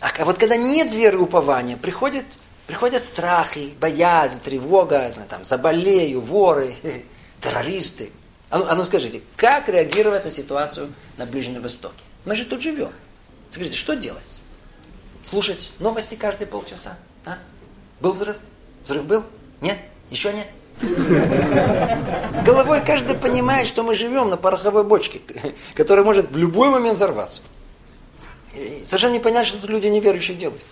А 0.00 0.24
вот 0.24 0.38
когда 0.38 0.56
нет 0.56 0.92
веры 0.92 1.18
упования, 1.18 1.76
приходит, 1.76 2.38
приходят 2.66 3.02
страхи, 3.02 3.74
боязнь, 3.80 4.40
тревога, 4.40 5.12
там, 5.28 5.44
заболею, 5.44 6.20
воры, 6.20 6.74
террористы. 7.40 8.10
А 8.50 8.58
ну, 8.58 8.66
а 8.68 8.74
ну 8.74 8.84
скажите, 8.84 9.22
как 9.36 9.68
реагировать 9.68 10.24
на 10.24 10.30
ситуацию 10.30 10.92
на 11.16 11.26
Ближнем 11.26 11.62
Востоке? 11.62 12.04
Мы 12.24 12.36
же 12.36 12.44
тут 12.44 12.62
живем. 12.62 12.90
Скажите, 13.50 13.76
что 13.76 13.94
делать? 13.94 14.40
Слушать 15.22 15.72
новости 15.78 16.14
каждые 16.14 16.46
полчаса? 16.46 16.96
А? 17.24 17.38
Был 18.00 18.12
взрыв? 18.12 18.36
Взрыв 18.84 19.04
был? 19.04 19.24
Нет? 19.60 19.78
Еще 20.10 20.32
нет? 20.32 20.46
Головой 22.44 22.80
каждый 22.84 23.16
понимает, 23.16 23.66
что 23.66 23.82
мы 23.82 23.94
живем 23.94 24.28
на 24.28 24.36
пороховой 24.36 24.84
бочке, 24.84 25.20
которая 25.74 26.04
может 26.04 26.30
в 26.30 26.36
любой 26.36 26.70
момент 26.70 26.96
взорваться. 26.96 27.42
И 28.54 28.84
совершенно 28.84 29.14
не 29.14 29.20
понятно, 29.20 29.46
что 29.46 29.58
тут 29.58 29.70
люди 29.70 29.88
неверующие 29.88 30.36
делают. 30.36 30.62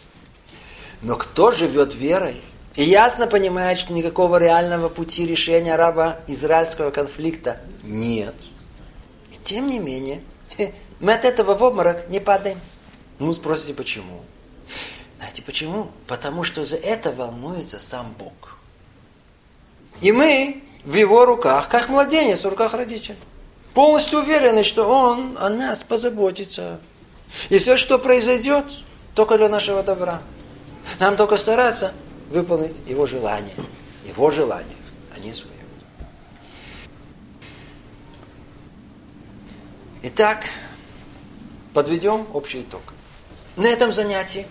Но 1.05 1.17
кто 1.17 1.53
живет 1.53 1.95
верой 1.95 2.41
и 2.77 2.83
ясно 2.83 3.27
понимает, 3.27 3.79
что 3.79 3.93
никакого 3.93 4.39
реального 4.39 4.89
пути 4.89 5.27
решения 5.27 5.75
арабо-израильского 5.75 6.91
конфликта 6.91 7.61
нет. 7.83 8.35
И 9.31 9.37
тем 9.45 9.69
не 9.69 9.79
менее, 9.79 10.23
мы 11.01 11.13
от 11.13 11.27
этого 11.27 11.55
в 11.55 11.63
обморок 11.63 12.09
не 12.09 12.21
падаем. 12.21 12.59
Ну, 13.19 13.35
спросите, 13.35 13.75
почему? 13.75 14.23
Знаете, 15.19 15.43
почему? 15.43 15.91
Потому 16.07 16.43
что 16.43 16.65
за 16.65 16.77
это 16.77 17.13
волнуется 17.13 17.79
сам 17.79 18.15
Бог. 18.19 18.57
И 20.01 20.11
мы 20.11 20.63
в 20.87 20.95
его 20.95 21.27
руках, 21.27 21.69
как 21.69 21.91
младенец 21.91 22.41
в 22.45 22.49
руках 22.49 22.73
родителей. 22.73 23.19
Полностью 23.75 24.21
уверены, 24.21 24.65
что 24.65 24.89
он 24.89 25.37
о 25.39 25.51
нас 25.51 25.83
позаботится. 25.83 26.81
И 27.51 27.59
все, 27.59 27.77
что 27.77 27.99
произойдет, 27.99 28.65
только 29.15 29.37
для 29.37 29.51
нашего 29.51 29.83
добра. 29.83 30.23
Нам 31.01 31.17
только 31.17 31.37
стараться 31.37 31.93
выполнить 32.31 32.75
его 32.87 33.07
желание. 33.07 33.55
Его 34.07 34.31
желание, 34.31 34.77
а 35.15 35.19
не 35.21 35.33
свое. 35.33 35.55
Итак, 40.03 40.45
подведем 41.73 42.27
общий 42.35 42.61
итог. 42.61 42.83
На 43.57 43.67
этом 43.67 43.93
занятии 43.93 44.47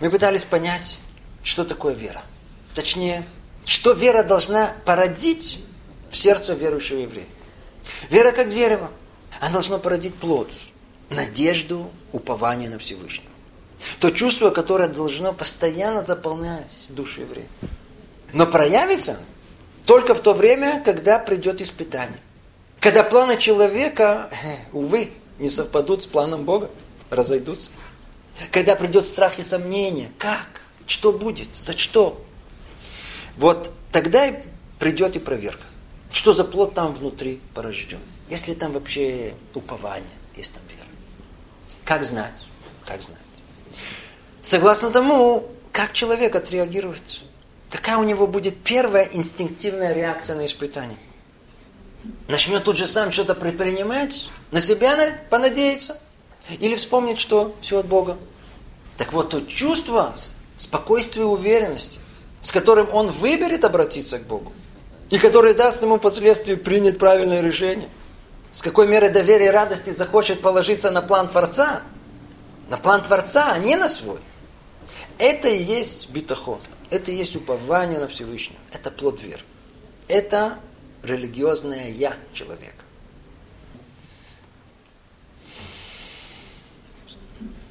мы 0.00 0.10
пытались 0.10 0.44
понять, 0.44 0.98
что 1.44 1.64
такое 1.64 1.94
вера. 1.94 2.22
Точнее, 2.74 3.24
что 3.64 3.92
вера 3.92 4.24
должна 4.24 4.74
породить 4.84 5.62
в 6.10 6.16
сердце 6.16 6.54
верующего 6.54 6.98
еврея. 6.98 7.28
Вера 8.10 8.32
как 8.32 8.48
дерево. 8.50 8.90
Она 9.40 9.52
должна 9.52 9.78
породить 9.78 10.14
плод. 10.14 10.50
Надежду, 11.10 11.90
упование 12.12 12.68
на 12.68 12.78
Всевышнего. 12.78 13.31
То 14.00 14.10
чувство, 14.10 14.50
которое 14.50 14.88
должно 14.88 15.32
постоянно 15.32 16.02
заполнять 16.02 16.86
душу 16.90 17.22
еврея. 17.22 17.48
Но 18.32 18.46
проявится 18.46 19.18
только 19.86 20.14
в 20.14 20.20
то 20.20 20.32
время, 20.34 20.82
когда 20.84 21.18
придет 21.18 21.60
испытание. 21.60 22.18
Когда 22.80 23.02
планы 23.04 23.36
человека, 23.38 24.30
увы, 24.72 25.12
не 25.38 25.48
совпадут 25.48 26.02
с 26.02 26.06
планом 26.06 26.44
Бога, 26.44 26.70
разойдутся. 27.10 27.70
Когда 28.50 28.74
придет 28.76 29.06
страх 29.06 29.38
и 29.38 29.42
сомнение, 29.42 30.10
как, 30.18 30.62
что 30.86 31.12
будет, 31.12 31.48
за 31.54 31.76
что, 31.76 32.24
вот 33.36 33.70
тогда 33.90 34.26
и 34.26 34.42
придет 34.78 35.16
и 35.16 35.18
проверка. 35.18 35.64
Что 36.10 36.32
за 36.32 36.44
плод 36.44 36.74
там 36.74 36.92
внутри 36.92 37.40
порожден? 37.54 38.00
Если 38.28 38.54
там 38.54 38.72
вообще 38.72 39.34
упование, 39.54 40.08
есть 40.36 40.52
там 40.52 40.62
вера. 40.68 40.88
Как 41.84 42.04
знать? 42.04 42.34
Как 42.84 43.00
знать? 43.00 43.18
Согласно 44.40 44.90
тому, 44.90 45.48
как 45.72 45.92
человек 45.92 46.34
отреагирует. 46.34 47.22
Какая 47.70 47.96
у 47.96 48.04
него 48.04 48.26
будет 48.26 48.58
первая 48.58 49.08
инстинктивная 49.12 49.94
реакция 49.94 50.36
на 50.36 50.46
испытание? 50.46 50.98
Начнет 52.28 52.64
тут 52.64 52.76
же 52.76 52.86
сам 52.86 53.12
что-то 53.12 53.34
предпринимать? 53.34 54.30
На 54.50 54.60
себя 54.60 54.96
понадеяться? 55.30 55.98
Или 56.58 56.74
вспомнит, 56.74 57.18
что 57.18 57.54
все 57.60 57.78
от 57.78 57.86
Бога? 57.86 58.18
Так 58.96 59.12
вот, 59.12 59.30
то 59.30 59.40
чувство 59.40 60.14
спокойствия 60.56 61.22
и 61.22 61.26
уверенности, 61.26 61.98
с 62.40 62.52
которым 62.52 62.92
он 62.92 63.10
выберет 63.10 63.64
обратиться 63.64 64.18
к 64.18 64.26
Богу, 64.26 64.52
и 65.10 65.18
который 65.18 65.54
даст 65.54 65.82
ему 65.82 65.98
впоследствии 65.98 66.54
принять 66.56 66.98
правильное 66.98 67.40
решение, 67.40 67.88
с 68.50 68.62
какой 68.62 68.86
мерой 68.86 69.10
доверия 69.10 69.46
и 69.46 69.50
радости 69.50 69.90
захочет 69.90 70.42
положиться 70.42 70.90
на 70.90 71.00
план 71.00 71.28
Творца, 71.28 71.82
на 72.68 72.76
план 72.76 73.02
Творца, 73.02 73.52
а 73.52 73.58
не 73.58 73.76
на 73.76 73.88
свой. 73.88 74.18
Это 75.18 75.48
и 75.48 75.62
есть 75.62 76.10
битахон, 76.10 76.60
это 76.90 77.10
и 77.10 77.14
есть 77.14 77.36
упование 77.36 77.98
на 77.98 78.08
Всевышнего, 78.08 78.58
это 78.72 78.90
плод 78.90 79.22
веры. 79.22 79.42
Это 80.08 80.58
религиозное 81.02 81.90
«я» 81.90 82.14
человека. 82.32 82.84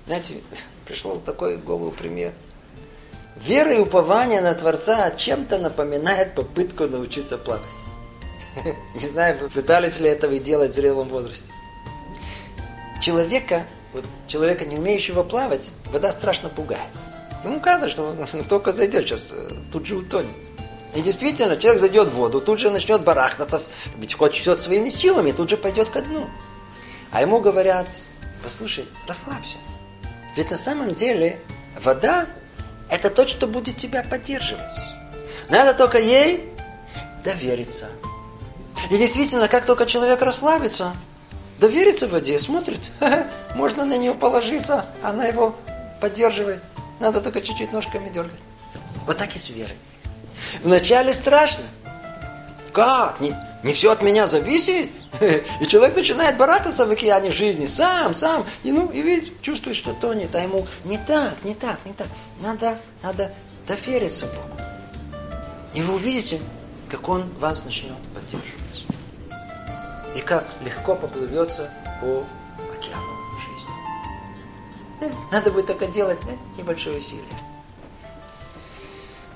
Знаете, 0.05 0.41
пришел 0.85 1.19
такой 1.19 1.57
в 1.57 1.63
голову 1.63 1.91
пример. 1.91 2.33
Вера 3.37 3.73
и 3.73 3.79
упование 3.79 4.41
на 4.41 4.53
Творца 4.53 5.09
чем-то 5.11 5.57
напоминает 5.57 6.35
попытку 6.35 6.87
научиться 6.87 7.37
плакать. 7.37 7.69
Не 8.95 9.07
знаю, 9.07 9.49
пытались 9.49 9.99
ли 9.99 10.09
этого 10.09 10.33
и 10.33 10.39
делать 10.39 10.71
в 10.71 10.75
зрелом 10.75 11.07
возрасте. 11.07 11.47
Человека 13.01 13.65
вот 13.93 14.05
человека, 14.27 14.65
не 14.65 14.77
умеющего 14.77 15.23
плавать, 15.23 15.73
вода 15.91 16.11
страшно 16.11 16.49
пугает. 16.49 16.81
Ему 17.43 17.59
кажется, 17.59 17.89
что 17.89 18.03
он 18.33 18.43
только 18.49 18.71
зайдет 18.71 19.05
сейчас, 19.05 19.29
э, 19.31 19.51
тут 19.71 19.85
же 19.85 19.97
утонет. 19.97 20.37
И 20.93 21.01
действительно, 21.01 21.55
человек 21.55 21.79
зайдет 21.79 22.07
в 22.09 22.15
воду, 22.15 22.41
тут 22.41 22.59
же 22.59 22.69
начнет 22.69 23.01
барахтаться, 23.01 23.63
ведь 23.97 24.13
хочет 24.13 24.41
все 24.41 24.55
своими 24.55 24.89
силами, 24.89 25.31
тут 25.31 25.49
же 25.49 25.57
пойдет 25.57 25.89
ко 25.89 26.01
дну. 26.01 26.29
А 27.11 27.21
ему 27.21 27.39
говорят, 27.39 27.87
послушай, 28.43 28.85
расслабься. 29.07 29.57
Ведь 30.35 30.51
на 30.51 30.57
самом 30.57 30.93
деле 30.93 31.39
вода– 31.79 32.27
это 32.89 33.09
то, 33.09 33.25
что 33.25 33.47
будет 33.47 33.77
тебя 33.77 34.03
поддерживать. 34.03 34.79
Надо 35.49 35.73
только 35.73 35.97
ей 35.97 36.49
довериться. 37.23 37.87
И 38.89 38.97
действительно, 38.97 39.47
как 39.47 39.65
только 39.65 39.85
человек 39.85 40.21
расслабится, 40.21 40.93
доверится 41.61 42.07
воде, 42.07 42.37
смотрит, 42.39 42.81
можно 43.55 43.85
на 43.85 43.95
нее 43.97 44.13
положиться, 44.13 44.85
она 45.01 45.25
его 45.25 45.55
поддерживает. 46.01 46.61
Надо 46.99 47.21
только 47.21 47.39
чуть-чуть 47.39 47.71
ножками 47.71 48.09
дергать. 48.09 48.39
Вот 49.05 49.17
так 49.17 49.33
и 49.35 49.39
с 49.39 49.49
верой. 49.49 49.77
Вначале 50.63 51.13
страшно. 51.13 51.63
Как? 52.73 53.19
Не, 53.19 53.35
не 53.63 53.73
все 53.73 53.91
от 53.91 54.01
меня 54.01 54.27
зависит? 54.27 54.89
И 55.61 55.65
человек 55.67 55.95
начинает 55.95 56.37
барахтаться 56.37 56.85
в 56.85 56.91
океане 56.91 57.31
жизни, 57.31 57.65
сам, 57.65 58.13
сам. 58.13 58.45
И 58.63 58.71
ну, 58.71 58.89
и 58.91 59.01
видит, 59.01 59.41
чувствует, 59.41 59.75
что 59.77 59.93
тонет, 59.93 60.33
а 60.35 60.39
ему 60.41 60.65
не 60.83 60.97
так, 60.97 61.33
не 61.43 61.53
так, 61.53 61.79
не 61.85 61.93
так. 61.93 62.07
Надо, 62.41 62.77
надо 63.03 63.31
довериться 63.67 64.25
Богу. 64.27 64.61
И 65.73 65.81
вы 65.81 65.95
увидите, 65.95 66.39
как 66.89 67.07
Он 67.09 67.29
вас 67.39 67.63
начнет 67.65 67.97
поддерживать. 68.13 68.60
И 70.15 70.21
как 70.21 70.45
легко 70.61 70.95
поплывется 70.95 71.71
по 72.01 72.25
океану 72.73 73.17
жизни. 73.39 73.73
Э, 75.01 75.11
надо 75.31 75.51
будет 75.51 75.67
только 75.67 75.87
делать 75.87 76.19
э, 76.27 76.35
небольшое 76.57 76.97
усилие. 76.97 77.25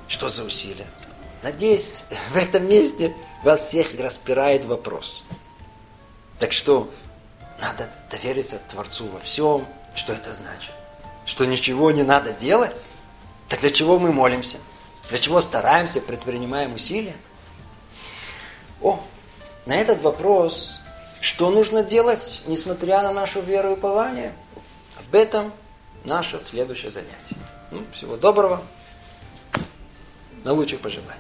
Что 0.07 0.29
за 0.29 0.43
усилие? 0.43 0.87
Надеюсь, 1.43 2.03
в 2.31 2.35
этом 2.35 2.67
месте 2.67 3.15
вас 3.43 3.61
всех 3.67 3.97
распирает 3.99 4.65
вопрос. 4.65 5.23
Так 6.39 6.51
что, 6.51 6.89
надо 7.61 7.89
довериться 8.11 8.59
Творцу 8.69 9.07
во 9.07 9.19
всем. 9.19 9.65
Что 9.95 10.13
это 10.13 10.33
значит? 10.33 10.71
Что 11.25 11.45
ничего 11.45 11.91
не 11.91 12.03
надо 12.03 12.33
делать? 12.33 12.75
Так 13.47 13.61
для 13.61 13.69
чего 13.69 13.97
мы 13.97 14.11
молимся? 14.11 14.57
Для 15.09 15.17
чего 15.17 15.39
стараемся, 15.39 16.01
предпринимаем 16.01 16.73
усилия? 16.73 17.15
О, 18.81 18.99
на 19.65 19.75
этот 19.75 20.01
вопрос, 20.01 20.81
что 21.21 21.49
нужно 21.49 21.83
делать, 21.83 22.43
несмотря 22.47 23.01
на 23.01 23.11
нашу 23.11 23.41
веру 23.41 23.69
и 23.69 23.73
упование, 23.73 24.33
об 24.97 25.15
этом 25.15 25.51
наше 26.03 26.39
следующее 26.39 26.91
занятие. 26.91 27.37
Ну, 27.71 27.81
всего 27.91 28.15
доброго. 28.15 28.61
На 30.43 30.53
лучших 30.53 30.79
пожеланий. 30.79 31.13